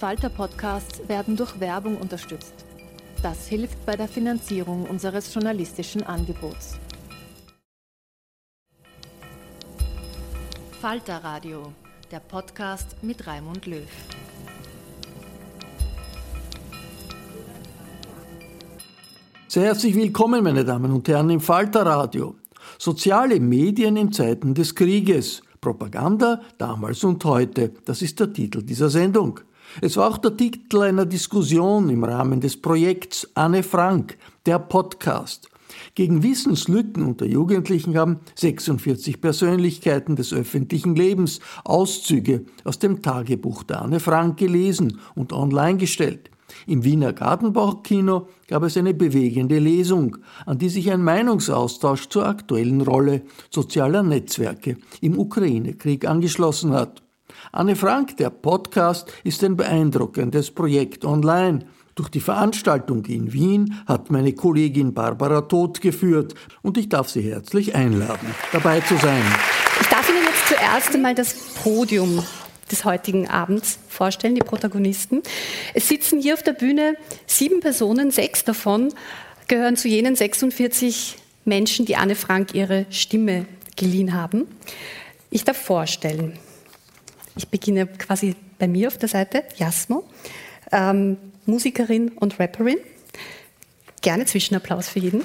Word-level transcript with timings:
Falter-Podcasts 0.00 1.06
werden 1.08 1.36
durch 1.36 1.60
Werbung 1.60 1.98
unterstützt. 1.98 2.54
Das 3.22 3.46
hilft 3.48 3.84
bei 3.84 3.96
der 3.96 4.08
Finanzierung 4.08 4.84
unseres 4.84 5.34
journalistischen 5.34 6.02
Angebots. 6.04 6.78
Falter 10.80 11.22
Radio, 11.22 11.74
der 12.10 12.20
Podcast 12.20 12.96
mit 13.02 13.26
Raimund 13.26 13.66
Löw. 13.66 13.84
Sehr 19.48 19.64
herzlich 19.64 19.94
willkommen, 19.94 20.42
meine 20.42 20.64
Damen 20.64 20.92
und 20.92 21.06
Herren, 21.08 21.28
im 21.28 21.40
Falter 21.40 21.84
Radio. 21.84 22.36
Soziale 22.78 23.38
Medien 23.38 23.98
in 23.98 24.10
Zeiten 24.10 24.54
des 24.54 24.74
Krieges. 24.74 25.42
Propaganda 25.60 26.40
damals 26.56 27.04
und 27.04 27.22
heute. 27.26 27.74
Das 27.84 28.00
ist 28.00 28.18
der 28.18 28.32
Titel 28.32 28.62
dieser 28.62 28.88
Sendung. 28.88 29.40
Es 29.80 29.96
war 29.96 30.08
auch 30.08 30.18
der 30.18 30.36
Titel 30.36 30.82
einer 30.82 31.06
Diskussion 31.06 31.90
im 31.90 32.04
Rahmen 32.04 32.40
des 32.40 32.60
Projekts 32.60 33.30
Anne 33.34 33.62
Frank, 33.62 34.18
der 34.46 34.58
Podcast. 34.58 35.48
Gegen 35.94 36.22
Wissenslücken 36.22 37.04
unter 37.04 37.26
Jugendlichen 37.26 37.96
haben 37.96 38.20
46 38.34 39.20
Persönlichkeiten 39.20 40.16
des 40.16 40.32
öffentlichen 40.32 40.94
Lebens 40.94 41.40
Auszüge 41.64 42.44
aus 42.64 42.78
dem 42.78 43.02
Tagebuch 43.02 43.62
der 43.62 43.82
Anne 43.82 44.00
Frank 44.00 44.38
gelesen 44.38 44.98
und 45.14 45.32
online 45.32 45.78
gestellt. 45.78 46.30
Im 46.66 46.84
Wiener 46.84 47.12
Gartenbauchkino 47.12 48.28
gab 48.48 48.64
es 48.64 48.76
eine 48.76 48.92
bewegende 48.92 49.60
Lesung, 49.60 50.16
an 50.46 50.58
die 50.58 50.68
sich 50.68 50.90
ein 50.90 51.02
Meinungsaustausch 51.02 52.08
zur 52.08 52.26
aktuellen 52.26 52.80
Rolle 52.80 53.22
sozialer 53.50 54.02
Netzwerke 54.02 54.76
im 55.00 55.18
Ukraine-Krieg 55.18 56.06
angeschlossen 56.06 56.72
hat. 56.72 57.02
Anne 57.52 57.74
Frank, 57.74 58.16
der 58.16 58.30
Podcast, 58.30 59.12
ist 59.24 59.42
ein 59.42 59.56
beeindruckendes 59.56 60.52
Projekt 60.52 61.04
online. 61.04 61.66
Durch 61.96 62.08
die 62.08 62.20
Veranstaltung 62.20 63.04
in 63.06 63.32
Wien 63.32 63.82
hat 63.86 64.08
meine 64.08 64.34
Kollegin 64.34 64.94
Barbara 64.94 65.40
Todt 65.40 65.80
geführt 65.80 66.34
und 66.62 66.78
ich 66.78 66.88
darf 66.88 67.08
Sie 67.08 67.22
herzlich 67.22 67.74
einladen, 67.74 68.32
dabei 68.52 68.78
zu 68.80 68.96
sein. 68.98 69.22
Ich 69.80 69.88
darf 69.88 70.08
Ihnen 70.08 70.22
jetzt 70.22 70.46
zuerst 70.46 70.94
einmal 70.94 71.16
das 71.16 71.34
Podium 71.64 72.22
des 72.70 72.84
heutigen 72.84 73.28
Abends 73.28 73.80
vorstellen, 73.88 74.36
die 74.36 74.42
Protagonisten. 74.42 75.20
Es 75.74 75.88
sitzen 75.88 76.20
hier 76.20 76.34
auf 76.34 76.44
der 76.44 76.52
Bühne 76.52 76.94
sieben 77.26 77.58
Personen, 77.58 78.12
sechs 78.12 78.44
davon 78.44 78.94
gehören 79.48 79.76
zu 79.76 79.88
jenen 79.88 80.14
46 80.14 81.16
Menschen, 81.44 81.84
die 81.84 81.96
Anne 81.96 82.14
Frank 82.14 82.54
ihre 82.54 82.86
Stimme 82.90 83.46
geliehen 83.74 84.14
haben. 84.14 84.46
Ich 85.30 85.42
darf 85.42 85.56
vorstellen 85.56 86.38
ich 87.40 87.48
beginne 87.48 87.86
quasi 87.86 88.36
bei 88.58 88.68
mir 88.68 88.88
auf 88.88 88.98
der 88.98 89.08
Seite, 89.08 89.44
Jasmo, 89.56 90.04
ähm, 90.72 91.16
Musikerin 91.46 92.10
und 92.10 92.38
Rapperin. 92.38 92.76
Gerne 94.02 94.26
Zwischenapplaus 94.26 94.90
für 94.90 94.98
jeden. 94.98 95.24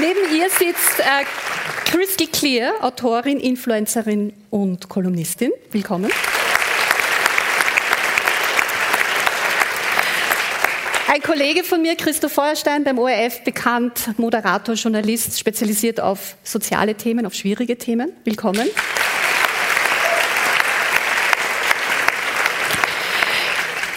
Neben 0.00 0.18
ihr 0.36 0.50
sitzt 0.50 0.98
äh, 0.98 1.24
Crystal 1.84 2.26
Clear, 2.26 2.72
Autorin, 2.80 3.38
Influencerin 3.38 4.32
und 4.50 4.88
Kolumnistin. 4.88 5.52
Willkommen. 5.70 6.10
Ein 11.12 11.22
Kollege 11.22 11.64
von 11.64 11.82
mir, 11.82 11.96
Christoph 11.96 12.34
Feuerstein, 12.34 12.84
beim 12.84 12.96
ORF 12.96 13.42
bekannt, 13.42 14.16
Moderator, 14.16 14.76
Journalist, 14.76 15.40
spezialisiert 15.40 15.98
auf 16.00 16.36
soziale 16.44 16.94
Themen, 16.94 17.26
auf 17.26 17.34
schwierige 17.34 17.76
Themen. 17.76 18.12
Willkommen. 18.22 18.68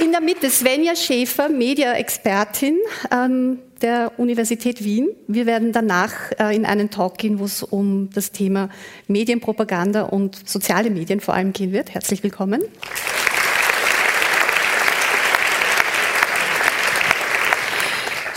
In 0.03 0.12
der 0.12 0.22
Mitte 0.22 0.50
Svenja 0.50 0.96
Schäfer, 0.96 1.50
Media-Expertin 1.50 2.79
ähm, 3.12 3.59
der 3.84 4.13
Universität 4.18 4.84
Wien. 4.84 5.09
Wir 5.28 5.45
werden 5.45 5.72
danach 5.72 6.13
äh, 6.40 6.56
in 6.56 6.66
einen 6.66 6.90
Talk 6.90 7.19
gehen, 7.19 7.38
wo 7.38 7.45
es 7.45 7.62
um 7.62 8.09
das 8.12 8.31
Thema 8.31 8.69
Medienpropaganda 9.07 10.01
und 10.01 10.50
soziale 10.50 10.90
Medien 10.90 11.19
vor 11.19 11.35
allem 11.35 11.53
gehen 11.53 11.74
wird. 11.74 11.94
Herzlich 11.94 12.24
willkommen. 12.24 12.63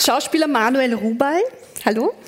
Schauspieler 0.06 0.46
Manuel 0.46 0.94
Rubal. 0.94 1.40
Hallo. 1.84 2.14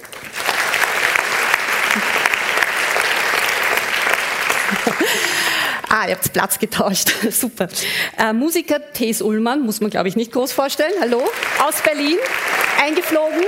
Ah, 5.90 6.06
ihr 6.06 6.16
habt 6.16 6.30
Platz 6.34 6.58
getauscht. 6.58 7.10
Super. 7.30 7.66
Äh, 8.18 8.34
Musiker 8.34 8.78
Thes 8.92 9.22
Ullmann, 9.22 9.62
muss 9.62 9.80
man 9.80 9.88
glaube 9.88 10.08
ich 10.08 10.16
nicht 10.16 10.32
groß 10.32 10.52
vorstellen. 10.52 10.92
Hallo. 11.00 11.22
Aus 11.66 11.80
Berlin, 11.80 12.18
eingeflogen. 12.78 13.40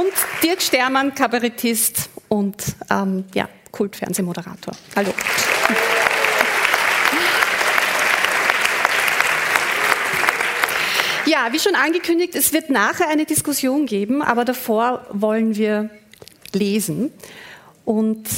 Und 0.00 0.14
Dirk 0.42 0.62
Stermann, 0.62 1.14
Kabarettist 1.14 2.08
und 2.28 2.56
ähm, 2.90 3.26
ja, 3.34 3.46
Kultfernsehmoderator. 3.72 4.72
Hallo. 4.96 5.12
Ja, 11.30 11.52
wie 11.52 11.60
schon 11.60 11.76
angekündigt, 11.76 12.34
es 12.34 12.52
wird 12.52 12.70
nachher 12.70 13.08
eine 13.08 13.24
Diskussion 13.24 13.86
geben, 13.86 14.20
aber 14.20 14.44
davor 14.44 15.06
wollen 15.12 15.54
wir 15.54 15.88
lesen. 16.52 17.12
Und 17.84 18.28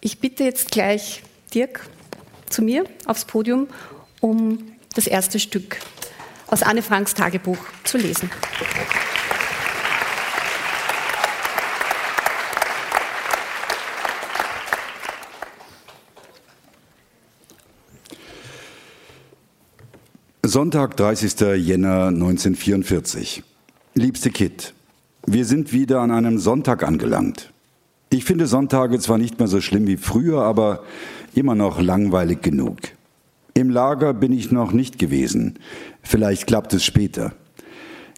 ich 0.00 0.18
bitte 0.18 0.42
jetzt 0.42 0.72
gleich 0.72 1.22
Dirk 1.54 1.88
zu 2.48 2.62
mir 2.62 2.86
aufs 3.06 3.24
Podium, 3.24 3.68
um 4.18 4.72
das 4.96 5.06
erste 5.06 5.38
Stück 5.38 5.76
aus 6.48 6.64
Anne 6.64 6.82
Franks 6.82 7.14
Tagebuch 7.14 7.58
zu 7.84 7.98
lesen. 7.98 8.28
Sonntag, 20.50 20.96
30. 20.96 21.58
Jänner 21.64 22.08
1944. 22.08 23.44
Liebste 23.94 24.30
Kit, 24.30 24.74
wir 25.24 25.44
sind 25.44 25.72
wieder 25.72 26.00
an 26.00 26.10
einem 26.10 26.40
Sonntag 26.40 26.82
angelangt. 26.82 27.52
Ich 28.08 28.24
finde 28.24 28.48
Sonntage 28.48 28.98
zwar 28.98 29.16
nicht 29.16 29.38
mehr 29.38 29.46
so 29.46 29.60
schlimm 29.60 29.86
wie 29.86 29.96
früher, 29.96 30.42
aber 30.42 30.82
immer 31.36 31.54
noch 31.54 31.80
langweilig 31.80 32.42
genug. 32.42 32.78
Im 33.54 33.70
Lager 33.70 34.12
bin 34.12 34.32
ich 34.32 34.50
noch 34.50 34.72
nicht 34.72 34.98
gewesen. 34.98 35.60
Vielleicht 36.02 36.48
klappt 36.48 36.74
es 36.74 36.84
später. 36.84 37.32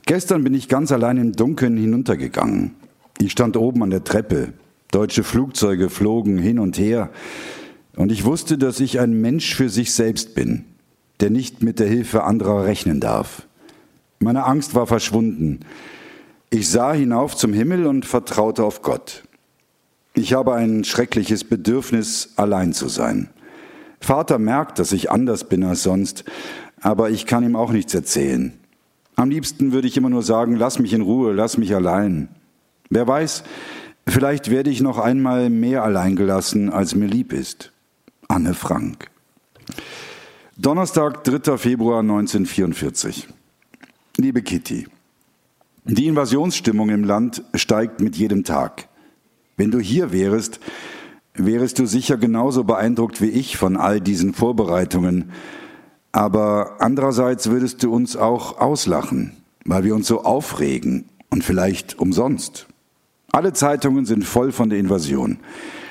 Gestern 0.07 0.43
bin 0.43 0.55
ich 0.55 0.69
ganz 0.69 0.91
allein 0.91 1.19
im 1.19 1.33
Dunkeln 1.33 1.77
hinuntergegangen. 1.77 2.71
Ich 3.21 3.33
stand 3.33 3.59
oben 3.59 3.83
an 3.83 3.91
der 3.91 4.05
Treppe. 4.05 4.55
Deutsche 4.91 5.23
Flugzeuge 5.23 5.91
flogen 5.91 6.39
hin 6.39 6.59
und 6.59 6.79
her. 6.79 7.11
Und 7.95 8.11
ich 8.11 8.25
wusste, 8.25 8.57
dass 8.57 8.81
ich 8.81 9.01
ein 9.01 9.21
Mensch 9.21 9.55
für 9.55 9.69
sich 9.69 9.93
selbst 9.93 10.35
bin 10.35 10.65
der 11.23 11.31
nicht 11.31 11.63
mit 11.63 11.79
der 11.79 11.87
Hilfe 11.87 12.25
anderer 12.25 12.65
rechnen 12.65 12.99
darf. 12.99 13.47
Meine 14.19 14.45
Angst 14.45 14.75
war 14.75 14.89
verschwunden. 14.89 15.61
Ich 16.51 16.69
sah 16.69 16.93
hinauf 16.93 17.37
zum 17.37 17.53
Himmel 17.53 17.87
und 17.87 18.05
vertraute 18.05 18.65
auf 18.65 18.83
Gott. 18.83 19.23
Ich 20.15 20.35
habe 20.35 20.55
ein 20.55 20.83
schreckliches 20.83 21.45
Bedürfnis, 21.45 22.33
allein 22.35 22.73
zu 22.73 22.89
sein. 22.89 23.31
Vater 24.01 24.39
merkt, 24.39 24.81
dass 24.81 24.91
ich 24.91 25.13
anders 25.13 25.45
bin 25.45 25.63
als 25.63 25.85
sonst, 25.85 26.25
aber 26.81 27.11
ich 27.11 27.25
kann 27.25 27.45
ihm 27.45 27.55
auch 27.55 27.71
nichts 27.71 27.95
erzählen. 27.95 28.53
Am 29.15 29.31
liebsten 29.31 29.73
würde 29.73 29.87
ich 29.87 29.97
immer 29.97 30.11
nur 30.11 30.23
sagen, 30.23 30.57
lass 30.57 30.81
mich 30.81 30.93
in 30.93 31.03
Ruhe, 31.03 31.33
lass 31.33 31.57
mich 31.57 31.73
allein. 31.73 32.31
Wer 32.91 33.07
weiß, 33.07 33.45
vielleicht 34.09 34.51
werde 34.51 34.71
ich 34.71 34.81
noch 34.81 34.99
einmal 34.99 35.51
mehr 35.51 35.85
allein 35.85 36.17
gelassen, 36.17 36.69
als 36.69 36.97
mir 36.97 37.07
lieb 37.07 37.33
ist. 37.33 37.71
Anne 38.27 38.55
Frank. 38.55 39.09
Donnerstag, 40.63 41.25
3. 41.25 41.59
Februar 41.59 42.03
1944. 42.03 43.27
Liebe 44.17 44.43
Kitty, 44.43 44.87
die 45.87 46.07
Invasionsstimmung 46.07 46.89
im 46.91 47.03
Land 47.03 47.43
steigt 47.53 48.01
mit 48.01 48.15
jedem 48.15 48.45
Tag. 48.45 48.87
Wenn 49.57 49.73
du 49.73 49.81
hier 49.81 50.13
wärest, 50.13 50.61
wärest 51.35 51.81
du 51.81 51.87
sicher 51.87 52.17
genauso 52.17 52.63
beeindruckt 52.63 53.21
wie 53.21 53.31
ich 53.31 53.57
von 53.57 53.77
all 53.77 54.01
diesen 54.01 54.35
Vorbereitungen, 54.35 55.33
aber 56.13 56.77
andererseits 56.79 57.51
würdest 57.51 57.83
du 57.83 57.93
uns 57.93 58.15
auch 58.15 58.59
auslachen, 58.59 59.33
weil 59.65 59.83
wir 59.83 59.97
uns 59.97 60.07
so 60.07 60.23
aufregen 60.23 61.07
und 61.29 61.43
vielleicht 61.43 61.99
umsonst. 61.99 62.69
Alle 63.33 63.53
Zeitungen 63.53 64.07
sind 64.07 64.25
voll 64.25 64.53
von 64.53 64.71
der 64.71 64.79
Invasion. 64.79 65.41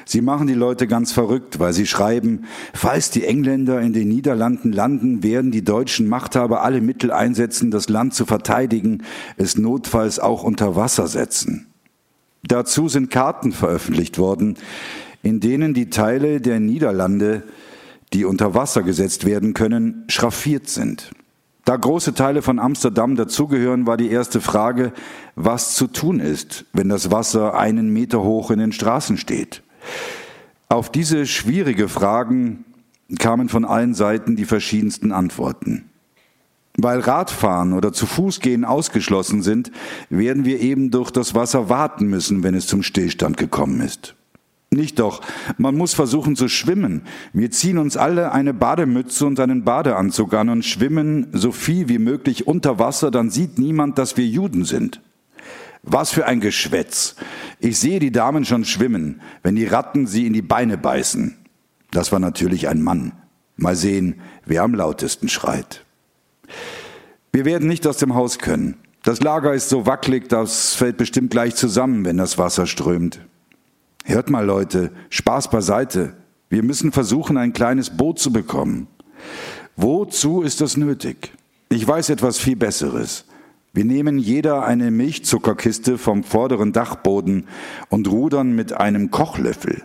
Sie 0.06 0.22
machen 0.22 0.48
die 0.48 0.54
Leute 0.54 0.88
ganz 0.88 1.12
verrückt, 1.12 1.60
weil 1.60 1.74
sie 1.74 1.86
schreiben, 1.86 2.46
falls 2.74 3.10
die 3.10 3.26
Engländer 3.26 3.82
in 3.82 3.94
den 3.94 4.08
Niederlanden 4.08 4.72
landen, 4.72 5.24
werden 5.24 5.52
die 5.52 5.64
deutschen 5.64 6.08
Machthaber 6.08 6.64
alle 6.64 6.82
Mittel 6.82 7.12
einsetzen, 7.12 7.72
das 7.72 7.90
Land 7.90 8.14
zu 8.14 8.26
verteidigen, 8.26 9.04
es 9.38 9.58
notfalls 9.58 10.20
auch 10.20 10.44
unter 10.44 10.76
Wasser 10.76 11.08
setzen. 11.08 11.68
Dazu 12.44 12.88
sind 12.88 13.12
Karten 13.12 13.52
veröffentlicht 13.52 14.18
worden, 14.18 14.58
in 15.24 15.40
denen 15.40 15.74
die 15.74 15.90
Teile 15.90 16.42
der 16.42 16.60
Niederlande 16.60 17.44
die 18.14 18.26
unter 18.26 18.54
Wasser 18.54 18.84
gesetzt 18.84 19.26
werden 19.26 19.54
können, 19.54 20.04
schraffiert 20.10 20.68
sind. 20.68 21.12
Da 21.64 21.78
große 21.78 22.14
Teile 22.14 22.42
von 22.42 22.60
Amsterdam 22.60 23.16
dazugehören, 23.16 23.86
war 23.86 23.96
die 23.96 24.10
erste 24.10 24.42
Frage, 24.42 24.94
was 25.36 25.76
zu 25.76 25.88
tun 25.88 26.20
ist, 26.20 26.66
wenn 26.74 26.90
das 26.90 27.12
Wasser 27.12 27.58
einen 27.58 27.94
Meter 27.94 28.24
hoch 28.24 28.52
in 28.52 28.60
den 28.60 28.72
Straßen 28.72 29.18
steht. 29.18 29.62
Auf 30.70 30.92
diese 30.92 31.26
schwierige 31.26 31.90
Fragen 31.90 32.66
kamen 33.20 33.50
von 33.50 33.66
allen 33.66 33.94
Seiten 33.94 34.36
die 34.36 34.46
verschiedensten 34.46 35.12
Antworten. 35.12 35.90
Weil 36.78 37.00
Radfahren 37.00 37.74
oder 37.74 37.92
zu 37.92 38.06
Fuß 38.06 38.40
gehen 38.40 38.64
ausgeschlossen 38.64 39.42
sind, 39.42 39.72
werden 40.10 40.46
wir 40.46 40.62
eben 40.62 40.90
durch 40.90 41.12
das 41.12 41.36
Wasser 41.36 41.70
warten 41.70 42.08
müssen, 42.08 42.44
wenn 42.44 42.56
es 42.56 42.68
zum 42.68 42.82
Stillstand 42.82 43.36
gekommen 43.36 43.82
ist. 43.82 44.16
Nicht 44.74 45.00
doch. 45.00 45.22
Man 45.58 45.76
muss 45.76 45.94
versuchen 45.94 46.38
zu 46.38 46.48
schwimmen. 46.48 47.02
Wir 47.34 47.52
ziehen 47.52 47.78
uns 47.78 47.98
alle 47.98 48.32
eine 48.32 48.54
Bademütze 48.54 49.26
und 49.26 49.38
einen 49.42 49.66
Badeanzug 49.66 50.34
an 50.34 50.48
und 50.48 50.64
schwimmen 50.64 51.28
so 51.34 51.52
viel 51.52 51.90
wie 51.90 52.00
möglich 52.00 52.48
unter 52.48 52.80
Wasser, 52.80 53.12
dann 53.12 53.30
sieht 53.30 53.60
niemand, 53.60 53.98
dass 53.98 54.16
wir 54.16 54.26
Juden 54.26 54.64
sind. 54.64 55.02
Was 55.84 56.12
für 56.12 56.26
ein 56.26 56.40
Geschwätz. 56.40 57.16
Ich 57.60 57.80
sehe 57.80 58.00
die 58.00 58.12
Damen 58.12 58.46
schon 58.46 58.66
schwimmen, 58.66 59.22
wenn 59.44 59.56
die 59.56 59.66
Ratten 59.66 60.08
sie 60.08 60.28
in 60.28 60.34
die 60.34 60.42
Beine 60.42 60.78
beißen. 60.78 61.38
Das 61.90 62.12
war 62.12 62.20
natürlich 62.20 62.68
ein 62.68 62.82
Mann. 62.82 63.14
Mal 63.58 63.76
sehen, 63.76 64.22
wer 64.46 64.64
am 64.64 64.74
lautesten 64.74 65.30
schreit. 65.30 65.84
Wir 67.32 67.46
werden 67.46 67.68
nicht 67.68 67.86
aus 67.88 67.98
dem 67.98 68.16
Haus 68.16 68.40
können. 68.40 68.78
Das 69.04 69.22
Lager 69.22 69.54
ist 69.54 69.70
so 69.70 69.86
wackelig, 69.86 70.30
das 70.30 70.76
fällt 70.76 70.98
bestimmt 70.98 71.32
gleich 71.32 71.56
zusammen, 71.56 72.06
wenn 72.06 72.18
das 72.18 72.38
Wasser 72.38 72.68
strömt. 72.68 73.20
Hört 74.04 74.30
mal 74.30 74.46
Leute, 74.46 74.92
Spaß 75.10 75.50
beiseite. 75.50 76.14
Wir 76.50 76.64
müssen 76.64 76.92
versuchen, 76.92 77.38
ein 77.38 77.54
kleines 77.54 77.90
Boot 77.90 78.20
zu 78.20 78.32
bekommen. 78.32 78.88
Wozu 79.76 80.42
ist 80.42 80.62
das 80.62 80.78
nötig? 80.78 81.32
Ich 81.70 81.88
weiß 81.88 82.10
etwas 82.10 82.38
viel 82.38 82.56
Besseres. 82.56 83.26
Wir 83.74 83.86
nehmen 83.86 84.18
jeder 84.18 84.64
eine 84.66 84.92
Milchzuckerkiste 84.92 85.98
vom 85.98 86.24
vorderen 86.24 86.74
Dachboden 86.74 87.48
und 87.90 88.10
rudern 88.10 88.54
mit 88.54 88.74
einem 88.74 89.12
Kochlöffel. 89.12 89.84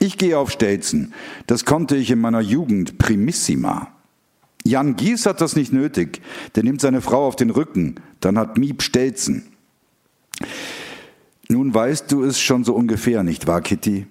Ich 0.00 0.18
gehe 0.18 0.38
auf 0.38 0.50
Stelzen. 0.50 1.12
Das 1.46 1.64
konnte 1.64 1.96
ich 1.96 2.10
in 2.10 2.20
meiner 2.20 2.40
Jugend 2.40 2.98
primissima. 2.98 3.88
Jan 4.64 4.96
Gies 4.96 5.26
hat 5.26 5.40
das 5.40 5.56
nicht 5.56 5.72
nötig. 5.72 6.20
Der 6.54 6.64
nimmt 6.64 6.80
seine 6.80 7.00
Frau 7.00 7.26
auf 7.26 7.36
den 7.36 7.50
Rücken. 7.50 7.96
Dann 8.20 8.36
hat 8.36 8.58
Miep 8.58 8.82
Stelzen. 8.82 9.44
Nun 11.48 11.72
weißt 11.72 12.10
du 12.12 12.24
es 12.24 12.40
schon 12.40 12.64
so 12.64 12.74
ungefähr, 12.74 13.22
nicht 13.22 13.46
wahr, 13.46 13.62
Kitty? 13.62 14.06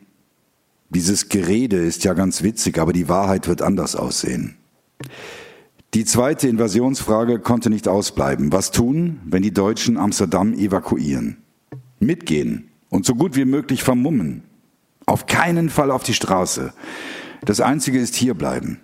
Dieses 0.89 1.30
Gerede 1.30 1.78
ist 1.78 2.06
ja 2.06 2.13
ganz 2.13 2.42
witzig, 2.42 2.80
aber 2.80 2.94
die 2.94 3.10
Wahrheit 3.10 3.48
wird 3.48 3.62
anders 3.62 3.95
aussehen. 3.95 4.56
Die 5.98 6.06
zweite 6.06 6.48
Invasionsfrage 6.48 7.40
konnte 7.40 7.72
nicht 7.72 7.88
ausbleiben. 7.88 8.52
Was 8.52 8.70
tun, 8.70 9.20
wenn 9.26 9.42
die 9.42 9.52
Deutschen 9.52 9.98
Amsterdam 9.98 10.54
evakuieren? 10.54 11.38
Mitgehen 12.00 12.70
und 12.90 13.04
so 13.04 13.16
gut 13.16 13.36
wie 13.36 13.46
möglich 13.46 13.82
vermummen. 13.82 14.44
Auf 15.08 15.26
keinen 15.26 15.72
Fall 15.72 15.90
auf 15.90 16.04
die 16.04 16.14
Straße. 16.14 16.72
Das 17.46 17.62
Einzige 17.62 17.98
ist 17.98 18.14
hierbleiben. 18.14 18.80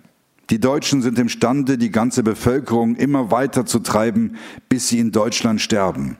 Die 0.50 0.58
Deutschen 0.58 1.02
sind 1.02 1.16
imstande, 1.20 1.78
die 1.78 1.92
ganze 1.92 2.24
Bevölkerung 2.24 2.96
immer 2.96 3.30
weiter 3.30 3.64
zu 3.64 3.78
treiben, 3.78 4.34
bis 4.68 4.88
sie 4.88 4.98
in 4.98 5.12
Deutschland 5.12 5.60
sterben. 5.60 6.16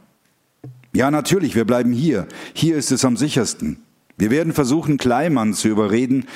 Ja, 0.95 1.11
natürlich, 1.11 1.57
wir 1.57 1.65
bleiben 1.65 1.91
hier. 1.91 2.29
Hier 2.53 2.77
ist 2.77 2.93
es 2.93 3.05
am 3.05 3.17
sichersten. 3.17 3.83
Wir 4.17 4.31
werden 4.31 4.53
versuchen, 4.53 4.97
Kleimann 4.97 5.55
zu 5.55 5.69
überreden, 5.69 6.27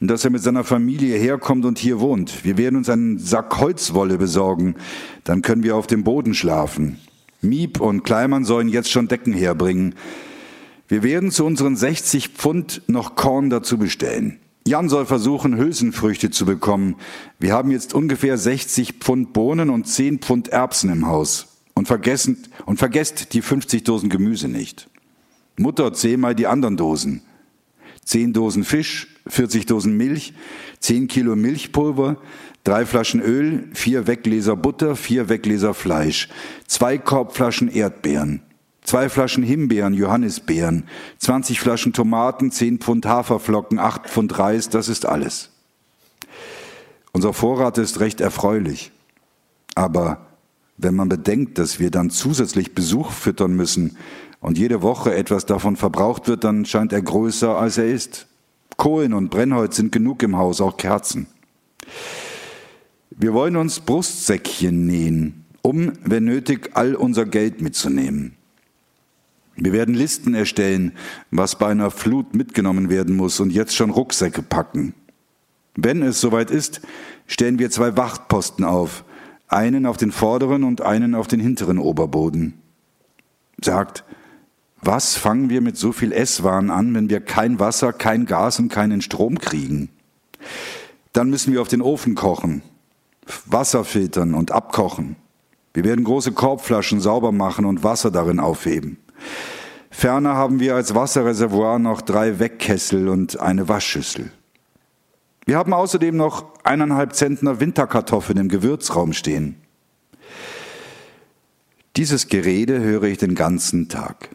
dass 0.00 0.24
er 0.24 0.30
mit 0.30 0.42
seiner 0.42 0.64
Familie 0.64 1.16
herkommt 1.16 1.64
und 1.64 1.78
hier 1.78 2.00
wohnt. 2.00 2.44
Wir 2.44 2.58
werden 2.58 2.76
uns 2.76 2.88
einen 2.88 3.18
Sack 3.18 3.58
Holzwolle 3.60 4.18
besorgen. 4.18 4.74
Dann 5.22 5.42
können 5.42 5.62
wir 5.62 5.76
auf 5.76 5.86
dem 5.86 6.02
Boden 6.02 6.34
schlafen. 6.34 6.98
Miep 7.40 7.80
und 7.80 8.02
Kleimann 8.02 8.44
sollen 8.44 8.68
jetzt 8.68 8.90
schon 8.90 9.06
Decken 9.06 9.32
herbringen. 9.32 9.94
Wir 10.88 11.04
werden 11.04 11.30
zu 11.30 11.44
unseren 11.44 11.76
60 11.76 12.30
Pfund 12.30 12.82
noch 12.88 13.14
Korn 13.14 13.50
dazu 13.50 13.78
bestellen. 13.78 14.40
Jan 14.66 14.88
soll 14.88 15.06
versuchen, 15.06 15.56
Hülsenfrüchte 15.56 16.30
zu 16.30 16.44
bekommen. 16.44 16.96
Wir 17.38 17.52
haben 17.52 17.70
jetzt 17.70 17.94
ungefähr 17.94 18.36
60 18.36 18.94
Pfund 18.94 19.32
Bohnen 19.32 19.70
und 19.70 19.86
10 19.86 20.18
Pfund 20.18 20.48
Erbsen 20.48 20.90
im 20.90 21.06
Haus. 21.06 21.46
Und, 21.74 21.86
vergessen, 21.86 22.38
und 22.66 22.78
vergesst 22.78 23.32
die 23.32 23.42
50 23.42 23.84
Dosen 23.84 24.08
Gemüse 24.08 24.48
nicht. 24.48 24.88
Mutter, 25.56 25.92
zähl 25.92 26.16
mal 26.16 26.34
die 26.34 26.48
anderen 26.48 26.76
Dosen. 26.76 27.22
10 28.08 28.32
Dosen 28.32 28.64
Fisch, 28.64 29.06
40 29.26 29.66
Dosen 29.66 29.94
Milch, 29.98 30.32
10 30.80 31.08
Kilo 31.08 31.36
Milchpulver, 31.36 32.16
drei 32.64 32.86
Flaschen 32.86 33.20
Öl, 33.20 33.68
vier 33.74 34.06
Weggläser 34.06 34.56
Butter, 34.56 34.96
vier 34.96 35.28
Weggläser 35.28 35.74
Fleisch, 35.74 36.30
zwei 36.66 36.96
Korbflaschen 36.96 37.68
Erdbeeren, 37.68 38.40
zwei 38.82 39.10
Flaschen 39.10 39.44
Himbeeren, 39.44 39.92
Johannisbeeren, 39.92 40.84
20 41.18 41.60
Flaschen 41.60 41.92
Tomaten, 41.92 42.50
10 42.50 42.78
Pfund 42.78 43.04
Haferflocken, 43.04 43.78
8 43.78 44.08
Pfund 44.08 44.38
Reis, 44.38 44.70
das 44.70 44.88
ist 44.88 45.04
alles. 45.04 45.50
Unser 47.12 47.34
Vorrat 47.34 47.76
ist 47.76 48.00
recht 48.00 48.22
erfreulich. 48.22 48.90
Aber 49.74 50.26
wenn 50.78 50.94
man 50.94 51.10
bedenkt, 51.10 51.58
dass 51.58 51.78
wir 51.78 51.90
dann 51.90 52.08
zusätzlich 52.08 52.74
Besuch 52.74 53.10
füttern 53.10 53.52
müssen 53.52 53.98
und 54.40 54.58
jede 54.58 54.82
Woche 54.82 55.14
etwas 55.14 55.46
davon 55.46 55.76
verbraucht 55.76 56.28
wird, 56.28 56.44
dann 56.44 56.64
scheint 56.64 56.92
er 56.92 57.02
größer, 57.02 57.56
als 57.56 57.78
er 57.78 57.86
ist. 57.86 58.26
Kohlen 58.76 59.12
und 59.12 59.30
Brennholz 59.30 59.76
sind 59.76 59.90
genug 59.90 60.22
im 60.22 60.36
Haus, 60.36 60.60
auch 60.60 60.76
Kerzen. 60.76 61.26
Wir 63.10 63.34
wollen 63.34 63.56
uns 63.56 63.80
Brustsäckchen 63.80 64.86
nähen, 64.86 65.44
um, 65.62 65.92
wenn 66.04 66.24
nötig, 66.24 66.70
all 66.74 66.94
unser 66.94 67.26
Geld 67.26 67.60
mitzunehmen. 67.60 68.36
Wir 69.56 69.72
werden 69.72 69.94
Listen 69.94 70.34
erstellen, 70.34 70.92
was 71.32 71.56
bei 71.56 71.66
einer 71.66 71.90
Flut 71.90 72.34
mitgenommen 72.34 72.90
werden 72.90 73.16
muss 73.16 73.40
und 73.40 73.50
jetzt 73.50 73.74
schon 73.74 73.90
Rucksäcke 73.90 74.42
packen. 74.42 74.94
Wenn 75.74 76.02
es 76.02 76.20
soweit 76.20 76.52
ist, 76.52 76.80
stellen 77.26 77.58
wir 77.58 77.70
zwei 77.70 77.96
Wachtposten 77.96 78.64
auf, 78.64 79.04
einen 79.48 79.86
auf 79.86 79.96
den 79.96 80.12
vorderen 80.12 80.62
und 80.62 80.82
einen 80.82 81.16
auf 81.16 81.26
den 81.26 81.40
hinteren 81.40 81.78
Oberboden. 81.78 82.54
Sagt, 83.60 84.04
was 84.80 85.16
fangen 85.16 85.50
wir 85.50 85.60
mit 85.60 85.76
so 85.76 85.92
viel 85.92 86.12
Esswaren 86.12 86.70
an, 86.70 86.94
wenn 86.94 87.10
wir 87.10 87.20
kein 87.20 87.58
Wasser, 87.58 87.92
kein 87.92 88.26
Gas 88.26 88.58
und 88.58 88.68
keinen 88.68 89.02
Strom 89.02 89.38
kriegen? 89.38 89.90
Dann 91.12 91.30
müssen 91.30 91.52
wir 91.52 91.60
auf 91.60 91.68
den 91.68 91.82
Ofen 91.82 92.14
kochen, 92.14 92.62
Wasser 93.46 93.84
filtern 93.84 94.34
und 94.34 94.52
abkochen. 94.52 95.16
Wir 95.74 95.84
werden 95.84 96.04
große 96.04 96.32
Korbflaschen 96.32 97.00
sauber 97.00 97.32
machen 97.32 97.64
und 97.64 97.82
Wasser 97.82 98.10
darin 98.10 98.40
aufheben. 98.40 98.98
Ferner 99.90 100.34
haben 100.34 100.60
wir 100.60 100.74
als 100.74 100.94
Wasserreservoir 100.94 101.78
noch 101.78 102.00
drei 102.00 102.38
Weckkessel 102.38 103.08
und 103.08 103.40
eine 103.40 103.68
Waschschüssel. 103.68 104.30
Wir 105.44 105.56
haben 105.56 105.72
außerdem 105.72 106.16
noch 106.16 106.44
eineinhalb 106.62 107.14
Zentner 107.14 107.58
Winterkartoffeln 107.58 108.38
im 108.38 108.48
Gewürzraum 108.48 109.12
stehen. 109.12 109.56
Dieses 111.96 112.28
Gerede 112.28 112.80
höre 112.80 113.04
ich 113.04 113.18
den 113.18 113.34
ganzen 113.34 113.88
Tag. 113.88 114.28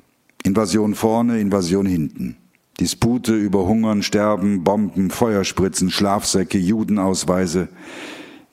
Invasion 0.44 0.96
vorne, 0.96 1.40
Invasion 1.40 1.86
hinten. 1.86 2.38
Dispute 2.80 3.36
über 3.36 3.66
Hungern, 3.66 4.04
Sterben, 4.04 4.64
Bomben, 4.64 5.10
Feuerspritzen, 5.10 5.92
Schlafsäcke, 5.92 6.58
Judenausweise, 6.58 7.70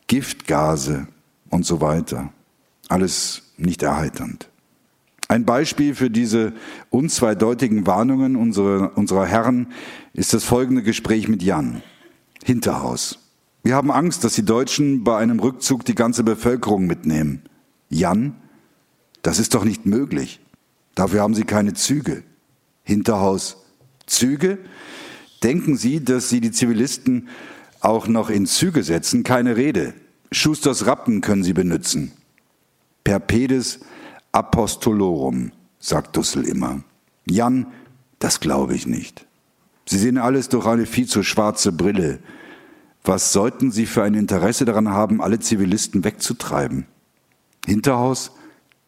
Giftgase 0.07 1.09
und 1.49 1.65
so 1.67 1.81
weiter. 1.81 2.33
Alles 2.89 3.43
nicht 3.57 3.83
erheiternd. 3.83 4.49
Ein 5.29 5.45
Beispiel 5.45 5.95
für 5.95 6.11
diese 6.11 6.53
unzweideutigen 6.91 7.87
Warnungen 7.87 8.35
unserer, 8.35 8.97
unserer 8.97 9.27
Herren 9.27 9.69
ist 10.13 10.35
das 10.35 10.45
folgende 10.45 10.83
Gespräch 10.83 11.29
mit 11.29 11.43
Jan. 11.43 11.83
Hinterhaus. 12.45 13.19
Wir 13.63 13.75
haben 13.75 13.91
Angst, 13.91 14.25
dass 14.25 14.35
die 14.35 14.45
Deutschen 14.45 15.05
bei 15.05 15.19
einem 15.19 15.39
Rückzug 15.39 15.85
die 15.85 15.95
ganze 15.95 16.25
Bevölkerung 16.25 16.87
mitnehmen. 16.87 17.43
Jan, 17.91 18.35
das 19.23 19.39
ist 19.39 19.55
doch 19.55 19.65
nicht 19.65 19.87
möglich. 19.87 20.41
Dafür 20.95 21.23
haben 21.23 21.35
sie 21.35 21.45
keine 21.45 21.75
Züge. 21.75 22.23
Hinterhaus. 22.83 23.65
Züge? 24.07 24.59
Denken 25.43 25.77
Sie, 25.77 26.05
dass 26.05 26.29
Sie 26.29 26.41
die 26.41 26.51
Zivilisten 26.51 27.29
auch 27.81 28.09
noch 28.09 28.29
in 28.29 28.47
Züge 28.47 28.83
setzen? 28.83 29.23
Keine 29.23 29.57
Rede. 29.57 29.95
Schusters 30.33 30.87
Rappen 30.87 31.23
können 31.23 31.45
Sie 31.45 31.55
benutzen. 31.55 32.13
Perpedes 33.05 33.81
apostolorum, 34.33 35.53
sagt 35.79 36.17
Dussel 36.17 36.45
immer. 36.45 36.83
Jan, 37.27 37.67
das 38.19 38.41
glaube 38.41 38.75
ich 38.75 38.87
nicht. 38.87 39.27
Sie 39.87 39.99
sehen 39.99 40.19
alles 40.19 40.49
durch 40.51 40.67
eine 40.67 40.87
viel 40.87 41.07
zu 41.07 41.23
schwarze 41.23 41.73
Brille. 41.73 42.21
Was 43.03 43.33
sollten 43.33 43.73
Sie 43.73 43.87
für 43.87 44.03
ein 44.03 44.15
Interesse 44.15 44.67
daran 44.67 44.91
haben, 44.91 45.23
alle 45.23 45.41
Zivilisten 45.41 46.05
wegzutreiben? 46.05 46.87
Hinterhaus? 47.67 48.33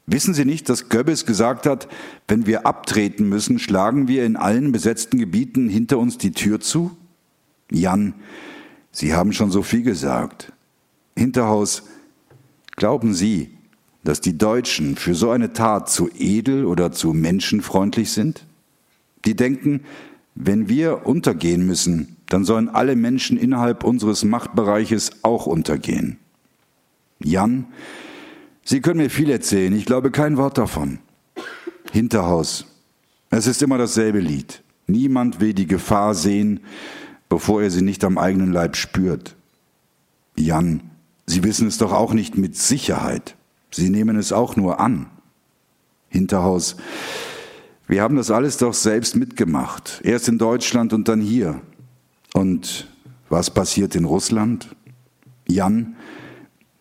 Wissen 0.06 0.34
Sie 0.34 0.44
nicht, 0.44 0.68
dass 0.68 0.88
Goebbels 0.88 1.26
gesagt 1.26 1.66
hat, 1.66 1.88
wenn 2.26 2.46
wir 2.46 2.66
abtreten 2.66 3.28
müssen, 3.28 3.58
schlagen 3.58 4.08
wir 4.08 4.24
in 4.24 4.36
allen 4.36 4.72
besetzten 4.72 5.18
Gebieten 5.18 5.68
hinter 5.68 5.98
uns 5.98 6.18
die 6.18 6.32
Tür 6.32 6.60
zu? 6.60 6.96
Jan, 7.70 8.14
Sie 8.90 9.14
haben 9.14 9.32
schon 9.32 9.50
so 9.50 9.62
viel 9.62 9.82
gesagt. 9.82 10.52
Hinterhaus, 11.16 11.84
glauben 12.76 13.14
Sie, 13.14 13.50
dass 14.04 14.20
die 14.20 14.36
Deutschen 14.36 14.96
für 14.96 15.14
so 15.14 15.30
eine 15.30 15.52
Tat 15.52 15.88
zu 15.88 16.10
edel 16.18 16.64
oder 16.64 16.92
zu 16.92 17.12
menschenfreundlich 17.12 18.10
sind? 18.10 18.44
Die 19.24 19.36
denken, 19.36 19.82
wenn 20.34 20.68
wir 20.68 21.06
untergehen 21.06 21.64
müssen, 21.64 22.16
dann 22.26 22.44
sollen 22.44 22.68
alle 22.68 22.96
Menschen 22.96 23.36
innerhalb 23.36 23.84
unseres 23.84 24.24
Machtbereiches 24.24 25.22
auch 25.22 25.46
untergehen. 25.46 26.18
Jan, 27.20 27.66
Sie 28.64 28.80
können 28.80 28.98
mir 28.98 29.10
viel 29.10 29.30
erzählen, 29.30 29.74
ich 29.74 29.86
glaube 29.86 30.10
kein 30.10 30.36
Wort 30.36 30.58
davon. 30.58 30.98
Hinterhaus. 31.90 32.66
Es 33.30 33.46
ist 33.46 33.62
immer 33.62 33.78
dasselbe 33.78 34.20
Lied. 34.20 34.62
Niemand 34.86 35.40
will 35.40 35.54
die 35.54 35.66
Gefahr 35.66 36.14
sehen, 36.14 36.60
bevor 37.28 37.62
er 37.62 37.70
sie 37.70 37.82
nicht 37.82 38.04
am 38.04 38.18
eigenen 38.18 38.52
Leib 38.52 38.76
spürt. 38.76 39.36
Jan, 40.36 40.82
Sie 41.26 41.44
wissen 41.44 41.68
es 41.68 41.78
doch 41.78 41.92
auch 41.92 42.12
nicht 42.12 42.36
mit 42.36 42.56
Sicherheit. 42.56 43.36
Sie 43.70 43.88
nehmen 43.88 44.16
es 44.16 44.32
auch 44.32 44.56
nur 44.56 44.80
an. 44.80 45.06
Hinterhaus. 46.08 46.76
Wir 47.86 48.02
haben 48.02 48.16
das 48.16 48.30
alles 48.30 48.58
doch 48.58 48.74
selbst 48.74 49.16
mitgemacht. 49.16 50.00
Erst 50.04 50.28
in 50.28 50.38
Deutschland 50.38 50.92
und 50.92 51.08
dann 51.08 51.20
hier. 51.20 51.60
Und 52.34 52.88
was 53.28 53.50
passiert 53.50 53.94
in 53.94 54.04
Russland? 54.04 54.74
Jan, 55.48 55.96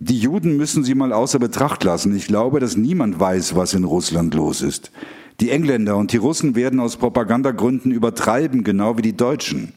die 0.03 0.17
Juden 0.17 0.57
müssen 0.57 0.83
Sie 0.83 0.95
mal 0.95 1.13
außer 1.13 1.37
Betracht 1.37 1.83
lassen. 1.83 2.15
Ich 2.15 2.25
glaube, 2.25 2.59
dass 2.59 2.75
niemand 2.75 3.19
weiß, 3.19 3.55
was 3.55 3.75
in 3.75 3.83
Russland 3.83 4.33
los 4.33 4.63
ist. 4.63 4.91
Die 5.39 5.51
Engländer 5.51 5.95
und 5.95 6.11
die 6.11 6.17
Russen 6.17 6.55
werden 6.55 6.79
aus 6.79 6.97
Propagandagründen 6.97 7.91
übertreiben, 7.91 8.63
genau 8.63 8.97
wie 8.97 9.03
die 9.03 9.15
Deutschen. 9.15 9.73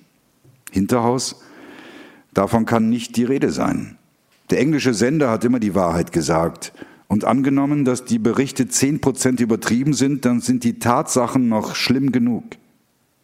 Hinterhaus? 0.70 1.42
Davon 2.32 2.64
kann 2.64 2.88
nicht 2.88 3.18
die 3.18 3.24
Rede 3.24 3.50
sein. 3.50 3.98
Der 4.48 4.60
englische 4.60 4.94
Sender 4.94 5.30
hat 5.30 5.44
immer 5.44 5.60
die 5.60 5.74
Wahrheit 5.74 6.10
gesagt. 6.10 6.72
Und 7.06 7.26
angenommen, 7.26 7.84
dass 7.84 8.06
die 8.06 8.18
Berichte 8.18 8.66
zehn 8.66 9.02
Prozent 9.02 9.40
übertrieben 9.40 9.92
sind, 9.92 10.24
dann 10.24 10.40
sind 10.40 10.64
die 10.64 10.78
Tatsachen 10.78 11.50
noch 11.50 11.74
schlimm 11.74 12.12
genug. 12.12 12.44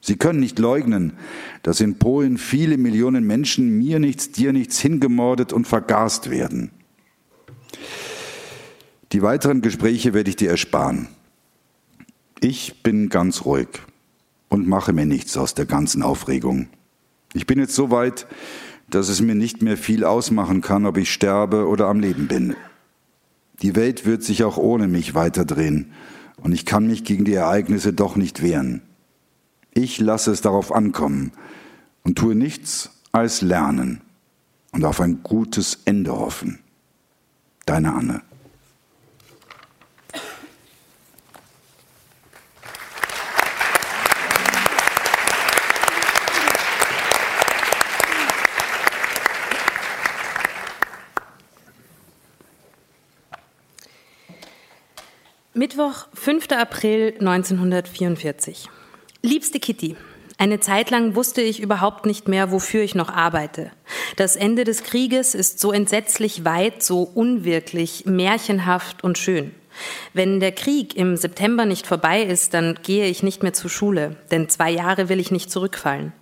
Sie 0.03 0.17
können 0.17 0.41
nicht 0.41 0.59
leugnen, 0.59 1.15
dass 1.63 1.81
in 1.81 1.99
Polen 1.99 2.37
viele 2.37 2.77
Millionen 2.77 3.27
Menschen 3.27 3.79
mir 3.79 3.99
nichts, 4.01 4.33
dir 4.33 4.53
nichts 4.53 4.79
hingemordet 4.81 5.55
und 5.55 5.67
vergast 5.67 6.29
werden. 6.29 6.73
Die 9.13 9.23
weiteren 9.23 9.61
Gespräche 9.61 10.15
werde 10.15 10.31
ich 10.31 10.37
dir 10.37 10.51
ersparen. 10.51 11.09
Ich 12.41 12.83
bin 12.83 13.09
ganz 13.09 13.45
ruhig 13.45 13.69
und 14.49 14.67
mache 14.69 14.93
mir 14.93 15.07
nichts 15.07 15.37
aus 15.37 15.55
der 15.55 15.67
ganzen 15.67 16.03
Aufregung. 16.03 16.69
Ich 17.35 17.47
bin 17.47 17.59
jetzt 17.59 17.75
so 17.75 17.91
weit, 17.91 18.27
dass 18.89 19.09
es 19.09 19.21
mir 19.21 19.35
nicht 19.35 19.63
mehr 19.63 19.77
viel 19.77 20.05
ausmachen 20.05 20.61
kann, 20.61 20.87
ob 20.87 20.97
ich 20.97 21.13
sterbe 21.13 21.67
oder 21.67 21.87
am 21.87 22.01
Leben 22.01 22.29
bin. 22.29 22.57
Die 23.63 23.77
Welt 23.77 24.07
wird 24.07 24.23
sich 24.23 24.43
auch 24.45 24.57
ohne 24.57 24.89
mich 24.89 25.15
weiterdrehen 25.15 25.93
und 26.43 26.53
ich 26.53 26.65
kann 26.65 26.87
mich 26.87 27.05
gegen 27.05 27.25
die 27.25 27.35
Ereignisse 27.35 27.93
doch 27.93 28.17
nicht 28.17 28.43
wehren. 28.43 28.83
Ich 29.75 29.99
lasse 29.99 30.31
es 30.31 30.41
darauf 30.41 30.73
ankommen 30.73 31.33
und 32.03 32.17
tue 32.17 32.35
nichts 32.35 32.91
als 33.13 33.43
lernen 33.43 34.01
und 34.73 34.85
auf 34.85 35.01
ein 35.01 35.23
gutes 35.23 35.81
Ende 35.85 36.13
hoffen. 36.13 36.61
Deine 37.71 37.95
Anne. 37.95 38.23
Mittwoch, 55.55 56.09
5. 56.13 56.51
April 56.51 57.15
1944. 57.21 58.69
Liebste 59.23 59.61
Kitty, 59.61 59.97
eine 60.41 60.59
Zeit 60.59 60.91
lang 60.91 61.15
wusste 61.15 61.43
ich 61.43 61.61
überhaupt 61.61 62.07
nicht 62.07 62.27
mehr, 62.27 62.51
wofür 62.51 62.83
ich 62.83 62.95
noch 62.95 63.11
arbeite. 63.11 63.71
Das 64.17 64.37
Ende 64.37 64.65
des 64.65 64.83
Krieges 64.85 65.35
ist 65.35 65.61
so 65.61 65.71
entsetzlich 65.71 66.47
weit, 66.47 66.83
so 66.83 67.03
unwirklich, 67.03 68.07
märchenhaft 68.07 69.05
und 69.05 69.19
schön. 69.19 69.55
Wenn 70.15 70.41
der 70.41 70.53
Krieg 70.53 70.97
im 70.97 71.19
September 71.19 71.67
nicht 71.67 71.87
vorbei 71.87 72.23
ist, 72.23 72.55
dann 72.55 72.79
gehe 72.83 73.05
ich 73.07 73.23
nicht 73.23 73.43
mehr 73.43 73.53
zur 73.53 73.69
Schule, 73.69 74.17
denn 74.31 74.49
zwei 74.49 74.71
Jahre 74.71 75.11
will 75.11 75.21
ich 75.21 75.31
nicht 75.31 75.51
zurückfallen. 75.51 76.15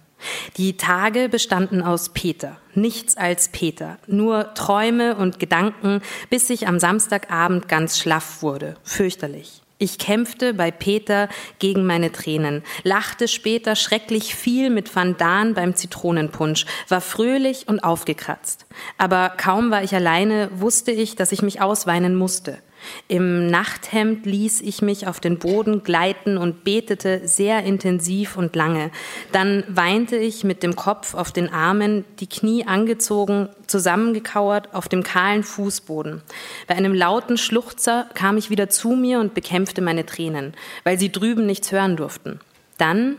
Die 0.57 0.77
Tage 0.77 1.29
bestanden 1.29 1.81
aus 1.81 2.09
Peter, 2.09 2.57
nichts 2.75 3.17
als 3.17 3.51
Peter, 3.51 3.99
nur 4.09 4.53
Träume 4.55 5.15
und 5.15 5.39
Gedanken, 5.39 6.03
bis 6.29 6.51
ich 6.51 6.67
am 6.67 6.81
Samstagabend 6.81 7.69
ganz 7.69 8.01
schlaff 8.01 8.43
wurde, 8.43 8.75
fürchterlich. 8.83 9.63
Ich 9.81 9.99
kämpfte 9.99 10.55
bei 10.55 10.73
Peter 10.73 11.29
gegen 11.61 11.87
meine 11.87 12.11
Tränen, 12.11 12.65
lachte 12.83 13.29
später 13.29 13.77
schrecklich 13.77 14.35
viel 14.35 14.71
mit 14.71 14.95
Van 14.95 15.17
Daan 15.17 15.55
beim 15.55 15.77
Zitronenpunsch, 15.77 16.67
war 16.89 17.01
fröhlich 17.01 17.69
und 17.69 17.85
aufgekratzt. 17.85 18.67
Aber 18.97 19.31
kaum 19.37 19.71
war 19.71 19.85
ich 19.85 19.95
alleine, 19.95 20.51
wusste 20.53 20.91
ich, 20.91 21.15
dass 21.15 21.31
ich 21.31 21.43
mich 21.43 21.61
ausweinen 21.61 22.17
musste. 22.17 22.59
Im 23.09 23.47
Nachthemd 23.47 24.27
ließ 24.27 24.61
ich 24.61 24.83
mich 24.83 25.07
auf 25.07 25.21
den 25.21 25.39
Boden 25.39 25.83
gleiten 25.83 26.37
und 26.37 26.65
betete 26.65 27.27
sehr 27.27 27.65
intensiv 27.65 28.37
und 28.37 28.55
lange. 28.55 28.91
Dann 29.33 29.65
weinte 29.69 30.17
ich 30.17 30.45
mit 30.45 30.63
dem 30.63 30.77
Kopf 30.77 31.15
auf 31.15 31.33
den 31.33 31.53
Armen, 31.53 32.05
die 32.21 32.27
Knie 32.27 32.67
angezogen, 32.67 33.49
zusammengekauert 33.67 34.75
auf 34.75 34.89
dem 34.89 35.03
kahlen 35.03 35.43
Fußboden. 35.43 36.23
Bei 36.67 36.75
einem 36.75 36.95
lauten 36.95 37.39
Schluchzer 37.39 38.07
kam 38.15 38.37
ich 38.37 38.51
wieder 38.51 38.69
zu 38.69 38.91
mir 38.91 39.21
und 39.21 39.35
bekämpfte 39.35 39.81
meine 39.81 40.07
Tränen, 40.07 40.55
weil 40.85 40.99
sie 40.99 41.11
drüben 41.11 41.47
nichts 41.47 41.73
hören 41.73 41.97
durften. 41.97 42.41
Dann 42.79 43.17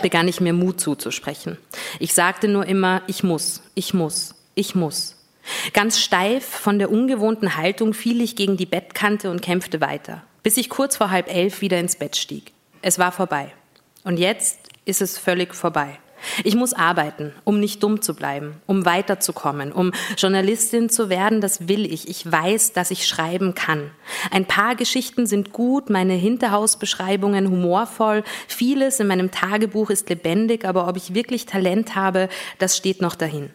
begann 0.00 0.28
ich 0.28 0.40
mir 0.40 0.52
Mut 0.52 0.80
zuzusprechen. 0.80 1.58
Ich 1.98 2.14
sagte 2.14 2.48
nur 2.48 2.66
immer, 2.66 3.02
ich 3.06 3.22
muss, 3.22 3.62
ich 3.74 3.94
muss, 3.94 4.34
ich 4.54 4.74
muss. 4.74 5.17
Ganz 5.72 6.00
steif 6.00 6.44
von 6.44 6.78
der 6.78 6.90
ungewohnten 6.90 7.56
Haltung 7.56 7.94
fiel 7.94 8.20
ich 8.20 8.36
gegen 8.36 8.56
die 8.56 8.66
Bettkante 8.66 9.30
und 9.30 9.42
kämpfte 9.42 9.80
weiter, 9.80 10.22
bis 10.42 10.56
ich 10.56 10.68
kurz 10.68 10.96
vor 10.96 11.10
halb 11.10 11.32
elf 11.32 11.60
wieder 11.60 11.78
ins 11.78 11.96
Bett 11.96 12.16
stieg. 12.16 12.52
Es 12.82 12.98
war 12.98 13.12
vorbei. 13.12 13.52
Und 14.04 14.18
jetzt 14.18 14.58
ist 14.84 15.02
es 15.02 15.18
völlig 15.18 15.54
vorbei. 15.54 15.98
Ich 16.44 16.54
muss 16.54 16.72
arbeiten, 16.72 17.32
um 17.44 17.60
nicht 17.60 17.82
dumm 17.82 18.02
zu 18.02 18.14
bleiben, 18.14 18.60
um 18.66 18.84
weiterzukommen, 18.84 19.72
um 19.72 19.92
Journalistin 20.16 20.88
zu 20.88 21.08
werden, 21.08 21.40
das 21.40 21.68
will 21.68 21.90
ich. 21.90 22.08
Ich 22.08 22.30
weiß, 22.30 22.72
dass 22.72 22.90
ich 22.90 23.06
schreiben 23.06 23.54
kann. 23.54 23.90
Ein 24.30 24.44
paar 24.44 24.74
Geschichten 24.74 25.26
sind 25.26 25.52
gut, 25.52 25.90
meine 25.90 26.14
Hinterhausbeschreibungen 26.14 27.48
humorvoll, 27.48 28.24
vieles 28.48 29.00
in 29.00 29.06
meinem 29.06 29.30
Tagebuch 29.30 29.90
ist 29.90 30.08
lebendig, 30.08 30.64
aber 30.64 30.88
ob 30.88 30.96
ich 30.96 31.14
wirklich 31.14 31.46
Talent 31.46 31.94
habe, 31.94 32.28
das 32.58 32.76
steht 32.76 33.00
noch 33.00 33.14
dahin. 33.14 33.50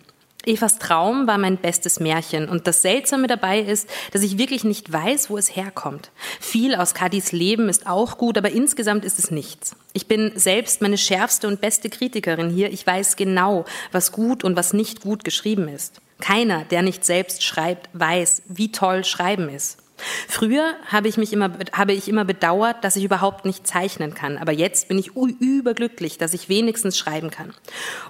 Evas 0.46 0.78
Traum 0.78 1.26
war 1.26 1.38
mein 1.38 1.58
bestes 1.58 2.00
Märchen 2.00 2.50
und 2.50 2.68
das 2.68 2.82
Seltsame 2.82 3.28
dabei 3.28 3.60
ist, 3.60 3.90
dass 4.12 4.24
ich 4.24 4.38
wirklich 4.38 4.64
nicht 4.64 4.92
weiß, 4.92 5.30
wo 5.30 5.38
es 5.38 5.56
herkommt. 5.56 6.12
Viel 6.40 6.76
aus 6.76 6.94
Kadis 6.94 7.32
Leben 7.32 7.70
ist 7.70 7.88
auch 7.88 8.18
gut, 8.18 8.38
aber 8.38 8.52
insgesamt 8.52 9.06
ist 9.06 9.20
es 9.20 9.32
nichts. 9.32 9.76
Ich 9.94 10.08
bin 10.08 10.34
selbst 10.36 10.82
meine 10.82 10.98
schärfste 10.98 11.48
und 11.48 11.62
beste 11.62 11.90
Kritikerin 11.90 12.50
hier. 12.50 12.72
Ich 12.72 12.86
weiß 12.86 13.16
genau, 13.16 13.64
was 13.92 14.12
gut 14.12 14.44
und 14.44 14.56
was 14.58 14.74
nicht 14.74 15.02
gut 15.02 15.24
geschrieben 15.24 15.68
ist. 15.70 16.02
Keiner, 16.20 16.66
der 16.66 16.82
nicht 16.82 17.06
selbst 17.06 17.44
schreibt, 17.44 17.90
weiß, 17.94 18.44
wie 18.48 18.72
toll 18.72 19.06
Schreiben 19.06 19.50
ist. 19.50 19.83
Früher 20.28 20.76
habe 20.88 21.08
ich 21.08 21.18
mich 21.18 21.34
immer, 21.34 21.52
habe 21.72 21.94
ich 21.94 22.08
immer 22.08 22.26
bedauert, 22.26 22.84
dass 22.84 22.96
ich 22.96 23.04
überhaupt 23.04 23.46
nicht 23.46 23.68
zeichnen 23.68 24.14
kann. 24.14 24.38
Aber 24.38 24.52
jetzt 24.52 24.88
bin 24.88 24.98
ich 24.98 25.16
überglücklich, 25.16 26.18
dass 26.18 26.34
ich 26.34 26.50
wenigstens 26.50 26.98
schreiben 26.98 27.32
kann. 27.32 27.54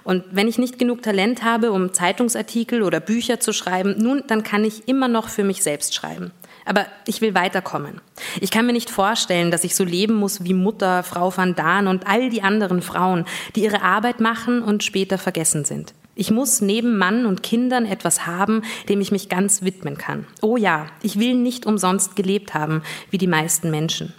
Und 0.02 0.24
wenn 0.30 0.48
ich 0.48 0.58
nicht 0.58 0.78
genug 0.78 1.02
Talent 1.02 1.42
habe, 1.42 1.72
um 1.72 1.92
Zeitungsartikel 1.92 2.82
oder 2.82 3.00
Bücher 3.00 3.40
zu 3.40 3.52
schreiben, 3.52 3.94
nun, 3.98 4.22
dann 4.26 4.42
kann 4.42 4.64
ich 4.64 4.88
immer 4.88 5.08
noch 5.08 5.28
für 5.28 5.44
mich 5.44 5.62
selbst 5.62 5.94
schreiben. 5.94 6.32
Aber 6.64 6.86
ich 7.06 7.20
will 7.20 7.34
weiterkommen. 7.34 8.00
Ich 8.40 8.50
kann 8.50 8.66
mir 8.66 8.72
nicht 8.72 8.90
vorstellen, 8.90 9.50
dass 9.50 9.64
ich 9.64 9.76
so 9.76 9.84
leben 9.84 10.14
muss 10.14 10.44
wie 10.44 10.54
Mutter, 10.54 11.02
Frau 11.02 11.36
van 11.36 11.54
Daan 11.54 11.88
und 11.88 12.06
all 12.06 12.30
die 12.30 12.42
anderen 12.42 12.80
Frauen, 12.80 13.26
die 13.54 13.64
ihre 13.64 13.82
Arbeit 13.82 14.20
machen 14.20 14.62
und 14.62 14.82
später 14.82 15.18
vergessen 15.18 15.64
sind. 15.64 15.94
Ich 16.16 16.30
muss 16.30 16.60
neben 16.60 16.96
Mann 16.96 17.26
und 17.26 17.42
Kindern 17.42 17.86
etwas 17.86 18.26
haben, 18.26 18.62
dem 18.88 19.00
ich 19.00 19.10
mich 19.10 19.28
ganz 19.28 19.62
widmen 19.62 19.98
kann. 19.98 20.26
Oh 20.42 20.56
ja, 20.56 20.86
ich 21.02 21.18
will 21.18 21.34
nicht 21.34 21.66
umsonst 21.66 22.14
gelebt 22.14 22.54
haben, 22.54 22.82
wie 23.10 23.18
die 23.18 23.26
meisten 23.26 23.70
Menschen. 23.70 24.12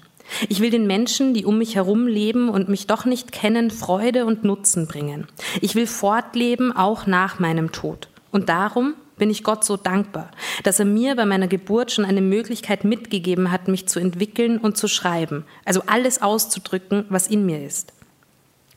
Ich 0.49 0.59
will 0.59 0.71
den 0.71 0.87
Menschen, 0.87 1.33
die 1.33 1.45
um 1.45 1.57
mich 1.57 1.75
herum 1.75 2.07
leben 2.07 2.49
und 2.49 2.67
mich 2.67 2.87
doch 2.87 3.05
nicht 3.05 3.31
kennen, 3.31 3.71
Freude 3.71 4.25
und 4.25 4.43
Nutzen 4.43 4.87
bringen. 4.87 5.27
Ich 5.61 5.75
will 5.75 5.87
fortleben, 5.87 6.75
auch 6.75 7.05
nach 7.07 7.39
meinem 7.39 7.71
Tod. 7.71 8.09
Und 8.31 8.49
darum 8.49 8.95
bin 9.17 9.29
ich 9.29 9.43
Gott 9.43 9.63
so 9.63 9.77
dankbar, 9.77 10.31
dass 10.63 10.79
er 10.79 10.85
mir 10.85 11.15
bei 11.15 11.25
meiner 11.25 11.47
Geburt 11.47 11.91
schon 11.91 12.03
eine 12.03 12.21
Möglichkeit 12.21 12.83
mitgegeben 12.83 13.51
hat, 13.51 13.67
mich 13.69 13.87
zu 13.87 13.99
entwickeln 13.99 14.57
und 14.57 14.77
zu 14.77 14.89
schreiben, 14.89 15.45
also 15.63 15.83
alles 15.87 16.21
auszudrücken, 16.21 17.05
was 17.09 17.27
in 17.27 17.45
mir 17.45 17.63
ist. 17.63 17.93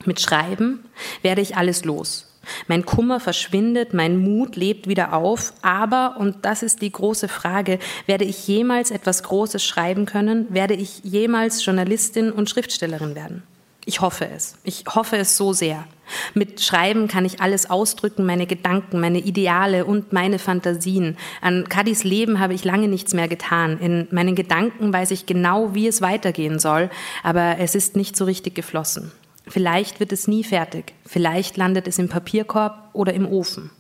Mit 0.05 0.21
Schreiben 0.21 0.85
werde 1.23 1.41
ich 1.41 1.57
alles 1.57 1.85
los. 1.85 2.28
Mein 2.67 2.85
Kummer 2.85 3.21
verschwindet, 3.21 3.95
mein 3.95 4.19
Mut 4.19 4.57
lebt 4.57 4.89
wieder 4.89 5.13
auf, 5.13 5.53
aber, 5.63 6.17
und 6.19 6.45
das 6.45 6.63
ist 6.63 6.83
die 6.83 6.93
große 6.93 7.29
Frage, 7.29 7.79
werde 8.07 8.25
ich 8.25 8.47
jemals 8.47 8.91
etwas 8.91 9.23
Großes 9.23 9.65
schreiben 9.65 10.07
können? 10.07 10.47
Werde 10.51 10.75
ich 10.75 11.01
jemals 11.05 11.65
Journalistin 11.65 12.33
und 12.33 12.51
Schriftstellerin 12.51 13.15
werden? 13.15 13.43
Ich 13.89 14.03
hoffe 14.03 14.29
es. 14.29 14.59
Ich 14.65 14.85
hoffe 14.95 15.17
es 15.17 15.39
so 15.39 15.55
sehr. 15.55 15.87
Mit 16.35 16.61
Schreiben 16.61 17.09
kann 17.09 17.25
ich 17.25 17.41
alles 17.41 17.71
ausdrücken, 17.71 18.27
meine 18.27 18.47
Gedanken, 18.47 19.01
meine 19.01 19.19
Ideale 19.19 19.87
und 19.87 20.13
meine 20.13 20.39
Fantasien. 20.39 21.17
An 21.41 21.71
Kadis 21.71 22.05
Leben 22.05 22.39
habe 22.39 22.53
ich 22.53 22.67
lange 22.67 22.87
nichts 22.87 23.15
mehr 23.15 23.29
getan. 23.29 23.79
In 23.79 24.07
meinen 24.11 24.35
Gedanken 24.35 24.93
weiß 24.93 25.11
ich 25.13 25.25
genau, 25.25 25.75
wie 25.75 25.89
es 25.89 26.03
weitergehen 26.03 26.59
soll, 26.59 26.91
aber 27.23 27.57
es 27.61 27.75
ist 27.75 27.97
nicht 27.97 28.15
so 28.15 28.27
richtig 28.27 28.55
geflossen. 28.55 29.11
Vielleicht 29.49 30.01
wird 30.01 30.13
es 30.13 30.29
nie 30.29 30.45
fertig. 30.45 30.95
Vielleicht 31.07 31.57
landet 31.57 31.89
es 31.89 31.99
im 31.99 32.09
Papierkorb 32.09 32.91
oder 32.93 33.15
im 33.15 33.27
Ofen. 33.27 33.71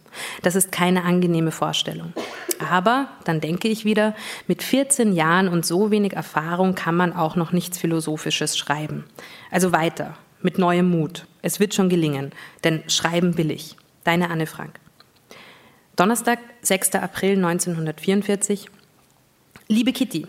Das 0.43 0.55
ist 0.57 0.73
keine 0.73 1.05
angenehme 1.05 1.51
Vorstellung. 1.51 2.13
Aber 2.59 3.09
dann 3.25 3.41
denke 3.41 3.69
ich 3.69 3.85
wieder, 3.85 4.15
mit 4.47 4.63
14 4.63 5.13
Jahren 5.13 5.49
und 5.49 5.65
so 5.65 5.91
wenig 5.91 6.15
Erfahrung 6.15 6.75
kann 6.75 6.97
man 6.97 7.13
auch 7.13 7.37
noch 7.37 7.53
nichts 7.53 7.79
Philosophisches 7.79 8.57
schreiben. 8.57 9.05
Also 9.51 9.73
weiter, 9.73 10.17
mit 10.43 10.59
neuem 10.59 10.91
Mut. 10.91 11.27
Es 11.43 11.61
wird 11.61 11.75
schon 11.75 11.89
gelingen, 11.89 12.33
denn 12.65 12.83
schreiben 12.89 13.39
will 13.39 13.51
ich. 13.51 13.77
Deine 14.05 14.31
Anne 14.31 14.47
Frank. 14.47 14.81
Donnerstag, 15.97 16.39
6. 16.63 16.95
April 16.95 17.37
1944. 17.45 18.71
Liebe 19.71 19.93
Kitty, 19.93 20.27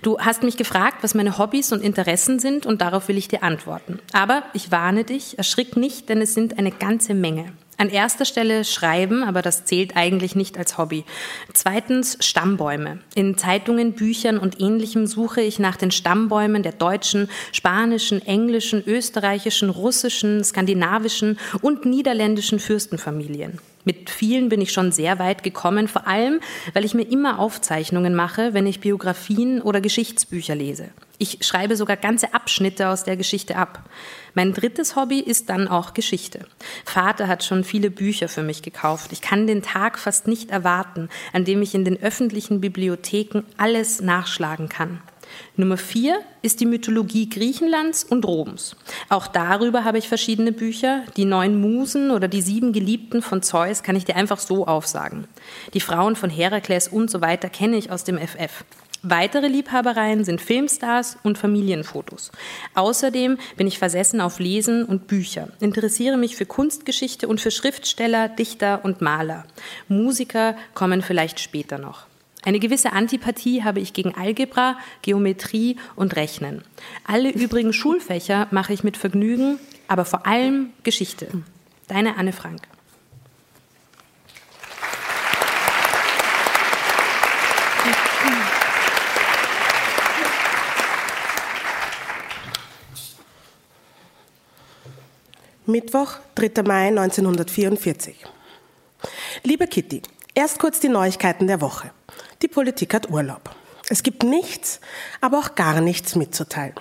du 0.00 0.18
hast 0.18 0.42
mich 0.42 0.56
gefragt, 0.56 1.02
was 1.02 1.14
meine 1.14 1.36
Hobbys 1.36 1.72
und 1.72 1.82
Interessen 1.82 2.38
sind 2.38 2.64
und 2.64 2.80
darauf 2.80 3.08
will 3.08 3.18
ich 3.18 3.28
dir 3.28 3.42
antworten. 3.42 3.98
Aber 4.14 4.44
ich 4.54 4.72
warne 4.72 5.04
dich, 5.04 5.36
erschrick 5.36 5.76
nicht, 5.76 6.08
denn 6.08 6.22
es 6.22 6.32
sind 6.32 6.58
eine 6.58 6.70
ganze 6.70 7.12
Menge. 7.12 7.52
An 7.76 7.90
erster 7.90 8.24
Stelle 8.24 8.64
Schreiben, 8.64 9.22
aber 9.22 9.42
das 9.42 9.66
zählt 9.66 9.94
eigentlich 9.94 10.34
nicht 10.34 10.56
als 10.56 10.78
Hobby. 10.78 11.04
Zweitens 11.52 12.16
Stammbäume. 12.20 13.00
In 13.14 13.36
Zeitungen, 13.36 13.92
Büchern 13.92 14.38
und 14.38 14.58
ähnlichem 14.58 15.06
suche 15.06 15.42
ich 15.42 15.58
nach 15.58 15.76
den 15.76 15.90
Stammbäumen 15.90 16.62
der 16.62 16.72
deutschen, 16.72 17.28
spanischen, 17.52 18.24
englischen, 18.24 18.82
österreichischen, 18.86 19.68
russischen, 19.68 20.42
skandinavischen 20.42 21.38
und 21.60 21.84
niederländischen 21.84 22.58
Fürstenfamilien. 22.58 23.60
Mit 23.88 24.10
vielen 24.10 24.50
bin 24.50 24.60
ich 24.60 24.70
schon 24.70 24.92
sehr 24.92 25.18
weit 25.18 25.42
gekommen, 25.42 25.88
vor 25.88 26.06
allem, 26.06 26.40
weil 26.74 26.84
ich 26.84 26.92
mir 26.92 27.10
immer 27.10 27.38
Aufzeichnungen 27.38 28.14
mache, 28.14 28.52
wenn 28.52 28.66
ich 28.66 28.80
Biografien 28.80 29.62
oder 29.62 29.80
Geschichtsbücher 29.80 30.54
lese. 30.54 30.90
Ich 31.16 31.38
schreibe 31.40 31.74
sogar 31.74 31.96
ganze 31.96 32.34
Abschnitte 32.34 32.90
aus 32.90 33.04
der 33.04 33.16
Geschichte 33.16 33.56
ab. 33.56 33.88
Mein 34.34 34.52
drittes 34.52 34.94
Hobby 34.94 35.20
ist 35.20 35.48
dann 35.48 35.68
auch 35.68 35.94
Geschichte. 35.94 36.40
Vater 36.84 37.28
hat 37.28 37.44
schon 37.44 37.64
viele 37.64 37.90
Bücher 37.90 38.28
für 38.28 38.42
mich 38.42 38.60
gekauft. 38.60 39.10
Ich 39.12 39.22
kann 39.22 39.46
den 39.46 39.62
Tag 39.62 39.98
fast 39.98 40.28
nicht 40.28 40.50
erwarten, 40.50 41.08
an 41.32 41.46
dem 41.46 41.62
ich 41.62 41.74
in 41.74 41.86
den 41.86 41.98
öffentlichen 41.98 42.60
Bibliotheken 42.60 43.44
alles 43.56 44.02
nachschlagen 44.02 44.68
kann. 44.68 45.00
Nummer 45.58 45.76
vier 45.76 46.20
ist 46.40 46.60
die 46.60 46.66
Mythologie 46.66 47.28
Griechenlands 47.28 48.04
und 48.04 48.24
Roms. 48.24 48.76
Auch 49.08 49.26
darüber 49.26 49.82
habe 49.82 49.98
ich 49.98 50.06
verschiedene 50.06 50.52
Bücher. 50.52 51.02
Die 51.16 51.24
neun 51.24 51.60
Musen 51.60 52.12
oder 52.12 52.28
die 52.28 52.42
sieben 52.42 52.72
Geliebten 52.72 53.22
von 53.22 53.42
Zeus 53.42 53.82
kann 53.82 53.96
ich 53.96 54.04
dir 54.04 54.14
einfach 54.14 54.38
so 54.38 54.68
aufsagen. 54.68 55.26
Die 55.74 55.80
Frauen 55.80 56.14
von 56.14 56.30
Herakles 56.30 56.86
und 56.86 57.10
so 57.10 57.20
weiter 57.22 57.48
kenne 57.48 57.76
ich 57.76 57.90
aus 57.90 58.04
dem 58.04 58.18
FF. 58.18 58.64
Weitere 59.02 59.48
Liebhabereien 59.48 60.24
sind 60.24 60.40
Filmstars 60.40 61.18
und 61.24 61.38
Familienfotos. 61.38 62.30
Außerdem 62.74 63.36
bin 63.56 63.66
ich 63.66 63.80
versessen 63.80 64.20
auf 64.20 64.38
Lesen 64.38 64.84
und 64.84 65.08
Bücher, 65.08 65.48
interessiere 65.58 66.16
mich 66.16 66.36
für 66.36 66.46
Kunstgeschichte 66.46 67.26
und 67.26 67.40
für 67.40 67.50
Schriftsteller, 67.50 68.28
Dichter 68.28 68.84
und 68.84 69.00
Maler. 69.00 69.44
Musiker 69.88 70.56
kommen 70.74 71.02
vielleicht 71.02 71.38
später 71.38 71.78
noch. 71.78 72.07
Eine 72.44 72.60
gewisse 72.60 72.92
Antipathie 72.92 73.64
habe 73.64 73.80
ich 73.80 73.92
gegen 73.92 74.14
Algebra, 74.14 74.78
Geometrie 75.02 75.76
und 75.96 76.16
Rechnen. 76.16 76.62
Alle 77.04 77.30
übrigen 77.30 77.72
Schulfächer 77.72 78.46
mache 78.50 78.72
ich 78.72 78.84
mit 78.84 78.96
Vergnügen, 78.96 79.58
aber 79.88 80.04
vor 80.04 80.26
allem 80.26 80.70
Geschichte. 80.84 81.28
Deine 81.88 82.16
Anne 82.16 82.32
Frank. 82.32 82.62
Mittwoch, 95.66 96.12
3. 96.36 96.62
Mai 96.62 96.88
1944. 96.88 98.24
Liebe 99.42 99.66
Kitty, 99.66 100.00
erst 100.34 100.58
kurz 100.58 100.80
die 100.80 100.88
Neuigkeiten 100.88 101.46
der 101.46 101.60
Woche. 101.60 101.90
Die 102.40 102.48
Politik 102.48 102.94
hat 102.94 103.10
Urlaub. 103.10 103.50
Es 103.88 104.02
gibt 104.02 104.22
nichts, 104.22 104.80
aber 105.20 105.38
auch 105.38 105.54
gar 105.56 105.80
nichts 105.80 106.14
mitzuteilen. 106.14 106.74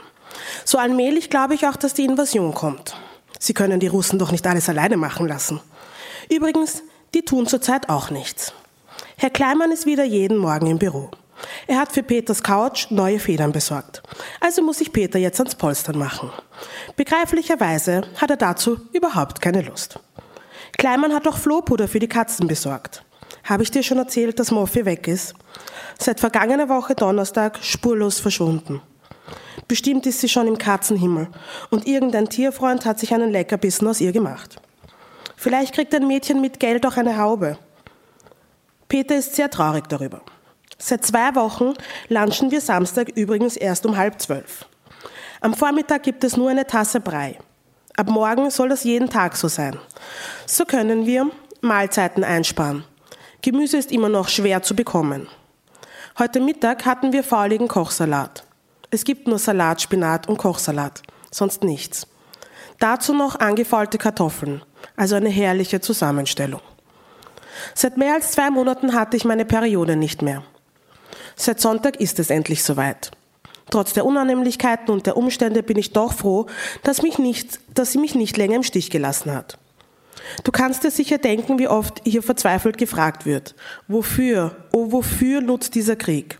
So 0.66 0.78
allmählich 0.78 1.30
glaube 1.30 1.56
ich 1.56 1.66
auch, 1.66 1.76
dass 1.76 1.96
die 1.96 2.06
Invasion 2.06 2.54
kommt. 2.54 2.96
Sie 3.40 3.54
können 3.54 3.80
die 3.80 3.88
Russen 3.88 4.20
doch 4.20 4.32
nicht 4.32 4.46
alles 4.46 4.70
alleine 4.70 4.98
machen 4.98 5.28
lassen. 5.28 5.60
Übrigens, 6.30 6.84
die 7.14 7.24
tun 7.24 7.48
zurzeit 7.48 7.90
auch 7.90 8.12
nichts. 8.12 8.54
Herr 9.18 9.30
Kleimann 9.32 9.72
ist 9.72 9.86
wieder 9.86 10.04
jeden 10.04 10.38
Morgen 10.38 10.68
im 10.68 10.78
Büro. 10.78 11.10
Er 11.66 11.80
hat 11.80 11.92
für 11.92 12.04
Peters 12.04 12.44
Couch 12.44 12.88
neue 12.92 13.20
Federn 13.20 13.52
besorgt. 13.52 14.04
Also 14.40 14.62
muss 14.62 14.80
sich 14.80 14.94
Peter 14.94 15.18
jetzt 15.18 15.40
ans 15.40 15.56
Polstern 15.56 15.98
machen. 15.98 16.32
Begreiflicherweise 16.96 18.02
hat 18.18 18.30
er 18.30 18.38
dazu 18.38 18.80
überhaupt 18.94 19.42
keine 19.42 19.62
Lust. 19.62 20.00
Kleimann 20.78 21.14
hat 21.14 21.28
auch 21.28 21.38
Flohpuder 21.38 21.88
für 21.88 22.00
die 22.00 22.08
Katzen 22.08 22.48
besorgt. 22.48 23.04
Habe 23.48 23.64
ich 23.64 23.72
dir 23.72 23.82
schon 23.82 23.98
erzählt, 23.98 24.40
dass 24.40 24.52
Moffi 24.52 24.86
weg 24.86 25.08
ist? 25.08 25.34
Seit 25.98 26.20
vergangener 26.20 26.68
Woche 26.68 26.96
Donnerstag 26.96 27.60
spurlos 27.62 28.20
verschwunden. 28.20 28.82
Bestimmt 29.70 30.06
ist 30.06 30.20
sie 30.20 30.28
schon 30.28 30.48
im 30.48 30.58
Katzenhimmel 30.58 31.30
und 31.70 31.88
irgendein 31.88 32.28
Tierfreund 32.28 32.86
hat 32.86 33.00
sich 33.00 33.14
einen 33.14 33.32
Leckerbissen 33.32 33.88
aus 33.88 34.02
ihr 34.02 34.12
gemacht. 34.12 34.62
Vielleicht 35.38 35.74
kriegt 35.74 35.96
ein 35.96 36.08
Mädchen 36.08 36.42
mit 36.42 36.60
Geld 36.60 36.86
auch 36.86 36.98
eine 36.98 37.18
Haube. 37.18 37.58
Peter 38.90 39.16
ist 39.16 39.36
sehr 39.36 39.50
traurig 39.50 39.88
darüber. 39.88 40.22
Seit 40.78 41.06
zwei 41.06 41.34
Wochen 41.36 41.74
lunchen 42.10 42.52
wir 42.52 42.60
Samstag 42.60 43.10
übrigens 43.16 43.56
erst 43.56 43.86
um 43.86 43.96
halb 43.96 44.22
zwölf. 44.22 44.66
Am 45.40 45.54
Vormittag 45.54 46.04
gibt 46.04 46.26
es 46.26 46.36
nur 46.36 46.50
eine 46.50 46.68
Tasse 46.68 47.00
Brei. 47.00 47.38
Ab 47.96 48.10
morgen 48.10 48.50
soll 48.50 48.68
das 48.68 48.84
jeden 48.84 49.10
Tag 49.10 49.38
so 49.38 49.48
sein. 49.48 49.78
So 50.46 50.66
können 50.66 51.06
wir 51.06 51.32
Mahlzeiten 51.62 52.26
einsparen. 52.26 52.84
Gemüse 53.42 53.78
ist 53.78 53.92
immer 53.92 54.10
noch 54.10 54.30
schwer 54.30 54.64
zu 54.64 54.76
bekommen. 54.76 55.28
Heute 56.18 56.40
Mittag 56.40 56.86
hatten 56.86 57.14
wir 57.14 57.24
fauligen 57.24 57.68
Kochsalat. 57.68 58.44
Es 58.90 59.04
gibt 59.04 59.28
nur 59.28 59.38
Salat, 59.38 59.82
Spinat 59.82 60.28
und 60.28 60.38
Kochsalat, 60.38 61.04
sonst 61.32 61.64
nichts. 61.64 62.08
Dazu 62.80 63.14
noch 63.14 63.40
angefaulte 63.40 63.98
Kartoffeln, 63.98 64.64
also 64.96 65.16
eine 65.16 65.30
herrliche 65.30 65.82
Zusammenstellung. 65.82 66.62
Seit 67.74 67.98
mehr 67.98 68.16
als 68.16 68.32
zwei 68.32 68.50
Monaten 68.50 68.94
hatte 68.94 69.18
ich 69.18 69.26
meine 69.26 69.46
Periode 69.46 69.96
nicht 69.96 70.22
mehr. 70.22 70.44
Seit 71.36 71.60
Sonntag 71.60 71.98
ist 71.98 72.20
es 72.20 72.30
endlich 72.30 72.64
soweit. 72.64 73.12
Trotz 73.70 73.94
der 73.94 74.06
Unannehmlichkeiten 74.06 74.92
und 74.92 75.06
der 75.06 75.18
Umstände 75.18 75.62
bin 75.62 75.78
ich 75.78 75.94
doch 75.94 76.14
froh, 76.14 76.48
dass, 76.84 77.02
mich 77.02 77.20
nicht, 77.20 77.60
dass 77.76 77.92
sie 77.92 78.00
mich 78.00 78.16
nicht 78.16 78.38
länger 78.38 78.56
im 78.56 78.64
Stich 78.64 78.90
gelassen 78.90 79.34
hat. 79.34 79.60
Du 80.44 80.52
kannst 80.52 80.84
dir 80.84 80.92
sicher 80.92 81.18
denken, 81.18 81.60
wie 81.60 81.68
oft 81.68 82.02
hier 82.04 82.24
verzweifelt 82.24 82.78
gefragt 82.78 83.26
wird. 83.26 83.56
Wofür, 83.88 84.56
oh 84.74 84.92
wofür 84.92 85.42
nutzt 85.42 85.76
dieser 85.76 85.96
Krieg? 85.96 86.40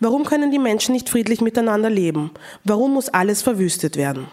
Warum 0.00 0.24
können 0.24 0.50
die 0.50 0.58
Menschen 0.58 0.92
nicht 0.92 1.08
friedlich 1.08 1.40
miteinander 1.40 1.90
leben? 1.90 2.30
Warum 2.64 2.94
muss 2.94 3.08
alles 3.08 3.42
verwüstet 3.42 3.96
werden? 3.96 4.28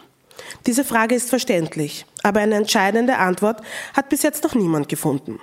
Diese 0.66 0.84
Frage 0.84 1.16
ist 1.16 1.30
verständlich, 1.30 2.06
aber 2.24 2.40
eine 2.40 2.56
entscheidende 2.56 3.18
Antwort 3.18 3.62
hat 3.94 4.10
bis 4.10 4.24
jetzt 4.24 4.44
noch 4.44 4.56
niemand 4.56 4.90
gefunden. 4.90 5.40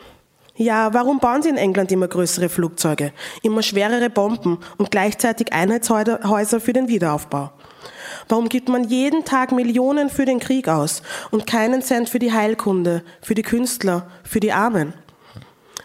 Ja, 0.56 0.92
warum 0.92 1.20
bauen 1.20 1.42
sie 1.42 1.48
in 1.48 1.56
England 1.56 1.90
immer 1.90 2.08
größere 2.08 2.48
Flugzeuge, 2.48 3.12
immer 3.42 3.62
schwerere 3.62 4.10
Bomben 4.10 4.58
und 4.76 4.90
gleichzeitig 4.90 5.52
Einheitshäuser 5.52 6.60
für 6.60 6.72
den 6.72 6.88
Wiederaufbau? 6.88 7.50
Warum 8.28 8.48
gibt 8.48 8.68
man 8.68 8.84
jeden 8.84 9.24
Tag 9.24 9.52
Millionen 9.52 10.10
für 10.10 10.24
den 10.24 10.40
Krieg 10.40 10.68
aus 10.68 11.02
und 11.30 11.46
keinen 11.46 11.82
Cent 11.82 12.08
für 12.08 12.18
die 12.18 12.32
Heilkunde, 12.32 13.02
für 13.22 13.34
die 13.34 13.42
Künstler, 13.42 14.08
für 14.22 14.40
die 14.40 14.52
Armen? 14.52 14.94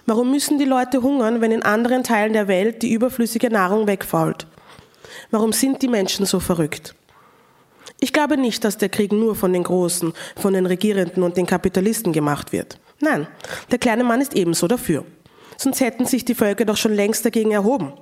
Warum 0.06 0.30
müssen 0.30 0.60
die 0.60 0.66
Leute 0.66 1.02
hungern, 1.02 1.42
wenn 1.42 1.52
in 1.52 1.64
anderen 1.64 2.04
Teilen 2.04 2.34
der 2.34 2.48
Welt 2.48 2.84
die 2.84 2.94
überflüssige 2.94 3.50
Nahrung 3.50 3.88
wegfault? 3.88 4.46
Warum 5.32 5.52
sind 5.52 5.82
die 5.82 5.88
Menschen 5.88 6.26
so 6.26 6.40
verrückt? 6.40 6.94
Ich 8.00 8.14
glaube 8.14 8.38
nicht, 8.38 8.64
dass 8.64 8.78
der 8.78 8.90
Krieg 8.90 9.12
nur 9.12 9.36
von 9.36 9.54
den 9.54 9.64
Großen, 9.64 10.14
von 10.36 10.54
den 10.54 10.66
Regierenden 10.66 11.24
und 11.24 11.38
den 11.38 11.48
Kapitalisten 11.48 12.14
gemacht 12.14 12.52
wird. 12.52 12.78
Nein, 13.00 13.28
der 13.72 13.80
kleine 13.80 14.04
Mann 14.04 14.22
ist 14.22 14.36
ebenso 14.36 14.68
dafür. 14.68 15.06
Sonst 15.58 15.80
hätten 15.80 16.06
sich 16.06 16.26
die 16.26 16.36
Völker 16.36 16.66
doch 16.66 16.78
schon 16.78 16.94
längst 16.94 17.26
dagegen 17.26 17.52
erhoben. 17.52 17.94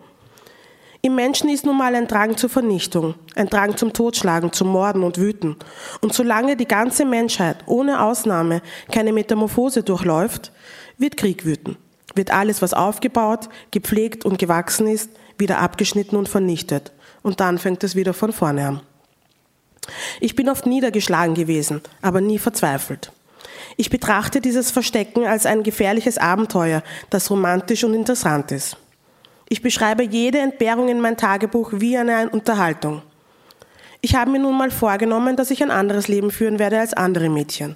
Im 1.06 1.16
Menschen 1.16 1.50
ist 1.50 1.66
nun 1.66 1.78
mal 1.78 1.96
ein 1.96 2.08
Drang 2.08 2.38
zur 2.38 2.50
Vernichtung, 2.50 3.16
ein 3.36 3.50
Drang 3.50 3.76
zum 3.76 3.92
Totschlagen, 3.92 4.54
zum 4.54 4.70
Morden 4.70 5.04
und 5.04 5.18
Wüten. 5.18 5.58
Und 6.00 6.13
solange 6.13 6.56
die 6.56 6.66
ganze 6.66 7.04
Menschheit 7.04 7.58
ohne 7.66 8.02
Ausnahme 8.02 8.62
keine 8.89 9.12
Metamorphose 9.12 9.84
durchläuft, 9.84 10.54
wird 10.98 11.18
Krieg 11.18 11.44
wüten. 11.44 11.76
Wird 12.16 12.32
alles, 12.32 12.62
was 12.62 12.74
aufgebaut, 12.74 13.50
gepflegt 13.72 14.24
und 14.24 14.39
gewachsen 14.39 14.88
ist, 14.88 15.10
wieder 15.38 15.58
abgeschnitten 15.58 16.16
und 16.16 16.30
vernichtet. 16.30 16.94
Und 17.22 17.42
dann 17.42 17.58
fängt 17.58 17.84
es 17.84 17.98
wieder 17.98 18.13
von 18.13 18.32
vorne 18.32 18.66
an. 18.66 18.82
Ich 20.22 20.38
bin 20.38 20.48
oft 20.48 20.66
niedergeschlagen 20.66 21.36
gewesen, 21.36 21.82
aber 22.02 22.22
nie 22.22 22.39
verzweifelt. 22.39 23.12
Ich 23.76 23.89
betrachte 23.89 24.39
dieses 24.39 24.72
Verstecken 24.72 25.26
als 25.26 25.46
ein 25.46 25.63
gefährliches 25.63 26.18
Abenteuer, 26.18 26.82
das 27.10 27.30
romantisch 27.30 27.84
und 27.84 27.94
interessant 27.94 28.54
ist. 28.54 28.78
Ich 29.54 29.62
beschreibe 29.62 30.02
jede 30.02 30.39
Entbehrung 30.39 30.89
in 30.89 31.00
mein 31.00 31.16
Tagebuch 31.16 31.74
wie 31.74 31.96
eine 31.96 32.28
Unterhaltung. 32.32 33.04
Ich 34.02 34.16
habe 34.16 34.32
mir 34.32 34.39
nun 34.39 34.58
mal 34.58 34.72
vorgenommen, 34.72 35.36
dass 35.36 35.52
ich 35.52 35.62
ein 35.62 35.70
anderes 35.70 36.08
Leben 36.08 36.32
führen 36.32 36.58
werde 36.58 36.80
als 36.80 36.96
andere 36.96 37.30
Mädchen 37.30 37.76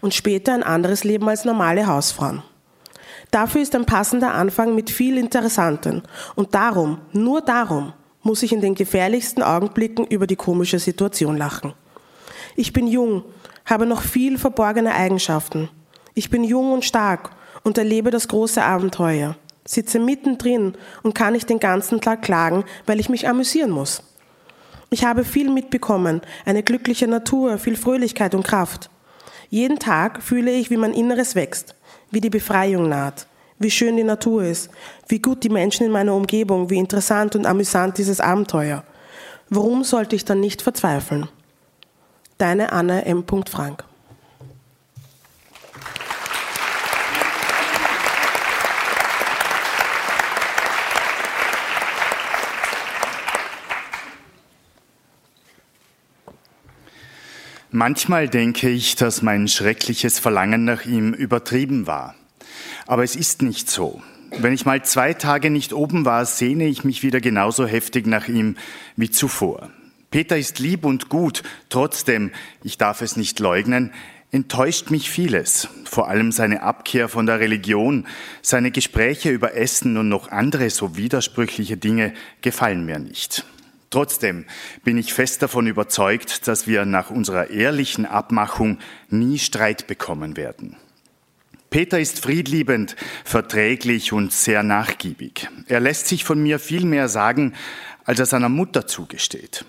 und 0.00 0.14
später 0.14 0.54
ein 0.54 0.62
anderes 0.62 1.04
Leben 1.04 1.28
als 1.28 1.44
normale 1.44 1.86
Hausfrauen. 1.86 2.42
Dafür 3.30 3.60
ist 3.60 3.74
ein 3.74 3.84
passender 3.84 4.32
Anfang 4.32 4.74
mit 4.74 4.88
viel 4.88 5.18
Interessanten 5.18 6.02
und 6.34 6.54
darum, 6.54 6.96
nur 7.12 7.42
darum, 7.42 7.92
muss 8.22 8.42
ich 8.42 8.54
in 8.54 8.62
den 8.62 8.74
gefährlichsten 8.74 9.42
Augenblicken 9.42 10.06
über 10.06 10.26
die 10.26 10.34
komische 10.34 10.78
Situation 10.78 11.36
lachen. 11.36 11.74
Ich 12.56 12.72
bin 12.72 12.86
jung 12.86 13.22
habe 13.66 13.84
noch 13.84 14.00
viel 14.00 14.38
verborgene 14.38 14.94
Eigenschaften. 14.94 15.68
Ich 16.14 16.30
bin 16.30 16.42
jung 16.42 16.72
und 16.72 16.86
stark 16.86 17.28
und 17.64 17.76
erlebe 17.76 18.10
das 18.10 18.28
große 18.28 18.64
Abenteuer, 18.64 19.36
sitze 19.68 19.98
mittendrin 19.98 20.74
und 21.02 21.14
kann 21.14 21.34
nicht 21.34 21.50
den 21.50 21.60
ganzen 21.60 22.00
Tag 22.00 22.22
klagen, 22.22 22.64
weil 22.86 22.98
ich 23.00 23.10
mich 23.10 23.28
amüsieren 23.28 23.70
muss. 23.70 24.02
Ich 24.88 25.04
habe 25.04 25.24
viel 25.24 25.50
mitbekommen, 25.50 26.22
eine 26.46 26.62
glückliche 26.62 27.06
Natur, 27.06 27.58
viel 27.58 27.76
Fröhlichkeit 27.76 28.34
und 28.34 28.46
Kraft. 28.46 28.88
Jeden 29.50 29.78
Tag 29.78 30.22
fühle 30.22 30.50
ich, 30.50 30.70
wie 30.70 30.78
mein 30.78 30.94
Inneres 30.94 31.34
wächst, 31.34 31.74
wie 32.10 32.22
die 32.22 32.30
Befreiung 32.30 32.88
naht, 32.88 33.26
wie 33.58 33.70
schön 33.70 33.98
die 33.98 34.04
Natur 34.04 34.44
ist, 34.44 34.70
wie 35.06 35.18
gut 35.18 35.44
die 35.44 35.50
Menschen 35.50 35.84
in 35.84 35.92
meiner 35.92 36.14
Umgebung, 36.14 36.70
wie 36.70 36.78
interessant 36.78 37.36
und 37.36 37.44
amüsant 37.44 37.98
dieses 37.98 38.20
Abenteuer. 38.20 38.84
Warum 39.50 39.84
sollte 39.84 40.16
ich 40.16 40.24
dann 40.24 40.40
nicht 40.40 40.62
verzweifeln? 40.62 41.28
Deine 42.38 42.72
Anne 42.72 43.04
M. 43.04 43.24
Frank. 43.46 43.84
Manchmal 57.70 58.30
denke 58.30 58.70
ich, 58.70 58.96
dass 58.96 59.20
mein 59.20 59.46
schreckliches 59.46 60.18
Verlangen 60.18 60.64
nach 60.64 60.86
ihm 60.86 61.12
übertrieben 61.12 61.86
war. 61.86 62.14
Aber 62.86 63.04
es 63.04 63.14
ist 63.14 63.42
nicht 63.42 63.68
so. 63.68 64.00
Wenn 64.38 64.54
ich 64.54 64.64
mal 64.64 64.82
zwei 64.84 65.12
Tage 65.12 65.50
nicht 65.50 65.74
oben 65.74 66.06
war, 66.06 66.24
sehne 66.24 66.66
ich 66.66 66.84
mich 66.84 67.02
wieder 67.02 67.20
genauso 67.20 67.66
heftig 67.66 68.06
nach 68.06 68.26
ihm 68.26 68.56
wie 68.96 69.10
zuvor. 69.10 69.70
Peter 70.10 70.38
ist 70.38 70.58
lieb 70.58 70.86
und 70.86 71.10
gut, 71.10 71.42
trotzdem, 71.68 72.30
ich 72.64 72.78
darf 72.78 73.02
es 73.02 73.16
nicht 73.18 73.38
leugnen, 73.38 73.92
enttäuscht 74.30 74.90
mich 74.90 75.10
vieles, 75.10 75.68
vor 75.84 76.08
allem 76.08 76.32
seine 76.32 76.62
Abkehr 76.62 77.10
von 77.10 77.26
der 77.26 77.38
Religion, 77.38 78.06
seine 78.40 78.70
Gespräche 78.70 79.28
über 79.28 79.54
Essen 79.54 79.98
und 79.98 80.08
noch 80.08 80.30
andere 80.30 80.70
so 80.70 80.96
widersprüchliche 80.96 81.76
Dinge 81.76 82.14
gefallen 82.40 82.86
mir 82.86 82.98
nicht. 82.98 83.44
Trotzdem 83.90 84.44
bin 84.84 84.98
ich 84.98 85.14
fest 85.14 85.42
davon 85.42 85.66
überzeugt, 85.66 86.46
dass 86.46 86.66
wir 86.66 86.84
nach 86.84 87.10
unserer 87.10 87.50
ehrlichen 87.50 88.04
Abmachung 88.04 88.78
nie 89.08 89.38
Streit 89.38 89.86
bekommen 89.86 90.36
werden. 90.36 90.76
Peter 91.70 92.00
ist 92.00 92.22
friedliebend, 92.22 92.96
verträglich 93.24 94.12
und 94.12 94.32
sehr 94.32 94.62
nachgiebig. 94.62 95.48
Er 95.66 95.80
lässt 95.80 96.06
sich 96.06 96.24
von 96.24 96.42
mir 96.42 96.58
viel 96.58 96.84
mehr 96.84 97.08
sagen, 97.08 97.54
als 98.04 98.18
er 98.18 98.26
seiner 98.26 98.48
Mutter 98.48 98.86
zugesteht. 98.86 99.66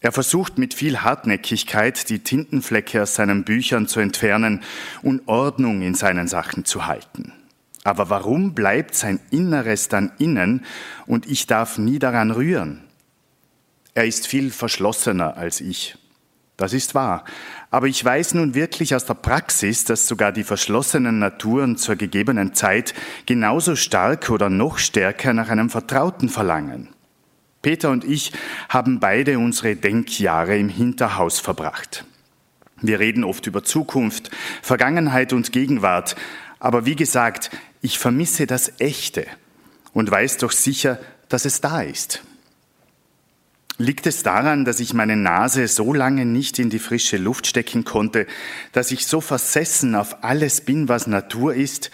Er 0.00 0.12
versucht 0.12 0.58
mit 0.58 0.74
viel 0.74 0.98
Hartnäckigkeit, 0.98 2.08
die 2.08 2.20
Tintenflecke 2.20 3.02
aus 3.02 3.14
seinen 3.14 3.44
Büchern 3.44 3.86
zu 3.86 4.00
entfernen 4.00 4.62
und 5.02 5.26
Ordnung 5.26 5.82
in 5.82 5.94
seinen 5.94 6.26
Sachen 6.26 6.64
zu 6.64 6.86
halten. 6.86 7.32
Aber 7.84 8.10
warum 8.10 8.54
bleibt 8.54 8.94
sein 8.94 9.20
Inneres 9.30 9.88
dann 9.88 10.12
innen 10.18 10.64
und 11.06 11.26
ich 11.26 11.46
darf 11.46 11.78
nie 11.78 11.98
daran 11.98 12.30
rühren? 12.30 12.82
Er 13.94 14.06
ist 14.06 14.26
viel 14.26 14.50
verschlossener 14.50 15.36
als 15.36 15.60
ich. 15.60 15.96
Das 16.56 16.72
ist 16.72 16.94
wahr. 16.94 17.24
Aber 17.70 17.88
ich 17.88 18.04
weiß 18.04 18.34
nun 18.34 18.54
wirklich 18.54 18.94
aus 18.94 19.04
der 19.04 19.14
Praxis, 19.14 19.84
dass 19.84 20.06
sogar 20.06 20.32
die 20.32 20.44
verschlossenen 20.44 21.18
Naturen 21.18 21.76
zur 21.76 21.96
gegebenen 21.96 22.54
Zeit 22.54 22.94
genauso 23.26 23.76
stark 23.76 24.30
oder 24.30 24.48
noch 24.48 24.78
stärker 24.78 25.32
nach 25.32 25.48
einem 25.48 25.70
Vertrauten 25.70 26.28
verlangen. 26.28 26.88
Peter 27.62 27.90
und 27.90 28.04
ich 28.04 28.32
haben 28.68 29.00
beide 29.00 29.38
unsere 29.38 29.76
Denkjahre 29.76 30.56
im 30.56 30.68
Hinterhaus 30.68 31.38
verbracht. 31.38 32.04
Wir 32.80 32.98
reden 32.98 33.24
oft 33.24 33.46
über 33.46 33.62
Zukunft, 33.62 34.30
Vergangenheit 34.62 35.32
und 35.32 35.52
Gegenwart, 35.52 36.16
aber 36.58 36.84
wie 36.84 36.96
gesagt, 36.96 37.50
ich 37.80 37.98
vermisse 37.98 38.46
das 38.46 38.80
Echte 38.80 39.26
und 39.92 40.10
weiß 40.10 40.38
doch 40.38 40.52
sicher, 40.52 40.98
dass 41.28 41.44
es 41.44 41.60
da 41.60 41.82
ist. 41.82 42.22
Liegt 43.82 44.06
es 44.06 44.22
daran, 44.22 44.64
dass 44.64 44.78
ich 44.78 44.94
meine 44.94 45.16
Nase 45.16 45.66
so 45.66 45.92
lange 45.92 46.24
nicht 46.24 46.60
in 46.60 46.70
die 46.70 46.78
frische 46.78 47.16
Luft 47.16 47.48
stecken 47.48 47.82
konnte, 47.82 48.28
dass 48.70 48.92
ich 48.92 49.08
so 49.08 49.20
versessen 49.20 49.96
auf 49.96 50.22
alles 50.22 50.60
bin, 50.60 50.88
was 50.88 51.08
Natur 51.08 51.54
ist, 51.54 51.90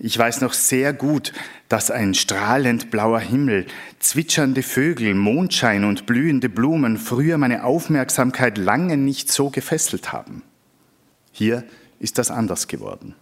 ich 0.00 0.18
weiß 0.18 0.40
noch 0.40 0.52
sehr 0.52 0.92
gut, 0.92 1.32
dass 1.68 1.92
ein 1.92 2.14
strahlend 2.14 2.90
blauer 2.90 3.20
Himmel, 3.20 3.66
zwitschernde 4.00 4.64
Vögel, 4.64 5.14
Mondschein 5.14 5.84
und 5.84 6.06
blühende 6.06 6.48
Blumen 6.48 6.98
früher 6.98 7.38
meine 7.38 7.62
Aufmerksamkeit 7.62 8.58
lange 8.58 8.96
nicht 8.96 9.30
so 9.30 9.48
gefesselt 9.48 10.12
haben. 10.12 10.42
Hier 11.30 11.62
ist 12.00 12.18
das 12.18 12.32
anders 12.32 12.66
geworden. 12.66 13.14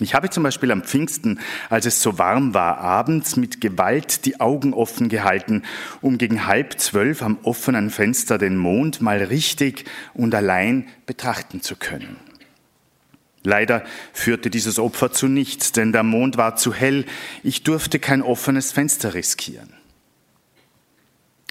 Ich 0.00 0.14
habe 0.14 0.30
zum 0.30 0.44
Beispiel 0.44 0.70
am 0.70 0.82
Pfingsten, 0.82 1.40
als 1.70 1.86
es 1.86 2.00
so 2.00 2.18
warm 2.18 2.54
war, 2.54 2.78
abends 2.78 3.36
mit 3.36 3.60
Gewalt 3.60 4.26
die 4.26 4.38
Augen 4.38 4.72
offen 4.72 5.08
gehalten, 5.08 5.64
um 6.00 6.18
gegen 6.18 6.46
halb 6.46 6.78
zwölf 6.78 7.22
am 7.22 7.38
offenen 7.42 7.90
Fenster 7.90 8.38
den 8.38 8.56
Mond 8.56 9.00
mal 9.00 9.18
richtig 9.18 9.84
und 10.14 10.34
allein 10.34 10.86
betrachten 11.06 11.62
zu 11.62 11.74
können. 11.74 12.16
Leider 13.42 13.84
führte 14.12 14.50
dieses 14.50 14.78
Opfer 14.78 15.10
zu 15.10 15.26
nichts, 15.26 15.72
denn 15.72 15.92
der 15.92 16.02
Mond 16.02 16.36
war 16.36 16.56
zu 16.56 16.74
hell, 16.74 17.04
ich 17.42 17.62
durfte 17.62 17.98
kein 17.98 18.22
offenes 18.22 18.72
Fenster 18.72 19.14
riskieren. 19.14 19.72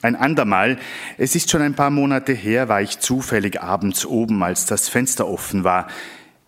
Ein 0.03 0.15
andermal, 0.15 0.77
es 1.17 1.33
ist 1.35 1.49
schon 1.49 1.63
ein 1.63 1.73
paar 1.73 1.89
Monate 1.89 2.33
her, 2.33 2.69
war 2.69 2.81
ich 2.81 2.99
zufällig 2.99 3.61
abends 3.61 4.05
oben, 4.05 4.43
als 4.43 4.67
das 4.67 4.89
Fenster 4.89 5.27
offen 5.27 5.63
war. 5.63 5.87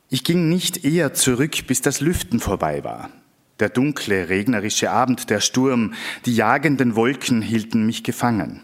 Ich 0.10 0.24
ging 0.24 0.50
nicht 0.50 0.84
eher 0.84 1.14
zurück, 1.14 1.68
bis 1.68 1.82
das 1.82 2.02
Lüften 2.02 2.40
vorbei 2.40 2.84
war. 2.84 3.12
Der 3.60 3.70
dunkle, 3.70 4.30
regnerische 4.30 4.90
Abend, 4.90 5.30
der 5.30 5.40
Sturm, 5.40 5.94
die 6.26 6.34
jagenden 6.34 6.96
Wolken 6.96 7.42
hielten 7.42 7.86
mich 7.86 8.04
gefangen. 8.04 8.62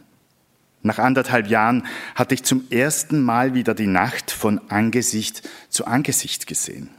Nach 0.82 1.00
anderthalb 1.00 1.48
Jahren 1.48 1.86
hatte 2.16 2.34
ich 2.34 2.44
zum 2.44 2.66
ersten 2.70 3.22
Mal 3.22 3.54
wieder 3.54 3.76
die 3.76 3.88
Nacht 3.88 4.32
von 4.32 4.60
Angesicht 4.70 5.48
zu 5.70 5.86
Angesicht 5.86 6.48
gesehen. 6.48 6.90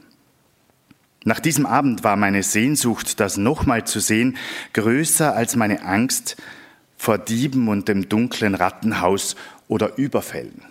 Nach 1.25 1.39
diesem 1.41 1.65
Abend 1.65 2.05
war 2.05 2.15
meine 2.15 2.43
Sehnsucht, 2.43 3.19
das 3.19 3.35
nochmal 3.35 3.85
zu 3.85 3.99
sehen, 3.99 4.37
größer 4.73 5.35
als 5.35 5.57
meine 5.57 5.83
Angst 5.83 6.37
vor 6.95 7.17
Dieben 7.17 7.67
und 7.67 7.89
dem 7.89 8.07
dunklen 8.07 8.55
Rattenhaus 8.55 9.35
oder 9.67 9.97
Überfällen. 9.97 10.66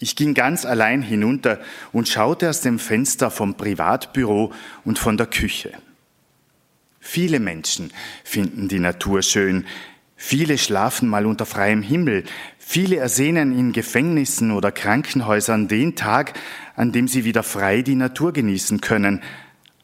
Ich 0.00 0.16
ging 0.16 0.34
ganz 0.34 0.64
allein 0.64 1.02
hinunter 1.02 1.60
und 1.92 2.08
schaute 2.08 2.50
aus 2.50 2.62
dem 2.62 2.78
Fenster 2.78 3.30
vom 3.30 3.54
Privatbüro 3.54 4.52
und 4.84 4.98
von 4.98 5.16
der 5.16 5.26
Küche. 5.26 5.72
Viele 6.98 7.38
Menschen 7.38 7.92
finden 8.24 8.66
die 8.66 8.80
Natur 8.80 9.22
schön, 9.22 9.66
Viele 10.22 10.58
schlafen 10.58 11.08
mal 11.08 11.24
unter 11.24 11.46
freiem 11.46 11.80
Himmel. 11.80 12.24
Viele 12.58 12.96
ersehnen 12.96 13.58
in 13.58 13.72
Gefängnissen 13.72 14.50
oder 14.50 14.70
Krankenhäusern 14.70 15.66
den 15.66 15.96
Tag, 15.96 16.38
an 16.76 16.92
dem 16.92 17.08
sie 17.08 17.24
wieder 17.24 17.42
frei 17.42 17.80
die 17.80 17.94
Natur 17.94 18.34
genießen 18.34 18.82
können. 18.82 19.22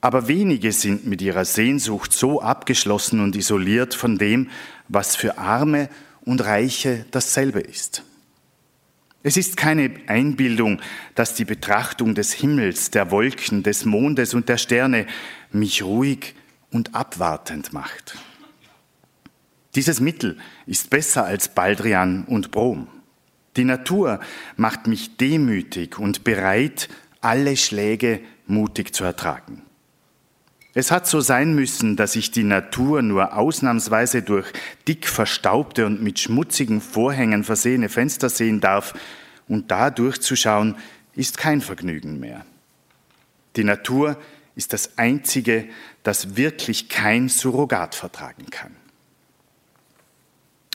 Aber 0.03 0.29
wenige 0.29 0.73
sind 0.73 1.07
mit 1.07 1.23
ihrer 1.23 1.47
Sehnsucht 1.47 2.13
so 2.13 2.43
abgeschlossen 2.43 3.21
und 3.21 3.35
isoliert 3.35 3.95
von 3.95 4.19
dem, 4.19 4.51
was 4.89 5.17
für 5.17 5.39
Arme 5.39 5.89
und 6.27 6.45
Reiche 6.45 7.07
dasselbe 7.13 7.61
ist. 7.61 8.03
Es 9.27 9.37
ist 9.37 9.57
keine 9.57 9.91
Einbildung, 10.07 10.81
dass 11.17 11.35
die 11.35 11.45
Betrachtung 11.45 12.15
des 12.15 12.33
Himmels, 12.33 12.93
der 12.93 13.11
Wolken, 13.11 13.65
des 13.65 13.85
Mondes 13.85 14.35
und 14.35 14.49
der 14.49 14.57
Sterne 14.57 15.05
mich 15.51 15.83
ruhig 15.83 16.37
und 16.71 16.95
abwartend 16.95 17.73
macht. 17.73 18.17
Dieses 19.75 19.99
Mittel 19.99 20.39
ist 20.67 20.91
besser 20.91 21.25
als 21.25 21.49
Baldrian 21.49 22.25
und 22.27 22.53
Brom. 22.53 22.87
Die 23.57 23.65
Natur 23.65 24.21
macht 24.55 24.87
mich 24.87 25.17
demütig 25.17 25.99
und 25.99 26.23
bereit, 26.23 26.89
alle 27.21 27.57
Schläge 27.57 28.21
mutig 28.47 28.95
zu 28.95 29.03
ertragen. 29.03 29.66
Es 30.79 30.91
hat 30.91 31.07
so 31.07 31.23
sein 31.23 31.55
müssen, 31.55 31.97
dass 31.97 32.17
ich 32.17 32.33
die 32.33 32.43
Natur 32.43 33.01
nur 33.01 33.35
ausnahmsweise 33.35 34.21
durch 34.21 34.45
dick 34.87 35.09
verstaubte 35.09 35.87
und 35.87 36.03
mit 36.03 36.19
schmutzigen 36.19 36.83
Vorhängen 36.83 37.45
versehene 37.45 37.89
Fenster 37.89 38.29
sehen 38.29 38.61
darf, 38.61 38.93
und 39.49 39.71
da 39.71 39.89
durchzuschauen 39.89 40.77
ist 41.15 41.39
kein 41.39 41.63
Vergnügen 41.63 42.21
mehr. 42.21 42.45
Die 43.57 43.65
Natur 43.65 44.19
ist 44.55 44.75
das 44.75 44.99
Einzige, 44.99 45.67
das 46.03 46.37
wirklich 46.37 46.91
kein 46.91 47.31
Surrogat 47.31 47.95
vertragen 47.95 48.45
kann. 48.51 48.77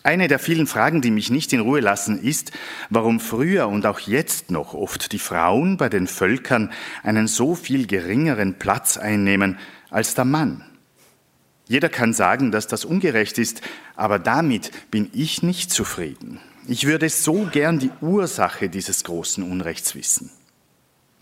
Eine 0.01 0.27
der 0.27 0.39
vielen 0.39 0.65
Fragen, 0.65 1.01
die 1.01 1.11
mich 1.11 1.29
nicht 1.29 1.53
in 1.53 1.59
Ruhe 1.59 1.79
lassen, 1.79 2.19
ist, 2.19 2.51
warum 2.89 3.19
früher 3.19 3.67
und 3.67 3.85
auch 3.85 3.99
jetzt 3.99 4.49
noch 4.49 4.73
oft 4.73 5.11
die 5.11 5.19
Frauen 5.19 5.77
bei 5.77 5.89
den 5.89 6.07
Völkern 6.07 6.71
einen 7.03 7.27
so 7.27 7.53
viel 7.53 7.85
geringeren 7.85 8.55
Platz 8.57 8.97
einnehmen 8.97 9.59
als 9.91 10.15
der 10.15 10.25
Mann. 10.25 10.65
Jeder 11.67 11.89
kann 11.89 12.13
sagen, 12.13 12.51
dass 12.51 12.67
das 12.67 12.83
ungerecht 12.83 13.37
ist, 13.37 13.61
aber 13.95 14.19
damit 14.19 14.71
bin 14.89 15.09
ich 15.13 15.43
nicht 15.43 15.71
zufrieden. 15.71 16.39
Ich 16.67 16.85
würde 16.85 17.09
so 17.09 17.47
gern 17.51 17.79
die 17.79 17.91
Ursache 18.01 18.67
dieses 18.69 19.03
großen 19.03 19.43
Unrechts 19.43 19.95
wissen. 19.95 20.31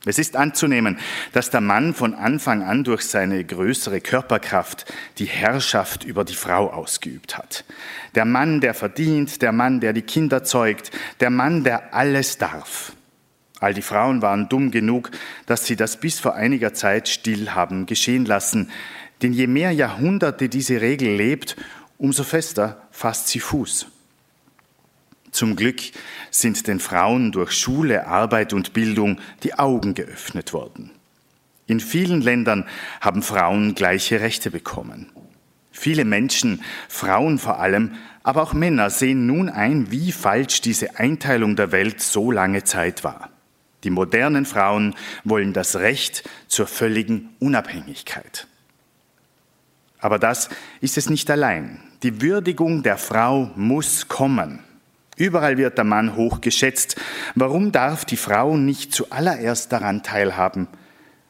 Es 0.06 0.18
ist 0.18 0.38
anzunehmen, 0.38 0.98
dass 1.34 1.50
der 1.50 1.60
Mann 1.60 1.94
von 1.94 2.14
Anfang 2.14 2.64
an 2.64 2.86
durch 2.86 3.04
seine 3.04 3.44
größere 3.44 4.00
Körperkraft 4.00 4.92
die 5.18 5.26
Herrschaft 5.26 6.06
über 6.06 6.24
die 6.24 6.36
Frau 6.36 6.72
ausgeübt 6.72 7.38
hat. 7.38 7.66
Der 8.16 8.24
Mann, 8.24 8.62
der 8.62 8.74
verdient, 8.74 9.42
der 9.42 9.52
Mann, 9.52 9.82
der 9.82 9.92
die 9.92 10.02
Kinder 10.02 10.44
zeugt, 10.44 10.92
der 11.20 11.30
Mann, 11.30 11.66
der 11.66 11.94
alles 11.94 12.38
darf. 12.38 12.94
All 13.60 13.74
die 13.74 13.82
Frauen 13.82 14.22
waren 14.22 14.48
dumm 14.48 14.72
genug, 14.72 15.12
dass 15.46 15.66
sie 15.66 15.76
das 15.76 15.98
bis 16.00 16.20
vor 16.20 16.36
einiger 16.36 16.74
Zeit 16.74 17.10
still 17.10 17.52
haben 17.52 17.86
geschehen 17.86 18.26
lassen. 18.26 18.70
Denn 19.22 19.34
je 19.34 19.48
mehr 19.48 19.72
Jahrhunderte 19.72 20.48
diese 20.48 20.80
Regel 20.82 21.16
lebt, 21.16 21.58
umso 21.98 22.24
fester 22.24 22.88
fasst 22.92 23.28
sie 23.28 23.42
Fuß. 23.42 23.88
Zum 25.32 25.56
Glück 25.56 25.82
sind 26.32 26.68
den 26.68 26.80
Frauen 26.80 27.32
durch 27.32 27.52
Schule, 27.52 28.08
Arbeit 28.08 28.54
und 28.54 28.74
Bildung 28.74 29.20
die 29.44 29.54
Augen 29.54 29.94
geöffnet 29.94 30.54
worden. 30.54 30.92
In 31.68 31.80
vielen 31.80 32.22
Ländern 32.22 32.66
haben 33.00 33.22
Frauen 33.22 33.76
gleiche 33.76 34.22
Rechte 34.22 34.50
bekommen. 34.50 35.12
Viele 35.72 36.04
Menschen, 36.04 36.64
Frauen 36.88 37.38
vor 37.38 37.60
allem, 37.60 37.94
aber 38.24 38.42
auch 38.42 38.54
Männer 38.54 38.90
sehen 38.90 39.28
nun 39.28 39.50
ein, 39.50 39.92
wie 39.92 40.12
falsch 40.12 40.62
diese 40.62 40.98
Einteilung 40.98 41.56
der 41.56 41.72
Welt 41.72 42.02
so 42.02 42.32
lange 42.32 42.64
Zeit 42.64 43.04
war. 43.04 43.30
Die 43.84 43.90
modernen 43.90 44.46
Frauen 44.46 44.96
wollen 45.24 45.54
das 45.54 45.78
Recht 45.78 46.28
zur 46.48 46.68
völligen 46.68 47.30
Unabhängigkeit. 47.40 48.48
Aber 50.00 50.20
das 50.20 50.50
ist 50.82 50.98
es 50.98 51.10
nicht 51.10 51.30
allein. 51.30 51.80
Die 52.04 52.22
Würdigung 52.22 52.84
der 52.84 52.98
Frau 52.98 53.52
muss 53.56 54.08
kommen. 54.08 54.60
Überall 55.18 55.58
wird 55.58 55.78
der 55.78 55.84
Mann 55.84 56.16
hoch 56.16 56.40
geschätzt. 56.40 56.96
Warum 57.36 57.74
darf 57.74 58.06
die 58.06 58.16
Frau 58.16 58.56
nicht 58.56 58.94
zuallererst 58.94 59.72
daran 59.72 60.02
teilhaben? 60.02 60.70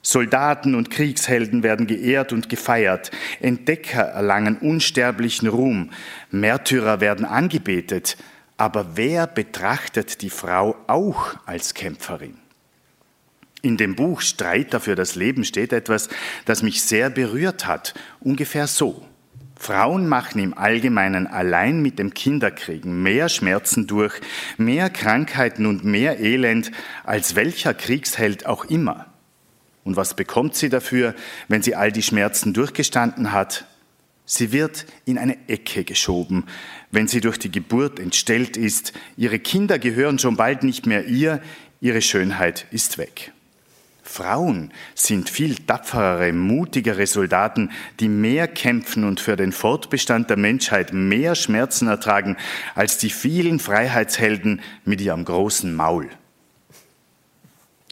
Soldaten 0.01 0.75
und 0.75 0.91
Kriegshelden 0.91 1.63
werden 1.63 1.88
geehrt 1.88 2.31
und 2.31 2.49
gefeiert. 2.49 3.12
Entdecker 3.41 4.03
erlangen 4.03 4.57
unsterblichen 4.57 5.47
Ruhm. 5.47 5.89
Märtyrer 6.29 7.01
werden 7.01 7.25
angebetet. 7.25 8.15
Aber 8.59 8.97
wer 8.97 9.25
betrachtet 9.25 10.21
die 10.21 10.29
Frau 10.29 10.75
auch 10.87 11.37
als 11.45 11.73
Kämpferin? 11.73 12.37
In 13.61 13.77
dem 13.77 13.95
Buch 13.95 14.19
Streiter 14.19 14.81
für 14.81 14.95
das 14.95 15.15
Leben 15.15 15.45
steht 15.45 15.71
etwas, 15.71 16.09
das 16.43 16.61
mich 16.61 16.83
sehr 16.83 17.09
berührt 17.09 17.67
hat. 17.67 17.93
Ungefähr 18.19 18.67
so. 18.67 19.05
Frauen 19.57 20.09
machen 20.09 20.41
im 20.41 20.57
Allgemeinen 20.57 21.25
allein 21.25 21.81
mit 21.81 21.99
dem 21.99 22.13
Kinderkriegen 22.13 23.01
mehr 23.01 23.29
Schmerzen 23.29 23.87
durch, 23.87 24.19
mehr 24.57 24.89
Krankheiten 24.89 25.65
und 25.65 25.85
mehr 25.85 26.19
Elend 26.19 26.71
als 27.05 27.35
welcher 27.35 27.73
Kriegsheld 27.73 28.45
auch 28.45 28.65
immer. 28.65 29.05
Und 29.85 29.95
was 29.95 30.15
bekommt 30.15 30.55
sie 30.55 30.67
dafür, 30.67 31.15
wenn 31.47 31.63
sie 31.63 31.75
all 31.75 31.93
die 31.93 32.03
Schmerzen 32.03 32.53
durchgestanden 32.53 33.31
hat? 33.31 33.65
Sie 34.31 34.51
wird 34.51 34.85
in 35.05 35.17
eine 35.17 35.49
Ecke 35.49 35.83
geschoben, 35.83 36.45
wenn 36.91 37.08
sie 37.08 37.21
durch 37.21 37.38
die 37.38 37.52
Geburt 37.52 37.99
entstellt 37.99 38.58
ist. 38.58 38.93
Ihre 39.17 39.39
Kinder 39.39 39.80
gehören 39.80 40.19
schon 40.19 40.38
bald 40.38 40.63
nicht 40.63 40.86
mehr 40.86 41.06
ihr, 41.06 41.41
ihre 41.82 42.02
Schönheit 42.02 42.65
ist 42.71 42.97
weg. 42.97 43.32
Frauen 44.10 44.71
sind 44.95 45.30
viel 45.30 45.56
tapferere, 45.56 46.34
mutigere 46.34 47.06
Soldaten, 47.06 47.69
die 47.99 48.10
mehr 48.10 48.47
kämpfen 48.47 49.04
und 49.04 49.19
für 49.19 49.36
den 49.36 49.52
Fortbestand 49.52 50.32
der 50.32 50.38
Menschheit 50.38 50.93
mehr 50.93 51.36
Schmerzen 51.36 51.88
ertragen 51.88 52.36
als 52.73 52.97
die 52.97 53.12
vielen 53.12 53.60
Freiheitshelden 53.60 54.62
mit 54.84 54.99
ihrem 54.99 55.25
großen 55.25 55.75
Maul. 55.75 56.10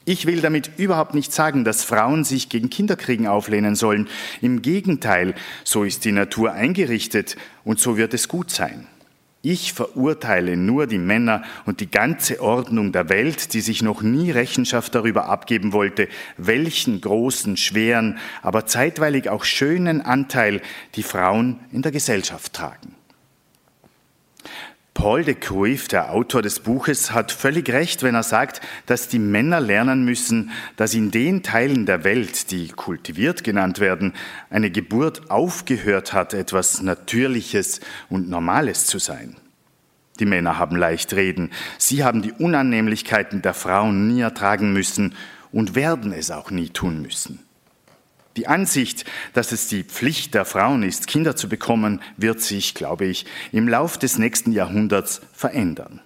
Ich 0.10 0.26
will 0.26 0.40
damit 0.40 0.72
überhaupt 0.78 1.16
nicht 1.16 1.34
sagen, 1.34 1.66
dass 1.66 1.84
Frauen 1.84 2.24
sich 2.24 2.48
gegen 2.48 2.70
Kinderkriegen 2.70 3.28
auflehnen 3.28 3.76
sollen. 3.76 4.08
Im 4.40 4.62
Gegenteil, 4.62 5.36
so 5.66 5.84
ist 5.84 6.06
die 6.06 6.14
Natur 6.14 6.54
eingerichtet 6.54 7.36
und 7.66 7.82
so 7.82 7.98
wird 7.98 8.14
es 8.14 8.30
gut 8.30 8.50
sein. 8.50 8.88
Ich 9.42 9.74
verurteile 9.74 10.56
nur 10.56 10.88
die 10.88 10.98
Männer 10.98 11.44
und 11.66 11.82
die 11.82 11.92
ganze 11.92 12.42
Ordnung 12.42 12.94
der 12.94 13.10
Welt, 13.10 13.54
die 13.54 13.60
sich 13.60 13.82
noch 13.82 14.02
nie 14.02 14.32
Rechenschaft 14.32 14.96
darüber 14.96 15.26
abgeben 15.26 15.74
wollte, 15.74 16.08
welchen 16.38 17.02
großen, 17.02 17.58
schweren, 17.58 18.18
aber 18.42 18.66
zeitweilig 18.66 19.28
auch 19.28 19.44
schönen 19.44 20.00
Anteil 20.00 20.62
die 20.96 21.04
Frauen 21.04 21.60
in 21.74 21.82
der 21.82 21.92
Gesellschaft 21.92 22.54
tragen. 22.54 22.97
Paul 24.98 25.24
de 25.24 25.36
Cruyff, 25.36 25.88
der 25.88 26.12
Autor 26.12 26.42
des 26.42 26.60
Buches, 26.60 27.12
hat 27.12 27.32
völlig 27.32 27.70
recht, 27.70 28.02
wenn 28.02 28.16
er 28.16 28.24
sagt, 28.24 28.62
dass 28.88 29.08
die 29.08 29.20
Männer 29.20 29.62
lernen 29.62 30.06
müssen, 30.06 30.50
dass 30.76 30.96
in 30.96 31.12
den 31.12 31.44
Teilen 31.44 31.86
der 31.86 32.04
Welt, 32.04 32.50
die 32.50 32.70
kultiviert 32.70 33.44
genannt 33.44 33.80
werden, 33.80 34.14
eine 34.50 34.72
Geburt 34.72 35.30
aufgehört 35.30 36.14
hat, 36.14 36.34
etwas 36.34 36.82
Natürliches 36.82 37.80
und 38.10 38.28
Normales 38.28 38.88
zu 38.88 38.98
sein. 38.98 39.36
Die 40.20 40.26
Männer 40.26 40.58
haben 40.58 40.76
leicht 40.76 41.14
reden, 41.14 41.52
sie 41.78 42.04
haben 42.04 42.24
die 42.24 42.32
Unannehmlichkeiten 42.32 43.44
der 43.44 43.54
Frauen 43.54 44.08
nie 44.08 44.22
ertragen 44.22 44.74
müssen 44.74 45.14
und 45.52 45.76
werden 45.76 46.12
es 46.12 46.32
auch 46.32 46.50
nie 46.50 46.70
tun 46.70 47.04
müssen. 47.04 47.47
Die 48.38 48.48
Ansicht, 48.48 49.04
dass 49.34 49.52
es 49.52 49.68
die 49.68 49.84
Pflicht 49.84 50.36
der 50.36 50.46
Frauen 50.46 50.84
ist, 50.84 51.08
Kinder 51.08 51.36
zu 51.36 51.50
bekommen, 51.50 52.02
wird 52.18 52.40
sich, 52.40 52.76
glaube 52.76 53.06
ich, 53.06 53.26
im 53.52 53.68
Lauf 53.68 53.98
des 53.98 54.20
nächsten 54.20 54.52
Jahrhunderts 54.52 55.22
verändern. 55.34 56.02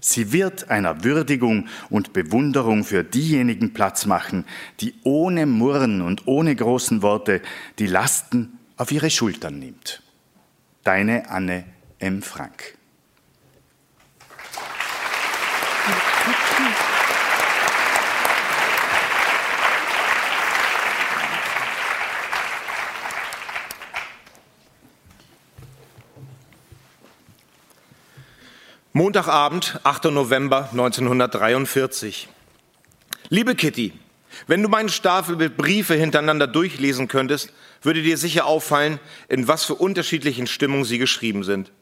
Sie 0.00 0.32
wird 0.32 0.68
einer 0.68 1.04
Würdigung 1.04 1.68
und 1.88 2.12
Bewunderung 2.12 2.82
für 2.82 3.04
diejenigen 3.04 3.72
Platz 3.72 4.04
machen, 4.04 4.44
die 4.80 4.94
ohne 5.04 5.46
Murren 5.46 6.02
und 6.02 6.26
ohne 6.26 6.56
großen 6.56 7.02
Worte 7.02 7.40
die 7.78 7.86
Lasten 7.86 8.58
auf 8.76 8.90
ihre 8.90 9.10
Schultern 9.10 9.60
nimmt. 9.60 10.02
Deine 10.82 11.30
Anne 11.30 11.64
M. 12.00 12.20
Frank. 12.20 12.76
Montagabend, 28.96 29.78
8. 29.84 30.04
November 30.04 30.70
1943. 30.70 32.28
Liebe 33.28 33.54
Kitty, 33.54 33.92
wenn 34.46 34.62
du 34.62 34.70
meinen 34.70 34.88
Stapel 34.88 35.36
mit 35.36 35.58
Briefe 35.58 35.92
hintereinander 35.92 36.46
durchlesen 36.46 37.06
könntest, 37.06 37.52
würde 37.82 38.00
dir 38.00 38.16
sicher 38.16 38.46
auffallen, 38.46 38.98
in 39.28 39.48
was 39.48 39.66
für 39.66 39.74
unterschiedlichen 39.74 40.46
Stimmungen 40.46 40.86
sie 40.86 40.96
geschrieben 40.96 41.44
sind. 41.44 41.72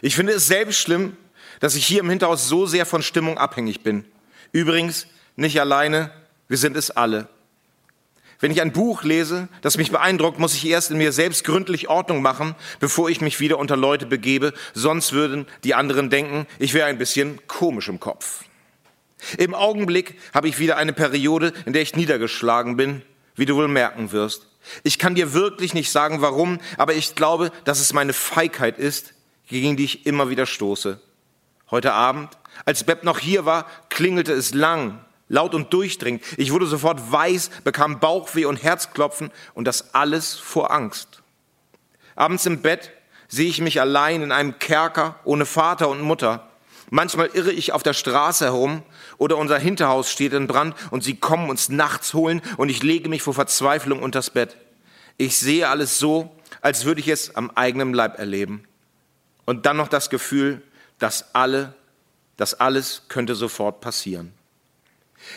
Ich 0.00 0.14
finde 0.14 0.32
es 0.32 0.46
selbst 0.46 0.80
schlimm, 0.80 1.14
dass 1.60 1.74
ich 1.74 1.84
hier 1.84 2.00
im 2.00 2.08
Hinterhaus 2.08 2.48
so 2.48 2.64
sehr 2.64 2.86
von 2.86 3.02
Stimmung 3.02 3.36
abhängig 3.36 3.82
bin. 3.82 4.06
Übrigens, 4.52 5.06
nicht 5.36 5.60
alleine, 5.60 6.10
wir 6.48 6.56
sind 6.56 6.78
es 6.78 6.90
alle. 6.90 7.28
Wenn 8.42 8.50
ich 8.50 8.60
ein 8.60 8.72
Buch 8.72 9.04
lese, 9.04 9.46
das 9.60 9.78
mich 9.78 9.92
beeindruckt, 9.92 10.40
muss 10.40 10.54
ich 10.54 10.66
erst 10.66 10.90
in 10.90 10.98
mir 10.98 11.12
selbst 11.12 11.44
gründlich 11.44 11.88
Ordnung 11.88 12.22
machen, 12.22 12.56
bevor 12.80 13.08
ich 13.08 13.20
mich 13.20 13.38
wieder 13.38 13.56
unter 13.56 13.76
Leute 13.76 14.04
begebe. 14.04 14.52
Sonst 14.74 15.12
würden 15.12 15.46
die 15.62 15.76
anderen 15.76 16.10
denken, 16.10 16.48
ich 16.58 16.74
wäre 16.74 16.88
ein 16.88 16.98
bisschen 16.98 17.38
komisch 17.46 17.88
im 17.88 18.00
Kopf. 18.00 18.42
Im 19.38 19.54
Augenblick 19.54 20.18
habe 20.34 20.48
ich 20.48 20.58
wieder 20.58 20.76
eine 20.76 20.92
Periode, 20.92 21.52
in 21.66 21.72
der 21.72 21.82
ich 21.82 21.94
niedergeschlagen 21.94 22.76
bin, 22.76 23.02
wie 23.36 23.46
du 23.46 23.54
wohl 23.54 23.68
merken 23.68 24.10
wirst. 24.10 24.48
Ich 24.82 24.98
kann 24.98 25.14
dir 25.14 25.34
wirklich 25.34 25.72
nicht 25.72 25.92
sagen, 25.92 26.20
warum, 26.20 26.58
aber 26.78 26.94
ich 26.94 27.14
glaube, 27.14 27.52
dass 27.64 27.78
es 27.78 27.92
meine 27.92 28.12
Feigheit 28.12 28.76
ist, 28.76 29.14
gegen 29.46 29.76
die 29.76 29.84
ich 29.84 30.04
immer 30.04 30.30
wieder 30.30 30.46
stoße. 30.46 31.00
Heute 31.70 31.92
Abend, 31.92 32.36
als 32.64 32.82
Beb 32.82 33.04
noch 33.04 33.20
hier 33.20 33.44
war, 33.44 33.66
klingelte 33.88 34.32
es 34.32 34.52
lang 34.52 34.98
laut 35.32 35.54
und 35.54 35.72
durchdringend. 35.72 36.22
Ich 36.36 36.52
wurde 36.52 36.66
sofort 36.66 37.10
weiß, 37.10 37.50
bekam 37.64 37.98
Bauchweh 37.98 38.44
und 38.44 38.62
Herzklopfen 38.62 39.32
und 39.54 39.64
das 39.64 39.94
alles 39.94 40.34
vor 40.34 40.70
Angst. 40.70 41.22
Abends 42.14 42.44
im 42.44 42.60
Bett 42.60 42.92
sehe 43.28 43.48
ich 43.48 43.62
mich 43.62 43.80
allein 43.80 44.20
in 44.20 44.30
einem 44.30 44.58
Kerker 44.58 45.16
ohne 45.24 45.46
Vater 45.46 45.88
und 45.88 46.02
Mutter. 46.02 46.48
Manchmal 46.90 47.30
irre 47.32 47.50
ich 47.50 47.72
auf 47.72 47.82
der 47.82 47.94
Straße 47.94 48.44
herum 48.44 48.82
oder 49.16 49.38
unser 49.38 49.58
Hinterhaus 49.58 50.10
steht 50.10 50.34
in 50.34 50.46
Brand 50.46 50.76
und 50.90 51.02
sie 51.02 51.16
kommen 51.16 51.48
uns 51.48 51.70
nachts 51.70 52.12
holen 52.12 52.42
und 52.58 52.68
ich 52.68 52.82
lege 52.82 53.08
mich 53.08 53.22
vor 53.22 53.32
Verzweiflung 53.32 54.02
unters 54.02 54.28
Bett. 54.28 54.58
Ich 55.16 55.38
sehe 55.38 55.66
alles 55.66 55.98
so, 55.98 56.36
als 56.60 56.84
würde 56.84 57.00
ich 57.00 57.08
es 57.08 57.34
am 57.36 57.50
eigenen 57.54 57.94
Leib 57.94 58.18
erleben. 58.18 58.64
Und 59.46 59.64
dann 59.64 59.78
noch 59.78 59.88
das 59.88 60.10
Gefühl, 60.10 60.60
dass 60.98 61.34
alle, 61.34 61.72
dass 62.36 62.52
alles 62.60 63.04
könnte 63.08 63.34
sofort 63.34 63.80
passieren. 63.80 64.34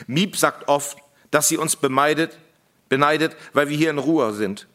Miep 0.08 0.38
sagt 0.38 0.68
oft, 0.68 0.98
dass 1.32 1.48
sie 1.48 1.58
uns 1.58 1.76
beneidet, 1.76 2.38
beneidet, 2.90 3.36
weil 3.54 3.70
wir 3.70 3.78
hier 3.78 3.90
in 3.90 3.98
Ruhe 3.98 4.34
sind. 4.34 4.68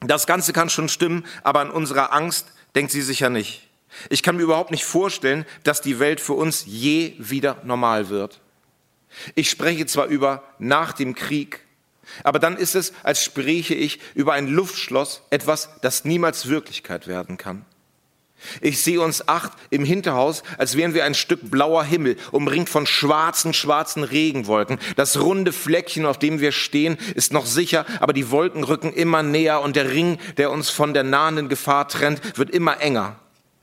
Das 0.00 0.26
Ganze 0.26 0.52
kann 0.52 0.70
schon 0.70 0.88
stimmen, 0.88 1.26
aber 1.42 1.60
an 1.60 1.70
unserer 1.70 2.12
Angst 2.12 2.52
denkt 2.74 2.92
sie 2.92 3.02
sicher 3.02 3.28
nicht. 3.28 3.68
Ich 4.08 4.22
kann 4.22 4.36
mir 4.36 4.42
überhaupt 4.42 4.70
nicht 4.70 4.84
vorstellen, 4.84 5.44
dass 5.64 5.80
die 5.80 5.98
Welt 5.98 6.20
für 6.20 6.34
uns 6.34 6.64
je 6.66 7.14
wieder 7.18 7.60
normal 7.64 8.08
wird. 8.08 8.40
Ich 9.34 9.50
spreche 9.50 9.86
zwar 9.86 10.06
über 10.06 10.44
nach 10.58 10.92
dem 10.92 11.14
Krieg, 11.14 11.64
aber 12.22 12.38
dann 12.38 12.56
ist 12.56 12.74
es, 12.74 12.92
als 13.02 13.22
spräche 13.22 13.74
ich 13.74 14.00
über 14.14 14.32
ein 14.32 14.48
Luftschloss, 14.48 15.22
etwas, 15.30 15.70
das 15.82 16.04
niemals 16.04 16.48
Wirklichkeit 16.48 17.06
werden 17.06 17.36
kann. 17.36 17.64
Ich 18.60 18.80
sehe 18.80 19.00
uns 19.00 19.28
acht 19.28 19.52
im 19.70 19.84
Hinterhaus, 19.84 20.42
als 20.58 20.76
wären 20.76 20.94
wir 20.94 21.04
ein 21.04 21.14
Stück 21.14 21.50
blauer 21.50 21.84
Himmel, 21.84 22.16
umringt 22.32 22.68
von 22.68 22.86
schwarzen, 22.86 23.52
schwarzen 23.52 24.04
Regenwolken. 24.04 24.78
Das 24.96 25.20
runde 25.20 25.52
Fleckchen, 25.52 26.06
auf 26.06 26.18
dem 26.18 26.40
wir 26.40 26.52
stehen, 26.52 26.98
ist 27.14 27.32
noch 27.32 27.46
sicher, 27.46 27.86
aber 28.00 28.12
die 28.12 28.30
Wolken 28.30 28.64
rücken 28.64 28.92
immer 28.92 29.22
näher 29.22 29.60
und 29.62 29.76
der 29.76 29.90
Ring, 29.90 30.18
der 30.36 30.50
uns 30.50 30.70
von 30.70 30.94
der 30.94 31.04
nahenden 31.04 31.48
Gefahr 31.48 31.88
trennt, 31.88 32.38
wird 32.38 32.50
immer 32.50 32.80
enger. 32.80 33.16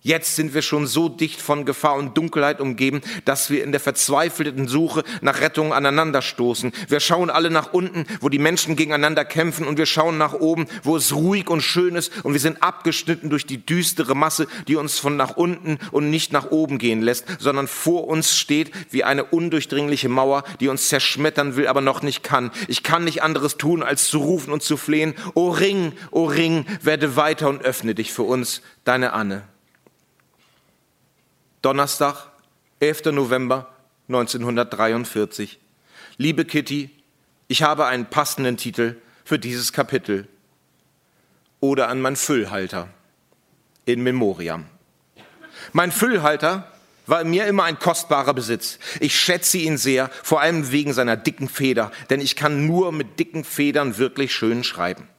Jetzt 0.04 0.36
sind 0.36 0.54
wir 0.54 0.62
schon 0.62 0.86
so 0.86 1.10
dicht 1.10 1.42
von 1.42 1.66
Gefahr 1.66 1.96
und 1.96 2.16
Dunkelheit 2.16 2.62
umgeben, 2.62 3.02
dass 3.26 3.50
wir 3.50 3.64
in 3.64 3.72
der 3.72 3.82
verzweifelten 3.82 4.68
Suche 4.68 5.04
nach 5.22 5.42
Rettung 5.42 5.74
aneinanderstoßen. 5.74 6.72
Wir 6.88 7.00
schauen 7.00 7.32
alle 7.32 7.50
nach 7.50 7.74
unten, 7.74 8.06
wo 8.22 8.30
die 8.30 8.38
Menschen 8.40 8.76
gegeneinander 8.76 9.26
kämpfen, 9.26 9.66
und 9.66 9.78
wir 9.78 9.88
schauen 9.88 10.20
nach 10.20 10.34
oben, 10.34 10.68
wo 10.84 10.96
es 10.96 11.16
ruhig 11.16 11.50
und 11.50 11.62
schön 11.62 11.96
ist, 11.96 12.24
und 12.24 12.34
wir 12.34 12.40
sind 12.40 12.62
abgeschnitten 12.62 13.32
durch 13.32 13.48
die 13.48 13.66
düstere 13.66 14.16
Masse, 14.16 14.48
die 14.68 14.76
uns 14.76 15.00
von 15.00 15.18
nach 15.18 15.36
unten 15.36 15.80
und 15.92 16.12
nicht 16.12 16.32
nach 16.32 16.52
oben 16.52 16.78
gehen 16.78 17.02
lässt, 17.02 17.26
sondern 17.40 17.68
vor 17.68 18.08
uns 18.08 18.38
steht 18.38 18.72
wie 18.92 19.04
eine 19.04 19.26
undurchdringliche 19.26 20.10
Mauer, 20.10 20.44
die 20.60 20.68
uns 20.68 20.90
zerschmettern 20.90 21.56
will, 21.56 21.68
aber 21.68 21.82
noch 21.82 22.04
nicht 22.04 22.22
kann. 22.22 22.52
Ich 22.68 22.84
kann 22.84 23.04
nicht 23.04 23.24
anderes 23.24 23.58
tun, 23.58 23.82
als 23.82 24.08
zu 24.08 24.20
rufen 24.20 24.54
und 24.54 24.62
zu 24.62 24.78
flehen. 24.78 25.16
O 25.34 25.50
Ring, 25.50 25.94
o 26.12 26.26
Ring, 26.26 26.66
werde 26.84 27.16
weiter 27.16 27.50
und 27.50 27.64
öffne 27.64 27.96
dich 27.96 28.14
für 28.14 28.24
uns, 28.24 28.62
deine 28.86 29.14
Anne. 29.14 29.57
Donnerstag, 31.68 32.32
11. 32.80 33.12
November 33.12 33.68
1943. 34.08 35.60
Liebe 36.16 36.46
Kitty, 36.46 36.90
ich 37.50 37.62
habe 37.62 37.88
einen 37.88 38.06
passenden 38.06 38.56
Titel 38.56 38.96
für 39.26 39.38
dieses 39.38 39.74
Kapitel. 39.74 40.30
Oder 41.60 41.90
an 41.90 42.00
mein 42.00 42.16
Füllhalter. 42.16 42.88
In 43.84 44.02
Memoriam. 44.02 44.64
Mein 45.74 45.92
Füllhalter 45.92 46.72
war 47.06 47.26
mir 47.26 47.48
immer 47.48 47.66
ein 47.66 47.80
kostbarer 47.80 48.34
Besitz. 48.34 48.80
Ich 49.02 49.20
schätze 49.20 49.58
ihn 49.58 49.78
sehr, 49.78 50.10
vor 50.24 50.40
allem 50.40 50.72
wegen 50.72 50.94
seiner 50.94 51.18
dicken 51.18 51.50
Feder, 51.50 51.92
denn 52.10 52.22
ich 52.22 52.38
kann 52.38 52.66
nur 52.66 52.94
mit 52.94 53.20
dicken 53.20 53.44
Federn 53.44 53.98
wirklich 53.98 54.34
schön 54.34 54.64
schreiben. 54.64 55.10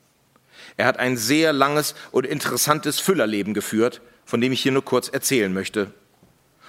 Er 0.79 0.87
hat 0.87 0.99
ein 0.99 1.19
sehr 1.19 1.53
langes 1.53 1.95
und 2.11 2.25
interessantes 2.25 3.01
Füllerleben 3.01 3.53
geführt, 3.53 4.01
von 4.25 4.41
dem 4.41 4.53
ich 4.53 4.63
hier 4.63 4.73
nur 4.73 4.87
kurz 4.87 5.11
erzählen 5.11 5.53
möchte. 5.53 5.93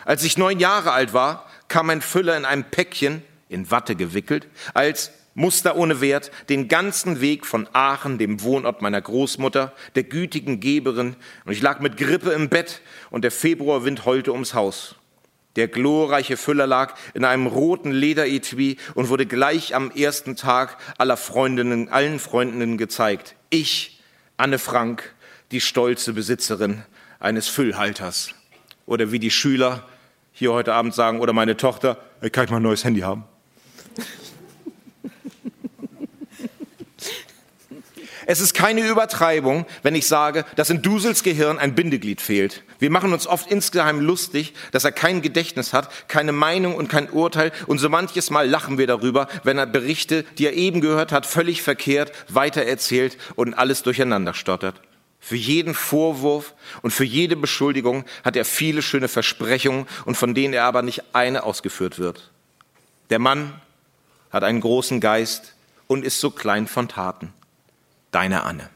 Als 0.10 0.24
ich 0.24 0.40
neun 0.40 0.60
Jahre 0.60 0.92
alt 0.92 1.14
war, 1.14 1.46
kam 1.68 1.86
mein 1.86 2.02
Füller 2.02 2.36
in 2.36 2.44
einem 2.44 2.64
Päckchen, 2.64 3.22
in 3.48 3.70
Watte 3.70 3.96
gewickelt, 3.96 4.48
als 4.74 5.12
Muster 5.36 5.76
ohne 5.76 6.02
Wert, 6.02 6.32
den 6.50 6.68
ganzen 6.68 7.22
Weg 7.22 7.46
von 7.46 7.70
Aachen, 7.74 8.18
dem 8.18 8.42
Wohnort 8.42 8.82
meiner 8.82 9.00
Großmutter, 9.00 9.72
der 9.94 10.02
gütigen 10.02 10.60
Geberin, 10.60 11.16
und 11.46 11.52
ich 11.52 11.62
lag 11.62 11.80
mit 11.80 11.96
Grippe 11.96 12.32
im 12.32 12.50
Bett 12.50 12.82
und 13.12 13.24
der 13.24 13.30
Februarwind 13.30 14.06
heulte 14.06 14.32
ums 14.32 14.56
Haus. 14.56 14.96
Der 15.58 15.68
glorreiche 15.68 16.38
Füller 16.38 16.66
lag 16.66 16.96
in 17.14 17.24
einem 17.24 17.46
roten 17.46 17.92
Lederetui 17.92 18.78
und 18.96 19.10
wurde 19.10 19.28
gleich 19.28 19.76
am 19.76 19.92
ersten 19.92 20.36
Tag 20.36 20.78
aller 20.98 21.18
Freundinnen, 21.18 21.88
allen 21.90 22.18
Freundinnen 22.18 22.80
gezeigt. 22.80 23.36
Ich, 23.52 24.02
Anne 24.38 24.58
Frank, 24.58 25.14
die 25.52 25.62
stolze 25.62 26.14
Besitzerin 26.14 26.82
eines 27.20 27.48
Füllhalters 27.48 28.32
oder 28.88 29.12
wie 29.12 29.20
die 29.20 29.30
Schüler 29.30 29.88
hier 30.40 30.54
heute 30.54 30.74
Abend 30.74 30.96
sagen 30.96 31.20
oder 31.20 31.34
meine 31.34 31.58
Tochter, 31.58 31.98
kann 32.32 32.46
ich 32.46 32.50
mal 32.50 32.58
ein 32.58 32.64
neues 32.64 32.86
Handy 32.86 33.02
haben? 33.02 33.26
Es 38.26 38.42
ist 38.42 38.54
keine 38.54 38.88
Übertreibung, 38.88 39.66
wenn 39.82 39.96
ich 39.96 40.08
sage, 40.08 40.46
dass 40.56 40.70
in 40.70 40.84
Dusels 40.84 41.24
Gehirn 41.24 41.58
ein 41.58 41.74
Bindeglied 41.74 42.22
fehlt. 42.22 42.62
Wir 42.78 42.92
machen 42.92 43.12
uns 43.12 43.26
oft 43.26 43.50
insgeheim 43.50 44.02
lustig, 44.02 44.54
dass 44.72 44.84
er 44.84 44.92
kein 44.92 45.24
Gedächtnis 45.24 45.74
hat, 45.74 45.90
keine 46.08 46.32
Meinung 46.32 46.76
und 46.76 46.90
kein 46.90 47.10
Urteil 47.10 47.52
und 47.66 47.80
so 47.80 47.90
manches 47.90 48.30
Mal 48.30 48.48
lachen 48.48 48.78
wir 48.78 48.86
darüber, 48.86 49.28
wenn 49.44 49.58
er 49.58 49.66
Berichte, 49.66 50.26
die 50.38 50.46
er 50.46 50.54
eben 50.54 50.80
gehört 50.80 51.12
hat, 51.12 51.26
völlig 51.26 51.64
verkehrt 51.64 52.12
weitererzählt 52.28 53.18
und 53.36 53.56
alles 53.56 53.82
durcheinander 53.82 54.36
stottert. 54.36 54.80
Für 55.20 55.36
jeden 55.36 55.74
Vorwurf 55.74 56.54
und 56.82 56.92
für 56.92 57.04
jede 57.04 57.36
Beschuldigung 57.36 58.06
hat 58.24 58.36
er 58.36 58.46
viele 58.46 58.82
schöne 58.82 59.08
Versprechungen 59.08 59.86
und 60.06 60.16
von 60.16 60.34
denen 60.34 60.54
er 60.54 60.64
aber 60.64 60.82
nicht 60.82 61.14
eine 61.14 61.44
ausgeführt 61.44 62.00
wird. 62.00 62.32
Der 63.10 63.20
Mann 63.20 63.54
hat 64.32 64.44
einen 64.44 64.62
großen 64.62 65.00
Geist 65.00 65.54
und 65.88 66.06
ist 66.06 66.20
so 66.20 66.32
klein 66.32 66.68
von 66.68 66.88
Taten. 66.88 67.34
Deine 68.12 68.44
Anne. 68.44 68.70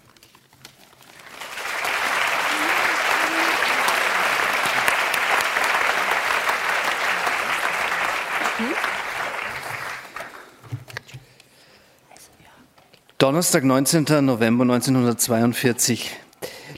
Donnerstag, 13.17 13.63
19. 13.63 14.25
November 14.25 14.63
1942. 14.63 16.22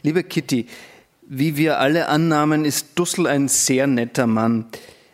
Liebe 0.06 0.24
Kitty, 0.24 0.68
wie 1.28 1.58
wir 1.58 1.80
alle 1.80 2.10
annahmen, 2.10 2.64
ist 2.64 2.90
Dussel 2.94 3.26
ein 3.26 3.48
sehr 3.48 3.88
netter 3.88 4.28
Mann. 4.28 4.68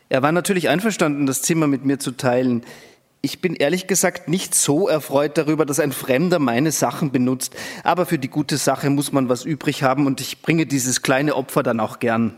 Er 0.09 0.21
war 0.21 0.33
natürlich 0.33 0.67
einverstanden, 0.67 1.25
das 1.25 1.43
Zimmer 1.43 1.65
mit 1.67 1.85
mir 1.85 1.97
zu 1.97 2.11
teilen. 2.11 2.63
Ich 3.21 3.39
bin 3.39 3.55
ehrlich 3.55 3.87
gesagt 3.87 4.27
nicht 4.27 4.53
so 4.53 4.89
erfreut 4.89 5.37
darüber, 5.37 5.65
dass 5.65 5.79
ein 5.79 5.93
Fremder 5.93 6.39
meine 6.39 6.73
Sachen 6.73 7.13
benutzt. 7.13 7.55
Aber 7.85 8.05
für 8.05 8.19
die 8.19 8.27
gute 8.27 8.57
Sache 8.57 8.89
muss 8.89 9.13
man 9.13 9.29
was 9.29 9.45
übrig 9.45 9.81
haben 9.81 10.07
und 10.07 10.19
ich 10.19 10.41
bringe 10.41 10.65
dieses 10.65 11.01
kleine 11.01 11.37
Opfer 11.37 11.63
dann 11.63 11.79
auch 11.79 11.99
gern. 11.99 12.33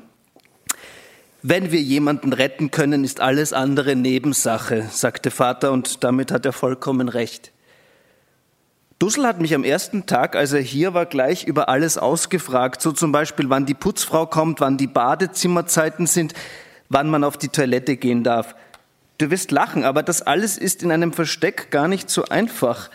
Wenn 1.41 1.71
wir 1.71 1.81
jemanden 1.81 2.33
retten 2.33 2.69
können, 2.69 3.03
ist 3.03 3.19
alles 3.19 3.51
andere 3.51 3.95
Nebensache, 3.95 4.89
sagte 4.91 5.31
Vater 5.31 5.71
und 5.71 6.03
damit 6.03 6.31
hat 6.31 6.45
er 6.45 6.53
vollkommen 6.53 7.09
recht. 7.09 7.52
Dussel 9.03 9.27
hat 9.27 9.41
mich 9.41 9.53
am 9.53 9.65
ersten 9.65 10.05
Tag, 10.05 10.33
als 10.33 10.53
er 10.53 10.61
hier 10.61 10.93
war, 10.93 11.05
gleich 11.05 11.43
über 11.43 11.67
alles 11.67 11.97
ausgefragt, 11.97 12.81
so 12.81 12.93
zum 12.93 13.11
Beispiel, 13.11 13.49
wann 13.49 13.65
die 13.65 13.73
Putzfrau 13.73 14.25
kommt, 14.25 14.61
wann 14.61 14.77
die 14.77 14.87
Badezimmerzeiten 14.87 16.07
sind, 16.07 16.33
wann 16.87 17.09
man 17.09 17.25
auf 17.25 17.35
die 17.35 17.49
Toilette 17.49 17.97
gehen 17.97 18.23
darf. 18.23 18.55
Du 19.17 19.29
wirst 19.29 19.51
lachen, 19.51 19.83
aber 19.83 20.03
das 20.03 20.21
alles 20.21 20.57
ist 20.57 20.83
in 20.83 20.91
einem 20.93 21.11
Versteck 21.11 21.69
gar 21.69 21.89
nicht 21.89 22.09
so 22.09 22.23
einfach. 22.23 22.89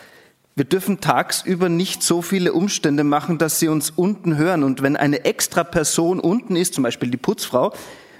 Wir 0.56 0.64
dürfen 0.64 1.00
tagsüber 1.00 1.68
nicht 1.68 2.02
so 2.02 2.22
viele 2.22 2.54
Umstände 2.54 3.04
machen, 3.04 3.36
dass 3.36 3.60
sie 3.60 3.68
uns 3.68 3.90
unten 3.90 4.38
hören. 4.38 4.64
Und 4.64 4.80
wenn 4.80 4.96
eine 4.96 5.26
extra 5.26 5.62
Person 5.62 6.20
unten 6.20 6.56
ist, 6.56 6.72
zum 6.72 6.84
Beispiel 6.84 7.10
die 7.10 7.18
Putzfrau, 7.18 7.74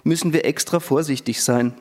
müssen 0.04 0.34
wir 0.34 0.44
extra 0.44 0.78
vorsichtig 0.78 1.42
sein. 1.42 1.72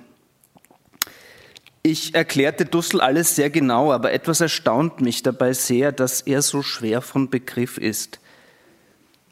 Ich 1.87 2.13
erklärte 2.13 2.65
Dussel 2.65 2.99
alles 2.99 3.37
sehr 3.37 3.49
genau, 3.49 3.93
aber 3.93 4.11
etwas 4.11 4.41
erstaunt 4.41 4.99
mich 4.99 5.23
dabei 5.23 5.53
sehr, 5.53 5.93
dass 5.93 6.19
er 6.19 6.41
so 6.41 6.61
schwer 6.61 7.01
von 7.01 7.29
Begriff 7.29 7.77
ist. 7.77 8.19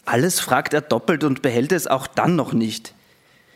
Alles 0.06 0.40
fragt 0.40 0.74
er 0.74 0.80
doppelt 0.80 1.26
und 1.26 1.42
behält 1.42 1.74
es 1.74 1.86
auch 1.86 2.08
dann 2.08 2.38
noch 2.38 2.54
nicht. 2.54 2.94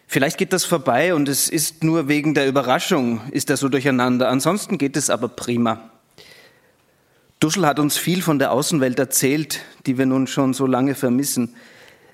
Vielleicht 0.05 0.37
geht 0.37 0.51
das 0.51 0.65
vorbei 0.65 1.15
und 1.15 1.29
es 1.29 1.47
ist 1.47 1.81
nur 1.81 2.09
wegen 2.09 2.33
der 2.33 2.45
Überraschung, 2.45 3.21
ist 3.31 3.49
er 3.49 3.55
so 3.55 3.69
durcheinander. 3.69 4.27
Ansonsten 4.27 4.77
geht 4.77 4.97
es 4.97 5.09
aber 5.09 5.29
prima. 5.29 5.89
Duschel 7.39 7.65
hat 7.65 7.79
uns 7.79 7.95
viel 7.95 8.21
von 8.21 8.37
der 8.37 8.51
Außenwelt 8.51 8.99
erzählt, 8.99 9.61
die 9.85 9.97
wir 9.97 10.07
nun 10.07 10.27
schon 10.27 10.53
so 10.53 10.65
lange 10.65 10.93
vermissen. 10.93 11.55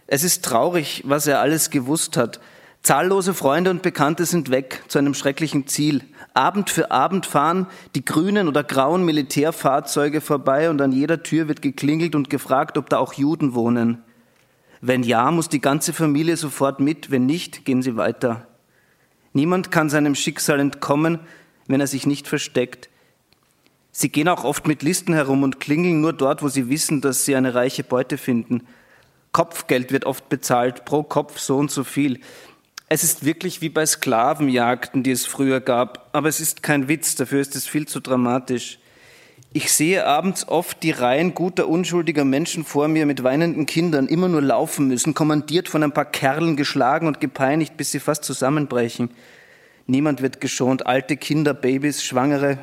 Es 0.06 0.24
ist 0.24 0.46
traurig, 0.46 1.02
was 1.04 1.26
er 1.26 1.40
alles 1.40 1.72
gewusst 1.72 2.16
hat. 2.16 2.40
Zahllose 2.84 3.34
Freunde 3.34 3.72
und 3.72 3.82
Bekannte 3.82 4.28
sind 4.28 4.52
weg 4.52 4.84
zu 4.88 5.00
einem 5.00 5.16
schrecklichen 5.16 5.66
Ziel. 5.66 6.04
Abend 6.36 6.70
für 6.70 6.92
Abend 6.92 7.26
fahren 7.26 7.66
die 7.96 8.04
grünen 8.04 8.48
oder 8.48 8.64
grauen 8.64 9.06
Militärfahrzeuge 9.06 10.20
vorbei 10.20 10.70
und 10.70 10.82
an 10.82 10.92
jeder 10.92 11.24
Tür 11.24 11.48
wird 11.48 11.62
geklingelt 11.62 12.14
und 12.14 12.30
gefragt, 12.30 12.78
ob 12.78 12.90
da 12.90 12.98
auch 12.98 13.14
Juden 13.14 13.54
wohnen. 13.54 14.04
Wenn 14.82 15.04
ja, 15.04 15.32
muss 15.32 15.48
die 15.48 15.62
ganze 15.62 15.94
Familie 15.94 16.36
sofort 16.36 16.82
mit, 16.82 17.10
wenn 17.10 17.26
nicht, 17.26 17.64
gehen 17.64 17.82
sie 17.82 17.96
weiter. 17.96 18.48
Niemand 19.32 19.72
kann 19.72 19.90
seinem 19.90 20.14
Schicksal 20.14 20.60
entkommen, 20.60 21.20
wenn 21.68 21.80
er 21.80 21.88
sich 21.88 22.06
nicht 22.06 22.28
versteckt. 22.28 22.90
Sie 23.92 24.10
gehen 24.10 24.28
auch 24.28 24.44
oft 24.44 24.68
mit 24.68 24.84
Listen 24.84 25.14
herum 25.14 25.44
und 25.44 25.62
klingeln 25.62 26.02
nur 26.02 26.12
dort, 26.12 26.44
wo 26.44 26.50
sie 26.50 26.70
wissen, 26.70 27.00
dass 27.00 27.24
sie 27.24 27.36
eine 27.36 27.56
reiche 27.56 27.86
Beute 27.86 28.18
finden. 28.18 28.68
Kopfgeld 29.32 29.94
wird 29.94 30.06
oft 30.06 30.28
bezahlt, 30.28 30.84
pro 30.84 31.04
Kopf 31.04 31.40
so 31.40 31.58
und 31.58 31.72
so 31.72 31.86
viel. 31.86 32.20
Es 32.88 33.04
ist 33.04 33.26
wirklich 33.26 33.62
wie 33.62 33.70
bei 33.70 33.86
Sklavenjagden, 33.86 35.02
die 35.02 35.12
es 35.12 35.26
früher 35.26 35.60
gab, 35.60 36.10
aber 36.14 36.30
es 36.30 36.40
ist 36.40 36.62
kein 36.62 36.88
Witz, 36.88 37.16
dafür 37.16 37.42
ist 37.42 37.56
es 37.56 37.66
viel 37.66 37.88
zu 37.88 38.00
dramatisch. 38.00 38.78
Ich 39.54 39.72
sehe 39.72 40.06
abends 40.06 40.48
oft 40.48 40.84
die 40.84 40.92
Reihen 40.92 41.34
guter, 41.34 41.68
unschuldiger 41.68 42.26
Menschen 42.26 42.64
vor 42.64 42.88
mir 42.88 43.08
mit 43.08 43.24
weinenden 43.24 43.66
Kindern 43.66 44.08
immer 44.08 44.28
nur 44.28 44.42
laufen 44.42 44.88
müssen, 44.88 45.16
kommandiert 45.16 45.68
von 45.68 45.82
ein 45.82 45.94
paar 45.94 46.06
Kerlen, 46.06 46.58
geschlagen 46.58 47.08
und 47.08 47.20
gepeinigt, 47.20 47.76
bis 47.76 47.92
sie 47.92 48.00
fast 48.00 48.24
zusammenbrechen. 48.24 49.10
Niemand 49.88 50.22
wird 50.22 50.40
geschont, 50.40 50.86
alte 50.86 51.18
Kinder, 51.18 51.56
Babys, 51.56 52.04
Schwangere, 52.04 52.60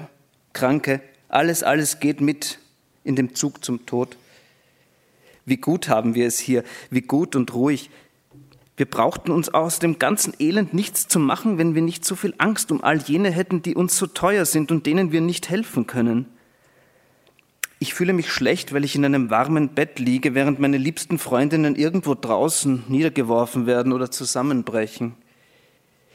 Kranke, 0.53 1.01
alles, 1.29 1.65
alles 1.65 1.99
geht 1.99 2.21
mit 2.21 2.59
in 3.03 3.17
dem 3.17 3.35
Zug 3.35 3.65
zum 3.65 3.87
Tod. 3.87 4.17
Wie 5.47 5.57
gut 5.57 5.89
haben 5.89 6.15
wir 6.15 6.27
es 6.29 6.39
hier, 6.39 6.63
wie 6.91 7.01
gut 7.01 7.35
und 7.35 7.55
ruhig. 7.55 7.91
Wir 8.77 8.87
brauchten 8.87 9.31
uns 9.31 9.53
aus 9.53 9.79
dem 9.79 9.99
ganzen 9.99 10.33
Elend 10.39 10.73
nichts 10.73 11.07
zu 11.07 11.19
machen, 11.19 11.59
wenn 11.59 11.75
wir 11.75 11.83
nicht 11.83 12.05
so 12.05 12.17
viel 12.17 12.35
Angst 12.39 12.73
um 12.73 12.83
all 12.83 12.99
jene 12.99 13.31
hätten, 13.31 13.63
die 13.63 13.75
uns 13.75 13.99
so 13.99 14.07
teuer 14.07 14.47
sind 14.47 14.71
und 14.71 14.87
denen 14.87 15.13
wir 15.13 15.21
nicht 15.21 15.51
helfen 15.51 15.87
können. 15.87 16.27
Ich 17.79 17.95
fühle 17.95 18.13
mich 18.13 18.31
schlecht, 18.33 18.73
weil 18.73 18.85
ich 18.85 18.95
in 18.95 19.05
einem 19.05 19.29
warmen 19.29 19.71
Bett 19.71 19.99
liege, 19.99 20.35
während 20.35 20.61
meine 20.61 20.79
liebsten 20.79 21.19
Freundinnen 21.19 21.75
irgendwo 21.75 22.15
draußen 22.15 22.85
niedergeworfen 22.89 23.67
werden 23.67 23.93
oder 23.93 24.11
zusammenbrechen. 24.11 25.17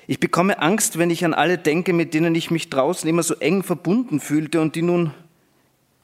Ich 0.08 0.22
bekomme 0.22 0.62
Angst, 0.62 0.98
wenn 0.98 1.10
ich 1.10 1.26
an 1.26 1.34
alle 1.34 1.58
denke, 1.58 1.92
mit 1.92 2.14
denen 2.14 2.34
ich 2.34 2.50
mich 2.50 2.70
draußen 2.70 3.08
immer 3.10 3.22
so 3.22 3.36
eng 3.36 3.62
verbunden 3.62 4.22
fühlte 4.22 4.62
und 4.62 4.76
die 4.76 4.82
nun 4.82 5.14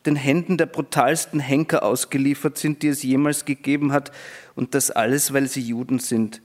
den 0.06 0.16
Händen 0.16 0.58
der 0.58 0.66
brutalsten 0.66 1.40
Henker 1.40 1.84
ausgeliefert 1.84 2.58
sind, 2.58 2.84
die 2.84 2.90
es 2.90 3.04
jemals 3.04 3.46
gegeben 3.46 3.92
hat, 3.92 4.12
und 4.56 4.76
das 4.76 4.92
alles, 4.92 5.34
weil 5.34 5.48
sie 5.48 5.62
Juden 5.62 6.00
sind. 6.00 6.42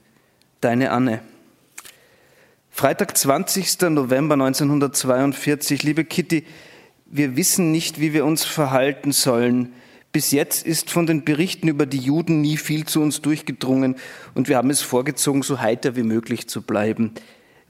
Deine 0.61 0.91
Anne. 0.91 1.21
Freitag, 2.71 3.17
20. 3.17 3.81
November 3.89 4.35
1942. 4.35 5.83
Liebe 5.83 6.05
Kitty, 6.05 6.45
wir 7.05 7.35
wissen 7.35 7.71
nicht, 7.71 7.99
wie 7.99 8.13
wir 8.13 8.25
uns 8.25 8.45
verhalten 8.45 9.11
sollen. 9.11 9.73
Bis 10.11 10.31
jetzt 10.31 10.65
ist 10.65 10.89
von 10.89 11.05
den 11.05 11.23
Berichten 11.23 11.67
über 11.67 11.85
die 11.85 11.99
Juden 11.99 12.41
nie 12.41 12.57
viel 12.57 12.85
zu 12.85 13.01
uns 13.01 13.21
durchgedrungen 13.21 13.95
und 14.33 14.47
wir 14.47 14.57
haben 14.57 14.69
es 14.69 14.81
vorgezogen, 14.81 15.43
so 15.43 15.59
heiter 15.59 15.95
wie 15.95 16.03
möglich 16.03 16.47
zu 16.47 16.61
bleiben. 16.61 17.13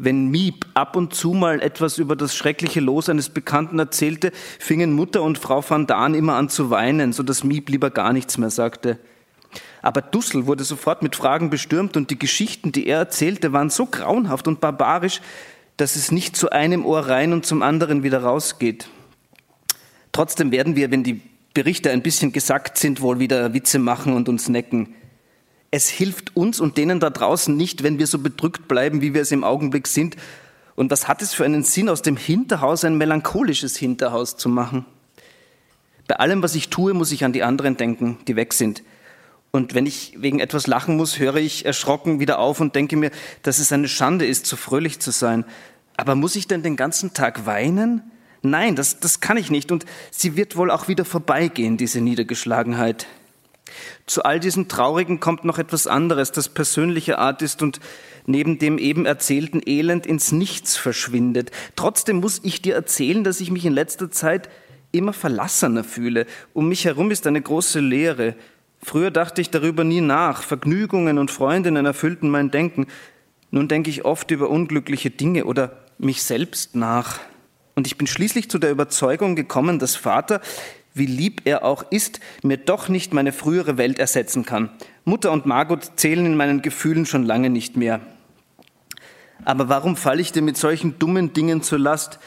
Wenn 0.02 0.30
Miep 0.30 0.66
ab 0.76 0.96
und 0.96 1.14
zu 1.14 1.34
mal 1.34 1.62
etwas 1.62 1.98
über 1.98 2.16
das 2.16 2.34
schreckliche 2.34 2.80
Los 2.80 3.10
eines 3.10 3.30
Bekannten 3.30 3.80
erzählte, 3.80 4.32
fingen 4.58 4.94
Mutter 4.94 5.22
und 5.22 5.38
Frau 5.38 5.62
van 5.62 5.88
Daan 5.88 6.16
immer 6.16 6.36
an 6.36 6.48
zu 6.48 6.70
weinen, 6.70 7.12
so 7.12 7.22
dass 7.22 7.44
Miep 7.44 7.68
lieber 7.68 7.92
gar 7.92 8.14
nichts 8.14 8.38
mehr 8.38 8.50
sagte. 8.50 8.98
Aber 9.82 10.02
Dussel 10.02 10.48
wurde 10.48 10.64
sofort 10.64 11.04
mit 11.04 11.18
Fragen 11.18 11.50
bestürmt 11.50 11.98
und 11.98 12.12
die 12.12 12.18
Geschichten, 12.18 12.72
die 12.72 12.88
er 12.88 13.00
erzählte, 13.00 13.52
waren 13.52 13.70
so 13.70 13.88
grauenhaft 13.88 14.48
und 14.48 14.62
barbarisch, 14.62 15.20
dass 15.76 15.98
es 15.98 16.14
nicht 16.14 16.38
zu 16.38 16.50
einem 16.50 16.86
Ohr 16.86 17.08
rein 17.08 17.34
und 17.34 17.46
zum 17.46 17.62
anderen 17.62 18.02
wieder 18.02 18.24
rausgeht. 18.24 18.88
Trotzdem 20.14 20.54
werden 20.54 20.78
wir, 20.78 20.92
wenn 20.92 21.04
die 21.04 21.20
Berichte 21.54 21.92
ein 21.92 22.04
bisschen 22.04 22.32
gesackt 22.32 22.78
sind, 22.78 23.02
wohl 23.02 23.20
wieder 23.20 23.54
Witze 23.54 23.80
machen 23.80 24.14
und 24.14 24.30
uns 24.30 24.48
necken. 24.48 24.96
Es 25.72 25.88
hilft 25.88 26.36
uns 26.36 26.60
und 26.60 26.78
denen 26.78 27.00
da 27.00 27.10
draußen 27.10 27.56
nicht, 27.56 27.84
wenn 27.84 28.00
wir 28.00 28.08
so 28.08 28.20
bedrückt 28.20 28.68
bleiben, 28.68 29.02
wie 29.02 29.14
wir 29.14 29.22
es 29.22 29.32
im 29.32 29.44
Augenblick 29.44 29.88
sind. 29.88 30.16
Und 30.76 30.90
was 30.92 31.08
hat 31.08 31.22
es 31.22 31.34
für 31.34 31.46
einen 31.46 31.64
Sinn, 31.64 31.90
aus 31.90 32.02
dem 32.02 32.18
Hinterhaus 32.18 32.84
ein 32.84 32.98
melancholisches 32.98 33.78
Hinterhaus 33.78 34.38
zu 34.38 34.50
machen? 34.50 34.86
Bei 36.08 36.16
allem, 36.16 36.42
was 36.42 36.56
ich 36.56 36.70
tue, 36.70 36.94
muss 36.94 37.12
ich 37.12 37.24
an 37.24 37.34
die 37.34 37.44
anderen 37.44 37.78
denken, 37.78 38.18
die 38.28 38.36
weg 38.36 38.54
sind. 38.54 38.82
Und 39.52 39.74
wenn 39.76 39.86
ich 39.86 40.14
wegen 40.18 40.40
etwas 40.40 40.68
lachen 40.68 40.98
muss, 40.98 41.20
höre 41.20 41.38
ich 41.38 41.66
erschrocken 41.66 42.20
wieder 42.20 42.40
auf 42.40 42.60
und 42.60 42.76
denke 42.76 42.96
mir, 42.96 43.12
dass 43.44 43.60
es 43.60 43.72
eine 43.72 43.88
Schande 43.88 44.26
ist, 44.26 44.46
so 44.46 44.56
fröhlich 44.56 45.00
zu 45.00 45.12
sein. 45.12 45.46
Aber 45.98 46.16
muss 46.16 46.36
ich 46.36 46.48
denn 46.48 46.64
den 46.64 46.76
ganzen 46.76 47.14
Tag 47.14 47.46
weinen? 47.46 48.02
Nein, 48.42 48.76
das, 48.76 49.00
das 49.00 49.20
kann 49.20 49.38
ich 49.38 49.52
nicht. 49.52 49.72
Und 49.72 49.86
sie 50.12 50.36
wird 50.36 50.56
wohl 50.56 50.72
auch 50.72 50.88
wieder 50.88 51.04
vorbeigehen, 51.04 51.78
diese 51.78 52.00
Niedergeschlagenheit. 52.00 53.06
Zu 54.06 54.24
all 54.24 54.40
diesen 54.40 54.68
Traurigen 54.68 55.20
kommt 55.20 55.44
noch 55.46 55.58
etwas 55.58 55.88
anderes, 55.88 56.32
das 56.32 56.50
persönliche 56.50 57.18
Art 57.18 57.42
ist 57.42 57.62
und 57.62 57.80
neben 58.26 58.60
dem 58.60 58.78
eben 58.78 59.06
erzählten 59.06 59.62
Elend 59.66 60.06
ins 60.06 60.32
Nichts 60.32 60.78
verschwindet. 60.78 61.52
Trotzdem 61.76 62.18
muss 62.18 62.42
ich 62.44 62.62
dir 62.62 62.76
erzählen, 62.76 63.24
dass 63.24 63.42
ich 63.42 63.52
mich 63.52 63.66
in 63.66 63.74
letzter 63.74 64.12
Zeit 64.12 64.50
immer 64.92 65.14
verlassener 65.14 65.84
fühle. 65.84 66.26
Um 66.54 66.70
mich 66.70 66.86
herum 66.86 67.12
ist 67.12 67.28
eine 67.28 67.42
große 67.42 67.80
Leere. 67.80 68.36
Früher 68.82 69.12
dachte 69.12 69.42
ich 69.42 69.50
darüber 69.50 69.84
nie 69.84 70.02
nach. 70.02 70.44
Vergnügungen 70.44 71.18
und 71.18 71.32
Freundinnen 71.32 71.86
erfüllten 71.86 72.30
mein 72.30 72.52
Denken. 72.52 72.88
Nun 73.52 73.68
denke 73.68 73.90
ich 73.90 74.06
oft 74.06 74.32
über 74.32 74.50
unglückliche 74.50 75.10
Dinge 75.10 75.46
oder 75.46 75.78
mich 75.98 76.24
selbst 76.24 76.76
nach. 76.76 77.20
Und 77.76 77.88
ich 77.88 77.98
bin 77.98 78.08
schließlich 78.08 78.50
zu 78.50 78.58
der 78.60 78.72
Überzeugung 78.72 79.36
gekommen, 79.36 79.80
dass 79.80 79.96
Vater, 79.96 80.42
wie 80.94 81.06
lieb 81.06 81.42
er 81.46 81.64
auch 81.64 81.84
ist, 81.92 82.20
mir 82.44 82.58
doch 82.58 82.90
nicht 82.90 83.14
meine 83.14 83.32
frühere 83.32 83.78
Welt 83.78 84.00
ersetzen 84.00 84.46
kann. 84.46 84.70
Mutter 85.06 85.32
und 85.32 85.46
Margot 85.46 85.92
zählen 85.96 86.26
in 86.26 86.36
meinen 86.36 86.62
Gefühlen 86.62 87.06
schon 87.06 87.26
lange 87.26 87.50
nicht 87.50 87.78
mehr. 87.78 88.02
Aber 89.46 89.70
warum 89.70 89.96
falle 89.96 90.22
ich 90.22 90.32
dir 90.32 90.42
mit 90.42 90.58
solchen 90.58 91.00
dummen 91.00 91.34
Dingen 91.34 91.62
zur 91.62 91.80
Last? 91.80 92.20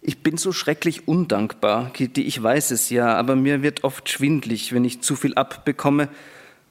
Ich 0.00 0.22
bin 0.22 0.36
so 0.36 0.52
schrecklich 0.52 1.08
undankbar, 1.08 1.92
Kitty, 1.92 2.22
ich 2.22 2.42
weiß 2.42 2.70
es 2.70 2.90
ja, 2.90 3.14
aber 3.16 3.36
mir 3.36 3.62
wird 3.62 3.84
oft 3.84 4.08
schwindlig, 4.08 4.72
wenn 4.72 4.84
ich 4.84 5.00
zu 5.00 5.16
viel 5.16 5.34
abbekomme 5.34 6.08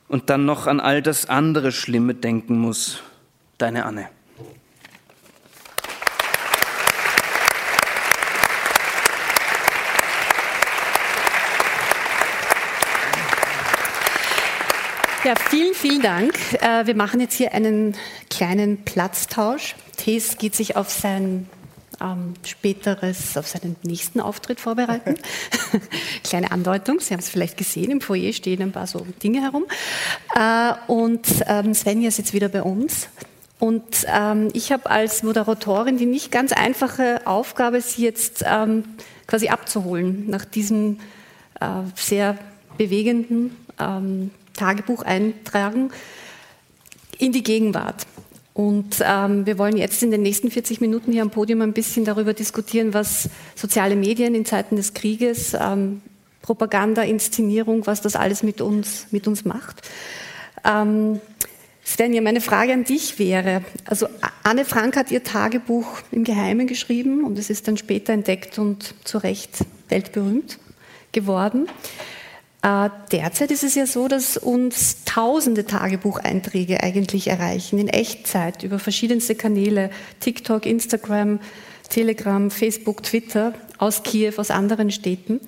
und 0.07 0.29
dann 0.29 0.45
noch 0.45 0.67
an 0.67 0.79
all 0.79 1.01
das 1.01 1.27
andere 1.27 1.71
Schlimme 1.71 2.15
denken 2.15 2.57
muss. 2.57 3.03
Deine 3.57 3.85
Anne. 3.85 4.09
Ja, 15.27 15.35
vielen, 15.35 15.73
vielen 15.73 16.01
Dank. 16.01 16.33
Äh, 16.53 16.87
wir 16.87 16.95
machen 16.95 17.19
jetzt 17.19 17.33
hier 17.33 17.53
einen 17.53 17.95
kleinen 18.29 18.85
Platztausch. 18.85 19.75
Thees 19.97 20.37
geht 20.37 20.55
sich 20.55 20.77
auf 20.77 20.89
sein 20.89 21.49
ähm, 21.99 22.35
späteres, 22.45 23.35
auf 23.35 23.45
seinen 23.45 23.75
nächsten 23.83 24.21
Auftritt 24.21 24.61
vorbereiten. 24.61 25.15
Kleine 26.23 26.51
Andeutung, 26.51 27.01
Sie 27.01 27.13
haben 27.13 27.19
es 27.19 27.27
vielleicht 27.27 27.57
gesehen, 27.57 27.91
im 27.91 27.99
Foyer 27.99 28.31
stehen 28.31 28.61
ein 28.61 28.71
paar 28.71 28.87
so 28.87 29.05
Dinge 29.21 29.41
herum. 29.41 29.65
Äh, 30.33 30.71
und 30.89 31.27
ähm, 31.47 31.73
Svenja 31.73 32.07
ist 32.07 32.19
jetzt 32.19 32.33
wieder 32.33 32.47
bei 32.47 32.63
uns. 32.63 33.09
Und 33.59 34.05
ähm, 34.07 34.47
ich 34.53 34.71
habe 34.71 34.89
als 34.89 35.23
Moderatorin 35.23 35.97
die 35.97 36.05
nicht 36.05 36.31
ganz 36.31 36.53
einfache 36.53 37.27
Aufgabe, 37.27 37.81
sie 37.81 38.03
jetzt 38.03 38.45
ähm, 38.47 38.85
quasi 39.27 39.49
abzuholen 39.49 40.29
nach 40.29 40.45
diesem 40.45 41.01
äh, 41.59 41.65
sehr 41.97 42.37
bewegenden 42.77 43.57
ähm, 43.77 44.31
Tagebuch 44.57 45.03
eintragen 45.03 45.91
in 47.17 47.31
die 47.31 47.43
Gegenwart. 47.43 48.05
Und 48.53 49.03
ähm, 49.05 49.45
wir 49.45 49.59
wollen 49.59 49.77
jetzt 49.77 50.01
in 50.01 50.09
den 50.09 50.23
nächsten 50.23 50.49
40 50.49 50.81
Minuten 50.81 51.11
hier 51.11 51.21
am 51.21 51.29
Podium 51.29 51.61
ein 51.61 51.73
bisschen 51.73 52.05
darüber 52.05 52.33
diskutieren, 52.33 52.93
was 52.93 53.29
soziale 53.55 53.95
Medien 53.95 54.33
in 54.33 54.45
Zeiten 54.45 54.75
des 54.75 54.93
Krieges, 54.93 55.55
ähm, 55.59 56.01
Propaganda, 56.41 57.03
Inszenierung, 57.03 57.85
was 57.85 58.01
das 58.01 58.15
alles 58.15 58.41
mit 58.41 58.59
uns, 58.59 59.07
mit 59.11 59.27
uns 59.27 59.45
macht. 59.45 59.87
Ähm, 60.65 61.21
Svenja, 61.85 62.21
meine 62.21 62.41
Frage 62.41 62.73
an 62.73 62.83
dich 62.83 63.19
wäre, 63.19 63.63
also 63.85 64.07
Anne 64.43 64.65
Frank 64.65 64.97
hat 64.97 65.11
ihr 65.11 65.23
Tagebuch 65.23 65.85
im 66.11 66.23
Geheimen 66.23 66.67
geschrieben 66.67 67.23
und 67.23 67.37
es 67.37 67.49
ist 67.49 67.67
dann 67.67 67.77
später 67.77 68.11
entdeckt 68.11 68.57
und 68.59 68.95
zu 69.03 69.19
Recht 69.19 69.59
weltberühmt 69.87 70.57
geworden. 71.11 71.67
Äh, 72.63 72.89
derzeit 73.11 73.51
ist 73.51 73.63
es 73.63 73.75
ja 73.75 73.85
so, 73.85 74.07
dass 74.07 74.35
uns 74.35 75.03
tausende 75.05 75.65
Tagebucheinträge 75.65 76.81
eigentlich 76.81 77.27
erreichen, 77.27 77.77
in 77.77 77.87
Echtzeit, 77.87 78.63
über 78.63 78.79
verschiedenste 78.79 79.35
Kanäle, 79.35 79.91
TikTok, 80.19 80.65
Instagram, 80.65 81.39
Telegram, 81.89 82.49
Facebook, 82.49 83.03
Twitter, 83.03 83.53
aus 83.77 84.03
Kiew, 84.03 84.33
aus 84.37 84.51
anderen 84.51 84.91
Städten. 84.91 85.39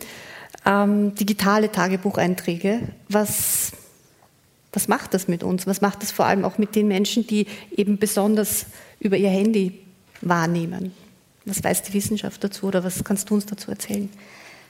Ähm, 0.66 1.16
digitale 1.16 1.72
Tagebucheinträge. 1.72 2.82
Was, 3.08 3.72
was 4.72 4.88
macht 4.88 5.14
das 5.14 5.28
mit 5.28 5.44
uns? 5.44 5.66
Was 5.66 5.82
macht 5.82 6.04
das 6.04 6.12
vor 6.12 6.26
allem 6.26 6.46
auch 6.46 6.58
mit 6.58 6.76
den 6.76 6.88
Menschen, 6.88 7.26
die 7.26 7.48
eben 7.76 7.98
besonders 7.98 8.68
über 9.00 9.18
ihr 9.18 9.30
Handy 9.30 9.80
wahrnehmen? 10.22 10.94
Was 11.46 11.64
weiß 11.64 11.84
die 11.84 11.94
Wissenschaft 11.94 12.44
dazu 12.44 12.68
oder 12.68 12.84
was 12.84 13.04
kannst 13.04 13.30
du 13.30 13.36
uns 13.36 13.46
dazu 13.46 13.72
erzählen? 13.72 14.10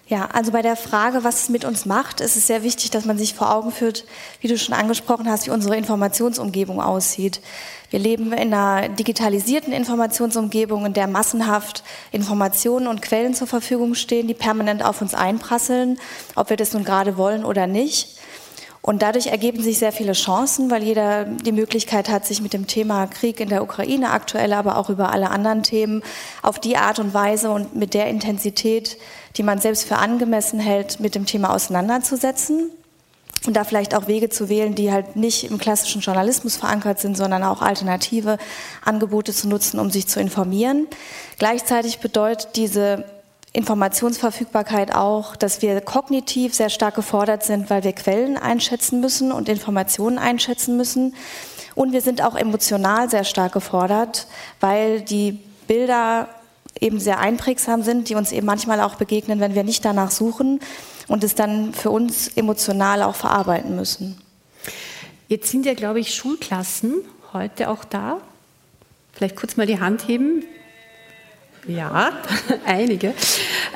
Ja, 0.10 0.28
also 0.34 0.52
bei 0.52 0.64
der 0.64 0.76
Frage, 0.76 1.24
was 1.24 1.44
es 1.44 1.50
mit 1.50 1.66
uns 1.66 1.86
macht, 1.86 2.20
ist 2.20 2.36
es 2.36 2.48
sehr 2.48 2.64
wichtig, 2.64 2.90
dass 2.90 3.06
man 3.06 3.20
sich 3.20 3.36
vor 3.36 3.54
Augen 3.54 3.72
führt, 3.72 4.06
wie 4.42 4.48
du 4.48 4.58
schon 4.58 4.74
angesprochen 4.74 5.30
hast, 5.30 5.46
wie 5.46 5.52
unsere 5.52 5.78
Informationsumgebung 5.78 6.82
aussieht. 6.82 7.42
Wir 7.92 8.00
leben 8.00 8.34
in 8.34 8.52
einer 8.52 8.90
digitalisierten 8.90 9.72
Informationsumgebung, 9.72 10.88
in 10.88 10.94
der 10.94 11.06
massenhaft 11.06 11.84
Informationen 12.12 12.88
und 12.88 13.04
Quellen 13.04 13.36
zur 13.36 13.46
Verfügung 13.46 13.94
stehen, 13.94 14.28
die 14.28 14.34
permanent 14.34 14.84
auf 14.84 15.00
uns 15.00 15.14
einprasseln, 15.14 16.00
ob 16.36 16.50
wir 16.50 16.58
das 16.58 16.74
nun 16.74 16.84
gerade 16.84 17.16
wollen 17.16 17.46
oder 17.46 17.68
nicht. 17.68 18.18
Und 18.82 19.04
dadurch 19.04 19.28
ergeben 19.28 19.62
sich 19.62 19.78
sehr 19.78 19.92
viele 19.92 20.14
Chancen, 20.14 20.72
weil 20.72 20.82
jeder 20.82 21.26
die 21.26 21.52
Möglichkeit 21.52 22.10
hat, 22.10 22.26
sich 22.26 22.42
mit 22.42 22.54
dem 22.54 22.66
Thema 22.66 23.06
Krieg 23.06 23.40
in 23.40 23.50
der 23.50 23.62
Ukraine 23.62 24.10
aktuell, 24.10 24.54
aber 24.54 24.78
auch 24.78 24.90
über 24.90 25.12
alle 25.12 25.30
anderen 25.30 25.62
Themen 25.62 26.02
auf 26.42 26.60
die 26.60 26.78
Art 26.78 26.98
und 26.98 27.14
Weise 27.14 27.52
und 27.52 27.76
mit 27.76 27.94
der 27.94 28.08
Intensität 28.08 28.98
die 29.38 29.44
man 29.44 29.60
selbst 29.60 29.86
für 29.88 29.98
angemessen 29.98 30.60
hält, 30.60 31.00
mit 31.00 31.16
dem 31.16 31.26
Thema 31.26 31.54
auseinanderzusetzen 31.54 32.72
und 33.46 33.56
da 33.56 33.64
vielleicht 33.64 33.96
auch 33.96 34.08
Wege 34.08 34.30
zu 34.30 34.50
wählen, 34.50 34.76
die 34.76 34.92
halt 34.92 35.16
nicht 35.16 35.50
im 35.50 35.58
klassischen 35.58 36.02
Journalismus 36.02 36.58
verankert 36.58 37.00
sind, 37.00 37.16
sondern 37.16 37.44
auch 37.44 37.62
alternative 37.62 38.38
Angebote 38.84 39.34
zu 39.34 39.48
nutzen, 39.48 39.80
um 39.80 39.90
sich 39.90 40.08
zu 40.08 40.20
informieren. 40.20 40.88
Gleichzeitig 41.38 42.00
bedeutet 42.00 42.56
diese 42.56 43.06
Informationsverfügbarkeit 43.54 44.94
auch, 44.94 45.36
dass 45.36 45.62
wir 45.62 45.82
kognitiv 45.82 46.54
sehr 46.54 46.70
stark 46.70 46.96
gefordert 46.96 47.44
sind, 47.44 47.70
weil 47.70 47.84
wir 47.84 47.94
Quellen 47.94 48.38
einschätzen 48.38 49.00
müssen 49.00 49.32
und 49.32 49.50
Informationen 49.50 50.20
einschätzen 50.20 50.78
müssen. 50.78 51.16
Und 51.76 51.94
wir 51.94 52.02
sind 52.02 52.22
auch 52.22 52.36
emotional 52.36 53.10
sehr 53.10 53.24
stark 53.24 53.54
gefordert, 53.54 54.28
weil 54.60 55.02
die 55.02 55.40
Bilder 55.66 56.28
eben 56.80 57.00
sehr 57.00 57.20
einprägsam 57.20 57.84
sind, 57.84 58.10
die 58.10 58.16
uns 58.16 58.32
eben 58.32 58.46
manchmal 58.46 58.82
auch 58.82 58.96
begegnen, 58.96 59.40
wenn 59.40 59.56
wir 59.56 59.64
nicht 59.64 59.84
danach 59.86 60.12
suchen 60.12 60.60
und 61.08 61.24
es 61.24 61.36
dann 61.36 61.74
für 61.74 61.90
uns 61.90 62.30
emotional 62.30 63.04
auch 63.04 63.16
verarbeiten 63.16 63.76
müssen. 63.76 64.18
Jetzt 65.28 65.52
sind 65.52 65.66
ja, 65.66 65.74
glaube 65.74 66.00
ich, 66.00 66.16
Schulklassen 66.16 66.96
heute 67.34 67.70
auch 67.70 67.84
da. 67.84 68.20
Vielleicht 69.14 69.36
kurz 69.36 69.58
mal 69.58 69.68
die 69.68 69.80
Hand 69.80 70.08
heben. 70.08 70.44
Ja, 71.68 72.14
einige. 72.66 73.14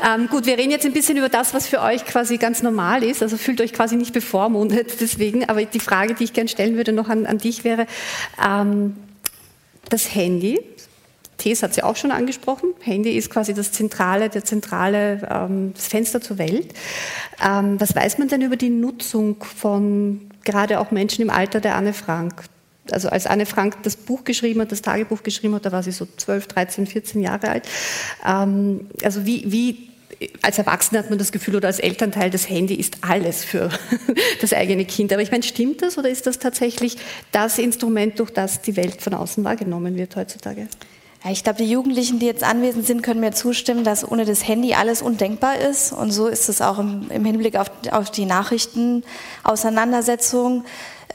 Ähm, 0.03 0.27
gut, 0.27 0.45
wir 0.45 0.57
reden 0.57 0.71
jetzt 0.71 0.85
ein 0.85 0.93
bisschen 0.93 1.17
über 1.17 1.29
das, 1.29 1.53
was 1.53 1.67
für 1.67 1.81
euch 1.81 2.05
quasi 2.05 2.37
ganz 2.37 2.63
normal 2.63 3.03
ist. 3.03 3.21
Also 3.21 3.37
fühlt 3.37 3.61
euch 3.61 3.73
quasi 3.73 3.95
nicht 3.95 4.13
bevormundet 4.13 4.95
deswegen. 4.99 5.47
Aber 5.49 5.63
die 5.63 5.79
Frage, 5.79 6.15
die 6.15 6.23
ich 6.23 6.33
gerne 6.33 6.49
stellen 6.49 6.75
würde 6.75 6.93
noch 6.93 7.09
an, 7.09 7.25
an 7.25 7.37
dich 7.37 7.63
wäre, 7.63 7.87
ähm, 8.43 8.95
das 9.89 10.15
Handy, 10.15 10.59
Thees 11.43 11.61
hat 11.61 11.73
sie 11.73 11.83
auch 11.83 11.97
schon 11.97 12.11
angesprochen. 12.11 12.69
Handy 12.79 13.17
ist 13.17 13.29
quasi 13.29 13.53
das 13.53 13.73
zentrale, 13.73 14.29
der 14.29 14.45
zentrale 14.45 15.27
ähm, 15.29 15.73
das 15.75 15.87
Fenster 15.87 16.21
zur 16.21 16.37
Welt. 16.37 16.73
Ähm, 17.45 17.79
was 17.81 17.93
weiß 17.93 18.17
man 18.17 18.29
denn 18.29 18.41
über 18.41 18.55
die 18.55 18.69
Nutzung 18.69 19.43
von 19.43 20.21
gerade 20.45 20.79
auch 20.79 20.91
Menschen 20.91 21.21
im 21.21 21.29
Alter 21.29 21.59
der 21.59 21.75
Anne 21.75 21.93
Frank? 21.93 22.43
Also 22.91 23.09
als 23.09 23.27
Anne 23.27 23.45
Frank 23.45 23.83
das 23.83 23.97
Buch 23.97 24.23
geschrieben 24.23 24.61
hat, 24.61 24.71
das 24.71 24.81
Tagebuch 24.81 25.21
geschrieben 25.23 25.55
hat, 25.55 25.65
da 25.65 25.73
war 25.73 25.83
sie 25.83 25.91
so 25.91 26.07
12, 26.17 26.47
13, 26.47 26.87
14 26.87 27.21
Jahre 27.21 27.49
alt. 27.49 27.67
Ähm, 28.25 28.87
also 29.03 29.25
wie, 29.25 29.51
wie 29.51 29.89
als 30.41 30.57
Erwachsener 30.57 30.99
hat 30.99 31.09
man 31.09 31.19
das 31.19 31.33
Gefühl 31.33 31.57
oder 31.57 31.67
als 31.67 31.79
Elternteil, 31.79 32.29
das 32.29 32.49
Handy 32.49 32.75
ist 32.75 32.99
alles 33.01 33.43
für 33.43 33.69
das 34.41 34.53
eigene 34.53 34.85
Kind. 34.85 35.11
Aber 35.11 35.21
ich 35.21 35.31
meine, 35.31 35.43
stimmt 35.43 35.81
das 35.81 35.97
oder 35.97 36.09
ist 36.09 36.25
das 36.25 36.39
tatsächlich 36.39 36.95
das 37.33 37.57
Instrument, 37.59 38.19
durch 38.19 38.29
das 38.29 38.61
die 38.61 38.77
Welt 38.77 39.01
von 39.01 39.13
außen 39.13 39.43
wahrgenommen 39.43 39.97
wird 39.97 40.15
heutzutage? 40.15 40.67
Ja, 41.23 41.31
ich 41.31 41.43
glaube, 41.43 41.57
die 41.59 41.69
Jugendlichen, 41.69 42.17
die 42.19 42.25
jetzt 42.25 42.43
anwesend 42.43 42.85
sind, 42.85 43.01
können 43.01 43.21
mir 43.21 43.31
zustimmen, 43.31 43.85
dass 43.85 44.05
ohne 44.09 44.25
das 44.25 44.45
Handy 44.45 44.73
alles 44.73 45.01
undenkbar 45.01 45.57
ist. 45.57 45.93
Und 45.93 46.11
so 46.11 46.27
ist 46.27 46.49
es 46.49 46.61
auch 46.61 46.79
im, 46.79 47.09
im 47.09 47.23
Hinblick 47.23 47.55
auf, 47.55 47.71
auf 47.91 48.11
die 48.11 48.25
Nachrichtenauseinandersetzung. 48.25 50.65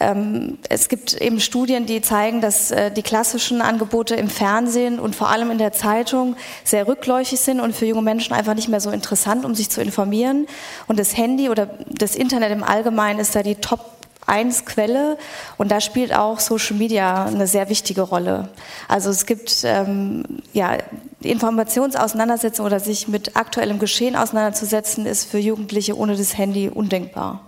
Ähm, 0.00 0.56
es 0.70 0.88
gibt 0.88 1.20
eben 1.20 1.40
Studien, 1.40 1.84
die 1.84 2.00
zeigen, 2.00 2.40
dass 2.40 2.70
äh, 2.70 2.90
die 2.90 3.02
klassischen 3.02 3.60
Angebote 3.60 4.14
im 4.14 4.30
Fernsehen 4.30 4.98
und 4.98 5.14
vor 5.14 5.28
allem 5.28 5.50
in 5.50 5.58
der 5.58 5.72
Zeitung 5.72 6.36
sehr 6.64 6.88
rückläufig 6.88 7.38
sind 7.38 7.60
und 7.60 7.76
für 7.76 7.84
junge 7.84 8.00
Menschen 8.00 8.32
einfach 8.32 8.54
nicht 8.54 8.68
mehr 8.68 8.80
so 8.80 8.88
interessant, 8.90 9.44
um 9.44 9.54
sich 9.54 9.68
zu 9.68 9.82
informieren. 9.82 10.46
Und 10.86 10.98
das 10.98 11.18
Handy 11.18 11.50
oder 11.50 11.68
das 11.86 12.16
Internet 12.16 12.52
im 12.52 12.64
Allgemeinen 12.64 13.18
ist 13.18 13.34
da 13.34 13.42
die 13.42 13.56
Top 13.56 13.97
eins 14.28 14.64
Quelle 14.64 15.18
und 15.56 15.70
da 15.70 15.80
spielt 15.80 16.14
auch 16.14 16.40
Social 16.40 16.76
Media 16.76 17.24
eine 17.24 17.46
sehr 17.46 17.68
wichtige 17.68 18.02
Rolle. 18.02 18.48
Also 18.88 19.10
es 19.10 19.26
gibt 19.26 19.62
ähm, 19.64 20.24
ja, 20.52 20.78
Informationsauseinandersetzung 21.20 22.66
oder 22.66 22.80
sich 22.80 23.08
mit 23.08 23.36
aktuellem 23.36 23.78
Geschehen 23.78 24.16
auseinanderzusetzen, 24.16 25.06
ist 25.06 25.24
für 25.24 25.38
Jugendliche 25.38 25.96
ohne 25.96 26.16
das 26.16 26.36
Handy 26.36 26.68
undenkbar. 26.68 27.44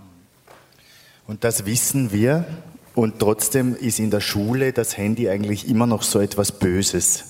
Und 1.27 1.43
das 1.43 1.65
wissen 1.65 2.11
wir 2.11 2.45
und 2.95 3.19
trotzdem 3.19 3.75
ist 3.75 3.99
in 3.99 4.11
der 4.11 4.21
Schule 4.21 4.73
das 4.73 4.97
Handy 4.97 5.29
eigentlich 5.29 5.69
immer 5.69 5.87
noch 5.87 6.03
so 6.03 6.19
etwas 6.19 6.51
Böses. 6.51 7.25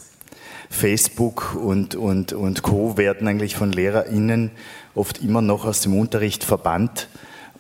Facebook 0.70 1.56
und, 1.56 1.95
und, 1.95 2.32
und 2.32 2.64
Co. 2.64 2.97
werden 2.97 3.28
eigentlich 3.28 3.56
von 3.56 3.74
LehrerInnen 3.74 4.52
oft 4.95 5.22
immer 5.22 5.41
noch 5.41 5.66
aus 5.66 5.82
dem 5.82 5.99
Unterricht 5.99 6.45
verbannt 6.45 7.10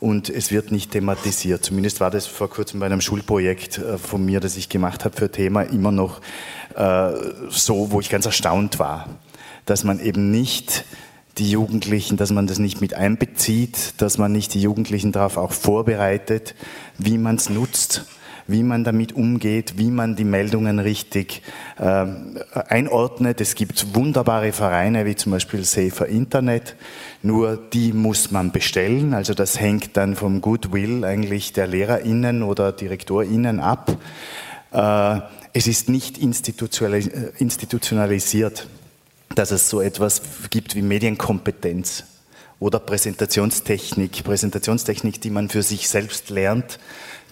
und 0.01 0.29
es 0.29 0.51
wird 0.51 0.71
nicht 0.71 0.91
thematisiert. 0.91 1.63
Zumindest 1.63 2.01
war 2.01 2.09
das 2.09 2.25
vor 2.25 2.49
kurzem 2.49 2.79
bei 2.79 2.87
einem 2.87 3.01
Schulprojekt 3.01 3.77
äh, 3.77 3.97
von 3.97 4.25
mir, 4.25 4.41
das 4.41 4.57
ich 4.57 4.67
gemacht 4.67 5.05
habe 5.05 5.15
für 5.15 5.31
Thema, 5.31 5.61
immer 5.61 5.91
noch 5.91 6.19
äh, 6.75 7.11
so, 7.49 7.91
wo 7.91 8.01
ich 8.01 8.09
ganz 8.09 8.25
erstaunt 8.25 8.79
war, 8.79 9.07
dass 9.65 9.83
man 9.83 9.99
eben 9.99 10.31
nicht 10.31 10.85
die 11.37 11.49
Jugendlichen, 11.49 12.17
dass 12.17 12.31
man 12.31 12.47
das 12.47 12.57
nicht 12.59 12.81
mit 12.81 12.95
einbezieht, 12.95 13.93
dass 14.01 14.17
man 14.17 14.31
nicht 14.31 14.55
die 14.55 14.61
Jugendlichen 14.61 15.11
darauf 15.11 15.37
auch 15.37 15.51
vorbereitet, 15.51 16.55
wie 16.97 17.19
man 17.19 17.35
es 17.35 17.49
nutzt 17.49 18.05
wie 18.51 18.63
man 18.63 18.83
damit 18.83 19.13
umgeht, 19.13 19.77
wie 19.77 19.91
man 19.91 20.15
die 20.15 20.23
Meldungen 20.23 20.79
richtig 20.79 21.41
äh, 21.77 22.05
einordnet. 22.67 23.41
Es 23.41 23.55
gibt 23.55 23.95
wunderbare 23.95 24.51
Vereine 24.51 25.05
wie 25.05 25.15
zum 25.15 25.31
Beispiel 25.31 25.63
Safer 25.63 26.07
Internet, 26.07 26.75
nur 27.23 27.57
die 27.57 27.93
muss 27.93 28.31
man 28.31 28.51
bestellen. 28.51 29.13
Also 29.13 29.33
das 29.33 29.59
hängt 29.59 29.97
dann 29.97 30.15
vom 30.15 30.41
Goodwill 30.41 31.05
eigentlich 31.05 31.53
der 31.53 31.67
LehrerInnen 31.67 32.43
oder 32.43 32.71
DirektorInnen 32.71 33.59
ab. 33.59 33.97
Äh, 34.71 35.19
es 35.53 35.67
ist 35.67 35.89
nicht 35.89 36.17
institutionalisiert, 36.17 38.67
dass 39.35 39.51
es 39.51 39.69
so 39.69 39.81
etwas 39.81 40.21
gibt 40.49 40.75
wie 40.75 40.81
Medienkompetenz 40.81 42.05
oder 42.61 42.79
Präsentationstechnik, 42.79 44.23
Präsentationstechnik, 44.23 45.19
die 45.19 45.31
man 45.31 45.49
für 45.49 45.63
sich 45.63 45.89
selbst 45.89 46.29
lernt, 46.29 46.79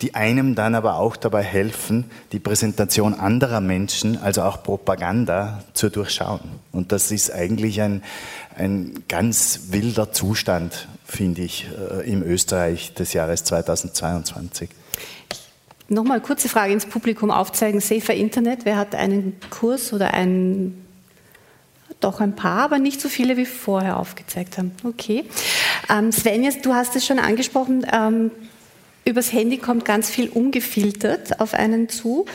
die 0.01 0.15
einem 0.15 0.55
dann 0.55 0.75
aber 0.75 0.95
auch 0.95 1.15
dabei 1.15 1.43
helfen, 1.43 2.05
die 2.31 2.39
Präsentation 2.39 3.13
anderer 3.13 3.61
Menschen, 3.61 4.17
also 4.17 4.43
auch 4.43 4.63
Propaganda, 4.63 5.63
zu 5.73 5.89
durchschauen. 5.89 6.41
Und 6.71 6.91
das 6.91 7.11
ist 7.11 7.31
eigentlich 7.33 7.81
ein, 7.81 8.03
ein 8.57 9.03
ganz 9.07 9.67
wilder 9.69 10.11
Zustand, 10.11 10.87
finde 11.05 11.41
ich, 11.41 11.67
äh, 11.67 12.09
im 12.09 12.23
Österreich 12.23 12.93
des 12.93 13.13
Jahres 13.13 13.43
2022. 13.43 14.69
Nochmal 15.89 16.21
kurze 16.21 16.49
Frage 16.49 16.71
ins 16.71 16.85
Publikum 16.85 17.31
aufzeigen. 17.31 17.81
Safer 17.81 18.13
Internet, 18.13 18.63
wer 18.63 18.77
hat 18.77 18.93
einen 18.95 19.37
Kurs 19.49 19.91
oder 19.91 20.13
einen 20.13 20.85
doch 21.99 22.21
ein 22.21 22.35
paar, 22.35 22.63
aber 22.63 22.79
nicht 22.79 23.01
so 23.01 23.09
viele 23.09 23.37
wie 23.37 23.45
vorher 23.45 23.97
aufgezeigt 23.97 24.57
haben. 24.57 24.71
Okay. 24.83 25.25
Ähm, 25.89 26.11
Svenja, 26.11 26.51
du 26.61 26.73
hast 26.73 26.95
es 26.95 27.05
schon 27.05 27.19
angesprochen. 27.19 27.85
Ähm, 27.91 28.31
übers 29.05 29.33
Handy 29.33 29.57
kommt 29.57 29.85
ganz 29.85 30.09
viel 30.09 30.29
ungefiltert 30.29 31.39
auf 31.39 31.53
einen 31.53 31.89
zu. 31.89 32.25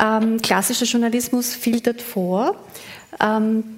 Ähm, 0.00 0.42
klassischer 0.42 0.86
Journalismus 0.86 1.54
filtert 1.54 2.02
vor. 2.02 2.56
Ähm, 3.20 3.77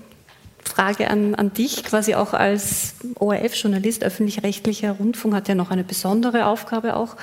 Frage 0.70 1.10
an, 1.10 1.34
an 1.34 1.52
dich, 1.52 1.84
quasi 1.84 2.14
auch 2.14 2.32
als 2.32 2.94
ORF-Journalist, 3.16 4.04
öffentlich-rechtlicher 4.04 4.92
Rundfunk 4.92 5.34
hat 5.34 5.48
ja 5.48 5.54
noch 5.54 5.70
eine 5.70 5.84
besondere 5.84 6.46
Aufgabe 6.46 6.96
auch. 6.96 7.16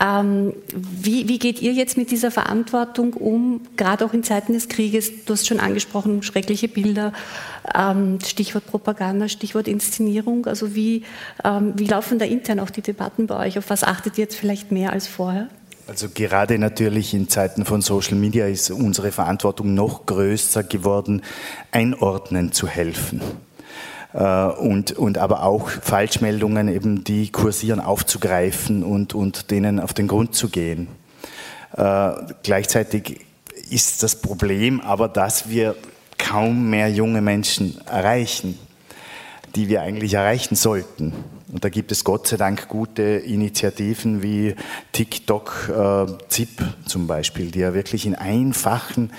Ähm, 0.00 0.52
wie, 0.74 1.28
wie 1.28 1.38
geht 1.38 1.62
ihr 1.62 1.72
jetzt 1.72 1.96
mit 1.96 2.10
dieser 2.10 2.30
Verantwortung 2.30 3.14
um, 3.14 3.62
gerade 3.76 4.04
auch 4.04 4.12
in 4.12 4.22
Zeiten 4.22 4.52
des 4.52 4.68
Krieges? 4.68 5.24
Du 5.24 5.32
hast 5.32 5.46
schon 5.46 5.58
angesprochen, 5.58 6.22
schreckliche 6.22 6.68
Bilder, 6.68 7.12
ähm, 7.74 8.18
Stichwort 8.24 8.66
Propaganda, 8.66 9.28
Stichwort 9.28 9.68
Inszenierung. 9.68 10.46
Also 10.46 10.74
wie, 10.74 11.04
ähm, 11.44 11.72
wie 11.76 11.86
laufen 11.86 12.18
da 12.18 12.26
intern 12.26 12.60
auch 12.60 12.70
die 12.70 12.82
Debatten 12.82 13.26
bei 13.26 13.46
euch? 13.46 13.58
Auf 13.58 13.70
was 13.70 13.84
achtet 13.84 14.18
ihr 14.18 14.24
jetzt 14.24 14.36
vielleicht 14.36 14.70
mehr 14.70 14.92
als 14.92 15.08
vorher? 15.08 15.48
Also 15.86 16.08
gerade 16.08 16.58
natürlich 16.58 17.12
in 17.12 17.28
Zeiten 17.28 17.64
von 17.64 17.82
Social 17.82 18.16
Media 18.16 18.46
ist 18.46 18.70
unsere 18.70 19.10
Verantwortung 19.10 19.74
noch 19.74 20.06
größer 20.06 20.62
geworden, 20.62 21.22
einordnen 21.72 22.52
zu 22.52 22.68
helfen. 22.68 23.20
Äh, 24.12 24.46
und, 24.46 24.92
und 24.92 25.18
aber 25.18 25.42
auch 25.42 25.68
Falschmeldungen, 25.68 26.68
eben, 26.68 27.02
die 27.02 27.30
kursieren, 27.30 27.80
aufzugreifen 27.80 28.84
und, 28.84 29.14
und 29.14 29.50
denen 29.50 29.80
auf 29.80 29.92
den 29.92 30.06
Grund 30.06 30.34
zu 30.34 30.48
gehen. 30.50 30.88
Äh, 31.76 32.12
gleichzeitig 32.42 33.20
ist 33.68 34.02
das 34.02 34.20
Problem 34.20 34.80
aber, 34.80 35.08
dass 35.08 35.48
wir 35.48 35.74
kaum 36.16 36.70
mehr 36.70 36.90
junge 36.90 37.22
Menschen 37.22 37.80
erreichen, 37.86 38.58
die 39.56 39.68
wir 39.68 39.82
eigentlich 39.82 40.14
erreichen 40.14 40.54
sollten. 40.54 41.12
Und 41.52 41.64
da 41.64 41.68
gibt 41.68 41.92
es 41.92 42.02
Gott 42.02 42.26
sei 42.26 42.38
Dank 42.38 42.68
gute 42.68 43.02
Initiativen 43.02 44.22
wie 44.22 44.56
TikTok, 44.92 45.68
äh, 45.68 46.06
ZIP 46.28 46.64
zum 46.86 47.06
Beispiel, 47.06 47.50
die 47.50 47.58
ja 47.58 47.74
wirklich 47.74 48.06
in 48.06 48.14
einfachen 48.14 49.12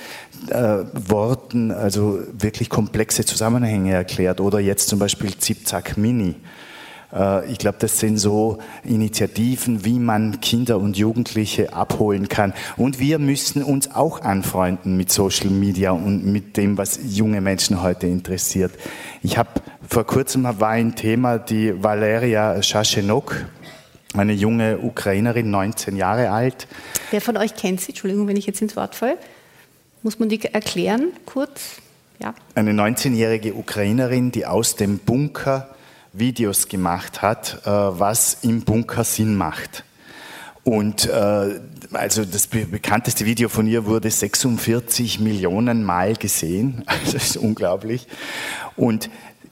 äh, 0.50 0.80
Worten, 0.94 1.70
also 1.72 2.22
wirklich 2.34 2.72
komplexe 2.72 3.24
Zusammenhänge 3.24 3.94
erklärt. 3.94 4.42
Oder 4.42 4.60
jetzt 4.60 4.90
zum 4.90 4.98
Beispiel 4.98 5.38
ZipZack 5.38 5.96
Mini. 5.96 6.36
Äh, 7.14 7.52
ich 7.52 7.58
glaube, 7.58 7.78
das 7.80 8.00
sind 8.00 8.18
so 8.18 8.58
Initiativen, 8.84 9.86
wie 9.86 10.00
man 10.00 10.42
Kinder 10.42 10.80
und 10.80 10.98
Jugendliche 10.98 11.74
abholen 11.74 12.28
kann. 12.28 12.54
Und 12.78 13.00
wir 13.00 13.20
müssen 13.20 13.64
uns 13.64 13.92
auch 13.94 14.22
anfreunden 14.22 14.98
mit 14.98 15.12
Social 15.12 15.50
Media 15.50 15.92
und 15.92 16.26
mit 16.26 16.58
dem, 16.58 16.78
was 16.78 17.00
junge 17.04 17.42
Menschen 17.42 17.82
heute 17.82 18.08
interessiert. 18.08 18.72
Ich 19.22 19.38
habe 19.38 19.50
vor 19.88 20.06
kurzem 20.06 20.44
war 20.44 20.70
ein 20.70 20.96
Thema 20.96 21.38
die 21.38 21.84
Valeria 21.84 22.62
Shashenok, 22.62 23.46
eine 24.14 24.34
junge 24.34 24.80
Ukrainerin, 24.80 25.50
19 25.50 25.96
Jahre 25.96 26.32
alt. 26.32 26.68
Wer 27.12 27.22
von 27.22 27.38
euch 27.38 27.56
kennt 27.56 27.82
sie? 27.82 27.90
Entschuldigung, 27.90 28.28
wenn 28.28 28.38
ich 28.38 28.46
jetzt 28.46 28.62
ins 28.62 28.76
Wort 28.76 28.96
falle. 28.96 29.18
Muss 30.02 30.20
man 30.20 30.30
die 30.30 30.44
erklären, 30.44 31.14
kurz? 31.26 31.78
Ja. 32.20 32.36
Eine 32.56 32.72
19-jährige 32.72 33.54
Ukrainerin, 33.54 34.32
die 34.32 34.46
aus 34.46 34.76
dem 34.76 35.00
Bunker 35.00 35.74
Videos 36.14 36.68
gemacht 36.68 37.22
hat, 37.22 37.62
äh, 37.66 37.70
was 37.70 38.38
im 38.44 38.62
Bunker 38.62 39.04
Sinn 39.04 39.36
macht. 39.36 39.84
Und 40.64 41.08
äh, 41.08 41.60
also 41.92 42.24
das 42.24 42.48
bekannteste 42.48 43.26
Video 43.26 43.50
von 43.50 43.68
ihr 43.68 43.86
wurde 43.86 44.10
46 44.10 45.20
Millionen 45.20 45.84
Mal 45.84 46.16
gesehen. 46.16 46.86
Das 47.04 47.14
ist 47.14 47.38
unglaublich. 47.38 48.08
Und 48.78 49.10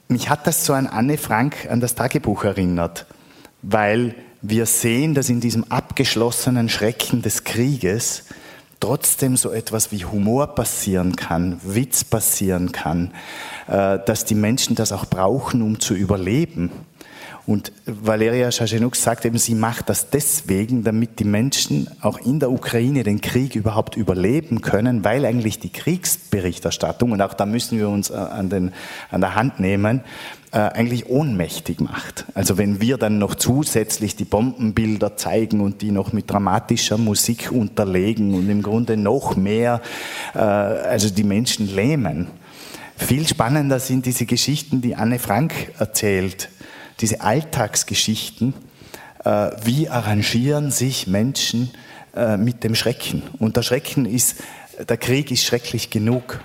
mich 0.08 0.30
hat 0.30 0.46
das 0.46 0.64
so 0.64 0.72
an 0.72 0.86
Anne 0.86 1.18
Frank, 1.18 1.68
an 1.70 1.80
das 1.80 1.94
Tagebuch 1.94 2.44
erinnert, 2.44 3.06
weil 3.62 4.14
wir 4.40 4.66
sehen, 4.66 5.14
dass 5.14 5.28
in 5.28 5.40
diesem 5.40 5.64
abgeschlossenen 5.64 6.68
Schrecken 6.68 7.22
des 7.22 7.44
Krieges 7.44 8.24
trotzdem 8.82 9.36
so 9.36 9.52
etwas 9.52 9.92
wie 9.92 10.04
Humor 10.04 10.56
passieren 10.56 11.14
kann, 11.14 11.60
Witz 11.62 12.02
passieren 12.02 12.72
kann, 12.72 13.12
äh, 13.68 14.00
dass 14.04 14.24
die 14.24 14.34
Menschen 14.34 14.74
das 14.74 14.90
auch 14.90 15.06
brauchen, 15.06 15.62
um 15.62 15.78
zu 15.78 15.94
überleben. 15.94 16.70
Und 17.46 17.72
Valeria 17.86 18.50
Shashenuk 18.50 18.96
sagt 18.96 19.24
eben, 19.24 19.38
sie 19.38 19.54
macht 19.54 19.88
das 19.88 20.10
deswegen, 20.10 20.82
damit 20.82 21.20
die 21.20 21.24
Menschen 21.24 21.88
auch 22.00 22.18
in 22.18 22.40
der 22.40 22.50
Ukraine 22.50 23.04
den 23.04 23.20
Krieg 23.20 23.54
überhaupt 23.54 23.96
überleben 23.96 24.60
können, 24.60 25.04
weil 25.04 25.24
eigentlich 25.26 25.60
die 25.60 25.70
Kriegsberichterstattung, 25.70 27.12
und 27.12 27.22
auch 27.22 27.34
da 27.34 27.46
müssen 27.46 27.78
wir 27.78 27.88
uns 27.88 28.10
äh, 28.10 28.14
an, 28.14 28.48
den, 28.48 28.72
an 29.10 29.20
der 29.20 29.36
Hand 29.36 29.60
nehmen, 29.60 30.02
äh, 30.52 30.58
eigentlich 30.58 31.08
ohnmächtig 31.08 31.80
macht. 31.80 32.26
Also 32.34 32.58
wenn 32.58 32.80
wir 32.80 32.98
dann 32.98 33.18
noch 33.18 33.34
zusätzlich 33.34 34.16
die 34.16 34.24
Bombenbilder 34.24 35.16
zeigen 35.16 35.60
und 35.60 35.82
die 35.82 35.90
noch 35.90 36.12
mit 36.12 36.30
dramatischer 36.30 36.98
Musik 36.98 37.50
unterlegen 37.50 38.34
und 38.34 38.48
im 38.48 38.62
Grunde 38.62 38.96
noch 38.96 39.36
mehr, 39.36 39.80
äh, 40.34 40.38
also 40.38 41.10
die 41.10 41.24
Menschen 41.24 41.74
lähmen. 41.74 42.28
Viel 42.96 43.26
spannender 43.26 43.80
sind 43.80 44.06
diese 44.06 44.26
Geschichten, 44.26 44.80
die 44.80 44.94
Anne 44.94 45.18
Frank 45.18 45.52
erzählt 45.78 46.50
diese 47.00 47.20
Alltagsgeschichten, 47.20 48.54
äh, 49.24 49.50
wie 49.64 49.88
arrangieren 49.88 50.70
sich 50.70 51.06
Menschen 51.06 51.70
äh, 52.14 52.36
mit 52.36 52.62
dem 52.62 52.74
Schrecken. 52.74 53.22
Und 53.38 53.56
der 53.56 53.62
Schrecken 53.62 54.06
ist, 54.06 54.36
der 54.88 54.96
Krieg 54.96 55.30
ist 55.30 55.44
schrecklich 55.44 55.90
genug. 55.90 56.40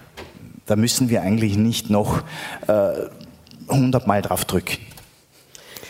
Da 0.66 0.76
müssen 0.76 1.10
wir 1.10 1.22
eigentlich 1.22 1.58
nicht 1.58 1.90
noch 1.90 2.24
äh, 2.68 2.92
hundertmal 3.70 4.22
drauf 4.22 4.46
drücken. 4.46 4.78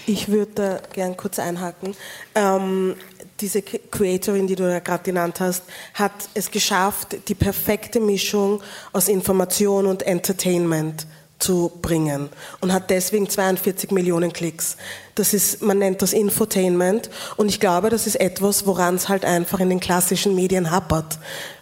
Ich 0.06 0.30
würde 0.30 0.82
gern 0.94 1.18
kurz 1.18 1.38
einhaken. 1.38 1.94
Ähm, 2.34 2.96
diese 3.42 3.62
Creatorin, 3.62 4.48
die 4.48 4.56
du 4.56 4.64
ja 4.64 4.80
gerade 4.80 5.04
genannt 5.04 5.42
hast, 5.42 5.64
hat 5.94 6.14
es 6.34 6.50
geschafft, 6.50 7.18
die 7.28 7.36
perfekte 7.36 8.00
Mischung 8.00 8.62
aus 8.94 9.10
Information 9.10 9.86
und 9.86 10.04
Entertainment 10.04 11.06
zu 11.40 11.72
bringen 11.82 12.30
und 12.62 12.74
hat 12.74 12.90
deswegen 12.90 13.30
42 13.30 13.92
Millionen 13.92 14.34
Klicks. 14.34 14.78
Das 15.16 15.34
ist, 15.34 15.62
man 15.62 15.80
nennt 15.80 16.02
das 16.02 16.14
Infotainment 16.14 17.10
und 17.36 17.50
ich 17.50 17.60
glaube, 17.60 17.90
das 17.90 18.08
ist 18.08 18.16
etwas, 18.16 18.66
woran 18.66 18.96
es 18.96 19.10
halt 19.10 19.26
einfach 19.26 19.60
in 19.60 19.70
den 19.70 19.80
klassischen 19.80 20.36
Medien 20.36 20.72
happert. 20.72 21.20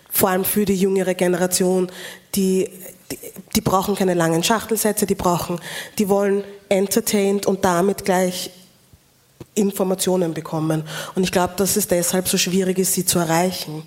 Vor 0.10 0.30
allem 0.30 0.46
für 0.46 0.64
die 0.64 0.76
jüngere 0.76 1.14
Generation, 1.14 1.92
die, 2.36 2.70
die, 3.12 3.20
die 3.56 3.62
brauchen 3.62 3.96
keine 3.96 4.14
langen 4.14 4.44
Schachtelsätze, 4.44 5.06
die 5.06 5.16
brauchen, 5.16 5.60
die 5.98 6.10
wollen 6.10 6.44
entertained 6.70 7.46
und 7.46 7.64
damit 7.66 8.06
gleich 8.06 8.52
Informationen 9.54 10.34
bekommen. 10.34 10.84
Und 11.16 11.24
ich 11.24 11.32
glaube, 11.32 11.54
dass 11.58 11.76
es 11.76 11.88
deshalb 11.88 12.28
so 12.28 12.38
schwierig 12.38 12.78
ist, 12.78 12.94
sie 12.94 13.06
zu 13.06 13.20
erreichen. 13.20 13.84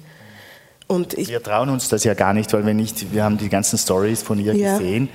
Und 0.87 1.17
wir 1.17 1.43
trauen 1.43 1.69
uns 1.69 1.89
das 1.89 2.05
ja 2.05 2.15
gar 2.15 2.33
nicht, 2.33 2.53
weil 2.55 2.65
wir 2.65 2.73
nicht, 2.73 3.13
wir 3.13 3.23
haben 3.23 3.37
die 3.37 3.51
ganzen 3.51 3.79
Stories 3.79 4.23
von 4.23 4.39
ihr 4.39 4.55
ja. 4.55 4.79
gesehen 4.79 5.11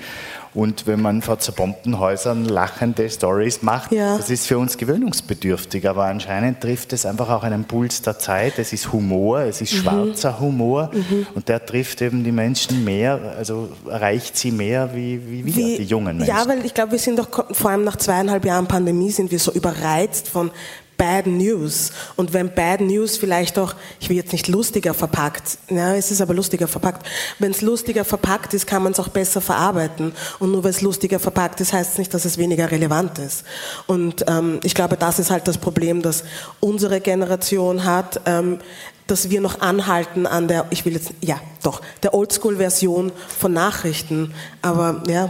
und 0.54 0.86
wenn 0.86 1.02
man 1.02 1.22
vor 1.22 1.40
zerbombten 1.40 1.98
Häusern 2.00 2.46
lachende 2.46 3.10
Stories 3.10 3.64
macht, 3.64 3.92
ja. 3.92 4.18
das 4.18 4.30
ist 4.30 4.46
für 4.46 4.60
uns 4.60 4.78
gewöhnungsbedürftig. 4.78 5.90
Aber 5.90 6.06
anscheinend 6.06 6.62
trifft 6.62 6.94
es 6.94 7.06
einfach 7.06 7.30
auch 7.30 7.44
einen 7.44 7.66
Puls 7.66 8.02
der 8.04 8.20
Zeit. 8.20 8.60
Es 8.60 8.72
ist 8.72 8.92
Humor, 8.94 9.40
es 9.40 9.62
ist 9.62 9.74
mhm. 9.74 9.78
schwarzer 9.78 10.40
Humor 10.40 10.92
mhm. 10.94 11.28
und 11.34 11.50
der 11.50 11.66
trifft 11.66 12.02
eben 12.02 12.24
die 12.24 12.32
Menschen 12.32 12.84
mehr, 12.84 13.36
also 13.38 13.70
erreicht 13.90 14.38
sie 14.38 14.52
mehr 14.52 14.92
wie, 14.94 15.20
wie 15.28 15.46
wir, 15.46 15.56
wie, 15.56 15.78
die 15.78 15.84
jungen 15.84 16.18
Menschen. 16.18 16.36
Ja, 16.36 16.48
weil 16.48 16.64
ich 16.66 16.74
glaube, 16.74 16.92
wir 16.92 17.00
sind 17.00 17.18
doch 17.18 17.30
vor 17.52 17.72
allem 17.72 17.84
nach 17.84 17.96
zweieinhalb 17.96 18.46
Jahren 18.46 18.68
Pandemie 18.68 19.12
sind 19.12 19.32
wir 19.32 19.40
so 19.40 19.52
überreizt 19.52 20.28
von 20.28 20.52
Bad 20.98 21.28
News. 21.28 21.92
Und 22.16 22.34
wenn 22.34 22.54
Bad 22.54 22.82
News 22.82 23.18
vielleicht 23.18 23.58
auch, 23.60 23.76
ich 24.00 24.10
will 24.10 24.18
jetzt 24.18 24.32
nicht 24.32 24.48
lustiger 24.48 24.94
verpackt, 24.94 25.58
ja, 25.70 25.96
es 25.96 26.12
ist 26.12 26.22
aber 26.22 26.34
lustiger 26.34 26.68
verpackt. 26.68 27.06
Wenn 27.40 27.52
es 27.52 27.62
lustiger 27.62 28.06
verpackt 28.06 28.54
ist, 28.54 28.68
kann 28.68 28.84
man 28.84 28.92
es 28.92 29.00
auch 29.00 29.10
besser 29.10 29.42
verarbeiten. 29.42 30.14
Und 30.40 30.52
nur 30.52 30.64
weil 30.64 30.72
es 30.72 30.82
lustiger 30.82 31.20
verpackt 31.20 31.62
ist, 31.62 31.74
heißt 31.74 31.94
es 31.94 31.98
nicht, 31.98 32.14
dass 32.14 32.26
es 32.26 32.38
weniger 32.38 32.72
relevant 32.72 33.20
ist. 33.20 33.44
Und 33.88 34.26
ähm, 34.28 34.60
ich 34.64 34.76
glaube, 34.76 34.98
das 34.98 35.20
ist 35.20 35.32
halt 35.32 35.48
das 35.48 35.58
Problem, 35.58 36.02
das 36.02 36.24
unsere 36.60 37.02
Generation 37.02 37.84
hat. 37.84 38.22
Ähm, 38.26 38.60
dass 39.06 39.30
wir 39.30 39.42
noch 39.42 39.60
anhalten 39.60 40.26
an 40.26 40.48
der, 40.48 40.66
ich 40.70 40.86
will 40.86 40.94
jetzt, 40.94 41.12
ja, 41.20 41.38
doch, 41.62 41.82
der 42.04 42.14
Oldschool-Version 42.14 43.12
von 43.38 43.52
Nachrichten. 43.52 44.34
Aber 44.62 45.04
ja, 45.08 45.30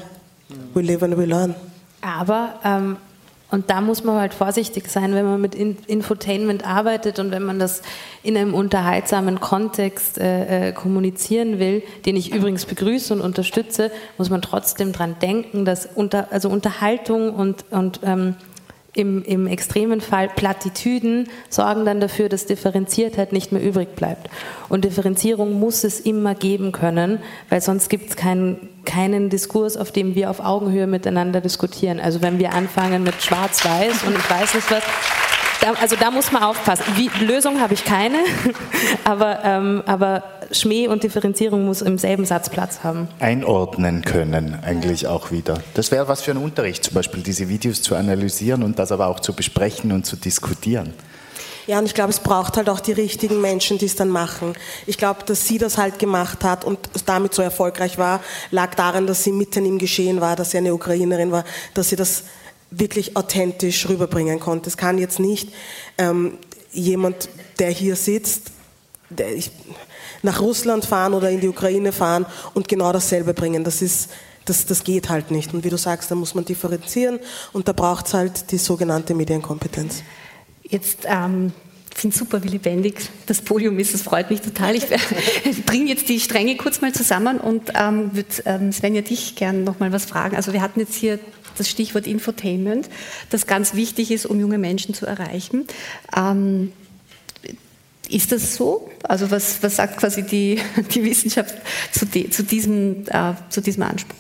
we 0.76 0.84
live 0.84 1.02
and 1.02 1.18
we 1.18 1.26
learn. 1.26 1.56
Aber 2.02 2.60
ähm 2.64 2.98
Und 3.54 3.70
da 3.70 3.82
muss 3.82 4.04
man 4.04 4.20
halt 4.20 4.34
vorsichtig 4.34 4.90
sein, 4.90 5.14
wenn 5.14 5.26
man 5.26 5.40
mit 5.40 5.54
Infotainment 5.54 6.66
arbeitet 6.66 7.20
und 7.20 7.30
wenn 7.30 7.44
man 7.44 7.60
das 7.60 7.84
in 8.24 8.36
einem 8.36 8.56
unterhaltsamen 8.56 9.40
Kontext 9.40 10.18
äh, 10.18 10.70
äh, 10.70 10.72
kommunizieren 10.72 11.60
will, 11.60 11.84
den 12.08 12.16
ich 12.16 12.34
übrigens 12.34 12.66
begrüße 12.66 13.14
und 13.14 13.22
unterstütze, 13.22 13.92
muss 14.18 14.32
man 14.32 14.42
trotzdem 14.42 14.92
daran 14.92 15.18
denken, 15.22 15.66
dass 15.66 15.86
unter, 15.86 16.30
also 16.32 16.50
Unterhaltung 16.50 17.32
und, 17.36 17.64
und 17.70 18.00
ähm, 18.04 18.38
im, 18.96 19.24
im 19.24 19.46
extremen 19.46 20.02
Fall 20.02 20.30
Plattitüden 20.30 21.30
sorgen 21.50 21.86
dann 21.86 22.00
dafür, 22.00 22.30
dass 22.30 22.48
Differenziertheit 22.48 23.34
nicht 23.34 23.52
mehr 23.52 23.62
übrig 23.62 23.96
bleibt. 23.96 24.32
Und 24.68 24.84
Differenzierung 24.84 25.60
muss 25.60 25.84
es 25.84 26.00
immer 26.00 26.34
geben 26.34 26.72
können, 26.72 27.20
weil 27.50 27.62
sonst 27.62 27.90
gibt 27.90 28.10
es 28.10 28.16
keinen, 28.16 28.70
keinen 28.86 29.30
Diskurs, 29.30 29.78
auf 29.78 29.92
dem 29.92 30.16
wir 30.16 30.30
auf 30.30 30.40
Augenhöhe 30.40 30.88
miteinander 30.88 31.42
diskutieren. 31.42 32.00
Also 32.00 32.22
wenn 32.22 32.40
wir 32.40 32.54
anfangen 32.54 33.04
mit 33.04 33.22
Schwarz-Weiß 33.22 34.04
und 34.04 34.18
ich 34.18 34.30
weiß 34.30 34.56
nicht 34.56 34.72
was, 34.72 34.84
da, 35.64 35.72
also 35.80 35.96
da 35.96 36.12
muss 36.12 36.32
man 36.32 36.44
aufpassen. 36.44 36.84
Wie, 36.96 37.10
Lösung 37.24 37.62
habe 37.62 37.74
ich 37.74 37.86
keine, 37.86 38.18
aber, 39.06 39.40
ähm, 39.46 39.82
aber 39.86 40.24
Schmäh 40.52 40.88
und 40.88 41.04
Differenzierung 41.04 41.66
muss 41.66 41.82
im 41.82 41.98
selben 41.98 42.26
Satz 42.26 42.50
Platz 42.50 42.84
haben. 42.84 43.08
Einordnen 43.20 44.04
können 44.04 44.60
eigentlich 44.62 45.08
auch 45.08 45.32
wieder. 45.32 45.60
Das 45.74 45.92
wäre 45.92 46.08
was 46.10 46.22
für 46.22 46.32
ein 46.32 46.38
Unterricht, 46.38 46.84
zum 46.84 46.96
Beispiel 46.96 47.24
diese 47.24 47.48
Videos 47.48 47.82
zu 47.82 47.96
analysieren 47.96 48.62
und 48.62 48.78
das 48.78 48.92
aber 48.92 49.08
auch 49.08 49.22
zu 49.22 49.34
besprechen 49.34 49.94
und 49.94 50.06
zu 50.06 50.18
diskutieren. 50.18 50.94
Ja, 51.68 51.80
und 51.80 51.86
ich 51.86 51.94
glaube, 51.94 52.10
es 52.10 52.20
braucht 52.20 52.58
halt 52.58 52.70
auch 52.70 52.80
die 52.80 52.92
richtigen 52.92 53.40
Menschen, 53.40 53.78
die 53.78 53.86
es 53.86 53.96
dann 53.96 54.10
machen. 54.10 54.54
Ich 54.86 54.98
glaube, 54.98 55.24
dass 55.26 55.48
sie 55.48 55.58
das 55.58 55.78
halt 55.78 55.98
gemacht 56.00 56.44
hat 56.44 56.66
und 56.66 56.80
damit 57.06 57.34
so 57.34 57.42
erfolgreich 57.42 57.98
war, 57.98 58.22
lag 58.52 58.76
daran, 58.76 59.08
dass 59.08 59.24
sie 59.24 59.32
mitten 59.32 59.66
im 59.66 59.78
Geschehen 59.78 60.20
war, 60.20 60.36
dass 60.36 60.52
sie 60.52 60.58
eine 60.58 60.74
Ukrainerin 60.74 61.32
war, 61.32 61.46
dass 61.74 61.90
sie 61.90 61.96
das 61.96 62.24
wirklich 62.70 63.16
authentisch 63.16 63.88
rüberbringen 63.88 64.40
konnte. 64.40 64.70
Es 64.70 64.78
kann 64.78 64.98
jetzt 64.98 65.20
nicht 65.20 65.50
ähm, 65.98 66.38
jemand, 66.72 67.30
der 67.60 67.70
hier 67.70 67.96
sitzt, 67.96 68.52
der 69.10 69.34
ich, 69.34 69.52
nach 70.22 70.42
Russland 70.42 70.86
fahren 70.86 71.14
oder 71.14 71.30
in 71.30 71.40
die 71.40 71.48
Ukraine 71.48 71.92
fahren 71.92 72.26
und 72.54 72.68
genau 72.68 72.92
dasselbe 72.92 73.34
bringen. 73.34 73.64
Das 73.64 73.82
ist 73.82 74.10
das, 74.46 74.66
das 74.66 74.84
geht 74.84 75.10
halt 75.10 75.32
nicht. 75.32 75.54
Und 75.54 75.64
wie 75.64 75.70
du 75.70 75.78
sagst, 75.78 76.12
da 76.12 76.16
muss 76.16 76.36
man 76.36 76.46
differenzieren 76.46 77.20
und 77.54 77.68
da 77.68 77.74
braucht 77.74 78.08
es 78.08 78.14
halt 78.14 78.52
die 78.52 78.58
sogenannte 78.58 79.14
Medienkompetenz. 79.14 80.04
Jetzt 80.74 81.06
ähm, 81.06 81.54
finde 81.94 82.18
super, 82.18 82.44
wie 82.44 82.48
lebendig 82.48 82.96
das 83.28 83.42
Podium 83.42 83.78
ist. 83.78 83.94
Das 83.94 84.02
freut 84.02 84.32
mich 84.32 84.42
total. 84.42 84.76
Ich 84.76 84.86
bringe 85.66 85.86
jetzt 85.86 86.10
die 86.10 86.20
Stränge 86.20 86.58
kurz 86.58 86.82
mal 86.82 86.92
zusammen 86.92 87.40
und 87.40 87.72
ähm, 87.80 88.16
würde 88.16 88.30
ähm, 88.46 88.72
Svenja 88.72 89.02
dich 89.02 89.36
gerne 89.36 89.60
noch 89.60 89.80
mal 89.80 89.92
was 89.92 90.06
fragen. 90.06 90.36
Also 90.36 90.52
wir 90.52 90.62
hatten 90.62 90.80
jetzt 90.80 90.96
hier 90.96 91.20
das 91.58 91.70
Stichwort 91.70 92.08
Infotainment, 92.08 92.90
das 93.30 93.46
ganz 93.46 93.76
wichtig 93.76 94.10
ist, 94.10 94.26
um 94.26 94.40
junge 94.40 94.58
Menschen 94.58 94.96
zu 94.96 95.06
erreichen. 95.06 95.68
Ähm, 96.18 96.74
ist 98.10 98.32
das 98.32 98.56
so? 98.56 98.90
Also 99.04 99.30
was, 99.30 99.62
was 99.62 99.76
sagt 99.76 99.98
quasi 99.98 100.24
die, 100.24 100.60
die 100.96 101.04
Wissenschaft 101.04 101.56
zu, 101.92 102.08
de, 102.08 102.32
zu, 102.32 102.44
diesem, 102.44 103.06
äh, 103.10 103.34
zu 103.50 103.62
diesem 103.62 103.84
Anspruch? 103.84 104.18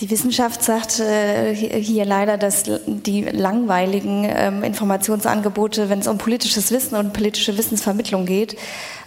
Die 0.00 0.10
Wissenschaft 0.10 0.62
sagt 0.62 1.00
äh, 1.00 1.54
hier 1.54 2.04
leider, 2.04 2.36
dass 2.36 2.64
die 2.86 3.22
langweiligen 3.22 4.26
ähm, 4.28 4.62
Informationsangebote, 4.62 5.88
wenn 5.88 6.00
es 6.00 6.06
um 6.06 6.18
politisches 6.18 6.70
Wissen 6.70 6.96
und 6.96 7.14
politische 7.14 7.56
Wissensvermittlung 7.56 8.26
geht, 8.26 8.58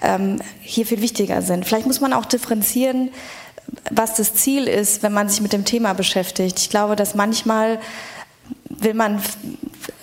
ähm, 0.02 0.42
hier 0.62 0.88
viel 0.88 1.02
wichtiger 1.02 1.44
sind. 1.44 1.68
Vielleicht 1.68 1.86
muss 1.86 2.02
man 2.02 2.12
auch 2.12 2.26
differenzieren, 2.26 3.12
was 3.92 4.16
das 4.16 4.34
Ziel 4.34 4.68
ist, 4.68 5.04
wenn 5.04 5.14
man 5.14 5.30
sich 5.30 5.42
mit 5.42 5.54
dem 5.54 5.64
Thema 5.64 5.94
beschäftigt. 5.94 6.60
Ich 6.60 6.72
glaube, 6.72 6.96
dass 6.96 7.14
manchmal 7.14 7.80
will 8.70 8.96
man, 8.96 9.22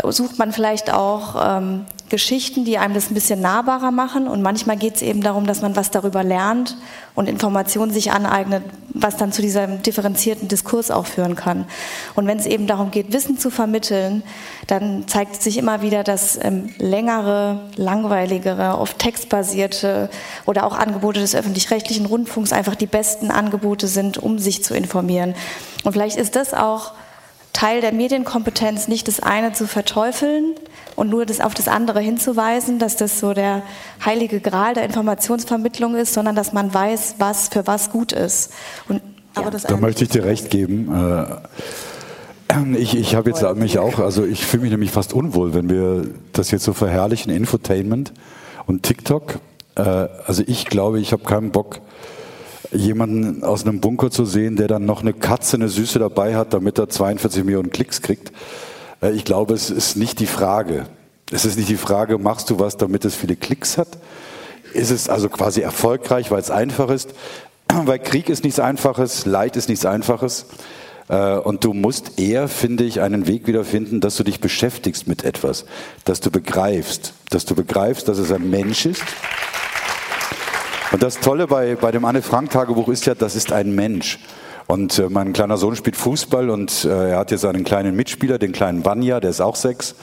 sucht 0.05 0.39
man 0.39 0.53
vielleicht 0.53 0.93
auch 0.93 1.59
ähm, 1.59 1.85
Geschichten, 2.09 2.65
die 2.65 2.79
einem 2.79 2.95
das 2.95 3.11
ein 3.11 3.15
bisschen 3.15 3.41
nahbarer 3.41 3.91
machen. 3.91 4.29
Und 4.29 4.43
manchmal 4.43 4.77
geht 4.77 4.97
es 4.97 5.03
eben 5.03 5.23
darum, 5.23 5.47
dass 5.47 5.63
man 5.63 5.75
was 5.75 5.91
darüber 5.91 6.23
lernt 6.23 6.77
und 7.15 7.29
Informationen 7.29 7.93
sich 7.93 8.13
aneignet, 8.13 8.63
was 8.89 9.17
dann 9.17 9.33
zu 9.33 9.43
diesem 9.43 9.83
differenzierten 9.83 10.49
Diskurs 10.49 10.91
auch 10.91 11.07
führen 11.07 11.35
kann. 11.35 11.67
Und 12.15 12.27
wenn 12.27 12.39
es 12.39 12.47
eben 12.47 12.67
darum 12.67 12.91
geht, 12.91 13.13
Wissen 13.13 13.39
zu 13.39 13.51
vermitteln, 13.51 14.23
dann 14.67 15.09
zeigt 15.09 15.43
sich 15.43 15.59
immer 15.59 15.83
wieder, 15.83 16.05
dass 16.05 16.39
ähm, 16.43 16.73
längere, 16.79 17.61
langweiligere, 17.77 18.79
oft 18.79 18.99
textbasierte 18.99 20.09
oder 20.45 20.65
auch 20.65 20.77
Angebote 20.77 21.21
des 21.21 21.35
öffentlich-rechtlichen 21.35 22.07
Rundfunks 22.07 22.53
einfach 22.53 22.77
die 22.77 22.87
besten 22.87 23.31
Angebote 23.31 23.89
sind, 23.89 24.19
um 24.19 24.39
sich 24.39 24.63
zu 24.63 24.75
informieren. 24.75 25.35
Und 25.85 25.93
vielleicht 25.93 26.17
ist 26.17 26.37
das 26.37 26.55
auch 26.55 26.93
Teil 27.57 27.81
der 27.81 27.93
Medienkompetenz, 27.93 28.87
nicht 28.87 29.09
das 29.09 29.21
eine 29.21 29.55
zu 29.55 29.67
verteufeln 29.67 30.55
und 30.95 31.09
nur 31.09 31.25
das 31.25 31.41
auf 31.41 31.55
das 31.55 31.69
andere 31.69 32.01
hinzuweisen, 32.01 32.79
dass 32.79 32.97
das 32.97 33.19
so 33.19 33.33
der 33.33 33.63
heilige 34.05 34.41
Gral 34.41 34.75
der 34.75 34.85
Informationsvermittlung 34.85 35.97
ist, 35.97 36.13
sondern 36.13 36.37
dass 36.37 36.53
man 36.53 36.75
weiß, 36.75 37.15
was 37.19 37.49
für 37.49 37.67
was 37.67 37.91
gut 37.91 38.13
ist. 38.13 38.53
Und, 38.91 39.01
ja. 39.37 39.49
da 39.49 39.77
möchte 39.79 40.05
ich 40.05 40.11
dir 40.11 40.25
recht 40.25 40.51
geben. 40.51 40.95
Äh, 40.95 42.77
ich, 42.77 42.95
ich 42.95 43.15
habe 43.15 43.31
jetzt 43.31 43.43
mich 43.57 43.79
auch, 43.79 44.01
also 44.01 44.27
ich 44.27 44.45
fühle 44.45 44.65
mich 44.65 44.73
nämlich 44.73 44.91
fast 44.91 45.15
unwohl, 45.15 45.55
wenn 45.55 45.71
wir 45.71 46.09
das 46.35 46.51
jetzt 46.51 46.65
so 46.65 46.75
verherrlichen, 46.75 47.33
Infotainment 47.33 48.13
und 48.67 48.83
TikTok. 48.83 49.41
Äh, 49.77 49.81
also 49.81 50.43
ich 50.47 50.67
glaube, 50.67 51.01
ich 51.01 51.13
habe 51.13 51.25
keinen 51.25 51.53
Bock, 51.53 51.81
jemanden 52.77 53.43
aus 53.43 53.65
einem 53.65 53.81
Bunker 53.81 54.11
zu 54.11 54.25
sehen, 54.25 54.57
der 54.57 54.69
dann 54.69 54.85
noch 54.85 55.03
eine 55.03 55.13
Katze, 55.13 55.57
eine 55.57 55.69
Süße 55.69 55.99
dabei 55.99 56.37
hat, 56.37 56.53
damit 56.53 56.79
er 56.79 56.89
42 56.89 57.45
Millionen 57.45 57.71
Klicks 57.71 58.03
kriegt. 58.03 58.33
Äh, 59.03 59.13
ich 59.13 59.25
glaube, 59.25 59.55
es 59.55 59.71
ist 59.71 59.97
nicht 59.97 60.21
die 60.21 60.27
Frage. 60.27 60.87
Es 61.31 61.45
ist 61.45 61.57
nicht 61.57 61.69
die 61.69 61.77
Frage, 61.77 62.19
machst 62.19 62.51
du 62.51 62.59
was, 62.59 62.77
damit 62.77 63.05
es 63.05 63.15
viele 63.17 63.37
Klicks 63.37 63.79
hat? 63.79 63.89
Ist 64.73 64.91
es 64.91 65.09
also 65.09 65.29
quasi 65.29 65.61
erfolgreich, 65.61 66.31
weil 66.31 66.41
es 66.41 66.51
einfach 66.51 66.91
ist? 66.91 67.15
Weil 67.85 67.99
Krieg 67.99 68.29
ist 68.29 68.45
nichts 68.45 68.61
Einfaches, 68.61 69.27
Leid 69.27 69.57
ist 69.57 69.69
nichts 69.69 69.85
Einfaches. 69.85 70.47
Äh, 71.09 71.37
und 71.39 71.65
du 71.65 71.73
musst 71.73 72.19
eher, 72.21 72.47
finde 72.47 72.85
ich, 72.85 73.01
einen 73.01 73.27
Weg 73.27 73.49
wiederfinden, 73.49 74.01
dass 74.01 74.17
du 74.17 74.23
dich 74.23 74.41
beschäftigst 74.41 75.09
mit 75.09 75.25
etwas, 75.25 75.65
dass 76.05 76.21
du 76.21 76.31
begreifst, 76.31 77.13
dass 77.31 77.45
du 77.45 77.57
begreifst, 77.57 78.07
dass 78.07 78.19
es 78.19 78.31
ein 78.31 78.49
Mensch 78.51 78.87
ist 78.87 79.03
und 80.97 81.03
das 81.03 81.21
Tolle 81.21 81.47
bei, 81.47 81.75
bei 81.75 81.91
dem 81.91 82.07
Anne-Frank-Tagebuch 82.07 82.89
ist 82.89 83.05
ja, 83.05 83.15
das 83.15 83.37
ist 83.37 83.53
ein 83.53 83.75
Mensch. 83.75 84.19
Und 84.67 84.99
äh, 84.99 85.11
mein 85.11 85.35
kleiner 85.35 85.59
Sohn 85.59 85.77
spielt 85.77 85.95
Fußball 85.95 86.49
und 86.49 86.87
äh, 86.87 87.11
er 87.11 87.19
hat 87.19 87.31
jetzt 87.31 87.45
einen 87.45 87.65
kleinen 87.65 87.95
Mitspieler, 87.95 88.39
den 88.39 88.53
kleinen 88.53 88.83
Vanya, 88.83 89.21
der 89.21 89.29
ist 89.29 89.43
auch 89.43 89.57
sechs. 89.57 89.95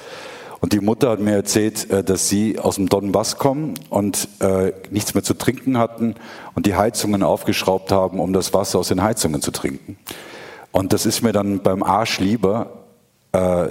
Und 0.60 0.72
die 0.72 0.82
Mutter 0.82 1.10
hat 1.10 1.20
mir 1.20 1.34
erzählt, 1.34 1.90
äh, 1.90 2.04
dass 2.04 2.30
sie 2.30 2.60
aus 2.60 2.76
dem 2.76 2.90
Donbass 2.90 3.40
kommen 3.40 3.74
und 3.90 4.28
äh, 4.40 4.72
nichts 4.92 5.16
mehr 5.16 5.24
zu 5.24 5.34
trinken 5.34 5.80
hatten 5.80 6.14
und 6.54 6.68
die 6.68 6.76
Heizungen 6.76 7.24
aufgeschraubt 7.24 7.92
haben, 7.92 8.20
um 8.20 8.32
das 8.32 8.54
Wasser 8.54 8.78
aus 8.78 8.90
den 8.90 9.02
Heizungen 9.02 9.42
zu 9.42 9.50
trinken. 9.50 9.98
Und 10.72 10.94
das 10.94 11.08
ist 11.08 11.24
mir 11.24 11.32
dann 11.32 11.64
beim 11.64 11.82
Arsch 11.82 12.20
lieber, 12.20 12.83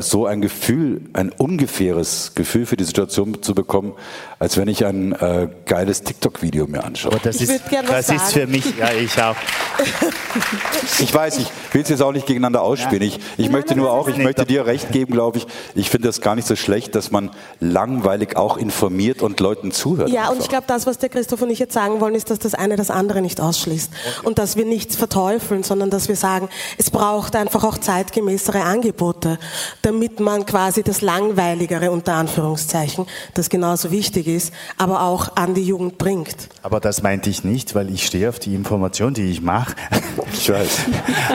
so 0.00 0.26
ein 0.26 0.40
Gefühl, 0.40 1.02
ein 1.12 1.30
ungefähres 1.30 2.32
Gefühl 2.34 2.66
für 2.66 2.76
die 2.76 2.82
Situation 2.82 3.42
zu 3.42 3.54
bekommen, 3.54 3.92
als 4.40 4.56
wenn 4.56 4.66
ich 4.66 4.84
ein 4.84 5.12
äh, 5.12 5.48
geiles 5.66 6.02
TikTok-Video 6.02 6.66
mir 6.66 6.82
anschaue. 6.82 7.12
Aber 7.12 7.20
das 7.22 7.36
ich 7.36 7.42
ist, 7.42 7.62
das 7.70 8.08
ist 8.08 8.32
für 8.32 8.48
mich, 8.48 8.76
ja, 8.76 8.90
ich 8.90 9.22
auch. 9.22 9.36
ich 10.98 11.14
weiß, 11.14 11.38
ich 11.38 11.46
will 11.70 11.82
es 11.82 11.90
jetzt 11.90 12.02
auch 12.02 12.10
nicht 12.10 12.26
gegeneinander 12.26 12.62
ausspielen. 12.62 13.02
Ich, 13.02 13.20
ich 13.36 13.44
nein, 13.44 13.52
möchte 13.52 13.76
nur 13.76 13.92
auch, 13.92 14.08
ich 14.08 14.18
möchte 14.18 14.44
dir 14.44 14.66
recht 14.66 14.90
geben, 14.90 15.12
glaube 15.12 15.38
ich. 15.38 15.46
Ich 15.76 15.90
finde 15.90 16.08
das 16.08 16.20
gar 16.20 16.34
nicht 16.34 16.48
so 16.48 16.56
schlecht, 16.56 16.96
dass 16.96 17.12
man 17.12 17.30
langweilig 17.60 18.36
auch 18.36 18.56
informiert 18.56 19.22
und 19.22 19.38
Leuten 19.38 19.70
zuhört. 19.70 20.08
Ja, 20.08 20.22
einfach. 20.22 20.32
und 20.32 20.40
ich 20.40 20.48
glaube, 20.48 20.64
das, 20.66 20.86
was 20.88 20.98
der 20.98 21.08
Christoph 21.08 21.40
und 21.40 21.50
ich 21.50 21.60
jetzt 21.60 21.74
sagen 21.74 22.00
wollen, 22.00 22.16
ist, 22.16 22.30
dass 22.30 22.40
das 22.40 22.54
eine 22.54 22.74
das 22.74 22.90
andere 22.90 23.22
nicht 23.22 23.40
ausschließt. 23.40 23.92
Okay. 23.92 24.26
Und 24.26 24.40
dass 24.40 24.56
wir 24.56 24.64
nichts 24.64 24.96
verteufeln, 24.96 25.62
sondern 25.62 25.88
dass 25.88 26.08
wir 26.08 26.16
sagen, 26.16 26.48
es 26.78 26.90
braucht 26.90 27.36
einfach 27.36 27.62
auch 27.62 27.78
zeitgemäßere 27.78 28.62
Angebote 28.62 29.38
damit 29.82 30.20
man 30.20 30.46
quasi 30.46 30.82
das 30.82 31.00
Langweiligere 31.00 31.90
unter 31.90 32.14
Anführungszeichen, 32.14 33.06
das 33.34 33.48
genauso 33.48 33.90
wichtig 33.90 34.26
ist, 34.26 34.52
aber 34.76 35.02
auch 35.02 35.36
an 35.36 35.54
die 35.54 35.64
Jugend 35.64 35.98
bringt. 35.98 36.48
Aber 36.62 36.80
das 36.80 37.02
meinte 37.02 37.30
ich 37.30 37.44
nicht, 37.44 37.74
weil 37.74 37.92
ich 37.92 38.06
stehe 38.06 38.28
auf 38.28 38.38
die 38.38 38.54
Information, 38.54 39.14
die 39.14 39.30
ich 39.30 39.40
mache. 39.40 39.74
Ich 40.34 40.50
weiß. 40.50 40.78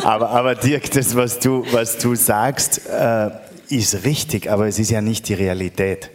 aber, 0.04 0.30
aber 0.32 0.56
Dirk, 0.56 0.92
das, 0.92 1.16
was 1.16 1.40
du, 1.40 1.64
was 1.72 1.98
du 1.98 2.16
sagst, 2.16 2.88
äh, 2.88 3.30
ist 3.70 4.04
richtig, 4.04 4.50
aber 4.50 4.68
es 4.68 4.80
ist 4.80 4.92
ja 4.92 5.02
nicht 5.02 5.28
die 5.30 5.34
Realität. 5.34 6.10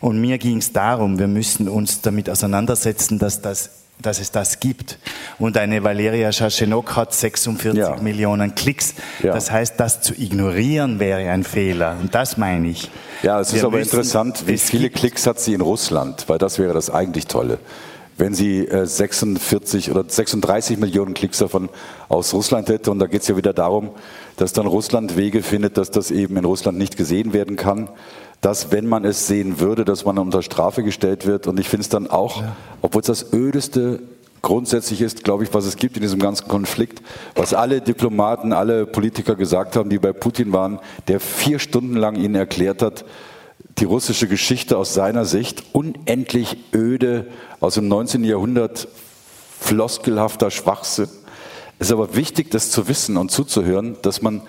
Und 0.00 0.20
mir 0.20 0.38
ging 0.38 0.58
es 0.58 0.72
darum, 0.72 1.18
wir 1.18 1.26
müssen 1.26 1.68
uns 1.68 2.00
damit 2.00 2.30
auseinandersetzen, 2.30 3.18
dass 3.18 3.42
das 3.42 3.70
dass 4.02 4.20
es 4.20 4.30
das 4.30 4.60
gibt. 4.60 4.98
Und 5.38 5.56
eine 5.56 5.82
Valeria 5.82 6.30
Schaschenok 6.32 6.96
hat 6.96 7.12
46 7.14 7.78
ja. 7.78 7.96
Millionen 7.96 8.54
Klicks. 8.54 8.94
Ja. 9.22 9.32
Das 9.32 9.50
heißt, 9.50 9.74
das 9.78 10.00
zu 10.00 10.14
ignorieren 10.14 11.00
wäre 11.00 11.30
ein 11.30 11.44
Fehler. 11.44 11.96
Und 12.00 12.14
das 12.14 12.36
meine 12.36 12.68
ich. 12.68 12.90
Ja, 13.22 13.40
es 13.40 13.52
Wir 13.52 13.58
ist 13.58 13.64
aber 13.64 13.80
interessant, 13.80 14.46
wie 14.46 14.58
viele 14.58 14.90
Klicks 14.90 15.26
hat 15.26 15.40
sie 15.40 15.54
in 15.54 15.60
Russland, 15.60 16.24
weil 16.28 16.38
das 16.38 16.58
wäre 16.58 16.74
das 16.74 16.90
eigentlich 16.90 17.26
Tolle. 17.26 17.58
wenn 18.18 18.34
sie 18.34 18.68
46 18.70 19.90
oder 19.90 20.04
36 20.06 20.76
Millionen 20.76 21.14
Klicks 21.14 21.38
davon 21.38 21.68
aus 22.08 22.34
Russland 22.34 22.68
hätte. 22.68 22.90
Und 22.90 22.98
da 22.98 23.06
geht 23.06 23.22
es 23.22 23.28
ja 23.28 23.36
wieder 23.36 23.52
darum, 23.52 23.90
dass 24.36 24.52
dann 24.52 24.66
Russland 24.66 25.16
Wege 25.16 25.42
findet, 25.42 25.78
dass 25.78 25.90
das 25.90 26.10
eben 26.10 26.36
in 26.36 26.44
Russland 26.44 26.78
nicht 26.78 26.96
gesehen 26.96 27.32
werden 27.32 27.56
kann. 27.56 27.88
Dass, 28.40 28.70
wenn 28.70 28.86
man 28.86 29.04
es 29.04 29.26
sehen 29.26 29.58
würde, 29.60 29.84
dass 29.84 30.04
man 30.04 30.18
unter 30.18 30.42
Strafe 30.42 30.82
gestellt 30.82 31.26
wird. 31.26 31.46
Und 31.46 31.58
ich 31.58 31.68
finde 31.68 31.82
es 31.82 31.88
dann 31.88 32.08
auch, 32.08 32.42
ja. 32.42 32.56
obwohl 32.82 33.00
es 33.00 33.06
das 33.06 33.32
ödeste 33.32 34.00
grundsätzlich 34.42 35.00
ist, 35.00 35.24
glaube 35.24 35.44
ich, 35.44 35.52
was 35.52 35.64
es 35.64 35.76
gibt 35.76 35.96
in 35.96 36.02
diesem 36.02 36.20
ganzen 36.20 36.48
Konflikt, 36.48 37.02
was 37.34 37.54
alle 37.54 37.80
Diplomaten, 37.80 38.52
alle 38.52 38.86
Politiker 38.86 39.34
gesagt 39.34 39.76
haben, 39.76 39.90
die 39.90 39.98
bei 39.98 40.12
Putin 40.12 40.52
waren, 40.52 40.78
der 41.08 41.20
vier 41.20 41.58
Stunden 41.58 41.96
lang 41.96 42.16
ihnen 42.16 42.36
erklärt 42.36 42.82
hat, 42.82 43.04
die 43.78 43.84
russische 43.84 44.28
Geschichte 44.28 44.76
aus 44.76 44.94
seiner 44.94 45.24
Sicht 45.24 45.64
unendlich 45.72 46.56
öde 46.74 47.26
aus 47.60 47.74
dem 47.74 47.88
19. 47.88 48.24
Jahrhundert 48.24 48.88
floskelhafter 49.60 50.50
Schwachsinn. 50.50 51.08
Es 51.78 51.88
ist 51.88 51.92
aber 51.92 52.16
wichtig, 52.16 52.50
das 52.50 52.70
zu 52.70 52.88
wissen 52.88 53.16
und 53.16 53.30
zuzuhören, 53.30 53.96
dass 54.02 54.20
man 54.20 54.42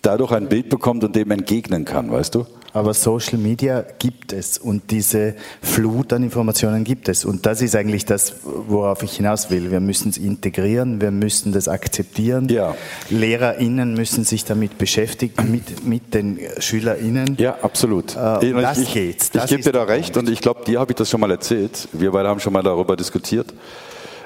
dadurch 0.00 0.32
ein 0.32 0.48
Bild 0.48 0.68
bekommt 0.68 1.04
und 1.04 1.14
dem 1.14 1.30
entgegnen 1.30 1.84
kann, 1.84 2.10
weißt 2.10 2.34
du? 2.34 2.46
Aber 2.72 2.94
Social 2.94 3.38
Media 3.38 3.84
gibt 3.98 4.32
es 4.32 4.58
und 4.58 4.90
diese 4.90 5.34
Flut 5.60 6.12
an 6.12 6.22
Informationen 6.22 6.84
gibt 6.84 7.08
es. 7.08 7.24
Und 7.24 7.44
das 7.44 7.60
ist 7.60 7.76
eigentlich 7.76 8.06
das, 8.06 8.36
worauf 8.42 9.02
ich 9.02 9.16
hinaus 9.16 9.50
will. 9.50 9.70
Wir 9.70 9.80
müssen 9.80 10.08
es 10.08 10.16
integrieren, 10.16 11.00
wir 11.00 11.10
müssen 11.10 11.52
das 11.52 11.68
akzeptieren. 11.68 12.48
Ja. 12.48 12.74
LehrerInnen 13.10 13.94
müssen 13.94 14.24
sich 14.24 14.44
damit 14.44 14.78
beschäftigen, 14.78 15.50
mit, 15.50 15.86
mit 15.86 16.14
den 16.14 16.38
SchülerInnen. 16.58 17.36
Ja, 17.38 17.58
absolut. 17.60 18.16
Äh, 18.16 18.52
das 18.52 18.78
ich, 18.78 18.94
geht's. 18.94 19.30
Das 19.30 19.44
ich 19.44 19.50
gebe 19.50 19.62
dir 19.62 19.72
da 19.72 19.82
recht 19.82 20.16
und 20.16 20.30
ich 20.30 20.40
glaube, 20.40 20.64
dir 20.64 20.80
habe 20.80 20.92
ich 20.92 20.96
das 20.96 21.10
schon 21.10 21.20
mal 21.20 21.30
erzählt. 21.30 21.88
Wir 21.92 22.12
beide 22.12 22.28
haben 22.28 22.40
schon 22.40 22.52
mal 22.52 22.62
darüber 22.62 22.96
diskutiert. 22.96 23.52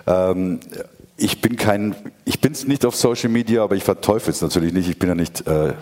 Ähm, 0.07 0.61
ich 1.17 1.41
bin 1.41 1.57
kein, 1.57 1.95
ich 2.25 2.41
bin 2.41 2.55
nicht 2.67 2.85
auf 2.85 2.95
Social 2.95 3.31
Media, 3.31 3.65
aber 3.65 3.75
ich 3.75 3.85
verteufel 3.85 4.31
es 4.31 4.43
natürlich 4.43 4.73
nicht. 4.73 4.89
Ich 4.89 4.99
bin 4.99 5.09
ja 5.09 5.15
nicht 5.15 5.47
äh, 5.47 5.73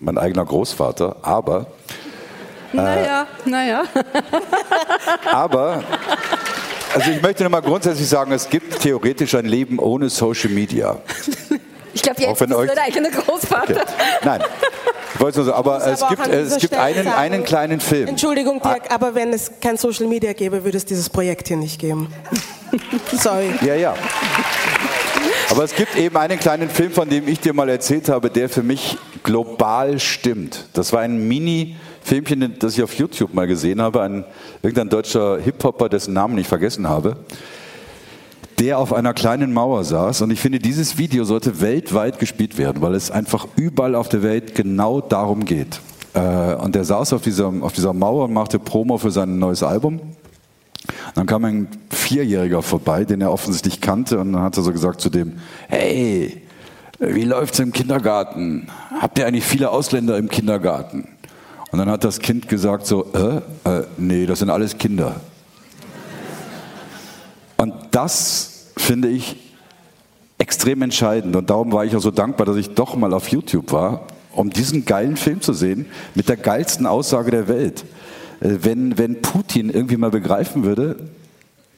mein 0.00 0.18
eigener 0.18 0.44
Großvater, 0.44 1.16
aber. 1.22 1.66
Äh, 2.72 2.76
naja, 2.76 3.26
naja. 3.44 3.82
aber, 5.32 5.82
also 6.94 7.10
ich 7.10 7.22
möchte 7.22 7.44
nochmal 7.44 7.62
grundsätzlich 7.62 8.08
sagen, 8.08 8.32
es 8.32 8.48
gibt 8.48 8.80
theoretisch 8.80 9.34
ein 9.34 9.46
Leben 9.46 9.78
ohne 9.78 10.08
Social 10.08 10.50
Media. 10.50 10.98
Ich 11.94 12.02
glaube, 12.02 12.20
jetzt 12.22 12.40
ist 12.40 12.52
euch, 12.52 12.70
der 12.70 12.82
eigene 12.82 13.10
Großvater. 13.10 13.72
Okay. 13.72 13.84
Nein. 14.22 14.42
Ich 15.14 15.20
wollte 15.20 15.38
nur 15.38 15.46
sagen, 15.46 15.58
aber, 15.58 15.86
es 15.86 16.02
aber 16.02 16.14
gibt, 16.14 16.28
es 16.28 16.58
gibt 16.58 16.74
einen, 16.74 17.08
einen 17.08 17.42
kleinen 17.42 17.80
Film. 17.80 18.08
Entschuldigung, 18.08 18.60
Dirk, 18.60 18.82
ah. 18.88 18.94
aber 18.94 19.14
wenn 19.14 19.32
es 19.32 19.50
kein 19.60 19.76
Social 19.76 20.06
Media 20.06 20.32
gäbe, 20.32 20.62
würde 20.62 20.76
es 20.76 20.84
dieses 20.84 21.08
Projekt 21.08 21.48
hier 21.48 21.56
nicht 21.56 21.80
geben. 21.80 22.12
Sorry. 23.12 23.52
Ja, 23.62 23.74
ja. 23.74 23.94
Aber 25.50 25.64
es 25.64 25.74
gibt 25.74 25.96
eben 25.96 26.16
einen 26.16 26.38
kleinen 26.38 26.68
Film, 26.68 26.92
von 26.92 27.08
dem 27.08 27.26
ich 27.26 27.40
dir 27.40 27.54
mal 27.54 27.68
erzählt 27.68 28.08
habe, 28.08 28.30
der 28.30 28.48
für 28.48 28.62
mich 28.62 28.98
global 29.22 29.98
stimmt. 29.98 30.66
Das 30.72 30.92
war 30.92 31.00
ein 31.00 31.28
Mini-Filmchen, 31.28 32.58
das 32.58 32.76
ich 32.76 32.82
auf 32.82 32.94
YouTube 32.94 33.34
mal 33.34 33.46
gesehen 33.46 33.80
habe. 33.80 34.02
Ein, 34.02 34.24
irgendein 34.62 34.88
deutscher 34.88 35.38
Hip-Hopper, 35.38 35.88
dessen 35.88 36.14
Namen 36.14 36.38
ich 36.38 36.48
vergessen 36.48 36.88
habe, 36.88 37.16
der 38.58 38.78
auf 38.78 38.92
einer 38.92 39.14
kleinen 39.14 39.52
Mauer 39.52 39.84
saß. 39.84 40.22
Und 40.22 40.30
ich 40.30 40.40
finde, 40.40 40.58
dieses 40.58 40.98
Video 40.98 41.24
sollte 41.24 41.60
weltweit 41.60 42.18
gespielt 42.18 42.58
werden, 42.58 42.82
weil 42.82 42.94
es 42.94 43.10
einfach 43.10 43.46
überall 43.56 43.94
auf 43.94 44.08
der 44.08 44.22
Welt 44.22 44.54
genau 44.54 45.00
darum 45.00 45.44
geht. 45.44 45.80
Äh, 46.14 46.54
und 46.54 46.74
der 46.74 46.84
saß 46.84 47.12
auf 47.12 47.22
dieser, 47.22 47.52
auf 47.60 47.72
dieser 47.72 47.92
Mauer 47.92 48.24
und 48.24 48.32
machte 48.32 48.58
Promo 48.58 48.98
für 48.98 49.10
sein 49.10 49.38
neues 49.38 49.62
Album. 49.62 50.00
Dann 51.14 51.26
kam 51.26 51.44
ein 51.44 51.68
Vierjähriger 51.90 52.62
vorbei, 52.62 53.04
den 53.04 53.20
er 53.20 53.32
offensichtlich 53.32 53.80
kannte, 53.80 54.18
und 54.18 54.32
dann 54.32 54.42
hat 54.42 54.56
er 54.56 54.62
so 54.62 54.72
gesagt 54.72 55.00
zu 55.00 55.10
dem, 55.10 55.34
hey, 55.68 56.42
wie 56.98 57.24
läuft's 57.24 57.58
im 57.58 57.72
Kindergarten? 57.72 58.68
Habt 59.00 59.18
ihr 59.18 59.26
eigentlich 59.26 59.44
viele 59.44 59.70
Ausländer 59.70 60.18
im 60.18 60.28
Kindergarten? 60.28 61.08
Und 61.70 61.78
dann 61.78 61.90
hat 61.90 62.02
das 62.04 62.18
Kind 62.18 62.48
gesagt 62.48 62.86
so, 62.86 63.06
äh, 63.12 63.68
äh, 63.68 63.84
nee, 63.98 64.26
das 64.26 64.40
sind 64.40 64.50
alles 64.50 64.78
Kinder. 64.78 65.20
Und 67.56 67.74
das 67.90 68.70
finde 68.76 69.08
ich 69.08 69.36
extrem 70.38 70.82
entscheidend. 70.82 71.36
Und 71.36 71.50
darum 71.50 71.72
war 71.72 71.84
ich 71.84 71.94
auch 71.94 72.00
so 72.00 72.10
dankbar, 72.10 72.46
dass 72.46 72.56
ich 72.56 72.74
doch 72.74 72.96
mal 72.96 73.12
auf 73.12 73.28
YouTube 73.28 73.72
war, 73.72 74.06
um 74.32 74.50
diesen 74.50 74.84
geilen 74.84 75.16
Film 75.16 75.40
zu 75.40 75.52
sehen, 75.52 75.86
mit 76.14 76.28
der 76.28 76.36
geilsten 76.36 76.86
Aussage 76.86 77.30
der 77.30 77.48
Welt. 77.48 77.84
Äh, 78.40 78.58
wenn, 78.62 78.98
wenn 78.98 79.20
Putin 79.20 79.70
irgendwie 79.70 79.96
mal 79.96 80.10
begreifen 80.10 80.64
würde, 80.64 80.96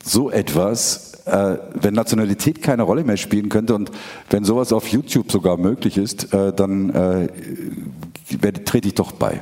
so 0.02 0.30
etwas, 0.30 1.09
äh, 1.30 1.58
wenn 1.74 1.94
Nationalität 1.94 2.62
keine 2.62 2.82
Rolle 2.82 3.04
mehr 3.04 3.16
spielen 3.16 3.48
könnte 3.48 3.74
und 3.74 3.90
wenn 4.28 4.44
sowas 4.44 4.72
auf 4.72 4.88
YouTube 4.88 5.30
sogar 5.30 5.56
möglich 5.56 5.96
ist, 5.96 6.34
äh, 6.34 6.52
dann 6.52 6.90
äh, 6.90 8.52
trete 8.64 8.88
ich 8.88 8.94
doch 8.94 9.12
bei. 9.12 9.40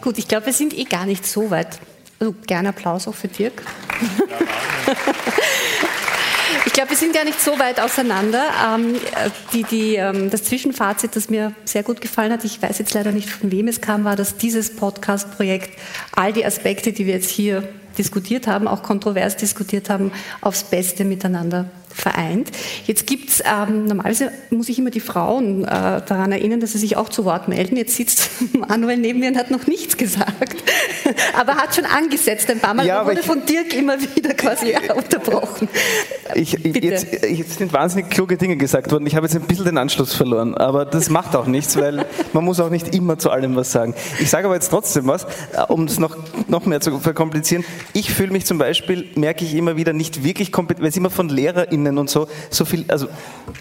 Gut, 0.00 0.18
ich 0.18 0.28
glaube, 0.28 0.46
wir 0.46 0.52
sind 0.52 0.76
eh 0.76 0.84
gar 0.84 1.06
nicht 1.06 1.26
so 1.26 1.50
weit. 1.50 1.78
Also 2.18 2.34
gerne 2.46 2.70
Applaus 2.70 3.08
auch 3.08 3.14
für 3.14 3.28
Dirk. 3.28 3.62
Ich 6.64 6.74
glaube, 6.74 6.90
wir 6.90 6.96
sind 6.96 7.12
gar 7.12 7.24
nicht 7.24 7.40
so 7.40 7.58
weit 7.58 7.80
auseinander. 7.80 8.44
Ähm, 8.74 8.94
die, 9.52 9.64
die, 9.64 9.96
ähm, 9.96 10.30
das 10.30 10.44
Zwischenfazit, 10.44 11.16
das 11.16 11.28
mir 11.28 11.52
sehr 11.64 11.82
gut 11.82 12.00
gefallen 12.00 12.32
hat, 12.32 12.44
ich 12.44 12.62
weiß 12.62 12.78
jetzt 12.78 12.94
leider 12.94 13.12
nicht, 13.12 13.28
von 13.28 13.50
wem 13.50 13.68
es 13.68 13.80
kam, 13.80 14.04
war, 14.04 14.16
dass 14.16 14.36
dieses 14.36 14.74
Podcast-Projekt 14.76 15.78
all 16.12 16.32
die 16.32 16.46
Aspekte, 16.46 16.92
die 16.92 17.06
wir 17.06 17.14
jetzt 17.14 17.30
hier 17.30 17.68
diskutiert 17.98 18.46
haben, 18.46 18.68
auch 18.68 18.82
kontrovers 18.82 19.36
diskutiert 19.36 19.90
haben, 19.90 20.12
aufs 20.40 20.64
Beste 20.64 21.04
miteinander 21.04 21.66
vereint. 21.94 22.50
Jetzt 22.86 23.06
gibt 23.06 23.30
es, 23.30 23.40
ähm, 23.40 23.86
normalerweise 23.86 24.32
muss 24.50 24.68
ich 24.68 24.78
immer 24.78 24.90
die 24.90 25.00
Frauen 25.00 25.64
äh, 25.64 25.66
daran 25.66 26.32
erinnern, 26.32 26.60
dass 26.60 26.72
sie 26.72 26.78
sich 26.78 26.96
auch 26.96 27.08
zu 27.08 27.24
Wort 27.24 27.48
melden. 27.48 27.76
Jetzt 27.76 27.96
sitzt 27.96 28.30
Manuel 28.68 28.98
neben 28.98 29.20
mir 29.20 29.28
und 29.28 29.36
hat 29.36 29.50
noch 29.50 29.66
nichts 29.66 29.96
gesagt, 29.96 30.62
aber 31.38 31.56
hat 31.56 31.74
schon 31.74 31.84
angesetzt 31.84 32.50
ein 32.50 32.60
paar 32.60 32.74
Mal. 32.74 32.86
Ja, 32.86 33.06
wurde 33.06 33.22
von 33.22 33.44
Dirk 33.46 33.74
immer 33.74 34.00
wieder 34.00 34.34
quasi 34.34 34.74
unterbrochen. 34.96 35.68
Ich, 36.34 36.52
jetzt, 36.52 37.12
jetzt, 37.12 37.58
sind 37.58 37.72
wahnsinnig 37.72 38.10
kluge 38.10 38.36
Dinge 38.36 38.56
gesagt 38.56 38.90
worden. 38.90 39.06
Ich 39.06 39.16
habe 39.16 39.26
jetzt 39.26 39.36
ein 39.36 39.42
bisschen 39.42 39.66
den 39.66 39.78
Anschluss 39.78 40.14
verloren, 40.14 40.56
aber 40.56 40.84
das 40.84 41.10
macht 41.10 41.36
auch 41.36 41.46
nichts, 41.46 41.76
weil 41.76 42.06
man 42.32 42.44
muss 42.44 42.60
auch 42.60 42.70
nicht 42.70 42.94
immer 42.94 43.18
zu 43.18 43.30
allem 43.30 43.56
was 43.56 43.72
sagen. 43.72 43.94
Ich 44.20 44.30
sage 44.30 44.46
aber 44.46 44.54
jetzt 44.54 44.70
trotzdem 44.70 45.06
was, 45.06 45.24
äh, 45.24 45.62
um 45.68 45.84
es 45.84 45.98
noch, 45.98 46.16
noch 46.48 46.66
mehr 46.66 46.80
zu 46.80 46.98
verkomplizieren. 46.98 47.64
Ich 47.92 48.12
fühle 48.12 48.32
mich 48.32 48.46
zum 48.46 48.58
Beispiel, 48.58 49.08
merke 49.14 49.44
ich 49.44 49.54
immer 49.54 49.76
wieder, 49.76 49.92
nicht 49.92 50.24
wirklich 50.24 50.52
kompetent, 50.52 50.82
weil 50.82 50.90
es 50.90 50.96
immer 50.96 51.10
von 51.10 51.28
LehrerInnen 51.28 51.81
LehrerInnen 51.82 51.98
und 51.98 52.10
so, 52.10 52.28
so 52.50 52.64
viel 52.64 52.84
also 52.88 53.08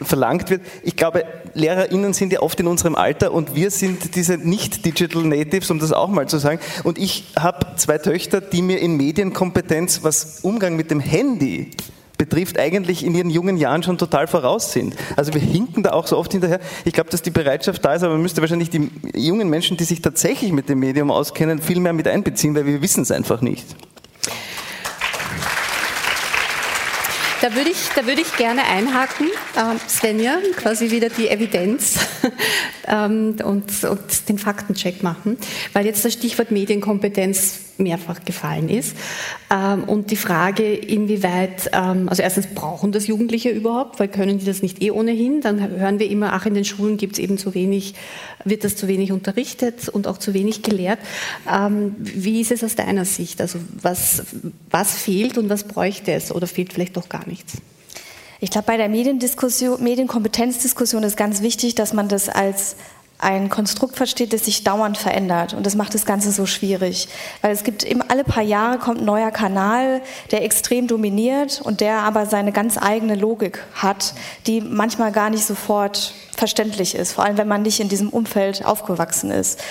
verlangt 0.01 0.49
wird. 0.49 0.61
Ich 0.83 0.95
glaube, 0.95 1.25
LehrerInnen 1.53 2.13
sind 2.13 2.31
ja 2.33 2.41
oft 2.41 2.59
in 2.59 2.67
unserem 2.67 2.95
Alter 2.95 3.33
und 3.33 3.55
wir 3.55 3.71
sind 3.71 4.15
diese 4.15 4.37
nicht-Digital 4.37 5.23
Natives, 5.23 5.69
um 5.71 5.79
das 5.79 5.91
auch 5.91 6.09
mal 6.09 6.27
zu 6.27 6.37
sagen. 6.37 6.59
Und 6.83 6.97
ich 6.97 7.25
habe 7.37 7.65
zwei 7.75 7.97
Töchter, 7.97 8.41
die 8.41 8.61
mir 8.61 8.79
in 8.79 8.97
Medienkompetenz, 8.97 10.03
was 10.03 10.39
Umgang 10.41 10.75
mit 10.75 10.91
dem 10.91 10.99
Handy 10.99 11.71
betrifft, 12.17 12.59
eigentlich 12.59 13.03
in 13.03 13.15
ihren 13.15 13.31
jungen 13.31 13.57
Jahren 13.57 13.81
schon 13.81 13.97
total 13.97 14.27
voraus 14.27 14.71
sind. 14.71 14.95
Also 15.15 15.33
wir 15.33 15.41
hinken 15.41 15.81
da 15.81 15.91
auch 15.91 16.05
so 16.05 16.17
oft 16.17 16.31
hinterher. 16.31 16.59
Ich 16.85 16.93
glaube, 16.93 17.09
dass 17.09 17.23
die 17.23 17.31
Bereitschaft 17.31 17.83
da 17.83 17.95
ist, 17.95 18.03
aber 18.03 18.13
man 18.13 18.21
müsste 18.21 18.41
wahrscheinlich 18.41 18.69
die 18.69 18.91
jungen 19.15 19.49
Menschen, 19.49 19.75
die 19.75 19.85
sich 19.85 20.03
tatsächlich 20.03 20.51
mit 20.51 20.69
dem 20.69 20.79
Medium 20.79 21.09
auskennen, 21.09 21.59
viel 21.59 21.79
mehr 21.79 21.93
mit 21.93 22.07
einbeziehen, 22.07 22.53
weil 22.53 22.67
wir 22.67 22.81
wissen 22.83 23.01
es 23.01 23.11
einfach 23.11 23.41
nicht. 23.41 23.65
Da 27.41 27.55
würde 27.55 27.71
ich, 27.71 27.89
da 27.95 28.05
würde 28.05 28.21
ich 28.21 28.37
gerne 28.37 28.63
einhaken, 28.65 29.25
ähm, 29.57 29.79
Svenja, 29.89 30.37
quasi 30.57 30.91
wieder 30.91 31.09
die 31.09 31.27
Evidenz 31.27 31.95
ähm, 32.87 33.35
und, 33.43 33.83
und 33.83 34.29
den 34.29 34.37
Faktencheck 34.37 35.01
machen, 35.01 35.37
weil 35.73 35.87
jetzt 35.87 36.05
das 36.05 36.13
Stichwort 36.13 36.51
Medienkompetenz 36.51 37.70
mehrfach 37.77 38.23
gefallen 38.25 38.69
ist. 38.69 38.95
Ähm, 39.49 39.83
und 39.85 40.11
die 40.11 40.15
Frage, 40.15 40.73
inwieweit, 40.73 41.69
ähm, 41.73 42.09
also 42.09 42.21
erstens 42.21 42.47
brauchen 42.47 42.91
das 42.91 43.07
Jugendliche 43.07 43.49
überhaupt, 43.49 43.99
weil 43.99 44.07
können 44.07 44.39
die 44.39 44.45
das 44.45 44.61
nicht 44.61 44.81
eh 44.81 44.91
ohnehin? 44.91 45.41
Dann 45.41 45.59
hören 45.59 45.99
wir 45.99 46.09
immer, 46.09 46.33
ach, 46.33 46.45
in 46.45 46.53
den 46.53 46.65
Schulen 46.65 46.97
gibt 46.97 47.13
es 47.13 47.19
eben 47.19 47.37
zu 47.37 47.53
wenig, 47.53 47.95
wird 48.45 48.63
das 48.63 48.75
zu 48.75 48.87
wenig 48.87 49.11
unterrichtet 49.11 49.89
und 49.89 50.07
auch 50.07 50.17
zu 50.17 50.33
wenig 50.33 50.61
gelehrt. 50.63 50.99
Ähm, 51.51 51.95
wie 51.99 52.41
ist 52.41 52.51
es 52.51 52.63
aus 52.63 52.75
deiner 52.75 53.05
Sicht? 53.05 53.41
Also 53.41 53.59
was, 53.81 54.23
was 54.69 54.97
fehlt 54.97 55.37
und 55.37 55.49
was 55.49 55.63
bräuchte 55.63 56.11
es 56.11 56.31
oder 56.31 56.47
fehlt 56.47 56.73
vielleicht 56.73 56.97
doch 56.97 57.09
gar 57.09 57.27
nichts? 57.27 57.57
Ich 58.43 58.49
glaube, 58.49 58.65
bei 58.65 58.77
der 58.77 58.89
Mediendiskussion, 58.89 59.83
Medienkompetenzdiskussion 59.83 61.03
ist 61.03 61.15
ganz 61.15 61.43
wichtig, 61.43 61.75
dass 61.75 61.93
man 61.93 62.07
das 62.07 62.27
als 62.27 62.75
ein 63.21 63.49
Konstrukt 63.49 63.95
versteht, 63.95 64.33
das 64.33 64.45
sich 64.45 64.63
dauernd 64.63 64.97
verändert. 64.97 65.53
Und 65.53 65.65
das 65.65 65.75
macht 65.75 65.93
das 65.93 66.05
Ganze 66.05 66.31
so 66.31 66.45
schwierig. 66.45 67.07
Weil 67.41 67.51
es 67.51 67.63
gibt 67.63 67.83
immer 67.83 68.05
alle 68.09 68.23
paar 68.23 68.43
Jahre 68.43 68.79
kommt 68.79 69.01
ein 69.01 69.05
neuer 69.05 69.31
Kanal, 69.31 70.01
der 70.31 70.43
extrem 70.43 70.87
dominiert 70.87 71.61
und 71.63 71.81
der 71.81 71.99
aber 71.99 72.25
seine 72.25 72.51
ganz 72.51 72.77
eigene 72.77 73.15
Logik 73.15 73.63
hat, 73.75 74.13
die 74.47 74.61
manchmal 74.61 75.11
gar 75.11 75.29
nicht 75.29 75.45
sofort 75.45 76.13
verständlich 76.41 76.95
ist, 76.95 77.11
vor 77.11 77.23
allem 77.23 77.37
wenn 77.37 77.47
man 77.47 77.61
nicht 77.61 77.79
in 77.79 77.87
diesem 77.87 78.09
Umfeld 78.09 78.65
aufgewachsen 78.65 79.29
ist. 79.29 79.61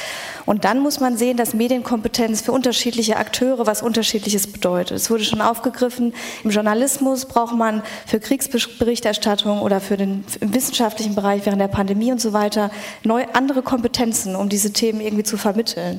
Und 0.47 0.65
dann 0.65 0.79
muss 0.79 1.01
man 1.01 1.17
sehen, 1.17 1.37
dass 1.37 1.53
Medienkompetenz 1.53 2.43
für 2.43 2.53
unterschiedliche 2.53 3.17
Akteure 3.17 3.67
was 3.67 3.83
Unterschiedliches 3.83 4.47
bedeutet. 4.47 4.97
Es 4.97 5.11
wurde 5.11 5.25
schon 5.25 5.41
aufgegriffen, 5.41 6.15
im 6.45 6.51
Journalismus 6.51 7.25
braucht 7.25 7.57
man 7.57 7.83
für 8.07 8.21
Kriegsberichterstattung 8.21 9.63
oder 9.63 9.81
für 9.81 9.97
den 9.97 10.25
im 10.39 10.55
wissenschaftlichen 10.55 11.17
Bereich 11.17 11.45
während 11.45 11.61
der 11.61 11.67
Pandemie 11.67 12.13
und 12.13 12.21
so 12.21 12.33
weiter 12.33 12.71
neu 13.03 13.25
andere 13.33 13.63
Kompetenzen, 13.63 14.37
um 14.37 14.49
diese 14.49 14.73
Themen 14.73 15.01
irgendwie 15.01 15.25
zu 15.25 15.39
vermitteln. 15.39 15.99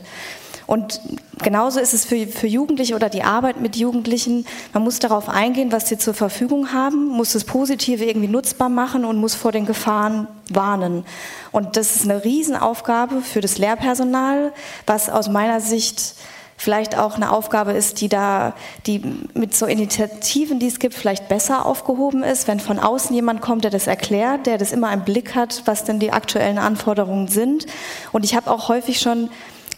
Und 0.72 1.02
genauso 1.44 1.82
ist 1.82 1.94
es 1.94 2.06
für, 2.06 2.26
für 2.28 2.48
Jugendliche 2.48 2.96
oder 2.96 3.10
die 3.10 3.24
Arbeit 3.24 3.60
mit 3.60 3.76
Jugendlichen. 3.76 4.46
Man 4.72 4.84
muss 4.84 5.00
darauf 5.00 5.28
eingehen, 5.28 5.74
was 5.74 5.90
sie 5.90 5.98
zur 5.98 6.14
Verfügung 6.14 6.72
haben, 6.72 7.08
muss 7.10 7.34
das 7.34 7.44
Positive 7.44 8.06
irgendwie 8.06 8.30
nutzbar 8.30 8.70
machen 8.70 9.04
und 9.04 9.18
muss 9.18 9.36
vor 9.36 9.52
den 9.52 9.66
Gefahren 9.66 10.28
warnen. 10.50 11.04
Und 11.52 11.76
das 11.76 11.98
ist 11.98 12.10
eine 12.10 12.24
Riesenaufgabe 12.24 13.20
für 13.22 13.42
das 13.42 13.58
Lehrpersonal, 13.58 14.54
was 14.88 15.10
aus 15.10 15.28
meiner 15.28 15.60
Sicht 15.60 16.16
vielleicht 16.56 16.98
auch 16.98 17.16
eine 17.16 17.34
Aufgabe 17.34 17.74
ist, 17.74 18.00
die 18.00 18.08
da, 18.08 18.54
die 18.88 19.02
mit 19.34 19.54
so 19.54 19.66
Initiativen, 19.66 20.60
die 20.60 20.68
es 20.68 20.80
gibt, 20.80 20.94
vielleicht 20.94 21.28
besser 21.28 21.66
aufgehoben 21.66 22.24
ist, 22.24 22.48
wenn 22.48 22.62
von 22.62 22.80
außen 22.80 23.14
jemand 23.14 23.42
kommt, 23.42 23.66
der 23.66 23.72
das 23.72 23.88
erklärt, 23.88 24.46
der 24.46 24.58
das 24.58 24.72
immer 24.72 24.94
im 24.94 25.04
Blick 25.04 25.36
hat, 25.36 25.64
was 25.66 25.84
denn 25.84 26.00
die 26.00 26.14
aktuellen 26.14 26.60
Anforderungen 26.60 27.28
sind. 27.28 27.66
Und 28.14 28.24
ich 28.24 28.36
habe 28.36 28.50
auch 28.50 28.70
häufig 28.70 29.02
schon 29.02 29.30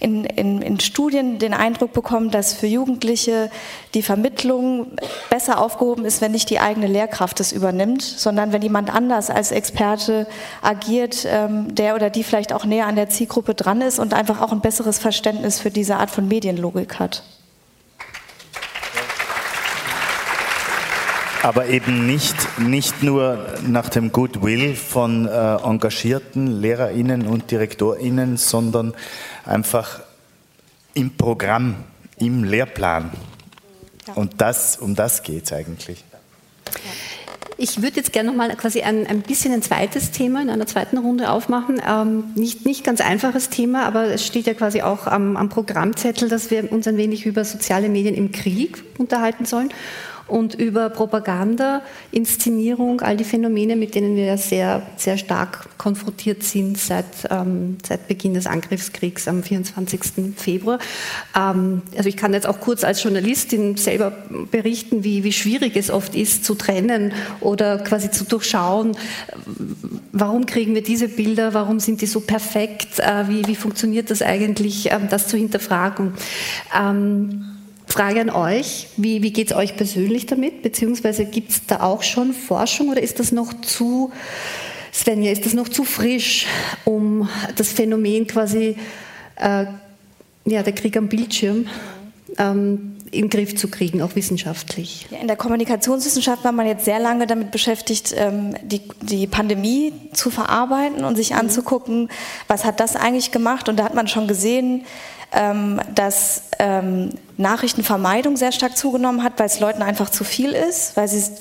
in, 0.04 0.26
in, 0.26 0.62
in 0.62 0.80
Studien 0.82 1.40
den 1.40 1.54
Eindruck 1.54 1.94
bekommen, 1.94 2.30
dass 2.30 2.54
für 2.54 2.68
Jugendliche 2.68 3.50
die 3.94 4.02
Vermittlung 4.02 4.88
besser 5.30 5.62
aufgehoben 5.62 6.04
ist, 6.04 6.20
wenn 6.20 6.34
nicht 6.34 6.50
die 6.50 6.60
eigene 6.60 6.88
Lehrkraft 6.88 7.40
es 7.40 7.54
übernimmt, 7.54 8.02
sondern 8.02 8.52
wenn 8.52 8.62
jemand 8.62 8.94
anders 8.94 9.30
als 9.30 9.52
Experte 9.52 10.28
agiert, 10.62 11.26
ähm, 11.26 11.74
der 11.74 11.96
oder 11.96 12.10
die 12.10 12.26
vielleicht 12.26 12.52
auch 12.52 12.66
näher 12.66 12.86
an 12.88 12.98
der 12.98 13.10
Zielgruppe 13.10 13.56
dran 13.56 13.80
ist 13.80 13.98
und 13.98 14.14
einfach 14.14 14.42
auch 14.42 14.52
ein 14.52 14.60
besseres 14.60 15.00
Verständnis 15.00 15.60
für 15.60 15.72
diese 15.72 15.96
Art 15.96 16.12
von 16.12 16.28
Medienlogik 16.28 17.00
hat. 17.00 17.24
aber 21.44 21.68
eben 21.68 22.08
nicht, 22.08 22.38
nicht 22.58 23.04
nur 23.04 23.38
nach 23.68 23.90
dem 23.90 24.14
Goodwill 24.14 24.76
von 24.76 25.28
äh, 25.28 25.56
engagierten 25.56 26.62
LehrerInnen 26.62 27.28
und 27.28 27.52
DirektorInnen, 27.52 28.38
sondern 28.38 28.94
einfach 29.46 30.02
im 30.94 31.16
Programm, 31.18 31.76
im 32.18 32.44
Lehrplan. 32.44 33.12
Und 34.16 34.42
das, 34.42 34.78
um 34.78 34.96
das 34.96 35.24
geht 35.24 35.46
es 35.46 35.54
eigentlich. 35.54 36.04
Ich 37.58 37.82
würde 37.82 37.98
jetzt 37.98 38.12
gerne 38.12 38.30
noch 38.30 38.36
mal 38.36 38.54
quasi 38.56 38.82
ein, 38.82 39.08
ein 39.08 39.22
bisschen 39.22 39.54
ein 39.54 39.62
zweites 39.62 40.12
Thema 40.12 40.42
in 40.42 40.50
einer 40.50 40.66
zweiten 40.66 40.98
Runde 40.98 41.30
aufmachen. 41.30 41.82
Ähm, 41.88 42.26
nicht, 42.36 42.66
nicht 42.66 42.84
ganz 42.84 43.00
einfaches 43.00 43.50
Thema, 43.50 43.86
aber 43.86 44.06
es 44.06 44.26
steht 44.26 44.48
ja 44.48 44.54
quasi 44.54 44.82
auch 44.82 45.08
am, 45.08 45.38
am 45.38 45.50
Programmzettel, 45.50 46.30
dass 46.30 46.52
wir 46.52 46.72
uns 46.72 46.88
ein 46.88 46.98
wenig 46.98 47.26
über 47.26 47.46
soziale 47.46 47.90
Medien 47.90 48.16
im 48.16 48.32
Krieg 48.32 48.84
unterhalten 48.98 49.46
sollen 49.46 49.70
und 50.28 50.56
über 50.56 50.90
Propaganda, 50.90 51.82
Inszenierung, 52.12 53.02
all 53.02 53.18
die 53.18 53.24
Phänomene, 53.24 53.76
mit 53.76 53.96
denen 53.96 54.16
wir 54.16 54.26
ja 54.26 54.38
sehr, 54.38 54.82
sehr 54.96 55.18
stark 55.18 55.78
konfrontiert 55.78 56.44
sind 56.44 56.78
seit, 56.78 57.06
ähm, 57.30 57.78
seit 57.86 58.08
Beginn 58.08 58.34
des 58.34 58.48
Angriffskriegs 58.48 59.28
am 59.28 59.44
24. 59.44 60.34
Februar. 60.36 60.80
Ähm, 61.38 61.82
also 61.98 62.08
ich 62.08 62.18
kann 62.18 62.34
jetzt 62.34 62.48
auch 62.48 62.60
kurz 62.60 62.84
als 62.84 63.04
Journalistin 63.04 63.76
selber 63.76 64.12
berichten, 64.50 65.04
wie, 65.04 65.24
wie 65.24 65.34
schwierig 65.34 65.76
es 65.76 65.92
oft 65.92 66.16
ist 66.16 66.46
zu 66.46 66.56
trennen 66.56 67.14
oder 67.42 67.80
quasi 67.80 68.10
zu 68.10 68.24
durchschauen, 68.24 68.96
warum 70.12 70.46
kriegen 70.46 70.74
wir 70.74 70.84
diese 70.84 71.10
Bilder, 71.10 71.54
warum 71.54 71.80
sind 71.80 72.02
die 72.02 72.06
so 72.06 72.22
perfekt, 72.22 73.00
äh, 73.00 73.28
wie, 73.28 73.46
wie 73.48 73.56
funktioniert 73.56 74.10
das 74.10 74.22
eigentlich, 74.22 74.92
äh, 74.92 75.00
das 75.10 75.28
zu 75.28 75.38
hinterfragen. 75.38 76.14
Ähm, 76.80 77.53
Frage 77.94 78.22
an 78.22 78.32
euch, 78.32 78.88
wie, 78.98 79.22
wie 79.22 79.32
geht 79.32 79.52
es 79.52 79.56
euch 79.56 79.78
persönlich 79.78 80.26
damit? 80.26 80.64
Beziehungsweise 80.64 81.26
gibt 81.26 81.52
es 81.52 81.68
da 81.68 81.82
auch 81.82 82.02
schon 82.02 82.34
Forschung 82.34 82.90
oder 82.90 83.04
ist 83.04 83.20
das 83.20 83.32
noch 83.32 83.54
zu, 83.62 84.12
Svenja, 84.92 85.32
ist 85.32 85.46
das 85.46 85.54
noch 85.54 85.70
zu 85.70 85.84
frisch, 85.84 86.48
um 86.86 87.30
das 87.56 87.72
Phänomen 87.72 88.26
quasi, 88.26 88.78
äh, 89.36 89.66
ja, 90.46 90.64
der 90.64 90.74
Krieg 90.74 90.98
am 90.98 91.08
Bildschirm, 91.08 91.68
ähm, 92.40 92.96
in 93.12 93.26
den 93.26 93.30
Griff 93.30 93.56
zu 93.56 93.68
kriegen, 93.68 94.02
auch 94.02 94.16
wissenschaftlich. 94.16 95.06
In 95.22 95.28
der 95.28 95.38
Kommunikationswissenschaft 95.38 96.44
war 96.44 96.52
man 96.52 96.66
jetzt 96.66 96.86
sehr 96.86 96.98
lange 96.98 97.28
damit 97.28 97.52
beschäftigt, 97.52 98.12
ähm, 98.18 98.56
die, 98.64 98.82
die 99.02 99.28
Pandemie 99.28 99.94
zu 100.14 100.32
verarbeiten 100.32 101.06
und 101.06 101.16
sich 101.16 101.30
mhm. 101.30 101.38
anzugucken, 101.38 102.10
was 102.48 102.66
hat 102.66 102.80
das 102.80 102.96
eigentlich 102.96 103.32
gemacht. 103.32 103.70
Und 103.70 103.78
da 103.78 103.84
hat 103.84 103.94
man 103.94 104.08
schon 104.08 104.28
gesehen, 104.28 104.84
ähm, 105.34 105.82
dass 105.94 106.44
ähm, 106.60 107.10
Nachrichtenvermeidung 107.38 108.38
sehr 108.38 108.52
stark 108.52 108.78
zugenommen 108.78 109.24
hat, 109.24 109.34
weil 109.38 109.48
es 109.48 109.60
Leuten 109.60 109.82
einfach 109.82 110.10
zu 110.10 110.24
viel 110.24 110.52
ist, 110.52 110.96
weil 110.96 111.08
sie, 111.08 111.32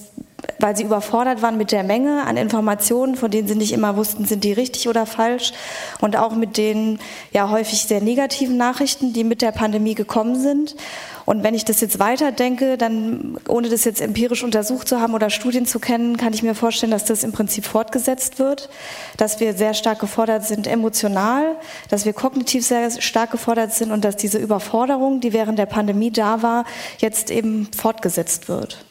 weil 0.59 0.77
sie 0.77 0.85
überfordert 0.85 1.43
waren 1.43 1.57
mit 1.57 1.73
der 1.73 1.83
Menge 1.83 2.25
an 2.25 2.37
Informationen, 2.37 3.17
von 3.17 3.31
denen 3.31 3.49
sie 3.49 3.55
nicht 3.55 3.73
immer 3.73 3.97
wussten, 3.97 4.25
sind 4.25 4.45
die 4.45 4.53
richtig 4.53 4.89
oder 4.89 5.07
falsch. 5.07 5.53
Und 6.01 6.17
auch 6.17 6.35
mit 6.35 6.57
den 6.57 6.99
ja 7.33 7.51
häufig 7.51 7.83
sehr 7.83 8.01
negativen 8.01 8.57
Nachrichten, 8.57 9.13
die 9.13 9.25
mit 9.25 9.43
der 9.43 9.53
Pandemie 9.53 9.95
gekommen 9.95 10.41
sind. 10.41 10.77
Und 11.25 11.45
wenn 11.45 11.55
ich 11.55 11.65
das 11.65 11.81
jetzt 11.81 11.99
weiterdenke, 11.99 12.77
dann, 12.77 13.39
ohne 13.49 13.69
das 13.69 13.85
jetzt 13.85 14.01
empirisch 14.01 14.43
untersucht 14.43 14.89
zu 14.89 15.01
haben 15.01 15.15
oder 15.15 15.31
Studien 15.31 15.67
zu 15.67 15.79
kennen, 15.79 16.17
kann 16.17 16.33
ich 16.33 16.43
mir 16.43 16.55
vorstellen, 16.55 16.93
dass 16.93 17.05
das 17.05 17.23
im 17.23 17.33
Prinzip 17.33 17.65
fortgesetzt 17.65 18.39
wird, 18.39 18.69
dass 19.17 19.39
wir 19.41 19.55
sehr 19.55 19.75
stark 19.75 20.01
gefordert 20.01 20.45
sind 20.45 20.67
emotional, 20.67 21.57
dass 21.89 22.05
wir 22.05 22.13
kognitiv 22.13 22.65
sehr 22.67 22.91
stark 23.01 23.31
gefordert 23.31 23.73
sind 23.73 23.93
und 23.93 24.05
dass 24.05 24.17
diese 24.17 24.39
Überforderung, 24.39 25.21
die 25.21 25.33
während 25.33 25.59
der 25.59 25.67
Pandemie 25.67 26.11
da 26.11 26.43
war, 26.43 26.65
jetzt 26.99 27.31
eben 27.31 27.69
fortgesetzt 27.77 28.49
wird. 28.49 28.85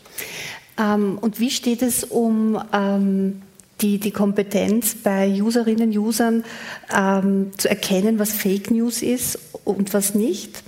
Ähm, 0.78 1.18
und 1.20 1.40
wie 1.40 1.52
steht 1.52 1.82
es 1.82 2.04
um 2.04 2.62
ähm 2.74 3.42
die, 3.82 4.00
die 4.00 4.12
Kompetenz 4.12 4.96
bei 4.96 5.42
Userinnen 5.42 5.90
und 5.90 5.98
Usern 5.98 6.44
ähm, 6.96 7.52
zu 7.58 7.70
erkennen, 7.70 8.20
was 8.20 8.32
Fake 8.32 8.72
News 8.72 9.02
ist 9.02 9.40
und 9.64 9.94
was 9.94 10.16
nicht? 10.16 10.64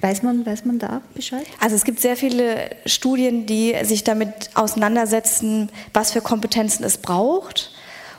Weiß 0.00 0.22
man, 0.22 0.46
weiß 0.46 0.64
man 0.64 0.78
da 0.78 1.02
Bescheid? 1.14 1.44
Also 1.58 1.74
es 1.74 1.84
gibt 1.84 2.00
sehr 2.00 2.16
viele 2.16 2.70
Studien, 2.86 3.46
die 3.46 3.74
sich 3.82 4.04
damit 4.04 4.50
auseinandersetzen, 4.54 5.70
was 5.92 6.12
für 6.12 6.20
Kompetenzen 6.20 6.84
es 6.84 6.98
braucht. 6.98 7.72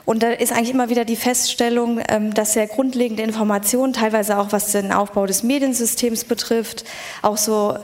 Und 0.04 0.22
da 0.22 0.30
ist 0.30 0.52
eigentlich 0.52 0.70
immer 0.70 0.90
wieder 0.90 1.04
die 1.04 1.16
Feststellung, 1.16 2.00
ähm, 2.08 2.34
dass 2.34 2.52
sehr 2.52 2.66
grundlegende 2.66 3.22
Informationen, 3.22 3.92
teilweise 3.92 4.38
auch 4.38 4.52
was 4.52 4.72
den 4.72 4.92
Aufbau 4.92 5.24
des 5.24 5.42
Mediensystems 5.42 6.24
betrifft, 6.24 6.84
auch 7.22 7.36
so 7.36 7.78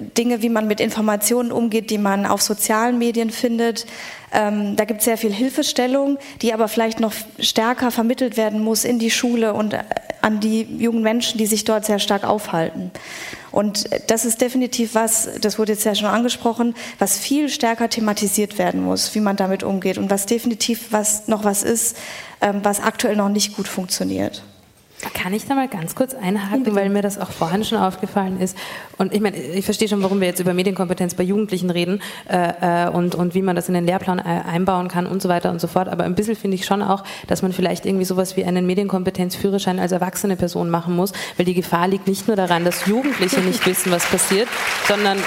Dinge, 0.00 0.42
wie 0.42 0.48
man 0.48 0.66
mit 0.66 0.80
Informationen 0.80 1.52
umgeht, 1.52 1.90
die 1.90 1.98
man 1.98 2.26
auf 2.26 2.42
sozialen 2.42 2.98
Medien 2.98 3.30
findet. 3.30 3.86
Ähm, 4.32 4.74
da 4.76 4.84
gibt 4.84 5.00
es 5.00 5.04
sehr 5.04 5.16
viel 5.16 5.32
Hilfestellung, 5.32 6.18
die 6.42 6.52
aber 6.52 6.66
vielleicht 6.68 6.98
noch 6.98 7.12
stärker 7.38 7.90
vermittelt 7.90 8.36
werden 8.36 8.60
muss 8.60 8.84
in 8.84 8.98
die 8.98 9.10
Schule 9.10 9.54
und 9.54 9.72
äh, 9.72 9.84
an 10.20 10.40
die 10.40 10.62
jungen 10.62 11.02
Menschen, 11.02 11.38
die 11.38 11.46
sich 11.46 11.64
dort 11.64 11.84
sehr 11.84 11.98
stark 11.98 12.24
aufhalten. 12.24 12.90
Und 13.52 13.88
das 14.08 14.24
ist 14.24 14.40
definitiv 14.40 14.96
was, 14.96 15.28
das 15.40 15.58
wurde 15.58 15.72
jetzt 15.72 15.84
ja 15.84 15.94
schon 15.94 16.08
angesprochen, 16.08 16.74
was 16.98 17.18
viel 17.18 17.48
stärker 17.48 17.88
thematisiert 17.88 18.58
werden 18.58 18.82
muss, 18.82 19.14
wie 19.14 19.20
man 19.20 19.36
damit 19.36 19.62
umgeht 19.62 19.98
und 19.98 20.10
was 20.10 20.26
definitiv 20.26 20.88
was, 20.90 21.28
noch 21.28 21.44
was 21.44 21.62
ist, 21.62 21.96
ähm, 22.40 22.60
was 22.64 22.80
aktuell 22.80 23.14
noch 23.14 23.28
nicht 23.28 23.54
gut 23.54 23.68
funktioniert. 23.68 24.42
Kann 25.12 25.34
ich 25.34 25.46
da 25.46 25.54
mal 25.54 25.68
ganz 25.68 25.94
kurz 25.94 26.14
einhaken, 26.14 26.74
weil 26.74 26.88
mir 26.88 27.02
das 27.02 27.18
auch 27.18 27.30
vorhin 27.30 27.64
schon 27.64 27.78
aufgefallen 27.78 28.40
ist. 28.40 28.56
Und 28.96 29.12
ich 29.12 29.20
meine, 29.20 29.36
ich 29.36 29.64
verstehe 29.64 29.88
schon, 29.88 30.02
warum 30.02 30.20
wir 30.20 30.28
jetzt 30.28 30.40
über 30.40 30.54
Medienkompetenz 30.54 31.14
bei 31.14 31.22
Jugendlichen 31.24 31.70
reden 31.70 32.00
äh, 32.28 32.86
äh 32.86 32.88
und, 32.88 33.14
und 33.14 33.34
wie 33.34 33.42
man 33.42 33.56
das 33.56 33.68
in 33.68 33.74
den 33.74 33.86
Lehrplan 33.86 34.18
äh, 34.18 34.22
einbauen 34.22 34.88
kann 34.88 35.06
und 35.06 35.20
so 35.20 35.28
weiter 35.28 35.50
und 35.50 35.60
so 35.60 35.66
fort. 35.66 35.88
Aber 35.88 36.04
ein 36.04 36.14
bisschen 36.14 36.36
finde 36.36 36.54
ich 36.54 36.64
schon 36.64 36.82
auch, 36.82 37.04
dass 37.26 37.42
man 37.42 37.52
vielleicht 37.52 37.86
irgendwie 37.86 38.04
sowas 38.04 38.36
wie 38.36 38.44
einen 38.44 38.66
Medienkompetenzführerschein 38.66 39.78
als 39.78 39.92
erwachsene 39.92 40.36
Person 40.36 40.70
machen 40.70 40.96
muss, 40.96 41.12
weil 41.36 41.46
die 41.46 41.54
Gefahr 41.54 41.88
liegt 41.88 42.06
nicht 42.08 42.26
nur 42.26 42.36
daran, 42.36 42.64
dass 42.64 42.86
Jugendliche 42.86 43.40
nicht 43.40 43.66
wissen, 43.66 43.92
was 43.92 44.06
passiert, 44.06 44.48
sondern 44.88 45.18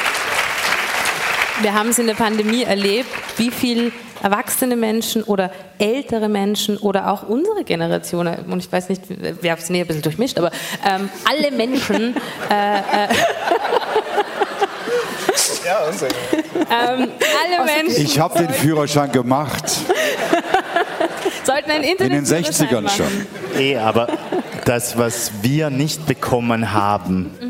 wir 1.62 1.74
haben 1.74 1.90
es 1.90 2.00
in 2.00 2.08
der 2.08 2.14
Pandemie 2.14 2.64
erlebt, 2.64 3.10
wie 3.38 3.52
viel 3.52 3.92
erwachsene 4.22 4.76
Menschen 4.76 5.24
oder 5.24 5.52
ältere 5.78 6.30
Menschen 6.30 6.78
oder 6.78 7.12
auch 7.12 7.24
unsere 7.24 7.64
Generation, 7.64 8.28
und 8.28 8.60
ich 8.60 8.72
weiß 8.72 8.90
nicht, 8.90 9.04
wer 9.08 9.58
es 9.58 9.70
näher 9.70 9.84
ein 9.84 9.88
bisschen 9.88 10.02
durchmischt, 10.02 10.38
aber 10.40 10.52
ähm, 10.86 11.10
alle 11.26 11.52
Menschen. 11.52 12.16
Äh, 12.50 12.78
äh, 12.78 13.08
ja, 15.66 15.80
ähm, 15.90 17.10
alle 17.10 17.66
Menschen. 17.66 18.04
Ich 18.04 18.20
habe 18.20 18.40
den 18.40 18.50
Führerschein 18.50 19.12
gemacht. 19.12 19.66
Sollten 21.44 21.72
ein 21.72 21.84
Internet 21.84 22.18
In 22.18 22.26
den 22.26 22.44
60ern 22.44 22.90
schon. 22.90 23.28
Eh, 23.58 23.78
aber 23.78 24.08
das, 24.66 24.98
was 24.98 25.32
wir 25.42 25.70
nicht 25.70 26.06
bekommen 26.06 26.74
haben, 26.74 27.32
mhm 27.40 27.47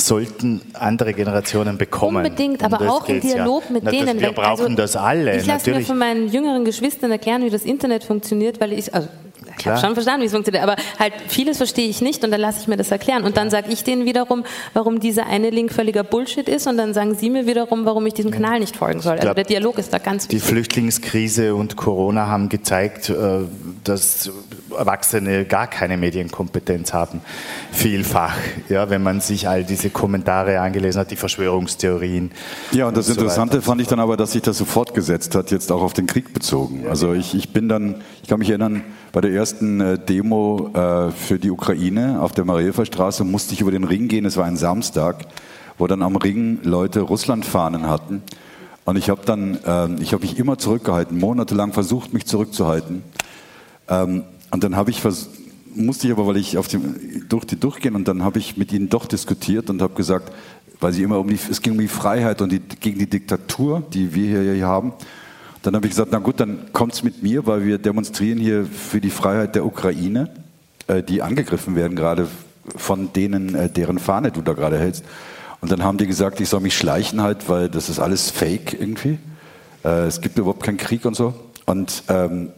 sollten 0.00 0.60
andere 0.74 1.12
Generationen 1.14 1.78
bekommen. 1.78 2.24
Unbedingt, 2.24 2.62
aber 2.62 2.80
auch 2.90 3.08
im 3.08 3.20
Dialog 3.20 3.64
ja. 3.66 3.72
mit 3.72 3.84
Na, 3.84 3.90
denen. 3.90 4.20
Wir 4.20 4.32
brauchen 4.32 4.64
also, 4.64 4.76
das 4.76 4.96
alle. 4.96 5.36
Ich 5.36 5.46
lasse 5.46 5.70
mir 5.70 5.82
von 5.82 5.98
meinen 5.98 6.28
jüngeren 6.28 6.64
Geschwistern 6.64 7.10
erklären, 7.10 7.44
wie 7.44 7.50
das 7.50 7.64
Internet 7.64 8.04
funktioniert, 8.04 8.60
weil 8.60 8.72
ich, 8.72 8.94
also 8.94 9.08
ich 9.60 9.66
habe 9.66 9.80
schon 9.80 9.94
verstanden, 9.94 10.22
wie 10.22 10.26
es 10.26 10.32
funktioniert, 10.32 10.62
aber 10.62 10.76
halt 10.98 11.12
vieles 11.28 11.58
verstehe 11.58 11.88
ich 11.88 12.00
nicht 12.00 12.24
und 12.24 12.30
dann 12.30 12.40
lasse 12.40 12.60
ich 12.60 12.68
mir 12.68 12.76
das 12.76 12.90
erklären. 12.90 13.24
Und 13.24 13.36
dann 13.36 13.50
sage 13.50 13.70
ich 13.70 13.84
denen 13.84 14.04
wiederum, 14.04 14.44
warum 14.74 15.00
dieser 15.00 15.26
eine 15.26 15.50
Link 15.50 15.72
völliger 15.72 16.04
Bullshit 16.04 16.48
ist 16.48 16.66
und 16.66 16.76
dann 16.76 16.94
sagen 16.94 17.14
sie 17.14 17.30
mir 17.30 17.46
wiederum, 17.46 17.84
warum 17.84 18.06
ich 18.06 18.14
diesem 18.14 18.30
Kanal 18.30 18.60
nicht 18.60 18.76
folgen 18.76 19.00
soll. 19.00 19.18
Also 19.18 19.34
der 19.34 19.44
Dialog 19.44 19.78
ist 19.78 19.92
da 19.92 19.98
ganz 19.98 20.24
wichtig. 20.24 20.40
Die 20.40 20.46
Flüchtlingskrise 20.46 21.54
und 21.54 21.76
Corona 21.76 22.26
haben 22.26 22.48
gezeigt, 22.48 23.10
äh, 23.10 23.40
dass 23.84 24.30
Erwachsene 24.76 25.44
gar 25.44 25.66
keine 25.66 25.96
Medienkompetenz 25.96 26.92
haben. 26.92 27.20
Vielfach, 27.72 28.36
ja, 28.68 28.90
wenn 28.90 29.02
man 29.02 29.20
sich 29.20 29.48
all 29.48 29.64
diese 29.64 29.90
Kommentare 29.90 30.60
angelesen 30.60 31.00
hat, 31.00 31.10
die 31.10 31.16
Verschwörungstheorien. 31.16 32.30
Ja, 32.72 32.88
und 32.88 32.96
das 32.96 33.08
und 33.08 33.16
Interessante 33.16 33.56
so 33.56 33.62
fand 33.62 33.80
ich 33.80 33.88
dann 33.88 34.00
aber, 34.00 34.16
dass 34.16 34.32
sich 34.32 34.42
das 34.42 34.58
so 34.58 34.64
fortgesetzt 34.64 35.34
hat, 35.34 35.50
jetzt 35.50 35.70
auch 35.72 35.82
auf 35.82 35.92
den 35.92 36.06
Krieg 36.06 36.32
bezogen. 36.32 36.86
Also 36.88 37.12
ich, 37.12 37.34
ich 37.34 37.52
bin 37.52 37.68
dann, 37.68 38.02
ich 38.22 38.28
kann 38.28 38.38
mich 38.38 38.48
erinnern, 38.48 38.84
bei 39.12 39.20
der 39.20 39.32
ersten 39.32 39.80
äh, 39.80 39.98
Demo 39.98 40.70
äh, 40.72 41.10
für 41.10 41.38
die 41.38 41.50
Ukraine 41.50 42.20
auf 42.20 42.32
der 42.32 42.44
Marielfer 42.44 42.84
Straße 42.84 43.24
musste 43.24 43.54
ich 43.54 43.60
über 43.60 43.72
den 43.72 43.84
Ring 43.84 44.08
gehen. 44.08 44.24
Es 44.24 44.36
war 44.36 44.44
ein 44.44 44.56
Samstag, 44.56 45.26
wo 45.78 45.86
dann 45.86 46.02
am 46.02 46.16
Ring 46.16 46.60
Leute 46.62 47.00
Russlandfahnen 47.00 47.88
hatten. 47.88 48.22
Und 48.84 48.96
ich 48.96 49.10
habe 49.10 49.22
dann, 49.24 49.58
äh, 49.64 50.02
ich 50.02 50.12
habe 50.12 50.22
mich 50.22 50.38
immer 50.38 50.58
zurückgehalten, 50.58 51.18
monatelang 51.18 51.72
versucht, 51.72 52.12
mich 52.12 52.26
zurückzuhalten. 52.26 53.02
Ähm, 53.88 54.24
und 54.52 54.64
dann 54.64 54.76
habe 54.76 54.90
ich 54.90 55.02
musste 55.74 56.08
ich 56.08 56.12
aber, 56.12 56.26
weil 56.26 56.36
ich 56.36 56.58
auf 56.58 56.68
dem, 56.68 57.28
durch 57.28 57.44
die 57.44 57.58
durchgehen 57.58 57.94
und 57.94 58.08
dann 58.08 58.24
habe 58.24 58.38
ich 58.38 58.56
mit 58.56 58.72
ihnen 58.72 58.88
doch 58.88 59.06
diskutiert 59.06 59.70
und 59.70 59.82
habe 59.82 59.94
gesagt, 59.94 60.32
weil 60.80 60.92
sie 60.92 61.02
immer 61.02 61.18
um 61.18 61.28
die, 61.28 61.38
es 61.50 61.62
ging 61.62 61.74
um 61.74 61.78
die 61.78 61.88
Freiheit 61.88 62.42
und 62.42 62.50
die, 62.50 62.60
gegen 62.60 62.98
die 62.98 63.08
Diktatur, 63.08 63.82
die 63.92 64.14
wir 64.14 64.54
hier 64.54 64.66
haben. 64.66 64.92
Dann 65.62 65.76
habe 65.76 65.86
ich 65.86 65.92
gesagt, 65.92 66.10
na 66.12 66.18
gut, 66.18 66.40
dann 66.40 66.72
kommt's 66.72 67.02
mit 67.02 67.22
mir, 67.22 67.46
weil 67.46 67.64
wir 67.64 67.78
demonstrieren 67.78 68.38
hier 68.38 68.64
für 68.64 69.00
die 69.00 69.10
Freiheit 69.10 69.54
der 69.54 69.66
Ukraine, 69.66 70.30
äh, 70.86 71.02
die 71.02 71.22
angegriffen 71.22 71.76
werden 71.76 71.96
gerade 71.96 72.28
von 72.76 73.12
denen, 73.12 73.54
äh, 73.54 73.68
deren 73.68 73.98
Fahne 73.98 74.32
du 74.32 74.40
da 74.40 74.54
gerade 74.54 74.78
hältst. 74.78 75.04
Und 75.60 75.70
dann 75.70 75.84
haben 75.84 75.98
die 75.98 76.06
gesagt, 76.06 76.40
ich 76.40 76.48
soll 76.48 76.60
mich 76.60 76.76
schleichen 76.76 77.20
halt, 77.20 77.48
weil 77.48 77.68
das 77.68 77.88
ist 77.90 77.98
alles 77.98 78.30
Fake 78.30 78.72
irgendwie. 78.72 79.18
Äh, 79.84 80.06
es 80.06 80.20
gibt 80.20 80.38
überhaupt 80.38 80.62
keinen 80.62 80.78
Krieg 80.78 81.04
und 81.04 81.14
so. 81.14 81.34
Und 81.66 82.04
ähm, 82.08 82.50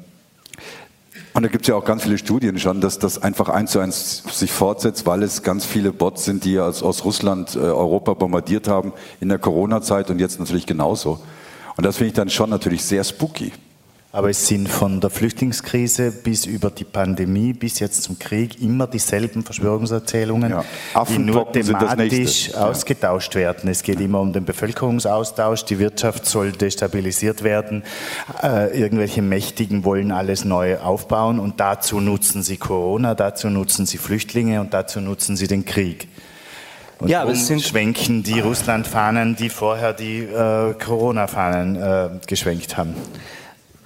und 1.34 1.44
da 1.44 1.48
gibt 1.48 1.62
es 1.62 1.68
ja 1.68 1.76
auch 1.76 1.84
ganz 1.84 2.02
viele 2.02 2.18
Studien 2.18 2.58
schon, 2.58 2.82
dass 2.82 2.98
das 2.98 3.22
einfach 3.22 3.48
eins 3.48 3.70
zu 3.70 3.78
eins 3.78 4.22
sich 4.30 4.52
fortsetzt, 4.52 5.06
weil 5.06 5.22
es 5.22 5.42
ganz 5.42 5.64
viele 5.64 5.90
Bots 5.90 6.26
sind, 6.26 6.44
die 6.44 6.58
aus, 6.58 6.82
aus 6.82 7.06
Russland 7.06 7.56
äh, 7.56 7.60
Europa 7.60 8.12
bombardiert 8.12 8.68
haben 8.68 8.92
in 9.18 9.30
der 9.30 9.38
Corona-Zeit 9.38 10.10
und 10.10 10.18
jetzt 10.18 10.38
natürlich 10.38 10.66
genauso. 10.66 11.20
Und 11.76 11.86
das 11.86 11.96
finde 11.96 12.08
ich 12.08 12.14
dann 12.14 12.30
schon 12.30 12.50
natürlich 12.50 12.84
sehr 12.84 13.04
spooky. 13.04 13.52
Aber 14.14 14.28
es 14.28 14.46
sind 14.46 14.68
von 14.68 15.00
der 15.00 15.08
Flüchtlingskrise 15.08 16.12
bis 16.12 16.44
über 16.44 16.70
die 16.70 16.84
Pandemie 16.84 17.54
bis 17.54 17.78
jetzt 17.78 18.02
zum 18.02 18.18
Krieg 18.18 18.60
immer 18.60 18.86
dieselben 18.86 19.42
Verschwörungserzählungen, 19.42 20.50
ja. 20.50 20.64
die 21.08 21.18
nur 21.18 21.50
thematisch 21.50 22.52
ausgetauscht 22.54 23.34
werden. 23.34 23.70
Es 23.70 23.82
geht 23.82 24.00
immer 24.00 24.20
um 24.20 24.34
den 24.34 24.44
Bevölkerungsaustausch, 24.44 25.64
die 25.64 25.78
Wirtschaft 25.78 26.26
soll 26.26 26.52
destabilisiert 26.52 27.42
werden, 27.42 27.84
äh, 28.42 28.78
irgendwelche 28.78 29.22
Mächtigen 29.22 29.82
wollen 29.86 30.12
alles 30.12 30.44
neu 30.44 30.76
aufbauen 30.76 31.40
und 31.40 31.58
dazu 31.58 31.98
nutzen 31.98 32.42
sie 32.42 32.58
Corona, 32.58 33.14
dazu 33.14 33.48
nutzen 33.48 33.86
sie 33.86 33.96
Flüchtlinge 33.96 34.60
und 34.60 34.74
dazu 34.74 35.00
nutzen 35.00 35.36
sie 35.38 35.46
den 35.46 35.64
Krieg. 35.64 36.08
Und 37.02 37.08
ja, 37.08 37.22
aber 37.22 37.32
es 37.32 37.48
sind 37.48 37.60
schwenken 37.62 38.22
die 38.22 38.38
Russland-Fahnen, 38.38 39.34
die 39.34 39.48
vorher 39.48 39.92
die 39.92 40.20
äh, 40.20 40.72
Corona-Fahnen 40.74 41.74
äh, 41.74 42.08
geschwenkt 42.28 42.76
haben. 42.76 42.94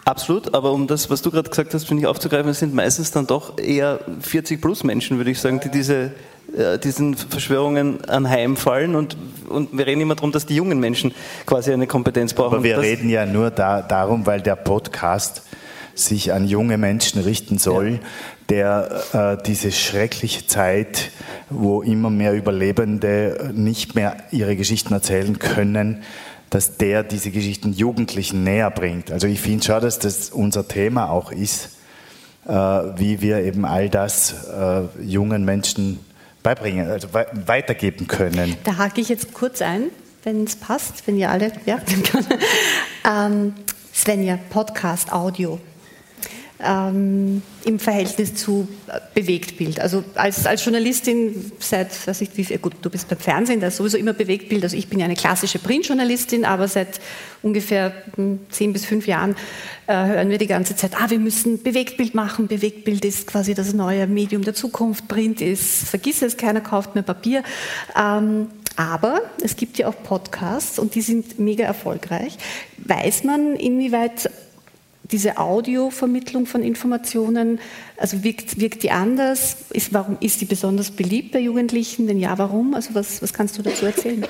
Absolut, 0.04 0.54
aber 0.54 0.72
um 0.72 0.86
das, 0.86 1.08
was 1.08 1.22
du 1.22 1.30
gerade 1.30 1.48
gesagt 1.48 1.72
hast, 1.72 1.88
finde 1.88 2.02
ich 2.02 2.06
aufzugreifen, 2.06 2.50
es 2.50 2.58
sind 2.58 2.74
meistens 2.74 3.12
dann 3.12 3.26
doch 3.26 3.58
eher 3.58 4.00
40 4.20 4.60
plus 4.60 4.84
Menschen, 4.84 5.16
würde 5.16 5.30
ich 5.30 5.40
sagen, 5.40 5.60
die 5.60 5.70
diese, 5.70 6.12
äh, 6.54 6.78
diesen 6.78 7.16
Verschwörungen 7.16 8.04
anheimfallen 8.04 8.94
und, 8.94 9.16
und 9.48 9.76
wir 9.76 9.86
reden 9.86 10.02
immer 10.02 10.14
darum, 10.14 10.30
dass 10.30 10.44
die 10.44 10.54
jungen 10.54 10.78
Menschen 10.78 11.14
quasi 11.46 11.72
eine 11.72 11.86
Kompetenz 11.86 12.34
brauchen. 12.34 12.56
Aber 12.56 12.64
wir 12.64 12.78
reden 12.78 13.08
ja 13.08 13.24
nur 13.24 13.50
da, 13.50 13.80
darum, 13.80 14.26
weil 14.26 14.42
der 14.42 14.56
Podcast 14.56 15.42
sich 15.96 16.32
an 16.32 16.46
junge 16.46 16.78
Menschen 16.78 17.20
richten 17.22 17.58
soll, 17.58 17.92
ja. 17.92 17.98
der 18.48 19.38
äh, 19.38 19.42
diese 19.44 19.72
schreckliche 19.72 20.46
Zeit, 20.46 21.10
wo 21.50 21.82
immer 21.82 22.10
mehr 22.10 22.34
Überlebende 22.34 23.50
nicht 23.54 23.94
mehr 23.94 24.16
ihre 24.30 24.56
Geschichten 24.56 24.92
erzählen 24.92 25.38
können, 25.38 26.02
dass 26.50 26.76
der 26.76 27.02
diese 27.02 27.30
Geschichten 27.30 27.72
Jugendlichen 27.72 28.44
näher 28.44 28.70
bringt. 28.70 29.10
Also 29.10 29.26
ich 29.26 29.40
finde 29.40 29.64
schon, 29.64 29.80
dass 29.80 29.98
das 29.98 30.30
unser 30.30 30.68
Thema 30.68 31.10
auch 31.10 31.32
ist, 31.32 31.70
äh, 32.46 32.52
wie 32.52 33.20
wir 33.20 33.38
eben 33.38 33.64
all 33.64 33.88
das 33.88 34.34
äh, 34.48 34.82
jungen 35.02 35.44
Menschen 35.44 35.98
beibringen, 36.42 36.88
also 36.88 37.12
we 37.12 37.26
weitergeben 37.46 38.06
können. 38.06 38.56
Da 38.62 38.76
hake 38.76 39.00
ich 39.00 39.08
jetzt 39.08 39.34
kurz 39.34 39.60
ein, 39.62 39.84
wenn 40.22 40.44
es 40.44 40.54
passt, 40.54 41.06
wenn 41.06 41.16
ihr 41.16 41.30
alle, 41.30 41.50
ja, 41.64 41.80
ähm, 43.26 43.54
Svenja, 43.92 44.38
Podcast, 44.50 45.12
Audio 45.12 45.58
ähm, 46.66 47.42
im 47.64 47.78
Verhältnis 47.78 48.34
zu 48.34 48.68
äh, 48.86 49.00
Bewegtbild. 49.14 49.80
Also 49.80 50.04
als, 50.14 50.46
als 50.46 50.64
Journalistin 50.64 51.52
seit, 51.58 52.06
weiß 52.06 52.20
ich, 52.20 52.30
wie, 52.36 52.44
gut, 52.58 52.74
du 52.82 52.90
bist 52.90 53.08
beim 53.08 53.18
Fernsehen, 53.18 53.60
da 53.60 53.68
ist 53.68 53.76
sowieso 53.76 53.96
immer 53.96 54.12
Bewegtbild. 54.12 54.62
Also 54.62 54.76
ich 54.76 54.88
bin 54.88 54.98
ja 54.98 55.04
eine 55.04 55.14
klassische 55.14 55.58
Printjournalistin, 55.58 56.44
aber 56.44 56.68
seit 56.68 57.00
ungefähr 57.42 57.92
hm, 58.16 58.40
zehn 58.50 58.72
bis 58.72 58.84
fünf 58.84 59.06
Jahren 59.06 59.36
äh, 59.86 59.94
hören 59.94 60.30
wir 60.30 60.38
die 60.38 60.46
ganze 60.46 60.76
Zeit, 60.76 60.92
ah, 61.00 61.10
wir 61.10 61.18
müssen 61.18 61.62
Bewegtbild 61.62 62.14
machen. 62.14 62.48
Bewegtbild 62.48 63.04
ist 63.04 63.26
quasi 63.26 63.54
das 63.54 63.72
neue 63.72 64.06
Medium 64.06 64.42
der 64.42 64.54
Zukunft. 64.54 65.08
Print 65.08 65.40
ist, 65.40 65.88
vergiss 65.88 66.22
es, 66.22 66.36
keiner 66.36 66.60
kauft 66.60 66.94
mehr 66.94 67.04
Papier. 67.04 67.42
Ähm, 67.96 68.48
aber 68.76 69.22
es 69.42 69.56
gibt 69.56 69.78
ja 69.78 69.88
auch 69.88 70.02
Podcasts 70.02 70.78
und 70.78 70.94
die 70.94 71.00
sind 71.00 71.38
mega 71.38 71.64
erfolgreich. 71.64 72.36
Weiß 72.76 73.24
man, 73.24 73.56
inwieweit 73.56 74.30
diese 75.10 75.38
Audiovermittlung 75.38 76.46
von 76.46 76.62
Informationen, 76.62 77.60
also 77.96 78.24
wirkt, 78.24 78.60
wirkt 78.60 78.82
die 78.82 78.90
anders? 78.90 79.56
Ist, 79.72 79.92
warum 79.92 80.16
ist 80.20 80.40
die 80.40 80.44
besonders 80.46 80.90
beliebt 80.90 81.32
bei 81.32 81.40
Jugendlichen? 81.40 82.08
Wenn 82.08 82.18
ja, 82.18 82.36
warum? 82.38 82.74
Also 82.74 82.94
was, 82.94 83.22
was 83.22 83.32
kannst 83.32 83.58
du 83.58 83.62
dazu 83.62 83.86
erzählen? 83.86 84.26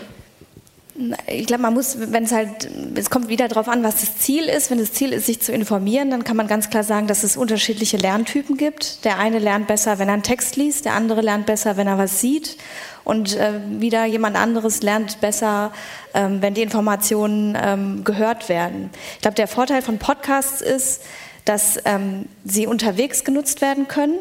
Ich 1.27 1.47
glaube, 1.47 1.63
man 1.63 1.75
muss, 1.75 1.97
wenn 2.13 2.25
es 2.25 2.33
halt, 2.33 2.71
es 2.95 3.11
kommt 3.11 3.29
wieder 3.29 3.49
darauf 3.49 3.69
an, 3.69 3.83
was 3.83 4.01
das 4.01 4.17
Ziel 4.17 4.45
ist. 4.45 4.71
Wenn 4.71 4.79
das 4.79 4.93
Ziel 4.93 5.13
ist, 5.13 5.27
sich 5.27 5.41
zu 5.41 5.53
informieren, 5.53 6.11
dann 6.11 6.25
kann 6.25 6.37
man 6.37 6.47
ganz 6.47 6.71
klar 6.71 6.85
sagen, 6.85 7.07
dass 7.07 7.23
es 7.23 7.37
unterschiedliche 7.37 7.97
Lerntypen 7.99 8.57
gibt. 8.57 9.05
Der 9.05 9.19
eine 9.19 9.39
lernt 9.39 9.67
besser, 9.67 9.99
wenn 9.99 10.09
er 10.09 10.15
einen 10.15 10.23
Text 10.23 10.57
liest, 10.57 10.85
der 10.85 10.95
andere 10.95 11.21
lernt 11.21 11.47
besser, 11.47 11.77
wenn 11.77 11.87
er 11.87 11.99
was 11.99 12.21
sieht. 12.21 12.57
Und 13.05 13.37
äh, 13.37 13.61
wieder 13.69 14.05
jemand 14.07 14.37
anderes 14.37 14.83
lernt 14.83 15.21
besser, 15.21 15.73
ähm, 16.15 16.41
wenn 16.41 16.55
die 16.55 16.63
Informationen 16.63 17.57
ähm, 17.61 18.03
gehört 18.03 18.49
werden. 18.49 18.91
Ich 19.15 19.23
glaube, 19.23 19.37
der 19.37 19.49
Vorteil 19.49 19.83
von 19.83 19.99
Podcasts 19.99 20.61
ist, 20.61 21.03
dass 21.45 21.79
ähm, 21.85 22.27
sie 22.45 22.67
unterwegs 22.67 23.23
genutzt 23.23 23.61
werden 23.61 23.87
können 23.87 24.17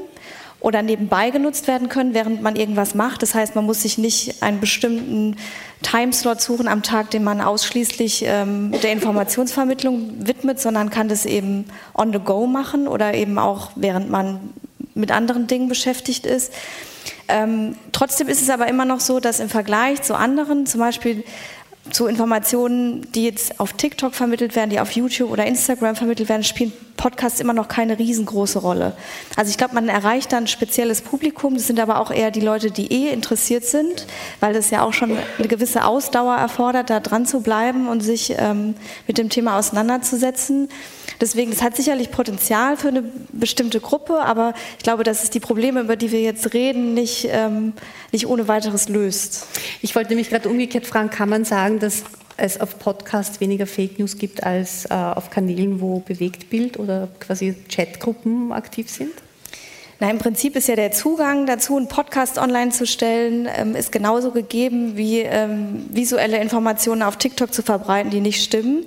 oder 0.65 0.81
nebenbei 0.81 1.29
genutzt 1.29 1.67
werden 1.67 1.89
können, 1.89 2.15
während 2.15 2.41
man 2.41 2.55
irgendwas 2.55 2.95
macht. 2.95 3.21
Das 3.21 3.35
heißt, 3.35 3.53
man 3.53 3.67
muss 3.67 3.83
sich 3.83 3.99
nicht 3.99 4.41
einen 4.41 4.59
bestimmten 4.59 5.37
Timeslot 5.83 6.41
suchen 6.41 6.67
am 6.67 6.81
Tag, 6.81 7.11
den 7.11 7.23
man 7.23 7.39
ausschließlich 7.39 8.23
ähm, 8.25 8.71
der 8.81 8.91
Informationsvermittlung 8.91 10.25
widmet, 10.25 10.59
sondern 10.59 10.89
kann 10.89 11.07
das 11.07 11.27
eben 11.27 11.65
on 11.93 12.11
the 12.11 12.17
go 12.17 12.47
machen 12.47 12.87
oder 12.87 13.13
eben 13.13 13.37
auch 13.37 13.73
während 13.75 14.09
man 14.09 14.39
mit 14.95 15.11
anderen 15.11 15.45
Dingen 15.45 15.69
beschäftigt 15.69 16.25
ist. 16.25 16.51
Ähm, 17.27 17.75
trotzdem 17.91 18.27
ist 18.27 18.41
es 18.41 18.49
aber 18.49 18.67
immer 18.67 18.85
noch 18.85 19.01
so, 19.01 19.19
dass 19.19 19.39
im 19.39 19.49
Vergleich 19.49 20.01
zu 20.01 20.15
anderen, 20.15 20.65
zum 20.65 20.79
Beispiel 20.79 21.23
zu 21.91 22.07
Informationen, 22.07 23.11
die 23.13 23.25
jetzt 23.25 23.59
auf 23.59 23.73
TikTok 23.73 24.15
vermittelt 24.15 24.55
werden, 24.55 24.69
die 24.69 24.79
auf 24.79 24.91
YouTube 24.91 25.31
oder 25.31 25.45
Instagram 25.45 25.95
vermittelt 25.95 26.29
werden, 26.29 26.43
spielen 26.43 26.73
Podcasts 26.97 27.39
immer 27.39 27.53
noch 27.53 27.67
keine 27.67 27.99
riesengroße 27.99 28.59
Rolle. 28.59 28.93
Also 29.35 29.51
ich 29.51 29.57
glaube, 29.57 29.75
man 29.75 29.89
erreicht 29.89 30.31
dann 30.31 30.45
ein 30.45 30.47
spezielles 30.47 31.01
Publikum. 31.01 31.55
Das 31.55 31.67
sind 31.67 31.79
aber 31.79 31.99
auch 31.99 32.11
eher 32.11 32.31
die 32.31 32.41
Leute, 32.41 32.71
die 32.71 32.91
eh 32.91 33.11
interessiert 33.11 33.65
sind, 33.65 34.07
weil 34.39 34.53
das 34.53 34.69
ja 34.69 34.81
auch 34.81 34.93
schon 34.93 35.11
eine 35.37 35.47
gewisse 35.47 35.85
Ausdauer 35.85 36.35
erfordert, 36.35 36.89
da 36.89 36.99
dran 36.99 37.25
zu 37.25 37.41
bleiben 37.41 37.87
und 37.87 38.01
sich 38.01 38.33
ähm, 38.37 38.75
mit 39.07 39.17
dem 39.17 39.29
Thema 39.29 39.57
auseinanderzusetzen. 39.57 40.69
Deswegen, 41.21 41.51
es 41.51 41.61
hat 41.61 41.75
sicherlich 41.75 42.11
Potenzial 42.11 42.75
für 42.75 42.89
eine 42.89 43.03
bestimmte 43.31 43.79
Gruppe, 43.79 44.21
aber 44.21 44.53
ich 44.77 44.83
glaube, 44.83 45.03
dass 45.03 45.23
es 45.23 45.29
die 45.29 45.39
Probleme, 45.39 45.81
über 45.81 45.95
die 45.95 46.11
wir 46.11 46.21
jetzt 46.21 46.53
reden, 46.53 46.93
nicht, 46.93 47.27
ähm, 47.29 47.73
nicht 48.11 48.27
ohne 48.27 48.47
weiteres 48.47 48.89
löst. 48.89 49.47
Ich 49.81 49.95
wollte 49.95 50.09
nämlich 50.09 50.29
gerade 50.29 50.49
umgekehrt 50.49 50.85
fragen, 50.85 51.09
kann 51.09 51.29
man 51.29 51.45
sagen, 51.45 51.74
dass 51.79 52.03
es 52.37 52.59
auf 52.59 52.79
Podcasts 52.79 53.39
weniger 53.39 53.67
Fake 53.67 53.97
News 53.99 54.17
gibt 54.17 54.43
als 54.43 54.85
äh, 54.85 54.93
auf 54.93 55.29
Kanälen, 55.29 55.79
wo 55.81 55.99
Bewegtbild 55.99 56.77
oder 56.77 57.07
quasi 57.19 57.55
Chatgruppen 57.69 58.51
aktiv 58.51 58.89
sind? 58.89 59.11
Na, 59.99 60.09
im 60.09 60.17
Prinzip 60.17 60.57
ist 60.57 60.67
ja 60.67 60.75
der 60.75 60.91
Zugang 60.91 61.45
dazu, 61.45 61.77
einen 61.77 61.87
Podcast 61.87 62.37
online 62.37 62.71
zu 62.71 62.85
stellen, 62.85 63.47
ähm, 63.55 63.75
ist 63.75 63.93
genauso 63.93 64.31
gegeben 64.31 64.97
wie 64.97 65.19
ähm, 65.19 65.85
visuelle 65.89 66.41
Informationen 66.41 67.01
auf 67.01 67.15
TikTok 67.15 67.53
zu 67.53 67.61
verbreiten, 67.61 68.11
die 68.11 68.19
nicht 68.19 68.43
stimmen. 68.43 68.85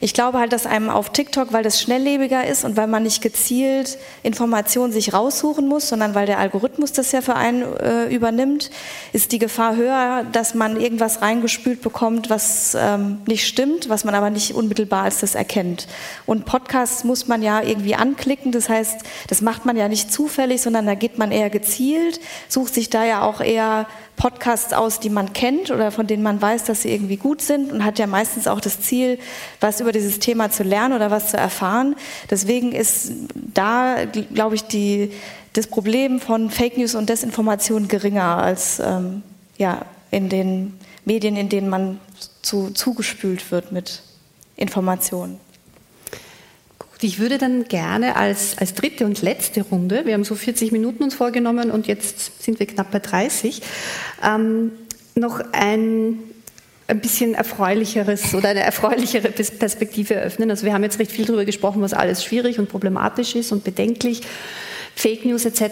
Ich 0.00 0.14
glaube 0.14 0.38
halt, 0.38 0.52
dass 0.52 0.66
einem 0.66 0.90
auf 0.90 1.10
TikTok, 1.10 1.52
weil 1.52 1.62
das 1.62 1.80
schnelllebiger 1.80 2.46
ist 2.46 2.64
und 2.64 2.76
weil 2.76 2.86
man 2.86 3.02
nicht 3.02 3.22
gezielt 3.22 3.98
Informationen 4.22 4.92
sich 4.92 5.12
raussuchen 5.12 5.66
muss, 5.66 5.88
sondern 5.88 6.14
weil 6.14 6.26
der 6.26 6.38
Algorithmus 6.38 6.92
das 6.92 7.12
ja 7.12 7.20
für 7.20 7.36
einen 7.36 7.62
äh, 7.62 8.06
übernimmt, 8.06 8.70
ist 9.12 9.32
die 9.32 9.38
Gefahr 9.38 9.76
höher, 9.76 10.24
dass 10.32 10.54
man 10.54 10.80
irgendwas 10.80 11.22
reingespült 11.22 11.82
bekommt, 11.82 12.30
was 12.30 12.76
ähm, 12.78 13.18
nicht 13.26 13.46
stimmt, 13.46 13.88
was 13.88 14.04
man 14.04 14.14
aber 14.14 14.30
nicht 14.30 14.54
unmittelbar 14.54 15.04
als 15.04 15.20
das 15.20 15.34
erkennt. 15.34 15.86
Und 16.26 16.44
Podcasts 16.44 17.04
muss 17.04 17.28
man 17.28 17.42
ja 17.42 17.62
irgendwie 17.62 17.94
anklicken, 17.94 18.52
das 18.52 18.68
heißt, 18.68 19.00
das 19.28 19.40
macht 19.40 19.64
man 19.64 19.76
ja 19.76 19.88
nicht 19.88 20.12
zufällig, 20.12 20.62
sondern 20.62 20.86
da 20.86 20.94
geht 20.94 21.18
man 21.18 21.32
eher 21.32 21.50
gezielt, 21.50 22.20
sucht 22.48 22.74
sich 22.74 22.90
da 22.90 23.04
ja 23.04 23.22
auch 23.22 23.40
eher 23.40 23.86
Podcasts 24.16 24.72
aus, 24.72 25.00
die 25.00 25.10
man 25.10 25.32
kennt 25.32 25.70
oder 25.70 25.90
von 25.90 26.06
denen 26.06 26.22
man 26.22 26.40
weiß, 26.40 26.64
dass 26.64 26.82
sie 26.82 26.92
irgendwie 26.92 27.16
gut 27.16 27.42
sind 27.42 27.72
und 27.72 27.84
hat 27.84 27.98
ja 27.98 28.06
meistens 28.06 28.46
auch 28.46 28.60
das 28.60 28.80
Ziel, 28.80 29.18
was 29.60 29.80
über 29.80 29.92
dieses 29.92 30.18
Thema 30.18 30.50
zu 30.50 30.62
lernen 30.62 30.94
oder 30.94 31.10
was 31.10 31.30
zu 31.30 31.36
erfahren. 31.36 31.96
Deswegen 32.30 32.72
ist 32.72 33.12
da, 33.34 34.04
glaube 34.32 34.54
ich, 34.54 34.64
die, 34.64 35.10
das 35.52 35.66
Problem 35.66 36.20
von 36.20 36.50
Fake 36.50 36.78
News 36.78 36.94
und 36.94 37.08
Desinformation 37.08 37.88
geringer 37.88 38.38
als 38.38 38.80
ähm, 38.80 39.22
ja, 39.58 39.84
in 40.10 40.28
den 40.28 40.78
Medien, 41.04 41.36
in 41.36 41.48
denen 41.48 41.68
man 41.68 41.98
zu, 42.42 42.70
zugespült 42.70 43.50
wird 43.50 43.72
mit 43.72 44.02
Informationen. 44.56 45.40
Ich 47.04 47.18
würde 47.18 47.36
dann 47.36 47.64
gerne 47.64 48.16
als, 48.16 48.56
als 48.56 48.72
dritte 48.72 49.04
und 49.04 49.20
letzte 49.20 49.60
Runde, 49.60 50.06
wir 50.06 50.14
haben 50.14 50.24
so 50.24 50.34
40 50.34 50.72
Minuten 50.72 51.04
uns 51.04 51.14
vorgenommen 51.14 51.70
und 51.70 51.86
jetzt 51.86 52.42
sind 52.42 52.58
wir 52.58 52.64
knapp 52.64 52.90
bei 52.92 52.98
30, 52.98 53.60
ähm, 54.24 54.72
noch 55.14 55.42
ein, 55.52 56.18
ein 56.88 57.00
bisschen 57.02 57.34
erfreulicheres 57.34 58.34
oder 58.34 58.48
eine 58.48 58.60
erfreulichere 58.60 59.28
Perspektive 59.28 60.14
eröffnen. 60.14 60.48
Also 60.48 60.64
wir 60.64 60.72
haben 60.72 60.82
jetzt 60.82 60.98
recht 60.98 61.12
viel 61.12 61.26
darüber 61.26 61.44
gesprochen, 61.44 61.82
was 61.82 61.92
alles 61.92 62.24
schwierig 62.24 62.58
und 62.58 62.70
problematisch 62.70 63.34
ist 63.34 63.52
und 63.52 63.64
bedenklich. 63.64 64.22
Fake 64.94 65.24
News 65.24 65.44
etc. 65.44 65.62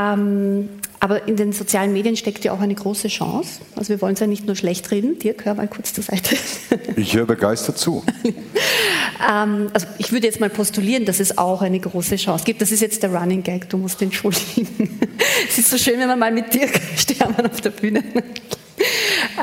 Ähm, 0.00 0.68
aber 1.00 1.28
in 1.28 1.36
den 1.36 1.52
sozialen 1.52 1.92
Medien 1.92 2.16
steckt 2.16 2.44
ja 2.44 2.52
auch 2.52 2.60
eine 2.60 2.74
große 2.74 3.08
Chance. 3.08 3.60
Also 3.76 3.90
wir 3.90 4.00
wollen 4.00 4.14
es 4.14 4.20
ja 4.20 4.26
nicht 4.26 4.46
nur 4.46 4.56
schlecht 4.56 4.90
reden. 4.90 5.18
Dirk, 5.18 5.44
hör 5.44 5.54
mal 5.54 5.68
kurz 5.68 5.92
zur 5.92 6.04
Seite. 6.04 6.36
Ich 6.96 7.14
höre 7.16 7.26
begeistert 7.26 7.76
zu. 7.76 8.04
ähm, 8.24 9.68
also 9.72 9.86
ich 9.98 10.12
würde 10.12 10.28
jetzt 10.28 10.38
mal 10.38 10.48
postulieren, 10.48 11.04
dass 11.04 11.18
es 11.18 11.36
auch 11.36 11.60
eine 11.60 11.80
große 11.80 12.16
Chance 12.16 12.44
gibt. 12.44 12.62
Das 12.62 12.70
ist 12.70 12.80
jetzt 12.80 13.02
der 13.02 13.12
Running 13.12 13.42
Gag, 13.42 13.68
du 13.68 13.78
musst 13.78 14.00
entschuldigen. 14.00 15.00
es 15.48 15.58
ist 15.58 15.70
so 15.70 15.76
schön, 15.76 15.98
wenn 15.98 16.06
man 16.06 16.18
mal 16.20 16.30
mit 16.30 16.54
Dirk 16.54 16.80
Stermann 16.96 17.46
auf 17.46 17.60
der 17.60 17.70
Bühne. 17.70 18.04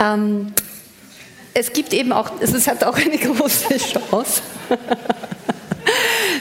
ähm, 0.02 0.53
es 1.53 1.74
gibt 1.74 1.94
eben 1.94 2.14
auch, 2.14 2.32
es 2.40 2.68
hat 2.68 2.84
auch 2.86 2.95
eine 2.95 3.18
große 3.18 3.78
Chance 3.78 4.41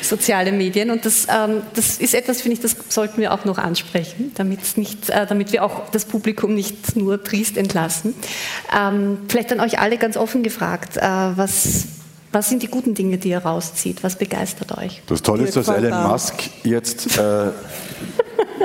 soziale 0.03 0.53
Medien. 0.53 0.91
Und 0.91 1.05
das, 1.05 1.27
ähm, 1.29 1.63
das 1.75 1.99
ist 1.99 2.15
etwas, 2.15 2.41
finde 2.41 2.55
ich, 2.55 2.61
das 2.61 2.77
sollten 2.89 3.21
wir 3.21 3.33
auch 3.33 3.45
noch 3.45 3.59
ansprechen, 3.59 4.33
nicht, 4.77 5.11
äh, 5.11 5.27
damit 5.27 5.53
wir 5.53 5.65
auch 5.65 5.89
das 5.91 6.05
Publikum 6.05 6.55
nicht 6.55 6.97
nur 6.97 7.23
triest 7.23 7.57
entlassen. 7.57 8.15
Ähm, 8.77 9.19
vielleicht 9.29 9.53
an 9.53 9.61
euch 9.61 9.79
alle 9.79 9.99
ganz 9.99 10.17
offen 10.17 10.43
gefragt, 10.43 10.97
äh, 10.97 11.01
was, 11.03 11.85
was 12.33 12.49
sind 12.49 12.63
die 12.63 12.69
guten 12.69 12.95
Dinge, 12.95 13.19
die 13.19 13.31
ihr 13.31 13.39
rauszieht? 13.39 14.03
Was 14.03 14.17
begeistert 14.17 14.77
euch? 14.79 15.03
Das 15.07 15.23
Tolle 15.23 15.45
ist, 15.45 15.57
dass 15.57 15.69
Elon 15.69 16.09
Musk 16.09 16.35
jetzt 16.63 17.19
äh, 17.19 17.51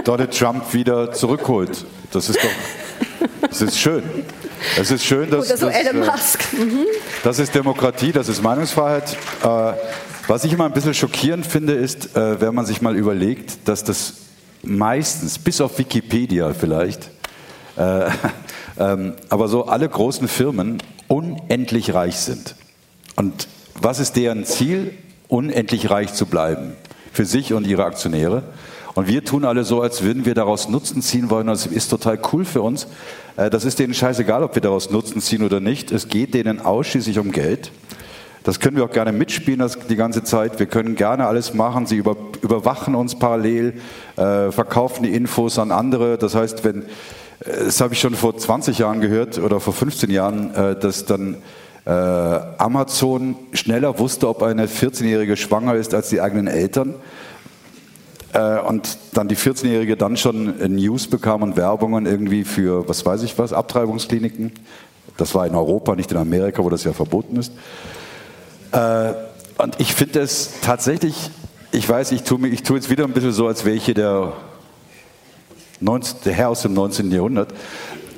Donald 0.04 0.38
Trump 0.38 0.74
wieder 0.74 1.12
zurückholt. 1.12 1.86
Das 2.12 2.30
ist 2.30 2.40
doch, 2.44 3.50
das 3.50 3.62
ist 3.62 3.80
schön. 3.80 4.04
Es 4.80 4.92
ist 4.92 5.06
schön, 5.06 5.30
dass, 5.30 5.48
Oder 5.48 5.58
so 5.58 5.66
dass, 5.68 5.76
Elon 5.76 6.00
Musk. 6.06 6.54
Mhm. 6.54 6.86
das 7.24 7.40
ist 7.40 7.54
Demokratie, 7.54 8.12
das 8.12 8.30
ist 8.30 8.42
Meinungsfreiheit. 8.42 9.18
Äh, 9.44 9.74
was 10.28 10.44
ich 10.44 10.54
immer 10.54 10.66
ein 10.66 10.74
bisschen 10.74 10.94
schockierend 10.94 11.46
finde, 11.46 11.74
ist, 11.74 12.16
äh, 12.16 12.42
wenn 12.42 12.56
man 12.56 12.66
sich 12.66 12.82
mal 12.82 12.96
überlegt, 12.96 13.68
dass 13.68 13.84
das 13.84 14.14
meistens, 14.64 15.38
bis 15.38 15.62
auf 15.62 15.78
Wikipedia 15.78 16.54
vielleicht, 16.54 17.12
äh, 17.78 18.10
ähm, 18.80 19.14
aber 19.30 19.48
so 19.48 19.66
alle 19.66 19.88
großen 19.88 20.28
Firmen 20.28 20.82
unendlich 21.08 21.94
reich 21.94 22.18
sind. 22.18 22.56
Und 23.16 23.48
was 23.80 24.00
ist 24.00 24.16
deren 24.16 24.46
Ziel? 24.46 24.94
Unendlich 25.28 25.90
reich 25.90 26.14
zu 26.14 26.26
bleiben. 26.26 26.74
Für 27.12 27.26
sich 27.26 27.54
und 27.54 27.68
ihre 27.68 27.86
Aktionäre. 27.86 28.44
Und 28.94 29.08
wir 29.08 29.26
tun 29.26 29.44
alle 29.44 29.64
so, 29.64 29.82
als 29.82 30.04
würden 30.04 30.26
wir 30.26 30.34
daraus 30.34 30.70
Nutzen 30.70 31.02
ziehen 31.02 31.30
wollen. 31.30 31.48
Das 31.48 31.66
ist 31.66 31.90
total 31.90 32.20
cool 32.32 32.46
für 32.46 32.62
uns. 32.62 32.88
Äh, 33.38 33.50
das 33.50 33.66
ist 33.66 33.80
denen 33.80 33.94
scheißegal, 33.94 34.44
ob 34.44 34.56
wir 34.56 34.62
daraus 34.62 34.90
Nutzen 34.90 35.22
ziehen 35.22 35.44
oder 35.44 35.60
nicht. 35.60 35.92
Es 35.92 36.08
geht 36.08 36.34
denen 36.34 36.62
ausschließlich 36.62 37.20
um 37.20 37.32
Geld. 37.32 37.72
Das 38.46 38.60
können 38.60 38.78
wir 38.78 38.84
auch 38.86 38.92
gerne 38.92 39.12
mitspielen 39.12 39.60
das, 39.60 39.76
die 39.90 39.96
ganze 39.96 40.24
Zeit. 40.24 40.60
Wir 40.60 40.68
können 40.68 40.94
gerne 40.96 41.26
alles 41.26 41.56
machen. 41.56 41.88
Sie 41.88 41.96
über, 41.98 42.16
überwachen 42.44 42.94
uns 42.94 43.18
parallel, 43.18 43.82
äh, 44.18 44.52
verkaufen 44.52 45.02
die 45.02 45.16
Infos 45.16 45.58
an 45.58 45.72
andere. 45.72 46.20
Das 46.20 46.36
heißt, 46.36 46.64
wenn, 46.64 46.84
äh, 46.84 46.86
das 47.66 47.82
habe 47.82 47.96
ich 47.96 48.00
schon 48.00 48.14
vor 48.14 48.38
20 48.38 48.78
Jahren 48.78 49.02
gehört 49.02 49.40
oder 49.40 49.60
vor 49.60 49.74
15 49.74 50.12
Jahren, 50.12 50.54
äh, 50.54 50.80
dass 50.80 51.06
dann 51.06 51.38
äh, 51.86 51.90
Amazon 51.90 53.36
schneller 53.54 53.98
wusste, 53.98 54.30
ob 54.30 54.44
eine 54.44 54.68
14-Jährige 54.68 55.38
schwanger 55.38 55.74
ist 55.74 55.96
als 55.96 56.10
die 56.10 56.22
eigenen 56.22 56.46
Eltern 56.46 56.94
äh, 58.34 58.60
und 58.60 59.00
dann 59.14 59.28
die 59.28 59.38
14-Jährige 59.38 59.98
dann 59.98 60.18
schon 60.18 60.54
News 60.76 61.08
bekam 61.08 61.42
und 61.42 61.58
Werbungen 61.58 62.06
irgendwie 62.06 62.44
für, 62.44 62.88
was 62.88 63.04
weiß 63.08 63.24
ich 63.24 63.40
was, 63.40 63.54
Abtreibungskliniken. 63.54 64.52
Das 65.18 65.34
war 65.34 65.48
in 65.48 65.56
Europa, 65.56 65.96
nicht 65.96 66.12
in 66.12 66.18
Amerika, 66.18 66.64
wo 66.64 66.70
das 66.70 66.84
ja 66.84 66.94
verboten 66.94 67.38
ist. 67.38 67.52
Äh, 68.76 69.14
und 69.58 69.80
ich 69.80 69.94
finde 69.94 70.20
es 70.20 70.52
tatsächlich, 70.62 71.32
ich 71.72 71.88
weiß, 71.88 72.12
ich 72.12 72.24
tue, 72.24 72.46
ich 72.50 72.64
tue 72.64 72.76
jetzt 72.76 72.90
wieder 72.90 73.06
ein 73.06 73.14
bisschen 73.14 73.32
so, 73.32 73.48
als 73.48 73.64
wäre 73.64 73.76
ich 73.76 73.86
hier 73.86 73.94
der, 73.94 74.34
19, 75.80 76.18
der 76.26 76.34
Herr 76.34 76.50
aus 76.50 76.62
dem 76.62 76.74
19. 76.74 77.12
Jahrhundert. 77.12 77.54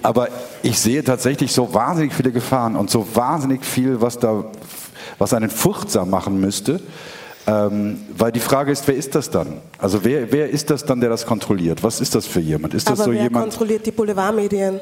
Aber 0.02 0.30
ich 0.64 0.80
sehe 0.80 1.04
tatsächlich 1.04 1.52
so 1.52 1.74
wahnsinnig 1.74 2.14
viele 2.14 2.32
Gefahren 2.32 2.76
und 2.76 2.90
so 2.90 3.08
wahnsinnig 3.14 3.66
viel, 3.66 4.02
was 4.02 4.20
da, 4.20 4.46
was 5.18 5.34
einen 5.34 5.50
furchtsam 5.50 6.10
machen 6.10 6.40
müsste. 6.40 6.80
Ähm, 7.46 8.02
weil 8.18 8.32
die 8.32 8.40
Frage 8.40 8.72
ist, 8.72 8.88
wer 8.88 8.96
ist 8.96 9.16
das 9.16 9.30
dann? 9.30 9.62
Also 9.78 10.04
wer, 10.04 10.32
wer 10.32 10.50
ist 10.50 10.70
das 10.70 10.84
dann, 10.86 11.00
der 11.00 11.10
das 11.10 11.26
kontrolliert? 11.26 11.82
Was 11.82 12.02
ist 12.02 12.14
das 12.14 12.28
für 12.28 12.42
jemand? 12.42 12.74
Ist 12.74 12.90
das 12.90 13.00
Aber 13.00 13.06
so 13.06 13.12
wer 13.14 13.24
jemand? 13.24 13.46
kontrolliert 13.46 13.86
die 13.86 13.92
Boulevardmedien? 13.92 14.80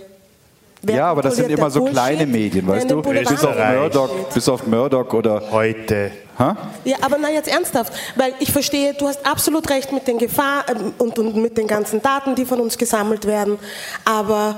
Wer 0.86 0.96
ja, 0.96 1.08
aber 1.08 1.22
das 1.24 1.36
sind 1.36 1.50
immer 1.50 1.70
so 1.70 1.80
Bullshit, 1.80 1.96
kleine 1.96 2.26
Medien, 2.28 2.68
weißt 2.68 2.90
du? 2.90 3.02
Bis 3.02 3.44
auf, 3.44 3.56
Murdoch, 3.58 4.10
bis 4.34 4.50
auf 4.50 4.68
Murdoch 4.68 5.12
oder. 5.14 5.42
Heute. 5.52 6.12
Ha? 6.38 6.56
Ja, 6.84 6.98
aber 7.02 7.18
na 7.20 7.32
jetzt 7.32 7.48
ernsthaft, 7.48 7.94
weil 8.16 8.34
ich 8.40 8.52
verstehe, 8.52 8.94
du 8.94 9.08
hast 9.08 9.26
absolut 9.26 9.70
recht 9.70 9.94
mit 9.94 10.06
den 10.08 10.18
Gefahren 10.18 10.94
und, 10.98 11.18
und 11.18 11.36
mit 11.38 11.58
den 11.58 11.66
ganzen 11.66 12.02
Daten, 12.02 12.36
die 12.36 12.46
von 12.46 12.60
uns 12.60 12.78
gesammelt 12.78 13.26
werden, 13.26 13.58
aber 14.04 14.58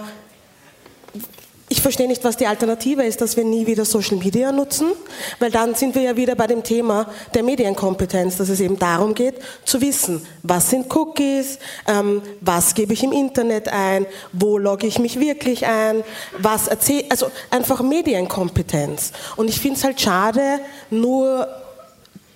ich 1.69 1.81
verstehe 1.81 2.07
nicht, 2.07 2.23
was 2.23 2.37
die 2.37 2.47
Alternative 2.47 3.03
ist, 3.03 3.19
dass 3.19 3.35
wir 3.35 3.43
nie 3.43 3.67
wieder 3.67 3.83
Social 3.83 4.17
Media 4.17 4.53
nutzen, 4.53 4.93
weil 5.39 5.51
dann 5.51 5.75
sind 5.75 5.95
wir 5.95 6.01
ja 6.01 6.15
wieder 6.15 6.35
bei 6.35 6.47
dem 6.47 6.63
Thema 6.63 7.07
der 7.33 7.43
Medienkompetenz, 7.43 8.37
dass 8.37 8.47
es 8.47 8.61
eben 8.61 8.79
darum 8.79 9.13
geht, 9.13 9.35
zu 9.65 9.81
wissen, 9.81 10.25
was 10.43 10.69
sind 10.69 10.93
Cookies, 10.95 11.59
ähm, 11.85 12.21
was 12.39 12.73
gebe 12.73 12.93
ich 12.93 13.03
im 13.03 13.11
Internet 13.11 13.67
ein, 13.67 14.05
wo 14.31 14.57
logge 14.57 14.87
ich 14.87 14.99
mich 14.99 15.19
wirklich 15.19 15.65
ein, 15.65 16.03
was 16.37 16.69
erzähle, 16.69 17.05
also 17.09 17.29
einfach 17.49 17.81
Medienkompetenz. 17.81 19.11
Und 19.35 19.49
ich 19.49 19.59
finde 19.59 19.77
es 19.77 19.83
halt 19.83 19.99
schade, 19.99 20.59
nur 20.89 21.47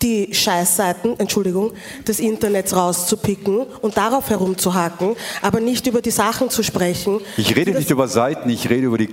die 0.02 0.34
Scheißseiten, 0.34 1.20
Entschuldigung, 1.20 1.72
des 2.08 2.20
Internets 2.20 2.76
rauszupicken 2.76 3.66
und 3.82 3.98
darauf 3.98 4.30
herumzuhacken, 4.30 5.16
aber 5.42 5.60
nicht 5.60 5.88
über 5.88 6.02
die 6.02 6.12
Sachen 6.12 6.50
zu 6.50 6.64
sprechen. 6.64 7.20
Ich 7.38 7.56
rede 7.56 7.72
nicht 7.72 7.90
über 7.90 8.08
Seiten, 8.08 8.50
ich 8.50 8.70
rede 8.70 8.88
über 8.88 8.98
die 8.98 9.10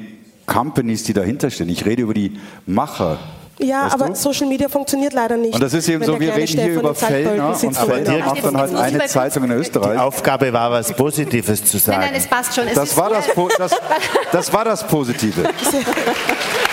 Companies, 0.46 1.04
die 1.04 1.12
dahinter 1.12 1.50
stehen. 1.50 1.68
Ich 1.68 1.84
rede 1.84 2.02
über 2.02 2.14
die 2.14 2.38
Macher. 2.66 3.18
Ja, 3.60 3.84
weißt 3.84 3.94
aber 3.94 4.06
du? 4.08 4.14
Social 4.14 4.46
Media 4.46 4.68
funktioniert 4.68 5.12
leider 5.12 5.36
nicht. 5.36 5.54
Und 5.54 5.60
das 5.60 5.74
ist 5.74 5.88
eben 5.88 6.04
so, 6.04 6.18
wir 6.18 6.34
reden 6.34 6.60
hier 6.60 6.74
über 6.74 6.94
Fellner 6.94 7.48
und 7.60 7.76
Fellner 7.76 8.18
macht 8.24 8.44
dann 8.44 8.56
halt 8.56 8.74
eine 8.74 9.06
Zeitung 9.06 9.44
in 9.44 9.50
Die 9.50 9.56
Österreich. 9.56 9.98
Aufgabe 9.98 10.52
war, 10.52 10.70
was 10.70 10.92
Positives 10.92 11.64
zu 11.64 11.78
sagen. 11.78 11.98
Nein, 11.98 12.10
nein, 12.12 12.20
es 12.20 12.26
passt 12.26 12.54
schon. 12.54 12.68
Es 12.68 12.74
Das 12.74 12.90
ist 12.90 12.96
war 12.96 13.10
das, 13.10 13.26
das, 13.58 13.72
das 14.30 14.52
war 14.52 14.64
das 14.64 14.86
Positive. 14.86 15.42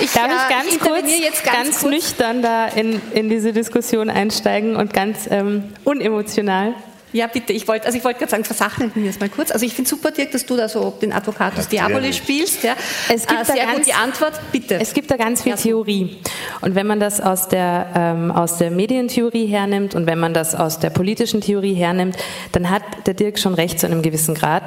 Ich 0.00 0.12
Darf 0.12 0.28
äh, 0.28 0.34
ich 0.34 0.48
ganz 0.48 0.74
ich 0.74 0.80
kurz, 0.80 1.20
jetzt 1.20 1.44
ganz 1.44 1.56
ganz, 1.56 1.80
kurz. 1.80 1.92
nüchtern 1.92 2.42
da 2.42 2.66
in, 2.66 3.00
in 3.12 3.28
diese 3.28 3.52
Diskussion 3.52 4.10
einsteigen 4.10 4.76
und 4.76 4.92
ganz 4.92 5.28
ähm, 5.30 5.72
unemotional? 5.84 6.74
Ja, 7.14 7.28
bitte. 7.28 7.52
Ich 7.52 7.68
wollte 7.68 7.86
also 7.86 7.96
ich 7.96 8.02
wollte 8.02 8.18
gerade 8.18 8.30
sagen, 8.32 8.42
versacheln 8.42 8.90
wir 8.92 9.08
es 9.08 9.20
mal 9.20 9.28
kurz. 9.28 9.52
Also 9.52 9.64
ich 9.64 9.72
finde 9.72 9.88
super, 9.88 10.10
Dirk, 10.10 10.32
dass 10.32 10.46
du 10.46 10.56
da 10.56 10.68
so 10.68 10.90
den 11.00 11.12
Advocatus 11.12 11.68
Diaboli 11.68 12.12
spielst. 12.12 12.64
Ja. 12.64 12.74
Es 13.08 13.24
gibt 13.24 13.40
äh, 13.40 13.44
sehr 13.44 13.66
ganz, 13.66 13.76
gut 13.76 13.86
die 13.86 13.92
Antwort, 13.94 14.32
bitte. 14.50 14.80
Es 14.80 14.92
gibt 14.94 15.12
da 15.12 15.16
ganz 15.16 15.42
viel 15.42 15.54
Theorie. 15.54 16.16
Und 16.60 16.74
wenn 16.74 16.88
man 16.88 16.98
das 16.98 17.20
aus 17.20 17.46
der, 17.46 17.86
ähm, 17.94 18.32
aus 18.32 18.58
der 18.58 18.72
Medientheorie 18.72 19.46
hernimmt 19.46 19.94
und 19.94 20.06
wenn 20.06 20.18
man 20.18 20.34
das 20.34 20.56
aus 20.56 20.80
der 20.80 20.90
politischen 20.90 21.40
Theorie 21.40 21.74
hernimmt, 21.74 22.16
dann 22.50 22.68
hat 22.68 22.82
der 23.06 23.14
Dirk 23.14 23.38
schon 23.38 23.54
recht 23.54 23.78
zu 23.78 23.86
einem 23.86 24.02
gewissen 24.02 24.34
Grad. 24.34 24.64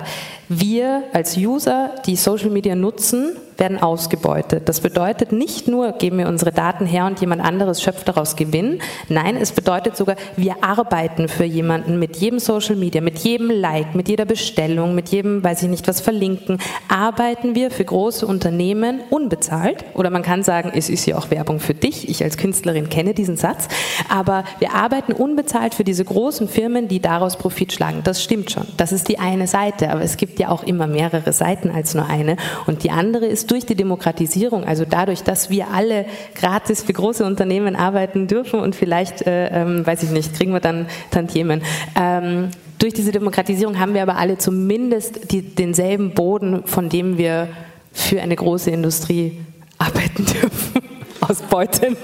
Wir 0.50 1.04
als 1.14 1.36
User, 1.38 1.96
die 2.06 2.16
Social 2.16 2.50
Media 2.50 2.76
nutzen, 2.76 3.36
werden 3.60 3.82
ausgebeutet. 3.82 4.70
Das 4.70 4.82
bedeutet 4.82 5.32
nicht 5.32 5.68
nur, 5.68 5.94
geben 5.94 6.20
wir 6.20 6.28
unsere 6.28 6.52
Daten 6.52 6.86
her 6.86 7.06
und 7.06 7.20
jemand 7.20 7.44
anderes 7.44 7.82
schöpft 7.82 8.08
daraus 8.08 8.36
Gewinn. 8.36 8.80
Nein, 9.10 9.36
es 9.36 9.52
bedeutet 9.52 9.98
sogar, 9.98 10.16
wir 10.36 10.64
arbeiten 10.64 11.28
für 11.28 11.44
jemanden 11.44 12.00
mit 12.00 12.18
jedem 12.18 12.40
Social 12.40 12.76
Media, 12.76 13.02
mit 13.02 13.20
jedem 13.20 13.50
Like, 13.50 13.96
mit 13.96 14.10
jeder 14.10 14.26
Bestellung, 14.26 14.96
mit 14.96 15.10
jedem, 15.10 15.44
weiß 15.44 15.64
ich 15.64 15.70
nicht, 15.70 15.88
was 15.88 16.02
verlinken, 16.02 16.60
arbeiten 16.88 17.56
wir 17.56 17.72
für 17.72 17.86
große 17.86 18.26
Unternehmen 18.26 19.02
unbezahlt. 19.10 19.84
Oder 19.94 20.10
man 20.10 20.22
kann 20.22 20.44
sagen, 20.44 20.72
es 20.74 20.90
ist 20.90 21.06
ja 21.06 21.18
auch 21.18 21.32
Werbung 21.32 21.60
für 21.60 21.74
dich. 21.74 22.10
Ich 22.10 22.24
als 22.24 22.38
Künstlerin 22.38 22.90
kenne 22.90 23.14
diesen 23.14 23.38
Satz. 23.38 23.68
Aber 24.10 24.44
wir 24.60 24.74
arbeiten 24.74 25.14
unbezahlt 25.14 25.74
für 25.74 25.84
diese 25.84 26.06
großen 26.06 26.48
Firmen, 26.48 26.88
die 26.88 27.00
daraus 27.00 27.38
Profit 27.38 27.74
schlagen. 27.74 28.02
Das 28.04 28.24
stimmt 28.24 28.52
schon. 28.52 28.68
Das 28.78 28.92
ist 28.92 29.08
die 29.08 29.20
eine 29.20 29.48
Seite. 29.48 29.90
Aber 29.90 30.02
es 30.02 30.18
gibt 30.18 30.37
ja 30.40 30.50
auch 30.50 30.64
immer 30.64 30.88
mehrere 30.88 31.34
Seiten 31.34 31.70
als 31.70 31.96
nur 31.96 32.08
eine. 32.08 32.38
Und 32.66 32.84
die 32.84 32.92
andere 32.92 33.26
ist 33.26 33.52
durch 33.52 33.66
die 33.66 33.76
Demokratisierung, 33.76 34.64
also 34.64 34.86
dadurch, 34.90 35.24
dass 35.24 35.50
wir 35.50 35.68
alle 35.70 36.06
gratis 36.36 36.84
für 36.84 36.94
große 36.94 37.26
Unternehmen 37.26 37.76
arbeiten 37.76 38.28
dürfen 38.28 38.60
und 38.60 38.76
vielleicht, 38.76 39.26
äh, 39.28 39.48
ähm, 39.50 39.86
weiß 39.86 40.04
ich 40.04 40.12
nicht, 40.12 40.34
kriegen 40.34 40.54
wir 40.54 40.60
dann 40.60 40.88
Tantiemen. 41.12 41.62
Ähm, 42.00 42.50
durch 42.80 42.94
diese 42.94 43.12
Demokratisierung 43.12 43.80
haben 43.80 43.94
wir 43.94 44.04
aber 44.04 44.18
alle 44.18 44.38
zumindest 44.38 45.32
die, 45.32 45.42
denselben 45.42 46.14
Boden, 46.14 46.64
von 46.66 46.90
dem 46.90 47.18
wir 47.18 47.48
für 47.92 48.22
eine 48.22 48.36
große 48.36 48.70
Industrie 48.70 49.40
arbeiten 49.78 50.26
dürfen. 50.26 50.82
Ausbeutend. 51.22 51.98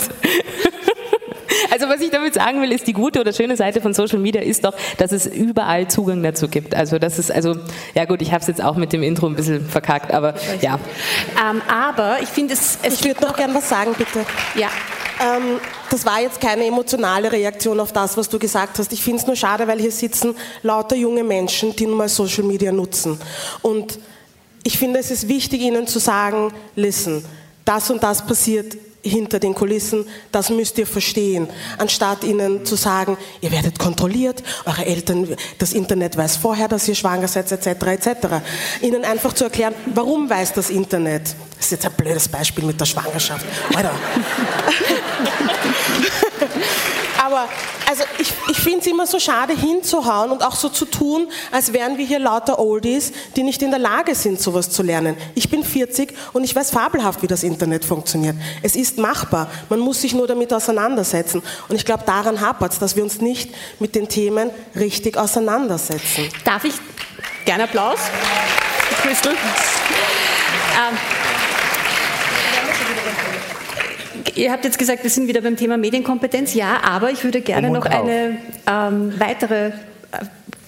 Also 1.71 1.87
was 1.89 2.01
ich 2.01 2.09
damit 2.09 2.33
sagen 2.33 2.61
will, 2.61 2.71
ist 2.71 2.87
die 2.87 2.93
gute 2.93 3.19
oder 3.19 3.33
schöne 3.33 3.55
Seite 3.57 3.81
von 3.81 3.93
Social 3.93 4.19
Media 4.19 4.41
ist 4.41 4.65
doch, 4.65 4.73
dass 4.97 5.11
es 5.11 5.25
überall 5.25 5.87
Zugang 5.87 6.23
dazu 6.23 6.47
gibt. 6.47 6.75
Also 6.75 6.99
das 6.99 7.19
ist 7.19 7.31
also 7.31 7.55
ja 7.93 8.05
gut, 8.05 8.21
ich 8.21 8.31
habe 8.31 8.41
es 8.41 8.47
jetzt 8.47 8.63
auch 8.63 8.75
mit 8.75 8.93
dem 8.93 9.03
Intro 9.03 9.27
ein 9.27 9.35
bisschen 9.35 9.67
verkackt, 9.67 10.13
aber 10.13 10.35
ja. 10.61 10.79
Ähm, 11.49 11.61
aber 11.67 12.17
ich 12.21 12.29
finde 12.29 12.53
es, 12.53 12.79
es 12.83 12.95
ich 12.95 13.05
würde 13.05 13.21
noch 13.21 13.35
gern 13.35 13.53
was 13.53 13.69
sagen, 13.69 13.93
bitte. 13.97 14.25
Ja. 14.55 14.69
Ähm, 15.21 15.59
das 15.89 16.05
war 16.05 16.21
jetzt 16.21 16.41
keine 16.41 16.65
emotionale 16.65 17.31
Reaktion 17.31 17.79
auf 17.79 17.91
das, 17.91 18.17
was 18.17 18.29
du 18.29 18.39
gesagt 18.39 18.79
hast. 18.79 18.91
Ich 18.93 19.03
finde 19.03 19.21
es 19.21 19.27
nur 19.27 19.35
schade, 19.35 19.67
weil 19.67 19.79
hier 19.79 19.91
sitzen 19.91 20.35
lauter 20.63 20.95
junge 20.95 21.23
Menschen, 21.23 21.75
die 21.75 21.85
nun 21.85 21.97
mal 21.97 22.09
Social 22.09 22.43
Media 22.43 22.71
nutzen. 22.71 23.19
Und 23.61 23.99
ich 24.63 24.77
finde, 24.77 24.99
es 24.99 25.11
ist 25.11 25.27
wichtig, 25.27 25.61
ihnen 25.61 25.85
zu 25.85 25.99
sagen, 25.99 26.51
listen, 26.75 27.23
das 27.65 27.91
und 27.91 28.01
das 28.01 28.25
passiert 28.25 28.75
hinter 29.03 29.39
den 29.39 29.53
Kulissen, 29.53 30.05
das 30.31 30.49
müsst 30.49 30.77
ihr 30.77 30.87
verstehen, 30.87 31.47
anstatt 31.77 32.23
ihnen 32.23 32.65
zu 32.65 32.75
sagen, 32.75 33.17
ihr 33.41 33.51
werdet 33.51 33.77
kontrolliert, 33.77 34.41
eure 34.65 34.85
Eltern, 34.85 35.27
das 35.59 35.73
Internet 35.73 36.17
weiß 36.17 36.37
vorher, 36.37 36.67
dass 36.67 36.87
ihr 36.87 36.95
schwanger 36.95 37.27
seid, 37.27 37.51
etc., 37.51 37.67
etc. 37.67 38.07
Ihnen 38.81 39.03
einfach 39.03 39.33
zu 39.33 39.43
erklären, 39.43 39.75
warum 39.93 40.29
weiß 40.29 40.53
das 40.53 40.69
Internet? 40.69 41.35
Das 41.57 41.65
ist 41.65 41.71
jetzt 41.71 41.85
ein 41.85 41.93
blödes 41.93 42.27
Beispiel 42.27 42.63
mit 42.63 42.79
der 42.79 42.85
Schwangerschaft. 42.85 43.45
Alter. 43.75 43.93
Aber 47.33 47.49
also 47.89 48.03
ich, 48.19 48.31
ich 48.49 48.57
finde 48.57 48.79
es 48.79 48.87
immer 48.87 49.07
so 49.07 49.19
schade 49.19 49.55
hinzuhauen 49.57 50.31
und 50.31 50.43
auch 50.43 50.55
so 50.55 50.69
zu 50.69 50.85
tun, 50.85 51.27
als 51.51 51.73
wären 51.73 51.97
wir 51.97 52.05
hier 52.05 52.19
lauter 52.19 52.59
Oldies, 52.59 53.11
die 53.35 53.43
nicht 53.43 53.61
in 53.61 53.71
der 53.71 53.79
Lage 53.79 54.13
sind, 54.15 54.39
sowas 54.39 54.69
zu 54.69 54.83
lernen. 54.83 55.17
Ich 55.35 55.49
bin 55.49 55.63
40 55.63 56.13
und 56.33 56.43
ich 56.43 56.55
weiß 56.55 56.71
fabelhaft, 56.71 57.21
wie 57.23 57.27
das 57.27 57.43
Internet 57.43 57.85
funktioniert. 57.85 58.35
Es 58.61 58.75
ist 58.75 58.97
machbar. 58.97 59.49
Man 59.69 59.79
muss 59.79 60.01
sich 60.01 60.13
nur 60.13 60.27
damit 60.27 60.53
auseinandersetzen. 60.53 61.41
Und 61.69 61.75
ich 61.75 61.85
glaube, 61.85 62.03
daran 62.05 62.39
hapert 62.39 62.73
es, 62.73 62.79
dass 62.79 62.95
wir 62.95 63.03
uns 63.03 63.19
nicht 63.19 63.49
mit 63.79 63.95
den 63.95 64.07
Themen 64.07 64.51
richtig 64.75 65.17
auseinandersetzen. 65.17 66.29
Darf 66.45 66.63
ich 66.63 66.75
gerne 67.45 67.63
Applaus? 67.63 67.99
Crystal. 69.01 69.33
Ähm, 69.33 70.97
Ihr 74.35 74.51
habt 74.51 74.65
jetzt 74.65 74.79
gesagt, 74.79 75.03
wir 75.03 75.09
sind 75.09 75.27
wieder 75.27 75.41
beim 75.41 75.55
Thema 75.55 75.77
Medienkompetenz. 75.77 76.53
Ja, 76.53 76.81
aber 76.83 77.11
ich 77.11 77.23
würde 77.23 77.41
gerne 77.41 77.69
noch 77.69 77.85
eine 77.85 78.37
ähm, 78.67 79.13
weitere, 79.19 79.67
äh, 79.67 79.71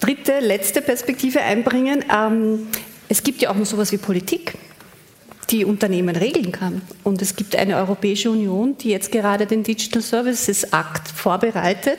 dritte, 0.00 0.38
letzte 0.40 0.82
Perspektive 0.82 1.40
einbringen. 1.40 2.04
Ähm, 2.14 2.68
es 3.08 3.22
gibt 3.22 3.42
ja 3.42 3.50
auch 3.50 3.56
noch 3.56 3.66
sowas 3.66 3.90
wie 3.92 3.98
Politik, 3.98 4.54
die 5.50 5.64
Unternehmen 5.64 6.14
regeln 6.16 6.52
kann. 6.52 6.82
Und 7.02 7.22
es 7.22 7.34
gibt 7.34 7.56
eine 7.56 7.76
Europäische 7.76 8.30
Union, 8.30 8.76
die 8.78 8.90
jetzt 8.90 9.10
gerade 9.10 9.46
den 9.46 9.62
Digital 9.62 10.02
Services 10.02 10.64
Act 10.64 11.08
vorbereitet. 11.14 11.98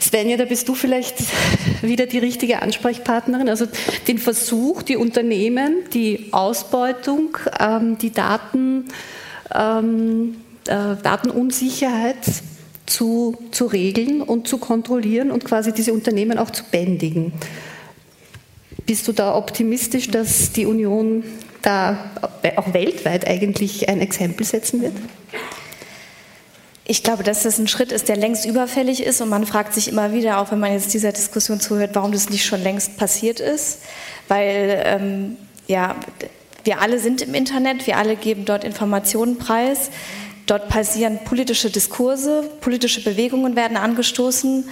Svenja, 0.00 0.36
da 0.36 0.44
bist 0.44 0.68
du 0.68 0.74
vielleicht 0.74 1.16
wieder 1.82 2.06
die 2.06 2.18
richtige 2.18 2.62
Ansprechpartnerin. 2.62 3.48
Also 3.48 3.66
den 4.08 4.18
Versuch, 4.18 4.82
die 4.82 4.96
Unternehmen, 4.96 5.84
die 5.92 6.28
Ausbeutung, 6.32 7.36
ähm, 7.58 7.98
die 7.98 8.12
Daten, 8.12 8.86
ähm, 9.54 10.36
äh, 10.36 10.45
Datenunsicherheit 10.66 12.16
zu, 12.86 13.36
zu 13.50 13.66
regeln 13.66 14.22
und 14.22 14.48
zu 14.48 14.58
kontrollieren 14.58 15.30
und 15.30 15.44
quasi 15.44 15.72
diese 15.72 15.92
Unternehmen 15.92 16.38
auch 16.38 16.50
zu 16.50 16.64
bändigen. 16.70 17.32
Bist 18.86 19.08
du 19.08 19.12
da 19.12 19.34
optimistisch, 19.34 20.10
dass 20.10 20.52
die 20.52 20.66
Union 20.66 21.24
da 21.62 21.98
auch 22.56 22.72
weltweit 22.72 23.26
eigentlich 23.26 23.88
ein 23.88 24.00
Exempel 24.00 24.46
setzen 24.46 24.82
wird? 24.82 24.94
Ich 26.88 27.02
glaube, 27.02 27.24
dass 27.24 27.42
das 27.42 27.58
ein 27.58 27.66
Schritt 27.66 27.90
ist, 27.90 28.08
der 28.08 28.16
längst 28.16 28.46
überfällig 28.46 29.02
ist 29.02 29.20
und 29.20 29.28
man 29.28 29.44
fragt 29.44 29.74
sich 29.74 29.88
immer 29.88 30.12
wieder, 30.12 30.38
auch 30.38 30.52
wenn 30.52 30.60
man 30.60 30.72
jetzt 30.72 30.94
dieser 30.94 31.10
Diskussion 31.10 31.58
zuhört, 31.58 31.90
warum 31.94 32.12
das 32.12 32.30
nicht 32.30 32.46
schon 32.46 32.62
längst 32.62 32.96
passiert 32.96 33.40
ist. 33.40 33.80
Weil 34.28 34.82
ähm, 34.84 35.36
ja, 35.66 35.96
wir 36.62 36.80
alle 36.80 37.00
sind 37.00 37.22
im 37.22 37.34
Internet, 37.34 37.88
wir 37.88 37.96
alle 37.96 38.14
geben 38.14 38.44
dort 38.44 38.62
Informationen 38.62 39.36
preis. 39.36 39.90
Dort 40.46 40.68
passieren 40.68 41.18
politische 41.24 41.70
Diskurse, 41.70 42.48
politische 42.60 43.02
Bewegungen 43.02 43.56
werden 43.56 43.76
angestoßen. 43.76 44.68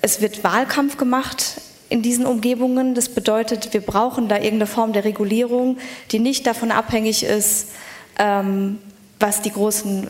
Es 0.00 0.20
wird 0.20 0.44
Wahlkampf 0.44 0.96
gemacht 0.96 1.60
in 1.88 2.02
diesen 2.02 2.26
Umgebungen. 2.26 2.94
Das 2.94 3.08
bedeutet, 3.08 3.72
wir 3.72 3.80
brauchen 3.80 4.28
da 4.28 4.36
irgendeine 4.36 4.66
Form 4.66 4.92
der 4.92 5.04
Regulierung, 5.04 5.78
die 6.12 6.20
nicht 6.20 6.46
davon 6.46 6.70
abhängig 6.70 7.24
ist, 7.24 7.70
ähm, 8.18 8.78
was 9.18 9.42
die 9.42 9.50
großen 9.50 10.08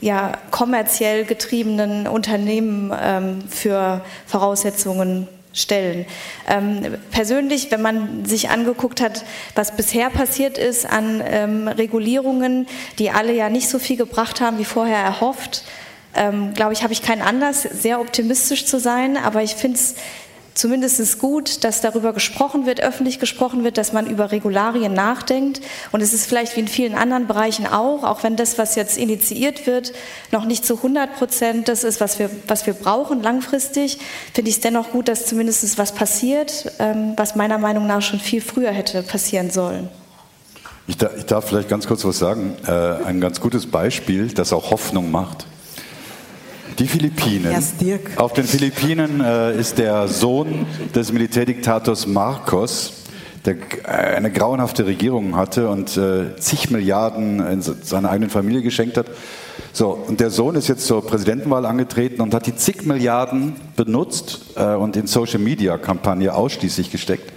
ja, 0.00 0.32
kommerziell 0.50 1.24
getriebenen 1.24 2.08
Unternehmen 2.08 2.92
ähm, 3.00 3.44
für 3.48 4.04
Voraussetzungen 4.26 5.28
stellen. 5.54 6.04
Ähm, 6.48 6.96
persönlich, 7.10 7.70
wenn 7.70 7.80
man 7.80 8.24
sich 8.26 8.50
angeguckt 8.50 9.00
hat, 9.00 9.24
was 9.54 9.76
bisher 9.76 10.10
passiert 10.10 10.58
ist 10.58 10.84
an 10.84 11.22
ähm, 11.24 11.68
Regulierungen, 11.68 12.66
die 12.98 13.10
alle 13.10 13.32
ja 13.32 13.48
nicht 13.48 13.68
so 13.68 13.78
viel 13.78 13.96
gebracht 13.96 14.40
haben 14.40 14.58
wie 14.58 14.64
vorher 14.64 14.98
erhofft, 14.98 15.64
ähm, 16.16 16.54
glaube 16.54 16.72
ich, 16.72 16.82
habe 16.82 16.92
ich 16.92 17.02
keinen 17.02 17.22
Anlass, 17.22 17.62
sehr 17.62 18.00
optimistisch 18.00 18.66
zu 18.66 18.78
sein. 18.78 19.16
Aber 19.16 19.42
ich 19.42 19.54
finde 19.54 19.78
es 19.78 19.94
zumindest 20.54 21.18
gut, 21.18 21.64
dass 21.64 21.80
darüber 21.80 22.12
gesprochen 22.12 22.64
wird, 22.64 22.80
öffentlich 22.80 23.18
gesprochen 23.18 23.64
wird, 23.64 23.76
dass 23.76 23.92
man 23.92 24.06
über 24.06 24.30
Regularien 24.30 24.94
nachdenkt. 24.94 25.60
Und 25.92 26.00
es 26.00 26.14
ist 26.14 26.26
vielleicht 26.26 26.56
wie 26.56 26.60
in 26.60 26.68
vielen 26.68 26.94
anderen 26.94 27.26
Bereichen 27.26 27.66
auch, 27.66 28.04
auch 28.04 28.22
wenn 28.22 28.36
das, 28.36 28.56
was 28.56 28.76
jetzt 28.76 28.96
initiiert 28.96 29.66
wird, 29.66 29.92
noch 30.30 30.44
nicht 30.44 30.64
zu 30.64 30.76
100 30.76 31.16
Prozent 31.16 31.68
das 31.68 31.84
ist, 31.84 32.00
was 32.00 32.18
wir, 32.18 32.30
was 32.46 32.66
wir 32.66 32.74
brauchen 32.74 33.22
langfristig, 33.22 33.98
finde 34.32 34.48
ich 34.48 34.56
es 34.56 34.60
dennoch 34.60 34.90
gut, 34.90 35.08
dass 35.08 35.26
zumindest 35.26 35.76
was 35.78 35.92
passiert, 35.92 36.72
ähm, 36.78 37.14
was 37.16 37.34
meiner 37.34 37.58
Meinung 37.58 37.86
nach 37.86 38.02
schon 38.02 38.20
viel 38.20 38.40
früher 38.40 38.70
hätte 38.70 39.02
passieren 39.02 39.50
sollen. 39.50 39.88
Ich 40.86 40.98
darf, 40.98 41.16
ich 41.16 41.24
darf 41.24 41.48
vielleicht 41.48 41.68
ganz 41.68 41.86
kurz 41.86 42.04
was 42.04 42.18
sagen. 42.18 42.56
Äh, 42.66 42.70
ein 42.70 43.20
ganz 43.20 43.40
gutes 43.40 43.66
Beispiel, 43.66 44.28
das 44.28 44.52
auch 44.52 44.70
Hoffnung 44.70 45.10
macht 45.10 45.46
die 46.78 46.86
Philippinen. 46.86 47.52
Auf 48.16 48.32
den 48.32 48.44
Philippinen 48.44 49.20
äh, 49.20 49.58
ist 49.58 49.78
der 49.78 50.08
Sohn 50.08 50.66
des 50.94 51.12
Militärdiktators 51.12 52.06
Marcos, 52.06 53.04
der 53.44 53.56
äh, 53.84 54.16
eine 54.16 54.30
grauenhafte 54.30 54.86
Regierung 54.86 55.36
hatte 55.36 55.68
und 55.68 55.96
äh, 55.96 56.36
zig 56.36 56.70
Milliarden 56.70 57.40
in 57.46 57.62
seiner 57.62 58.10
eigenen 58.10 58.30
Familie 58.30 58.62
geschenkt 58.62 58.96
hat. 58.96 59.06
So, 59.72 59.90
und 59.90 60.20
der 60.20 60.30
Sohn 60.30 60.54
ist 60.56 60.68
jetzt 60.68 60.86
zur 60.86 61.06
Präsidentenwahl 61.06 61.66
angetreten 61.66 62.20
und 62.20 62.34
hat 62.34 62.46
die 62.46 62.56
zig 62.56 62.84
Milliarden 62.86 63.54
benutzt 63.76 64.40
äh, 64.56 64.74
und 64.74 64.96
in 64.96 65.06
Social 65.06 65.40
Media 65.40 65.78
Kampagne 65.78 66.34
ausschließlich 66.34 66.90
gesteckt. 66.90 67.32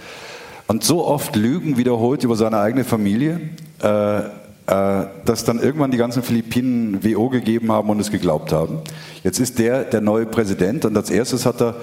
Und 0.66 0.84
so 0.84 1.06
oft 1.06 1.34
Lügen 1.34 1.76
wiederholt 1.78 2.24
über 2.24 2.36
seine 2.36 2.58
eigene 2.58 2.84
Familie, 2.84 3.40
äh, 3.80 4.20
dass 4.68 5.44
dann 5.44 5.60
irgendwann 5.60 5.90
die 5.90 5.96
ganzen 5.96 6.22
Philippinen 6.22 7.02
WO 7.02 7.30
gegeben 7.30 7.72
haben 7.72 7.88
und 7.88 8.00
es 8.00 8.10
geglaubt 8.10 8.52
haben. 8.52 8.80
Jetzt 9.24 9.40
ist 9.40 9.58
der 9.58 9.84
der 9.84 10.02
neue 10.02 10.26
Präsident 10.26 10.84
und 10.84 10.94
als 10.94 11.08
erstes 11.08 11.46
hat 11.46 11.62
er 11.62 11.76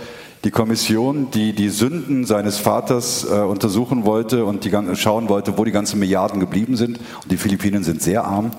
die 0.46 0.52
Kommission, 0.52 1.32
die 1.32 1.54
die 1.54 1.70
Sünden 1.70 2.26
seines 2.26 2.60
Vaters 2.60 3.26
äh, 3.26 3.34
untersuchen 3.40 4.06
wollte 4.06 4.46
und 4.46 4.64
die, 4.64 4.72
schauen 4.96 5.28
wollte, 5.28 5.58
wo 5.58 5.66
die 5.66 5.72
ganzen 5.72 6.00
Milliarden 6.00 6.40
geblieben 6.40 6.76
sind. 6.76 7.00
Und 7.24 7.32
die 7.32 7.38
Philippinen 7.38 7.84
sind 7.84 8.04
sehr 8.04 8.24
arm. 8.24 8.52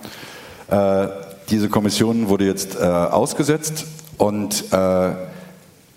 Äh, 0.69 1.07
diese 1.49 1.69
Kommission 1.69 2.29
wurde 2.29 2.45
jetzt 2.45 2.75
äh, 2.75 2.83
ausgesetzt 2.83 3.87
und 4.19 4.73
äh, 4.73 5.11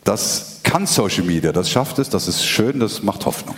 das 0.03 0.60
kann 0.64 0.85
Social 0.85 1.23
Media, 1.23 1.51
das 1.51 1.72
schafft 1.72 1.97
es, 1.97 2.10
das 2.10 2.27
ist 2.27 2.45
schön, 2.45 2.80
das 2.80 3.01
macht 3.01 3.26
Hoffnung. 3.26 3.56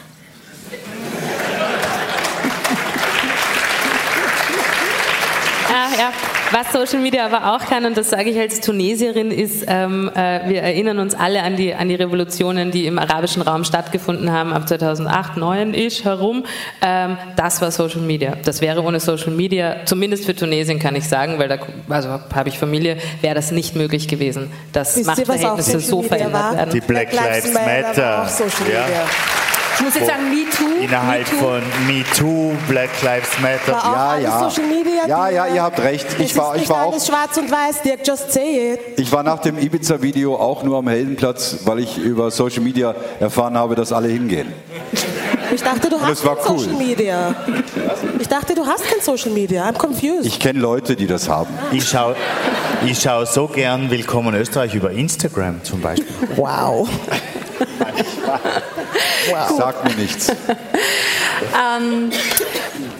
Was 6.61 6.73
Social 6.73 7.01
Media 7.01 7.25
aber 7.25 7.55
auch 7.55 7.65
kann, 7.65 7.85
und 7.85 7.97
das 7.97 8.11
sage 8.11 8.29
ich 8.29 8.39
als 8.39 8.61
Tunesierin, 8.61 9.31
ist, 9.31 9.65
ähm, 9.67 10.11
äh, 10.13 10.47
wir 10.47 10.61
erinnern 10.61 10.99
uns 10.99 11.15
alle 11.15 11.41
an 11.41 11.55
die, 11.55 11.73
an 11.73 11.89
die 11.89 11.95
Revolutionen, 11.95 12.69
die 12.69 12.85
im 12.85 12.99
arabischen 12.99 13.41
Raum 13.41 13.63
stattgefunden 13.63 14.31
haben, 14.31 14.53
ab 14.53 14.67
2008, 14.67 15.33
2009 15.33 15.73
ish 15.73 16.03
herum. 16.03 16.43
Ähm, 16.83 17.17
das 17.35 17.61
war 17.61 17.71
Social 17.71 18.01
Media. 18.01 18.35
Das 18.45 18.61
wäre 18.61 18.83
ohne 18.83 18.99
Social 18.99 19.31
Media, 19.31 19.77
zumindest 19.85 20.25
für 20.25 20.35
Tunesien 20.35 20.77
kann 20.77 20.95
ich 20.95 21.09
sagen, 21.09 21.39
weil 21.39 21.47
da 21.47 21.57
also 21.89 22.09
habe 22.09 22.49
ich 22.49 22.59
Familie, 22.59 22.97
wäre 23.21 23.33
das 23.33 23.51
nicht 23.51 23.75
möglich 23.75 24.07
gewesen, 24.07 24.51
dass 24.71 24.97
Wisst 24.97 25.07
Machtverhältnisse 25.07 25.79
so 25.79 26.03
verändert 26.03 26.33
war? 26.33 26.55
werden. 26.57 26.73
Die 26.73 26.81
Black, 26.81 27.09
Black 27.09 27.25
Lives 27.25 27.53
Matter. 27.53 28.17
Matter. 28.19 28.71
Ja. 28.71 29.40
Ich 29.81 29.85
muss 29.85 29.95
jetzt 29.95 30.07
sagen, 30.09 30.29
MeToo. 30.29 30.83
Innerhalb 30.83 31.31
Me 31.31 31.37
von 31.39 31.61
MeToo, 31.87 32.53
Black 32.67 33.01
Lives 33.01 33.39
Matter. 33.41 33.73
War 33.73 34.19
ja, 34.19 34.29
ja. 34.29 34.49
Social 34.49 34.67
Media 34.69 35.07
ja, 35.07 35.29
ja, 35.29 35.47
ihr 35.47 35.63
habt 35.63 35.79
recht. 35.79 36.05
Ich 36.19 36.37
war, 36.37 36.55
ich 36.55 36.69
war 36.69 36.85
auch. 36.85 37.03
schwarz 37.03 37.35
und 37.37 37.49
weiß, 37.49 37.81
Dirk, 37.81 38.05
just 38.05 38.31
say 38.31 38.73
it. 38.73 38.79
Ich 38.99 39.11
war 39.11 39.23
nach 39.23 39.39
dem 39.39 39.57
Ibiza-Video 39.57 40.35
auch 40.35 40.61
nur 40.61 40.77
am 40.77 40.87
Heldenplatz, 40.87 41.57
weil 41.65 41.79
ich 41.79 41.97
über 41.97 42.29
Social 42.29 42.61
Media 42.61 42.93
erfahren 43.19 43.57
habe, 43.57 43.73
dass 43.73 43.91
alle 43.91 44.09
hingehen. 44.09 44.53
Ich 45.51 45.63
dachte, 45.63 45.89
du 45.89 45.99
hast 45.99 46.23
kein 46.23 46.35
cool. 46.47 46.59
Social 46.59 46.77
Media. 46.77 47.35
Ich 48.19 48.27
dachte, 48.27 48.53
du 48.53 48.63
hast 48.63 48.87
kein 48.87 49.01
Social 49.01 49.31
Media. 49.31 49.67
I'm 49.67 49.79
confused. 49.79 50.27
Ich 50.27 50.39
kenne 50.39 50.59
Leute, 50.59 50.95
die 50.95 51.07
das 51.07 51.27
haben. 51.27 51.49
Ich 51.71 51.89
schaue 51.89 52.15
ich 52.85 52.99
schau 52.99 53.25
so 53.25 53.47
gern 53.47 53.89
Willkommen 53.89 54.35
Österreich 54.35 54.75
über 54.75 54.91
Instagram 54.91 55.63
zum 55.63 55.81
Beispiel. 55.81 56.07
Wow. 56.35 56.87
wow. 59.29 59.57
Sag 59.57 59.83
mir 59.83 59.95
nichts. 59.95 60.29
ähm, 60.29 62.11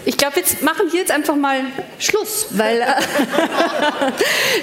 ich 0.05 0.17
glaube, 0.17 0.39
jetzt 0.39 0.63
machen 0.63 0.91
wir 0.91 0.99
jetzt 0.99 1.11
einfach 1.11 1.35
mal 1.35 1.61
Schluss, 1.99 2.47
weil 2.51 2.81
äh, 2.81 2.85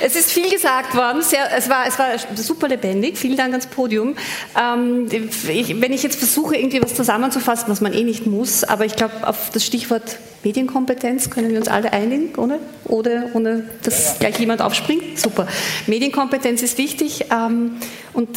es 0.05 0.17
ist 0.17 0.33
viel 0.33 0.51
gesagt 0.51 0.95
worden. 0.95 1.23
Sehr, 1.23 1.49
es, 1.57 1.69
war, 1.69 1.87
es 1.87 1.99
war 1.99 2.09
super 2.37 2.69
lebendig. 2.69 3.19
Vielen 3.19 3.37
Dank 3.37 3.51
ans 3.51 3.67
Podium. 3.67 4.17
Ähm, 4.61 5.09
ich, 5.49 5.81
wenn 5.81 5.93
ich 5.93 6.03
jetzt 6.03 6.19
versuche, 6.19 6.57
irgendwie 6.57 6.83
was 6.83 6.95
zusammenzufassen, 6.95 7.67
was 7.69 7.81
man 7.81 7.93
eh 7.93 8.05
nicht 8.05 8.27
muss, 8.27 8.65
aber 8.65 8.85
ich 8.85 8.97
glaube, 8.97 9.27
auf 9.27 9.51
das 9.53 9.65
Stichwort 9.65 10.19
Medienkompetenz 10.45 11.31
können 11.31 11.51
wir 11.51 11.59
uns 11.59 11.69
alle 11.69 11.93
einigen, 11.93 12.35
ohne, 12.37 12.61
ohne, 12.85 13.31
ohne 13.35 13.65
dass 13.83 14.19
gleich 14.19 14.39
jemand 14.39 14.63
aufspringt. 14.63 15.19
Super. 15.19 15.49
Medienkompetenz 15.87 16.63
ist 16.63 16.79
wichtig 16.79 17.27
ähm, 17.33 17.77
und 18.13 18.29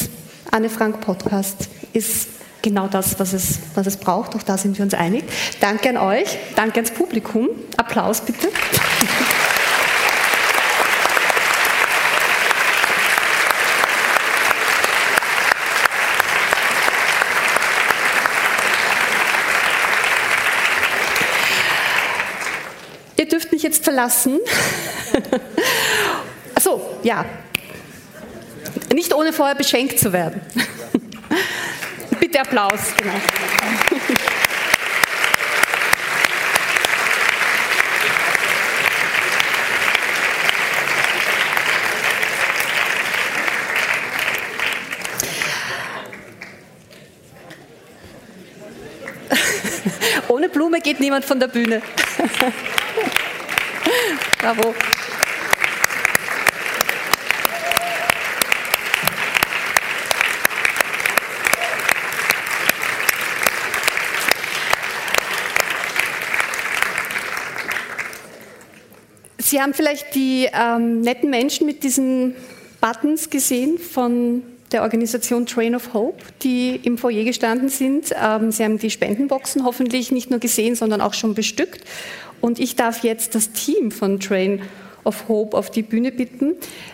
Anne 0.51 0.69
Frank 0.69 1.01
Podcast 1.01 1.69
ist 1.93 2.27
genau 2.61 2.87
das, 2.87 3.19
was 3.19 3.33
es, 3.33 3.59
was 3.75 3.87
es 3.87 3.97
braucht. 3.97 4.35
Auch 4.35 4.43
da 4.43 4.57
sind 4.57 4.77
wir 4.77 4.83
uns 4.83 4.93
einig. 4.93 5.23
Danke 5.59 5.89
an 5.89 5.97
euch, 5.97 6.37
danke 6.55 6.75
ans 6.75 6.91
Publikum. 6.91 7.49
Applaus 7.77 8.21
bitte. 8.21 8.49
Ihr 23.17 23.27
dürft 23.27 23.51
mich 23.51 23.61
jetzt 23.61 23.83
verlassen. 23.83 24.39
Achso, 26.55 26.81
ja. 27.03 27.23
Nicht 28.93 29.13
ohne 29.13 29.31
vorher 29.31 29.55
beschenkt 29.55 29.99
zu 29.99 30.11
werden. 30.11 30.41
Bitte 32.21 32.39
Applaus. 32.39 32.93
Genau. 32.97 33.13
Ohne 50.27 50.47
Blume 50.47 50.79
geht 50.79 50.99
niemand 50.99 51.25
von 51.25 51.39
der 51.39 51.47
Bühne. 51.47 51.81
Bravo. 54.37 54.75
Sie 69.51 69.61
haben 69.61 69.73
vielleicht 69.73 70.15
die 70.15 70.47
ähm, 70.53 71.01
netten 71.01 71.29
Menschen 71.29 71.67
mit 71.67 71.83
diesen 71.83 72.35
Buttons 72.79 73.29
gesehen 73.29 73.77
von 73.79 74.43
der 74.71 74.81
Organisation 74.81 75.45
Train 75.45 75.75
of 75.75 75.93
Hope, 75.93 76.23
die 76.41 76.79
im 76.83 76.97
Foyer 76.97 77.25
gestanden 77.25 77.67
sind. 77.67 78.13
Ähm, 78.15 78.53
Sie 78.53 78.63
haben 78.63 78.77
die 78.77 78.89
Spendenboxen 78.89 79.65
hoffentlich 79.65 80.09
nicht 80.09 80.29
nur 80.29 80.39
gesehen, 80.39 80.75
sondern 80.75 81.01
auch 81.01 81.13
schon 81.13 81.33
bestückt. 81.33 81.83
Und 82.39 82.61
ich 82.61 82.77
darf 82.77 83.03
jetzt 83.03 83.35
das 83.35 83.51
Team 83.51 83.91
von 83.91 84.21
Train 84.21 84.61
of 85.03 85.27
Hope 85.27 85.57
auf 85.57 85.69
die 85.69 85.81
Bühne 85.81 86.13
bitten, 86.13 86.53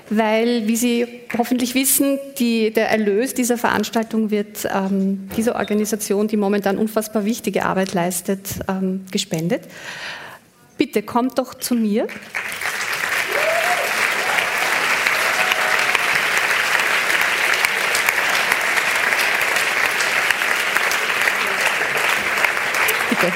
weil, 0.10 0.68
wie 0.68 0.78
Sie 0.78 1.06
hoffentlich 1.38 1.76
wissen, 1.76 2.18
die, 2.40 2.74
der 2.74 2.90
Erlös 2.90 3.36
dieser 3.36 3.60
Veranstaltung 3.60 4.32
wird 4.32 4.68
ähm, 4.74 5.30
dieser 5.38 5.58
Organisation, 5.58 6.28
die 6.28 6.38
momentan 6.38 6.80
unfassbar 6.80 7.24
wichtige 7.24 7.66
Arbeit 7.66 7.94
leistet, 7.94 8.48
ähm, 8.68 9.06
gespendet. 9.12 9.62
Bitte 10.78 11.02
kommt 11.02 11.40
doch 11.40 11.56
zu 11.56 11.74
mir. 11.74 12.08
Bitte. 23.10 23.34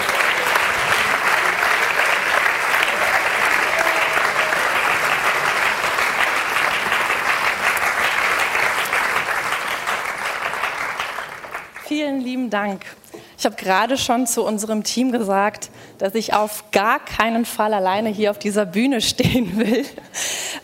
Vielen 11.88 12.22
lieben 12.22 12.50
Dank. 12.52 12.86
Ich 13.42 13.46
habe 13.48 13.56
gerade 13.56 13.98
schon 13.98 14.28
zu 14.28 14.46
unserem 14.46 14.84
Team 14.84 15.12
gesagt, 15.12 15.72
dass 15.98 16.14
ich 16.14 16.36
auf 16.36 16.66
gar 16.72 17.04
keinen 17.04 17.44
Fall 17.44 17.74
alleine 17.74 18.10
hier 18.10 18.30
auf 18.30 18.38
dieser 18.38 18.68
Bühne 18.68 19.02
stehen 19.02 19.58
will. 19.58 19.84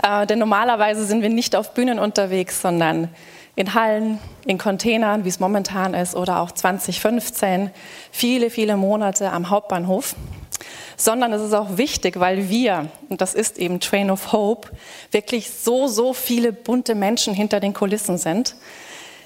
Äh, 0.04 0.28
denn 0.28 0.38
normalerweise 0.38 1.04
sind 1.04 1.24
wir 1.24 1.30
nicht 1.30 1.56
auf 1.56 1.74
Bühnen 1.74 1.98
unterwegs, 1.98 2.62
sondern 2.62 3.10
in 3.56 3.74
Hallen, 3.74 4.20
in 4.46 4.60
Containern, 4.60 5.26
wie 5.26 5.30
es 5.30 5.40
momentan 5.40 5.96
ist, 5.96 6.16
oder 6.16 6.40
auch 6.40 6.52
2015, 6.52 7.72
viele, 8.12 8.52
viele 8.52 8.78
Monate 8.78 9.32
am 9.32 9.50
Hauptbahnhof. 9.50 10.14
Sondern 10.96 11.34
es 11.34 11.42
ist 11.42 11.56
auch 11.56 11.78
wichtig, 11.78 12.20
weil 12.20 12.48
wir, 12.48 12.90
und 13.10 13.22
das 13.22 13.34
ist 13.34 13.58
eben 13.58 13.80
Train 13.80 14.12
of 14.12 14.34
Hope, 14.34 14.70
wirklich 15.10 15.50
so, 15.50 15.88
so 15.88 16.14
viele 16.14 16.54
bunte 16.54 16.94
Menschen 16.94 17.34
hinter 17.34 17.60
den 17.60 17.74
Kulissen 17.74 18.20
sind 18.20 18.56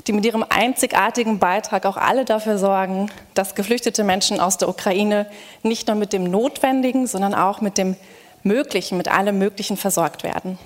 die 0.08 0.14
mit 0.14 0.26
ihrem 0.26 0.46
einzigartigen 0.48 1.40
Beitrag 1.40 1.86
auch 1.86 1.98
alle 1.98 2.26
dafür 2.26 2.58
sorgen, 2.58 3.12
dass 3.34 3.56
geflüchtete 3.56 4.04
Menschen 4.04 4.40
aus 4.40 4.58
der 4.58 4.70
Ukraine 4.70 5.28
nicht 5.64 5.88
nur 5.88 5.96
mit 5.96 6.14
dem 6.14 6.24
Notwendigen, 6.24 7.08
sondern 7.08 7.34
auch 7.34 7.62
mit 7.62 7.78
dem 7.78 7.96
Möglichen, 8.44 8.98
mit 8.98 9.08
allem 9.08 9.38
Möglichen 9.38 9.78
versorgt 9.78 10.24
werden. 10.24 10.58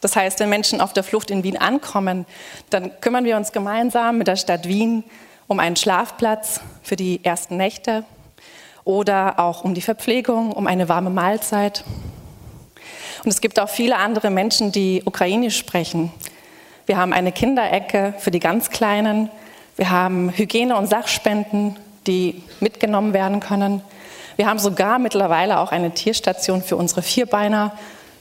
Das 0.00 0.16
heißt, 0.16 0.40
wenn 0.40 0.48
Menschen 0.48 0.80
auf 0.80 0.92
der 0.92 1.02
Flucht 1.02 1.30
in 1.30 1.44
Wien 1.44 1.56
ankommen, 1.56 2.26
dann 2.70 3.00
kümmern 3.00 3.24
wir 3.24 3.36
uns 3.36 3.52
gemeinsam 3.52 4.18
mit 4.18 4.28
der 4.28 4.36
Stadt 4.36 4.68
Wien 4.68 5.04
um 5.46 5.60
einen 5.60 5.76
Schlafplatz 5.76 6.60
für 6.82 6.96
die 6.96 7.24
ersten 7.24 7.56
Nächte 7.56 8.04
oder 8.84 9.38
auch 9.38 9.64
um 9.64 9.74
die 9.74 9.80
Verpflegung, 9.80 10.52
um 10.52 10.66
eine 10.66 10.88
warme 10.88 11.10
Mahlzeit. 11.10 11.84
Und 13.24 13.30
es 13.30 13.40
gibt 13.40 13.58
auch 13.58 13.68
viele 13.68 13.96
andere 13.96 14.30
Menschen, 14.30 14.72
die 14.72 15.02
Ukrainisch 15.04 15.56
sprechen, 15.56 16.12
wir 16.86 16.98
haben 16.98 17.12
eine 17.12 17.32
Kinderecke 17.32 18.14
für 18.18 18.30
die 18.30 18.40
ganz 18.40 18.70
Kleinen. 18.70 19.30
Wir 19.76 19.90
haben 19.90 20.30
Hygiene- 20.30 20.76
und 20.76 20.86
Sachspenden, 20.86 21.76
die 22.06 22.42
mitgenommen 22.60 23.14
werden 23.14 23.40
können. 23.40 23.80
Wir 24.36 24.46
haben 24.46 24.58
sogar 24.58 24.98
mittlerweile 24.98 25.60
auch 25.60 25.72
eine 25.72 25.92
Tierstation 25.92 26.62
für 26.62 26.76
unsere 26.76 27.02
Vierbeiner. 27.02 27.72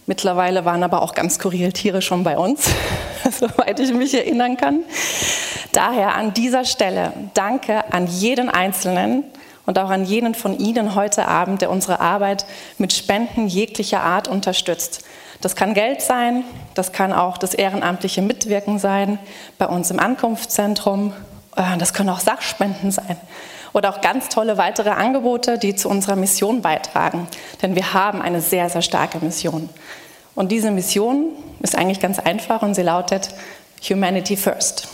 Mittlerweile 0.05 0.63
waren 0.63 0.83
aber 0.83 1.01
auch 1.01 1.13
ganz 1.13 1.35
skurril 1.35 1.73
Tiere 1.73 2.01
schon 2.01 2.23
bei 2.23 2.37
uns, 2.37 2.69
soweit 3.31 3.79
ich 3.79 3.93
mich 3.93 4.13
erinnern 4.13 4.55
kann. 4.55 4.83
Daher 5.73 6.15
an 6.15 6.33
dieser 6.33 6.65
Stelle 6.65 7.11
danke 7.33 7.91
an 7.91 8.07
jeden 8.07 8.49
Einzelnen 8.49 9.23
und 9.65 9.79
auch 9.79 9.89
an 9.89 10.05
jeden 10.05 10.35
von 10.35 10.57
Ihnen 10.57 10.95
heute 10.95 11.27
Abend, 11.27 11.61
der 11.61 11.69
unsere 11.69 11.99
Arbeit 11.99 12.45
mit 12.77 12.93
Spenden 12.93 13.47
jeglicher 13.47 14.01
Art 14.01 14.27
unterstützt. 14.27 15.03
Das 15.43 15.57
kann 15.57 15.73
Geld 15.73 16.01
sein, 16.01 16.45
das 16.73 16.93
kann 16.93 17.11
auch 17.11 17.37
das 17.37 17.53
ehrenamtliche 17.53 18.21
Mitwirken 18.21 18.79
sein 18.79 19.19
bei 19.57 19.67
uns 19.67 19.91
im 19.91 19.99
Ankunftszentrum, 19.99 21.11
äh, 21.57 21.77
das 21.77 21.93
können 21.93 22.07
auch 22.09 22.21
Sachspenden 22.21 22.91
sein 22.91 23.17
oder 23.73 23.89
auch 23.89 23.99
ganz 23.99 24.29
tolle 24.29 24.57
weitere 24.57 24.91
Angebote, 24.91 25.57
die 25.57 25.75
zu 25.75 25.89
unserer 25.89 26.15
Mission 26.15 26.61
beitragen. 26.61 27.27
Denn 27.61 27.75
wir 27.75 27.93
haben 27.93 28.21
eine 28.21 28.39
sehr, 28.39 28.69
sehr 28.69 28.81
starke 28.83 29.17
Mission. 29.19 29.67
Und 30.33 30.49
diese 30.53 30.71
Mission 30.71 31.31
ist 31.59 31.75
eigentlich 31.75 31.99
ganz 31.99 32.19
einfach 32.19 32.61
und 32.61 32.73
sie 32.73 32.83
lautet 32.83 33.29
Humanity 33.89 34.37
First. 34.37 34.87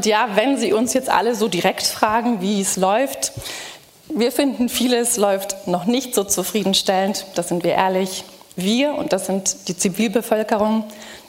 Und 0.00 0.06
ja, 0.06 0.30
wenn 0.34 0.56
Sie 0.56 0.72
uns 0.72 0.94
jetzt 0.94 1.10
alle 1.10 1.34
so 1.34 1.46
direkt 1.46 1.82
fragen, 1.82 2.40
wie 2.40 2.62
es 2.62 2.78
läuft, 2.78 3.32
wir 4.08 4.32
finden, 4.32 4.70
vieles 4.70 5.18
läuft 5.18 5.66
noch 5.66 5.84
nicht 5.84 6.14
so 6.14 6.24
zufriedenstellend, 6.24 7.26
da 7.34 7.42
sind 7.42 7.64
wir 7.64 7.72
ehrlich. 7.72 8.24
Wir, 8.56 8.94
und 8.94 9.12
das 9.12 9.26
sind 9.26 9.68
die 9.68 9.76
Zivilbevölkerung, 9.76 10.84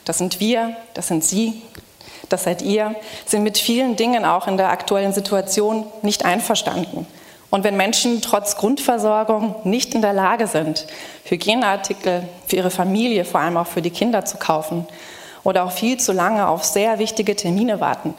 das 0.06 0.16
sind 0.16 0.40
wir, 0.40 0.74
das 0.94 1.08
sind 1.08 1.22
Sie, 1.22 1.60
das 2.30 2.44
seid 2.44 2.62
ihr, 2.62 2.94
sind 3.26 3.42
mit 3.42 3.58
vielen 3.58 3.96
Dingen 3.96 4.24
auch 4.24 4.48
in 4.48 4.56
der 4.56 4.70
aktuellen 4.70 5.12
Situation 5.12 5.84
nicht 6.00 6.24
einverstanden. 6.24 7.06
Und 7.50 7.64
wenn 7.64 7.76
Menschen 7.76 8.22
trotz 8.22 8.56
Grundversorgung 8.56 9.56
nicht 9.64 9.94
in 9.94 10.00
der 10.00 10.14
Lage 10.14 10.46
sind, 10.46 10.86
Hygieneartikel 11.24 12.26
für 12.46 12.56
ihre 12.56 12.70
Familie, 12.70 13.26
vor 13.26 13.42
allem 13.42 13.58
auch 13.58 13.66
für 13.66 13.82
die 13.82 13.90
Kinder 13.90 14.24
zu 14.24 14.38
kaufen 14.38 14.86
oder 15.44 15.64
auch 15.64 15.72
viel 15.72 16.00
zu 16.00 16.12
lange 16.12 16.48
auf 16.48 16.64
sehr 16.64 16.98
wichtige 16.98 17.36
Termine 17.36 17.78
warten, 17.78 18.14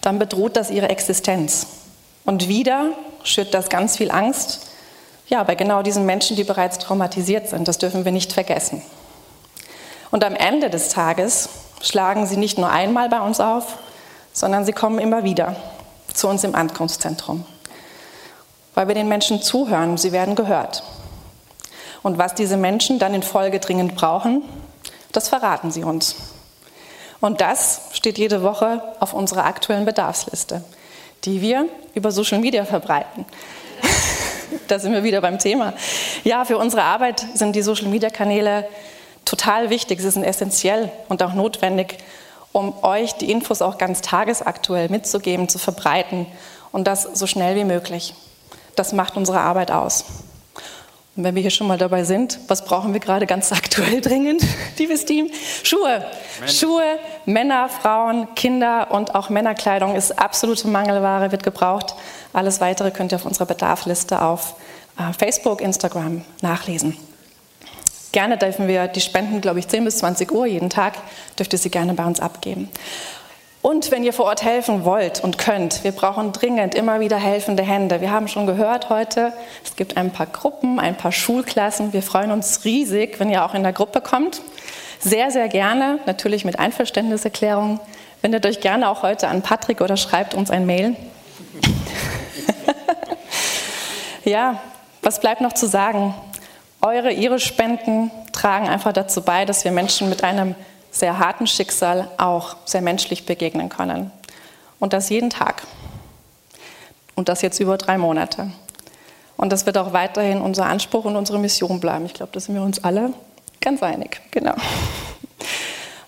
dann 0.00 0.18
bedroht 0.18 0.56
das 0.56 0.70
ihre 0.70 0.88
Existenz. 0.88 1.66
Und 2.24 2.48
wieder 2.48 2.92
schürt 3.22 3.54
das 3.54 3.68
ganz 3.68 3.96
viel 3.96 4.10
Angst, 4.10 4.66
ja, 5.28 5.44
bei 5.44 5.54
genau 5.54 5.82
diesen 5.82 6.06
Menschen, 6.06 6.36
die 6.36 6.44
bereits 6.44 6.78
traumatisiert 6.78 7.48
sind. 7.48 7.68
Das 7.68 7.78
dürfen 7.78 8.04
wir 8.04 8.10
nicht 8.10 8.32
vergessen. 8.32 8.82
Und 10.10 10.24
am 10.24 10.34
Ende 10.34 10.70
des 10.70 10.88
Tages 10.88 11.48
schlagen 11.80 12.26
sie 12.26 12.36
nicht 12.36 12.58
nur 12.58 12.68
einmal 12.68 13.08
bei 13.08 13.20
uns 13.20 13.38
auf, 13.38 13.78
sondern 14.32 14.64
sie 14.64 14.72
kommen 14.72 14.98
immer 14.98 15.22
wieder 15.22 15.54
zu 16.12 16.26
uns 16.28 16.42
im 16.42 16.56
Ankunftszentrum. 16.56 17.44
Weil 18.74 18.88
wir 18.88 18.94
den 18.96 19.08
Menschen 19.08 19.40
zuhören, 19.40 19.98
sie 19.98 20.10
werden 20.10 20.34
gehört. 20.34 20.82
Und 22.02 22.18
was 22.18 22.34
diese 22.34 22.56
Menschen 22.56 22.98
dann 22.98 23.14
in 23.14 23.22
Folge 23.22 23.60
dringend 23.60 23.94
brauchen, 23.94 24.42
das 25.12 25.28
verraten 25.28 25.70
sie 25.70 25.84
uns. 25.84 26.16
Und 27.20 27.40
das 27.40 27.82
steht 27.92 28.18
jede 28.18 28.42
Woche 28.42 28.82
auf 28.98 29.12
unserer 29.12 29.44
aktuellen 29.44 29.84
Bedarfsliste, 29.84 30.64
die 31.24 31.40
wir 31.40 31.66
über 31.94 32.12
Social 32.12 32.38
Media 32.38 32.64
verbreiten. 32.64 33.26
da 34.68 34.78
sind 34.78 34.92
wir 34.92 35.04
wieder 35.04 35.20
beim 35.20 35.38
Thema. 35.38 35.74
Ja, 36.24 36.44
für 36.44 36.56
unsere 36.56 36.82
Arbeit 36.82 37.24
sind 37.34 37.54
die 37.54 37.62
Social 37.62 37.88
Media 37.88 38.10
Kanäle 38.10 38.66
total 39.24 39.70
wichtig. 39.70 40.00
Sie 40.00 40.10
sind 40.10 40.24
essentiell 40.24 40.90
und 41.08 41.22
auch 41.22 41.34
notwendig, 41.34 41.98
um 42.52 42.74
euch 42.82 43.12
die 43.14 43.30
Infos 43.30 43.62
auch 43.62 43.78
ganz 43.78 44.00
tagesaktuell 44.00 44.88
mitzugeben, 44.88 45.48
zu 45.48 45.58
verbreiten 45.58 46.26
und 46.72 46.86
das 46.86 47.02
so 47.02 47.26
schnell 47.26 47.54
wie 47.54 47.64
möglich. 47.64 48.14
Das 48.76 48.92
macht 48.92 49.16
unsere 49.16 49.40
Arbeit 49.40 49.70
aus. 49.70 50.04
Und 51.16 51.24
wenn 51.24 51.34
wir 51.34 51.42
hier 51.42 51.50
schon 51.50 51.66
mal 51.66 51.78
dabei 51.78 52.04
sind, 52.04 52.38
was 52.48 52.64
brauchen 52.64 52.92
wir 52.92 53.00
gerade 53.00 53.26
ganz 53.26 53.52
aktuell 53.52 54.00
dringend, 54.00 54.42
liebes 54.78 55.04
Team? 55.04 55.30
Schuhe. 55.62 56.04
Männer. 56.38 56.52
Schuhe, 56.52 56.98
Männer, 57.26 57.68
Frauen, 57.68 58.28
Kinder 58.34 58.90
und 58.90 59.14
auch 59.14 59.28
Männerkleidung 59.28 59.96
ist 59.96 60.18
absolute 60.18 60.68
Mangelware, 60.68 61.32
wird 61.32 61.42
gebraucht. 61.42 61.94
Alles 62.32 62.60
weitere 62.60 62.90
könnt 62.90 63.12
ihr 63.12 63.16
auf 63.16 63.26
unserer 63.26 63.46
Bedarfliste 63.46 64.22
auf 64.22 64.54
äh, 64.98 65.12
Facebook, 65.12 65.60
Instagram 65.60 66.24
nachlesen. 66.42 66.96
Gerne 68.12 68.36
dürfen 68.36 68.66
wir 68.66 68.88
die 68.88 69.00
Spenden, 69.00 69.40
glaube 69.40 69.60
ich, 69.60 69.68
10 69.68 69.84
bis 69.84 69.98
20 69.98 70.32
Uhr 70.32 70.46
jeden 70.46 70.70
Tag, 70.70 70.94
dürft 71.38 71.52
ihr 71.52 71.58
sie 71.58 71.70
gerne 71.70 71.94
bei 71.94 72.04
uns 72.04 72.18
abgeben. 72.18 72.68
Und 73.62 73.90
wenn 73.90 74.04
ihr 74.04 74.14
vor 74.14 74.24
Ort 74.24 74.42
helfen 74.42 74.86
wollt 74.86 75.22
und 75.22 75.36
könnt, 75.36 75.84
wir 75.84 75.92
brauchen 75.92 76.32
dringend 76.32 76.74
immer 76.74 77.00
wieder 77.00 77.18
helfende 77.18 77.62
Hände. 77.62 78.00
Wir 78.00 78.10
haben 78.10 78.26
schon 78.26 78.46
gehört 78.46 78.88
heute, 78.88 79.34
es 79.62 79.76
gibt 79.76 79.98
ein 79.98 80.12
paar 80.12 80.26
Gruppen, 80.26 80.80
ein 80.80 80.96
paar 80.96 81.12
Schulklassen. 81.12 81.92
Wir 81.92 82.02
freuen 82.02 82.30
uns 82.30 82.64
riesig, 82.64 83.20
wenn 83.20 83.28
ihr 83.28 83.44
auch 83.44 83.52
in 83.52 83.62
der 83.62 83.74
Gruppe 83.74 84.00
kommt. 84.00 84.40
Sehr, 84.98 85.30
sehr 85.30 85.48
gerne, 85.48 85.98
natürlich 86.06 86.46
mit 86.46 86.58
Einverständniserklärung. 86.58 87.80
Wendet 88.22 88.46
euch 88.46 88.60
gerne 88.60 88.88
auch 88.88 89.02
heute 89.02 89.28
an 89.28 89.42
Patrick 89.42 89.82
oder 89.82 89.98
schreibt 89.98 90.34
uns 90.34 90.50
ein 90.50 90.64
Mail. 90.64 90.96
ja, 94.24 94.60
was 95.02 95.20
bleibt 95.20 95.42
noch 95.42 95.52
zu 95.52 95.66
sagen? 95.66 96.14
Eure, 96.80 97.12
ihre 97.12 97.38
Spenden 97.38 98.10
tragen 98.32 98.68
einfach 98.70 98.94
dazu 98.94 99.20
bei, 99.20 99.44
dass 99.44 99.64
wir 99.64 99.72
Menschen 99.72 100.08
mit 100.08 100.24
einem 100.24 100.54
sehr 100.90 101.18
harten 101.18 101.46
Schicksal 101.46 102.08
auch 102.18 102.56
sehr 102.64 102.82
menschlich 102.82 103.26
begegnen 103.26 103.68
können. 103.68 104.10
Und 104.78 104.92
das 104.92 105.08
jeden 105.10 105.30
Tag. 105.30 105.62
Und 107.14 107.28
das 107.28 107.42
jetzt 107.42 107.60
über 107.60 107.76
drei 107.76 107.98
Monate. 107.98 108.50
Und 109.36 109.52
das 109.52 109.66
wird 109.66 109.78
auch 109.78 109.92
weiterhin 109.92 110.40
unser 110.40 110.66
Anspruch 110.66 111.04
und 111.04 111.16
unsere 111.16 111.38
Mission 111.38 111.80
bleiben. 111.80 112.06
Ich 112.06 112.14
glaube, 112.14 112.32
da 112.32 112.40
sind 112.40 112.54
wir 112.54 112.62
uns 112.62 112.82
alle 112.82 113.12
ganz 113.60 113.82
einig. 113.82 114.20
Genau. 114.30 114.54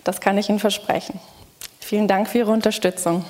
Das 0.05 0.21
kann 0.21 0.37
ich 0.37 0.49
Ihnen 0.49 0.59
versprechen. 0.59 1.21
Vielen 1.81 2.09
Dank 2.09 2.29
für 2.29 2.39
Ihre 2.39 2.51
Unterstützung. 2.51 3.25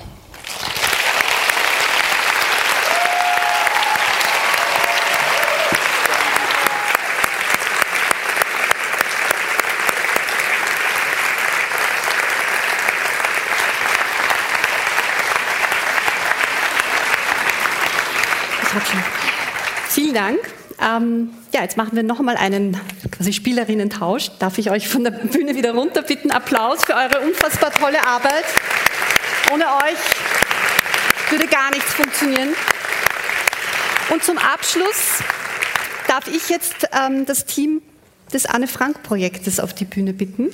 Vielen 20.13 20.25
Dank. 20.25 20.53
Ähm, 20.79 21.33
ja, 21.55 21.63
jetzt 21.63 21.75
machen 21.75 21.95
wir 21.95 22.03
noch 22.03 22.19
einmal 22.19 22.37
einen 22.37 22.79
quasi 23.09 23.33
Spielerinnen-Tausch. 23.33 24.37
Darf 24.37 24.59
ich 24.59 24.69
euch 24.69 24.87
von 24.87 25.03
der 25.03 25.09
Bühne 25.09 25.55
wieder 25.55 25.73
runter 25.73 26.03
bitten? 26.03 26.29
Applaus 26.29 26.85
für 26.85 26.93
eure 26.93 27.21
unfassbar 27.21 27.71
tolle 27.71 28.05
Arbeit. 28.05 28.45
Ohne 29.51 29.63
euch 29.63 31.31
würde 31.31 31.47
gar 31.47 31.71
nichts 31.71 31.95
funktionieren. 31.95 32.49
Und 34.11 34.23
zum 34.23 34.37
Abschluss 34.37 35.23
darf 36.07 36.27
ich 36.27 36.47
jetzt 36.47 36.87
ähm, 36.91 37.25
das 37.25 37.45
Team 37.45 37.81
des 38.31 38.45
Anne-Frank-Projektes 38.45 39.59
auf 39.59 39.73
die 39.73 39.85
Bühne 39.85 40.13
bitten. 40.13 40.51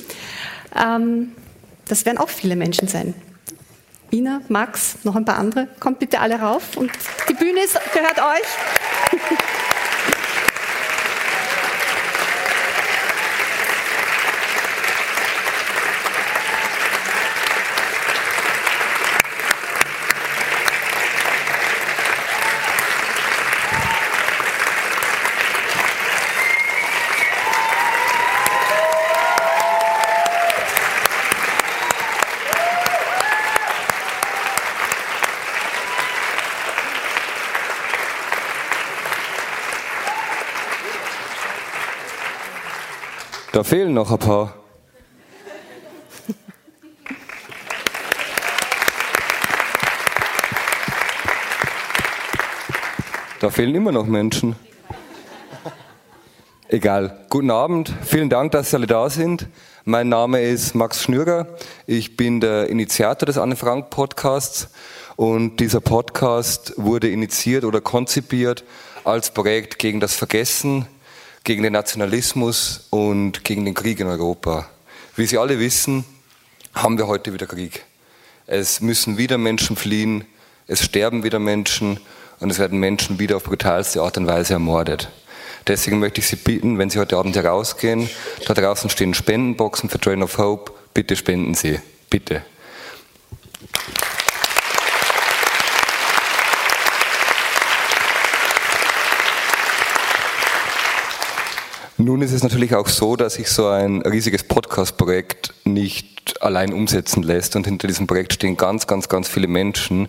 Ähm, 0.73 1.34
das 1.86 2.06
werden 2.06 2.18
auch 2.18 2.30
viele 2.30 2.56
Menschen 2.56 2.88
sein. 2.88 3.14
Ina, 4.11 4.41
Max, 4.48 4.98
noch 5.03 5.15
ein 5.15 5.26
paar 5.26 5.38
andere. 5.38 5.68
Kommt 5.80 5.99
bitte 5.99 6.19
alle 6.19 6.40
rauf 6.40 6.77
und 6.77 6.91
die 7.27 7.34
Bühne 7.34 7.61
ist, 7.64 7.80
gehört 7.94 8.18
euch. 8.18 9.19
Da 43.60 43.64
fehlen 43.65 43.94
noch 43.94 44.10
ein 44.10 44.18
paar. 44.19 44.53
Da 53.41 53.49
fehlen 53.49 53.76
immer 53.76 53.91
noch 53.91 54.06
Menschen. 54.06 54.56
Egal. 56.69 57.26
Guten 57.27 57.52
Abend. 57.52 57.91
Vielen 58.06 58.30
Dank, 58.30 58.53
dass 58.53 58.69
Sie 58.69 58.77
alle 58.77 58.88
da 58.88 59.10
sind. 59.10 59.48
Mein 59.84 60.07
Name 60.07 60.41
ist 60.41 60.73
Max 60.73 61.03
Schnürger. 61.03 61.45
Ich 61.86 62.15
bin 62.15 62.40
der 62.40 62.69
Initiator 62.69 63.26
des 63.26 63.38
Anne 63.38 63.57
Frank 63.57 63.90
Podcasts 63.90 64.69
und 65.18 65.57
dieser 65.60 65.81
Podcast 65.81 66.76
wurde 66.77 67.10
initiiert 67.10 67.65
oder 67.65 67.81
konzipiert 67.81 68.64
als 69.03 69.31
Projekt 69.34 69.80
gegen 69.80 69.99
das 69.99 70.15
Vergessen, 70.15 70.88
gegen 71.49 71.63
den 71.63 71.73
Nationalismus 71.73 72.85
und 72.91 73.43
gegen 73.43 73.65
den 73.65 73.73
Krieg 73.73 73.99
in 73.99 74.05
Europa. 74.05 74.69
Wie 75.15 75.26
Sie 75.26 75.39
alle 75.39 75.57
wissen, 75.57 76.05
haben 76.76 76.99
wir 76.99 77.07
heute 77.07 77.34
wieder 77.34 77.47
Krieg. 77.47 77.85
Es 78.45 78.81
müssen 78.81 79.17
wieder 79.17 79.39
Menschen 79.39 79.76
fliehen, 79.76 80.26
es 80.67 80.85
sterben 80.85 81.23
wieder 81.23 81.39
Menschen 81.39 81.99
und 82.39 82.51
es 82.51 82.59
werden 82.59 82.77
Menschen 82.80 83.17
wieder 83.17 83.38
auf 83.38 83.45
brutalste 83.45 83.99
Art 83.99 84.15
und 84.19 84.27
Weise 84.27 84.53
ermordet. 84.53 85.09
Deswegen 85.65 85.97
möchte 85.97 86.21
ich 86.21 86.27
Sie 86.27 86.35
bitten, 86.35 86.77
wenn 86.77 86.91
Sie 86.91 86.99
heute 86.99 87.17
Abend 87.17 87.35
herausgehen, 87.35 88.11
da 88.45 88.53
draußen 88.53 88.91
stehen 88.91 89.15
Spendenboxen 89.15 89.89
für 89.89 89.99
Train 89.99 90.21
of 90.21 90.38
Hope, 90.38 90.71
bitte 90.93 91.15
spenden 91.15 91.55
Sie. 91.55 91.80
Bitte. 92.11 92.43
Nun 102.10 102.23
ist 102.23 102.31
es 102.31 102.41
natürlich 102.41 102.73
auch 102.73 102.88
so, 102.88 103.15
dass 103.15 103.36
sich 103.36 103.49
so 103.49 103.68
ein 103.68 104.02
riesiges 104.02 104.41
Podcast-Projekt 104.41 105.53
nicht 105.64 106.41
allein 106.41 106.73
umsetzen 106.73 107.22
lässt 107.22 107.56
und 107.56 107.68
hinter 107.68 107.88
diesem 107.88 108.07
Projekt 108.07 108.34
stehen 108.34 108.57
ganz, 108.57 108.88
ganz, 108.88 109.10
ganz 109.10 109.27
viele 109.27 109.48
Menschen, 109.48 110.07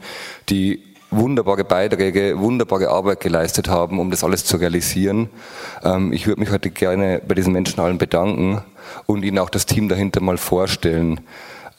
die 0.48 0.82
wunderbare 1.10 1.62
Beiträge, 1.62 2.38
wunderbare 2.38 2.88
Arbeit 2.88 3.20
geleistet 3.20 3.68
haben, 3.68 3.98
um 3.98 4.10
das 4.10 4.24
alles 4.24 4.46
zu 4.46 4.56
realisieren. 4.56 5.28
Ähm, 5.84 6.14
ich 6.14 6.26
würde 6.26 6.40
mich 6.40 6.50
heute 6.50 6.70
gerne 6.70 7.20
bei 7.20 7.34
diesen 7.34 7.52
Menschen 7.52 7.78
allen 7.80 7.98
bedanken 7.98 8.62
und 9.04 9.22
Ihnen 9.22 9.38
auch 9.38 9.50
das 9.50 9.66
Team 9.66 9.90
dahinter 9.90 10.22
mal 10.22 10.38
vorstellen. 10.38 11.20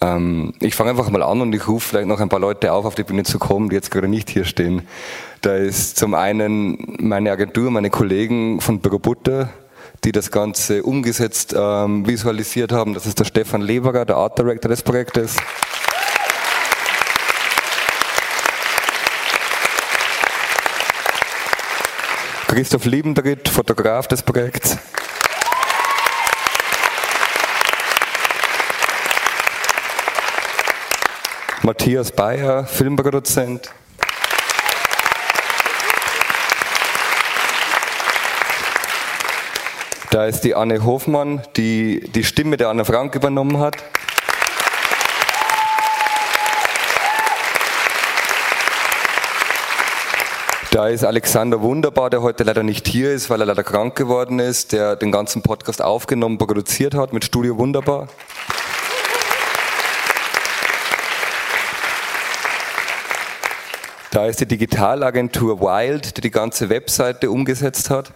Ähm, 0.02 0.54
ich 0.60 0.76
fange 0.76 0.92
einfach 0.92 1.10
mal 1.10 1.24
an 1.24 1.42
und 1.42 1.56
ich 1.56 1.68
rufe 1.68 1.90
vielleicht 1.90 2.08
noch 2.08 2.20
ein 2.20 2.30
paar 2.30 2.40
Leute 2.40 2.74
auf, 2.74 2.86
auf 2.86 2.94
die 2.94 3.04
Bühne 3.04 3.24
zu 3.24 3.40
kommen, 3.40 3.70
die 3.70 3.76
jetzt 3.76 3.90
gerade 3.90 4.08
nicht 4.08 4.30
hier 4.30 4.46
stehen. 4.46 4.84
Da 5.42 5.56
ist 5.56 5.98
zum 5.98 6.14
einen 6.14 6.78
meine 7.00 7.32
Agentur, 7.32 7.72
meine 7.72 7.90
Kollegen 7.90 8.62
von 8.62 8.82
Büro 8.82 9.00
Butter, 9.00 9.50
die 10.04 10.12
das 10.12 10.32
Ganze 10.32 10.84
umgesetzt, 10.84 11.54
ähm, 11.56 12.08
visualisiert 12.08 12.72
haben. 12.72 12.94
Das 12.94 13.06
ist 13.06 13.20
der 13.20 13.26
Stefan 13.26 13.62
Leberer, 13.62 14.06
der 14.06 14.18
Art 14.18 14.38
Director 14.38 14.70
des 14.70 14.82
Projektes. 14.82 15.36
Christoph 22.48 22.86
Liebendritt, 22.86 23.48
Fotograf 23.48 24.08
des 24.08 24.24
Projekts. 24.24 24.78
Matthias 31.62 32.12
Bayer, 32.12 32.66
Filmproduzent. 32.66 33.72
Da 40.12 40.26
ist 40.26 40.42
die 40.42 40.56
Anne 40.56 40.84
Hofmann, 40.84 41.42
die 41.56 42.02
die 42.14 42.26
Stimme 42.26 42.58
der 42.58 42.68
Anne 42.68 42.84
Frank 42.84 43.16
übernommen 43.16 43.60
hat. 43.60 43.78
Da 50.72 50.90
ist 50.90 51.06
Alexander 51.06 51.62
Wunderbar, 51.62 52.10
der 52.10 52.22
heute 52.22 52.44
leider 52.44 52.62
nicht 52.62 52.90
hier 52.90 53.14
ist, 53.14 53.30
weil 53.30 53.40
er 53.40 53.46
leider 53.46 53.64
krank 53.64 53.96
geworden 53.96 54.40
ist, 54.40 54.74
der 54.74 54.98
den 54.98 55.14
ganzen 55.14 55.44
Podcast 55.44 55.82
aufgenommen, 55.82 56.38
produziert 56.38 56.94
hat 56.94 57.14
mit 57.14 57.24
Studio 57.24 57.58
Wunderbar. 57.58 58.10
Da 64.12 64.26
ist 64.26 64.42
die 64.42 64.46
Digitalagentur 64.46 65.62
Wild, 65.62 66.18
die 66.18 66.22
die 66.22 66.32
ganze 66.32 66.70
Webseite 66.70 67.32
umgesetzt 67.32 67.90
hat. 67.90 68.12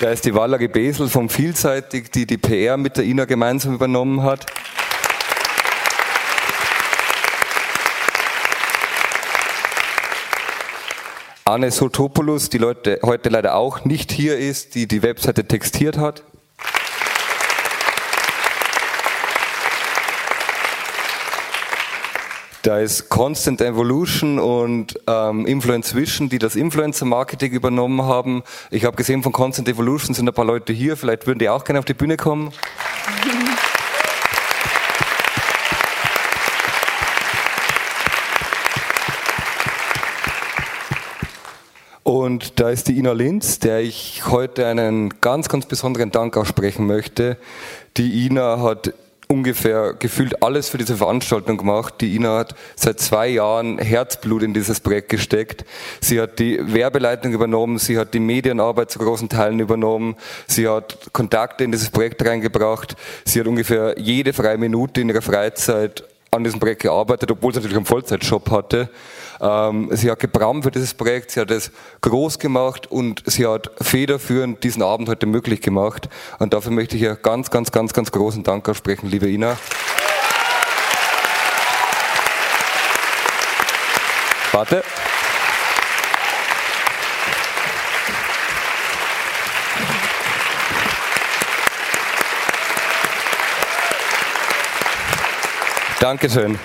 Da 0.00 0.10
ist 0.10 0.24
die 0.24 0.34
Valerie 0.34 0.68
Besel 0.68 1.10
vom 1.10 1.28
Vielseitig, 1.28 2.10
die 2.10 2.24
die 2.24 2.38
PR 2.38 2.78
mit 2.78 2.96
der 2.96 3.04
Ina 3.04 3.26
gemeinsam 3.26 3.74
übernommen 3.74 4.22
hat. 4.22 4.46
Anne 11.44 11.70
Sotopoulos, 11.70 12.48
die 12.48 12.56
Leute 12.56 13.00
heute 13.02 13.28
leider 13.28 13.56
auch 13.56 13.84
nicht 13.84 14.10
hier 14.10 14.38
ist, 14.38 14.74
die 14.74 14.88
die 14.88 15.02
Webseite 15.02 15.44
textiert 15.44 15.98
hat. 15.98 16.22
Da 22.62 22.78
ist 22.78 23.08
Constant 23.08 23.62
Evolution 23.62 24.38
und 24.38 25.00
ähm, 25.06 25.46
Influence 25.46 25.94
Vision, 25.94 26.28
die 26.28 26.38
das 26.38 26.56
Influencer 26.56 27.06
Marketing 27.06 27.52
übernommen 27.52 28.02
haben. 28.02 28.42
Ich 28.70 28.84
habe 28.84 28.96
gesehen, 28.96 29.22
von 29.22 29.32
Constant 29.32 29.66
Evolution 29.66 30.14
sind 30.14 30.28
ein 30.28 30.34
paar 30.34 30.44
Leute 30.44 30.74
hier. 30.74 30.98
Vielleicht 30.98 31.26
würden 31.26 31.38
die 31.38 31.48
auch 31.48 31.64
gerne 31.64 31.78
auf 31.78 31.86
die 31.86 31.94
Bühne 31.94 32.18
kommen. 32.18 32.52
Und 42.02 42.60
da 42.60 42.68
ist 42.68 42.88
die 42.88 42.98
Ina 42.98 43.12
Linz, 43.12 43.58
der 43.58 43.80
ich 43.80 44.26
heute 44.26 44.66
einen 44.66 45.20
ganz, 45.22 45.48
ganz 45.48 45.64
besonderen 45.64 46.10
Dank 46.10 46.36
aussprechen 46.36 46.86
möchte. 46.86 47.38
Die 47.96 48.26
Ina 48.26 48.60
hat 48.60 48.92
ungefähr 49.30 49.94
gefühlt 49.94 50.42
alles 50.42 50.68
für 50.68 50.78
diese 50.78 50.96
Veranstaltung 50.96 51.56
gemacht. 51.56 51.94
Die 52.00 52.16
Ina 52.16 52.38
hat 52.38 52.56
seit 52.74 52.98
zwei 52.98 53.28
Jahren 53.28 53.78
Herzblut 53.78 54.42
in 54.42 54.52
dieses 54.52 54.80
Projekt 54.80 55.08
gesteckt. 55.08 55.64
Sie 56.00 56.20
hat 56.20 56.40
die 56.40 56.58
Werbeleitung 56.60 57.32
übernommen, 57.32 57.78
sie 57.78 57.96
hat 57.96 58.12
die 58.12 58.18
Medienarbeit 58.18 58.90
zu 58.90 58.98
großen 58.98 59.28
Teilen 59.28 59.60
übernommen, 59.60 60.16
sie 60.48 60.68
hat 60.68 61.12
Kontakte 61.12 61.62
in 61.62 61.70
dieses 61.70 61.90
Projekt 61.90 62.24
reingebracht, 62.26 62.96
sie 63.24 63.38
hat 63.38 63.46
ungefähr 63.46 63.94
jede 63.98 64.32
freie 64.32 64.58
Minute 64.58 65.00
in 65.00 65.08
ihrer 65.08 65.22
Freizeit 65.22 66.02
an 66.32 66.44
diesem 66.44 66.58
Projekt 66.58 66.82
gearbeitet, 66.82 67.30
obwohl 67.30 67.52
sie 67.52 67.58
natürlich 67.58 67.76
einen 67.76 67.86
Vollzeitjob 67.86 68.50
hatte. 68.50 68.90
Ähm, 69.40 69.88
sie 69.92 70.10
hat 70.10 70.18
gebrannt 70.18 70.64
für 70.64 70.70
dieses 70.70 70.94
Projekt, 70.94 71.30
sie 71.30 71.40
hat 71.40 71.50
es 71.50 71.70
groß 72.02 72.38
gemacht 72.38 72.90
und 72.90 73.22
sie 73.26 73.46
hat 73.46 73.70
federführend 73.80 74.62
diesen 74.62 74.82
Abend 74.82 75.08
heute 75.08 75.26
möglich 75.26 75.60
gemacht. 75.60 76.08
Und 76.38 76.52
dafür 76.52 76.72
möchte 76.72 76.96
ich 76.96 77.02
ihr 77.02 77.16
ganz, 77.16 77.50
ganz, 77.50 77.72
ganz, 77.72 77.92
ganz 77.92 78.12
großen 78.12 78.42
Dank 78.42 78.68
aussprechen, 78.68 79.08
liebe 79.08 79.28
Ina. 79.28 79.56
Warte. 84.52 84.82
Dankeschön. 96.00 96.58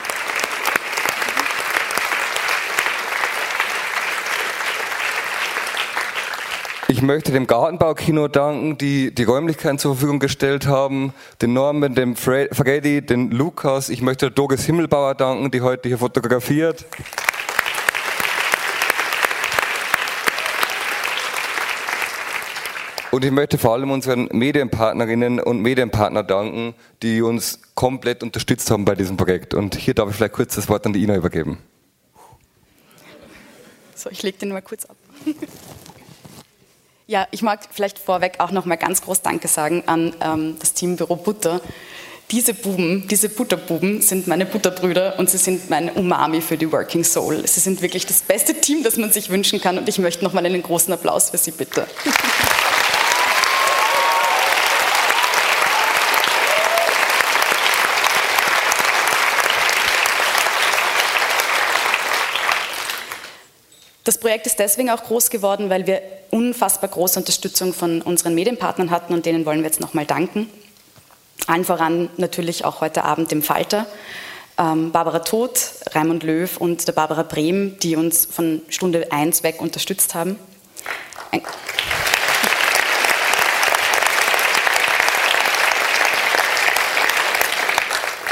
Möchte 7.05 7.31
dem 7.31 7.47
Gartenbaukino 7.47 8.27
danken, 8.27 8.77
die 8.77 9.13
die 9.13 9.23
Räumlichkeiten 9.23 9.79
zur 9.79 9.95
Verfügung 9.95 10.19
gestellt 10.19 10.67
haben, 10.67 11.13
den 11.41 11.53
Norman, 11.53 11.95
dem 11.95 12.15
Freddy, 12.15 13.01
den 13.01 13.31
Lukas. 13.31 13.89
Ich 13.89 14.01
möchte 14.01 14.31
Doris 14.31 14.65
Himmelbauer 14.65 15.15
danken, 15.15 15.51
die 15.51 15.61
heute 15.61 15.87
hier 15.87 15.97
fotografiert. 15.97 16.85
Und 23.11 23.23
ich 23.23 23.31
möchte 23.31 23.57
vor 23.57 23.73
allem 23.73 23.91
unseren 23.91 24.27
Medienpartnerinnen 24.33 25.39
und 25.39 25.61
Medienpartner 25.61 26.23
danken, 26.23 26.75
die 27.01 27.21
uns 27.21 27.61
komplett 27.73 28.23
unterstützt 28.23 28.69
haben 28.71 28.83
bei 28.83 28.95
diesem 28.95 29.15
Projekt. 29.15 29.53
Und 29.53 29.75
hier 29.75 29.93
darf 29.93 30.09
ich 30.09 30.17
vielleicht 30.17 30.33
kurz 30.33 30.55
das 30.55 30.67
Wort 30.67 30.85
an 30.85 30.91
die 30.91 31.03
Ina 31.03 31.15
übergeben. 31.15 31.59
So, 33.93 34.09
ich 34.09 34.21
lege 34.21 34.37
den 34.39 34.49
mal 34.49 34.61
kurz 34.61 34.85
ab. 34.85 34.97
Ja, 37.07 37.27
ich 37.29 37.43
mag 37.43 37.59
vielleicht 37.71 37.99
vorweg 37.99 38.39
auch 38.39 38.49
noch 38.49 38.65
mal 38.65 38.77
ganz 38.77 39.03
groß 39.03 39.21
Danke 39.21 39.47
sagen 39.47 39.83
an 39.85 40.15
ähm, 40.21 40.57
das 40.59 40.73
Team 40.73 40.95
Büro 40.95 41.15
Butter. 41.15 41.61
Diese 42.31 42.55
Buben, 42.55 43.07
diese 43.07 43.29
Butterbuben 43.29 44.01
sind 44.01 44.25
meine 44.25 44.47
Butterbrüder 44.47 45.19
und 45.19 45.29
sie 45.29 45.37
sind 45.37 45.69
mein 45.69 45.91
Umami 45.91 46.41
für 46.41 46.57
die 46.57 46.71
Working 46.71 47.03
Soul. 47.03 47.47
Sie 47.47 47.59
sind 47.59 47.83
wirklich 47.83 48.07
das 48.07 48.21
beste 48.21 48.59
Team, 48.59 48.81
das 48.81 48.97
man 48.97 49.11
sich 49.11 49.29
wünschen 49.29 49.61
kann 49.61 49.77
und 49.77 49.87
ich 49.87 49.99
möchte 49.99 50.23
noch 50.23 50.33
mal 50.33 50.43
einen 50.43 50.63
großen 50.63 50.91
Applaus 50.91 51.29
für 51.29 51.37
sie 51.37 51.51
bitte. 51.51 51.85
Das 64.05 64.19
Projekt 64.19 64.45
ist 64.45 64.59
deswegen 64.59 64.91
auch 64.91 65.03
groß 65.03 65.31
geworden, 65.31 65.71
weil 65.71 65.87
wir 65.87 65.99
unfassbar 66.29 66.91
große 66.91 67.19
Unterstützung 67.19 67.73
von 67.73 68.03
unseren 68.03 68.35
Medienpartnern 68.35 68.91
hatten 68.91 69.13
und 69.13 69.25
denen 69.25 69.47
wollen 69.47 69.59
wir 69.59 69.65
jetzt 69.65 69.81
nochmal 69.81 70.05
danken. 70.05 70.47
Allen 71.47 71.65
voran 71.65 72.09
natürlich 72.17 72.65
auch 72.65 72.81
heute 72.81 73.03
Abend 73.03 73.31
dem 73.31 73.41
Falter, 73.41 73.87
ähm, 74.59 74.91
Barbara 74.91 75.19
Todt, 75.19 75.71
Raimund 75.91 76.21
Löw 76.21 76.55
und 76.57 76.87
der 76.87 76.93
Barbara 76.93 77.23
Brehm, 77.23 77.79
die 77.79 77.95
uns 77.95 78.27
von 78.27 78.61
Stunde 78.69 79.11
1 79.11 79.41
weg 79.41 79.59
unterstützt 79.59 80.13
haben. 80.13 80.37
Ein 81.31 81.41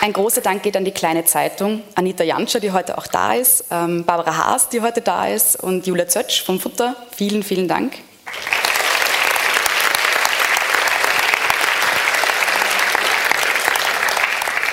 Ein 0.04 0.12
großer 0.12 0.42
Dank 0.42 0.64
geht 0.64 0.76
an 0.76 0.84
die 0.84 0.92
kleine 0.92 1.24
Zeitung, 1.24 1.82
Anita 1.96 2.26
Janscher, 2.26 2.60
die 2.60 2.74
heute 2.74 2.98
auch 2.98 3.08
da 3.08 3.36
ist, 3.36 3.64
ähm, 3.72 4.04
Barbara 4.04 4.36
Haas, 4.36 4.68
die 4.68 4.82
heute 4.82 5.00
da 5.00 5.30
ist 5.30 5.56
und 5.64 5.88
Julia 5.88 6.06
Zötsch 6.10 6.44
vom 6.44 6.60
Futter. 6.60 6.98
Vielen, 7.16 7.42
vielen 7.42 7.70
Dank. 7.70 7.94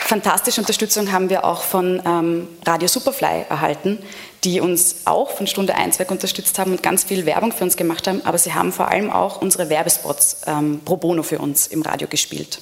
Fantastische 0.01 0.61
Unterstützung 0.62 1.12
haben 1.12 1.31
wir 1.31 1.44
auch 1.44 1.62
von 1.62 2.02
ähm, 2.05 2.48
Radio 2.66 2.89
Superfly 2.89 3.44
erhalten, 3.48 4.01
die 4.43 4.61
uns 4.61 5.02
auch 5.05 5.31
von 5.31 5.47
Stunde 5.47 5.77
1 5.77 6.01
weg 6.01 6.11
unterstützt 6.11 6.59
haben 6.59 6.73
und 6.73 6.82
ganz 6.82 7.05
viel 7.05 7.24
Werbung 7.24 7.52
für 7.52 7.62
uns 7.62 7.77
gemacht 7.77 8.09
haben, 8.09 8.20
aber 8.24 8.39
sie 8.39 8.52
haben 8.52 8.73
vor 8.73 8.89
allem 8.89 9.12
auch 9.12 9.40
unsere 9.40 9.69
Werbespots 9.69 10.39
ähm, 10.48 10.81
pro 10.85 10.97
bono 10.97 11.23
für 11.23 11.39
uns 11.39 11.69
im 11.69 11.82
Radio 11.82 12.09
gespielt. 12.09 12.59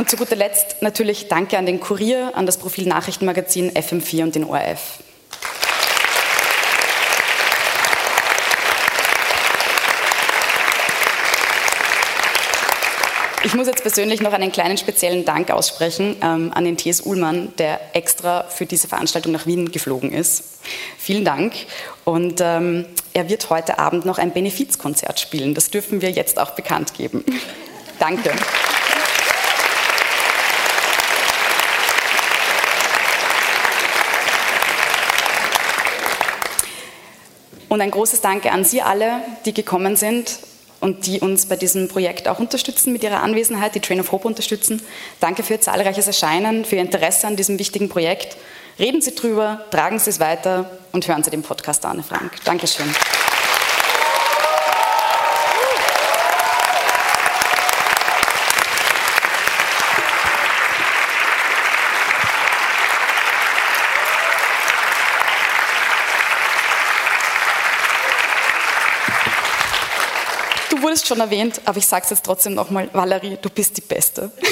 Und 0.00 0.08
zu 0.08 0.16
guter 0.16 0.34
Letzt 0.34 0.80
natürlich 0.80 1.28
Danke 1.28 1.58
an 1.58 1.66
den 1.66 1.78
Kurier, 1.78 2.32
an 2.34 2.46
das 2.46 2.56
Profil 2.56 2.88
Nachrichtenmagazin 2.88 3.70
FM4 3.72 4.22
und 4.22 4.34
den 4.34 4.44
ORF. 4.44 5.00
Ich 13.44 13.52
muss 13.52 13.66
jetzt 13.66 13.82
persönlich 13.82 14.22
noch 14.22 14.32
einen 14.32 14.50
kleinen 14.50 14.78
speziellen 14.78 15.26
Dank 15.26 15.50
aussprechen 15.50 16.16
ähm, 16.22 16.50
an 16.54 16.64
den 16.64 16.78
TS 16.78 17.02
Ullmann, 17.02 17.52
der 17.58 17.78
extra 17.92 18.44
für 18.44 18.64
diese 18.64 18.88
Veranstaltung 18.88 19.32
nach 19.32 19.44
Wien 19.44 19.70
geflogen 19.70 20.14
ist. 20.14 20.60
Vielen 20.96 21.26
Dank. 21.26 21.52
Und 22.06 22.40
ähm, 22.40 22.86
er 23.12 23.28
wird 23.28 23.50
heute 23.50 23.78
Abend 23.78 24.06
noch 24.06 24.16
ein 24.16 24.32
Benefizkonzert 24.32 25.20
spielen. 25.20 25.52
Das 25.52 25.68
dürfen 25.68 26.00
wir 26.00 26.10
jetzt 26.10 26.40
auch 26.40 26.52
bekannt 26.52 26.94
geben. 26.94 27.22
Danke. 27.98 28.30
Und 37.70 37.80
ein 37.80 37.92
großes 37.92 38.20
Danke 38.20 38.50
an 38.50 38.64
Sie 38.64 38.82
alle, 38.82 39.22
die 39.44 39.54
gekommen 39.54 39.94
sind 39.94 40.40
und 40.80 41.06
die 41.06 41.20
uns 41.20 41.46
bei 41.46 41.54
diesem 41.54 41.86
Projekt 41.86 42.26
auch 42.26 42.40
unterstützen 42.40 42.92
mit 42.92 43.04
ihrer 43.04 43.22
Anwesenheit, 43.22 43.76
die 43.76 43.80
Train 43.80 44.00
of 44.00 44.10
Hope 44.10 44.26
unterstützen. 44.26 44.82
Danke 45.20 45.44
für 45.44 45.52
Ihr 45.52 45.60
zahlreiches 45.60 46.08
Erscheinen, 46.08 46.64
für 46.64 46.74
Ihr 46.74 46.82
Interesse 46.82 47.28
an 47.28 47.36
diesem 47.36 47.60
wichtigen 47.60 47.88
Projekt. 47.88 48.36
Reden 48.80 49.00
Sie 49.00 49.14
drüber, 49.14 49.66
tragen 49.70 50.00
Sie 50.00 50.10
es 50.10 50.18
weiter 50.18 50.68
und 50.90 51.06
hören 51.06 51.22
Sie 51.22 51.30
den 51.30 51.42
Podcast 51.42 51.84
Anne 51.86 52.02
Frank. 52.02 52.32
Dankeschön. 52.44 52.92
Wurdest 70.90 71.06
schon 71.06 71.20
erwähnt, 71.20 71.60
aber 71.66 71.78
ich 71.78 71.86
sage 71.86 72.02
es 72.02 72.10
jetzt 72.10 72.24
trotzdem 72.24 72.54
nochmal, 72.54 72.90
Valerie, 72.92 73.38
du 73.40 73.48
bist 73.48 73.76
die 73.76 73.82
Beste. 73.82 74.32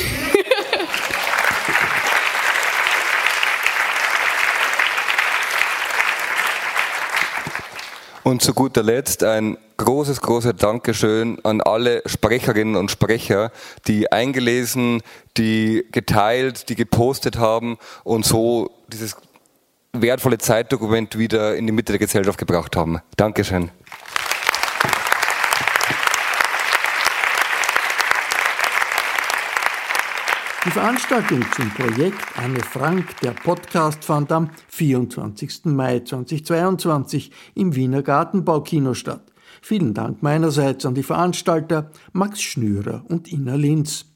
Und 8.22 8.40
zu 8.42 8.54
guter 8.54 8.84
Letzt 8.84 9.24
ein 9.24 9.58
großes, 9.78 10.20
großes 10.20 10.54
Dankeschön 10.56 11.42
an 11.44 11.60
alle 11.62 12.02
Sprecherinnen 12.04 12.76
und 12.76 12.90
Sprecher, 12.90 13.50
die 13.86 14.12
eingelesen, 14.12 15.02
die 15.38 15.86
geteilt, 15.92 16.68
die 16.68 16.74
gepostet 16.74 17.38
haben 17.38 17.78
und 18.04 18.26
so 18.26 18.70
dieses 18.88 19.16
wertvolle 19.94 20.36
Zeitdokument 20.36 21.16
wieder 21.18 21.56
in 21.56 21.66
die 21.66 21.72
Mitte 21.72 21.92
der 21.92 21.98
Gesellschaft 21.98 22.38
gebracht 22.38 22.76
haben. 22.76 23.00
Dankeschön. 23.16 23.70
Die 30.64 30.70
Veranstaltung 30.70 31.40
zum 31.54 31.70
Projekt 31.70 32.20
Anne 32.36 32.58
Frank, 32.58 33.20
der 33.20 33.30
Podcast, 33.30 34.04
fand 34.04 34.32
am 34.32 34.50
24. 34.68 35.66
Mai 35.66 36.00
2022 36.00 37.30
im 37.54 37.76
Wiener 37.76 38.02
Gartenbaukino 38.02 38.92
statt. 38.94 39.22
Vielen 39.62 39.94
Dank 39.94 40.20
meinerseits 40.20 40.84
an 40.84 40.96
die 40.96 41.04
Veranstalter 41.04 41.92
Max 42.12 42.42
Schnürer 42.42 43.04
und 43.08 43.32
Ina 43.32 43.54
Linz. 43.54 44.06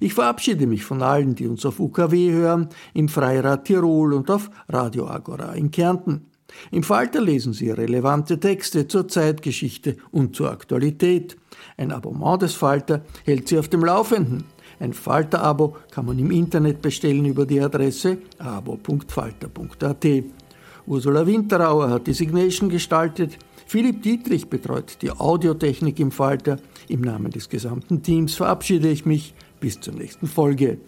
Ich 0.00 0.14
verabschiede 0.14 0.66
mich 0.66 0.84
von 0.84 1.02
allen, 1.02 1.36
die 1.36 1.46
uns 1.46 1.64
auf 1.64 1.78
UKW 1.78 2.32
hören, 2.32 2.68
im 2.94 3.08
Freirad 3.08 3.64
Tirol 3.64 4.12
und 4.12 4.28
auf 4.28 4.50
Radio 4.68 5.06
Agora 5.06 5.52
in 5.52 5.70
Kärnten. 5.70 6.32
Im 6.70 6.82
Falter 6.82 7.20
lesen 7.20 7.52
Sie 7.52 7.70
relevante 7.70 8.40
Texte 8.40 8.88
zur 8.88 9.08
Zeitgeschichte 9.08 9.96
und 10.10 10.36
zur 10.36 10.50
Aktualität. 10.50 11.36
Ein 11.76 11.92
Abonnement 11.92 12.42
des 12.42 12.54
Falter 12.54 13.04
hält 13.24 13.48
Sie 13.48 13.58
auf 13.58 13.68
dem 13.68 13.84
Laufenden. 13.84 14.44
Ein 14.80 14.92
Falter-Abo 14.92 15.76
kann 15.90 16.06
man 16.06 16.18
im 16.18 16.30
Internet 16.30 16.82
bestellen 16.82 17.24
über 17.24 17.46
die 17.46 17.60
Adresse 17.60 18.18
abo.falter.at. 18.38 20.06
Ursula 20.86 21.26
Winterauer 21.26 21.90
hat 21.90 22.06
die 22.06 22.12
Signation 22.12 22.68
gestaltet. 22.68 23.38
Philipp 23.66 24.02
Dietrich 24.02 24.48
betreut 24.48 24.98
die 25.00 25.10
Audiotechnik 25.10 26.00
im 26.00 26.10
Falter. 26.10 26.58
Im 26.88 27.00
Namen 27.00 27.30
des 27.30 27.48
gesamten 27.48 28.02
Teams 28.02 28.34
verabschiede 28.34 28.90
ich 28.90 29.06
mich. 29.06 29.34
Bis 29.60 29.80
zur 29.80 29.94
nächsten 29.94 30.26
Folge. 30.26 30.78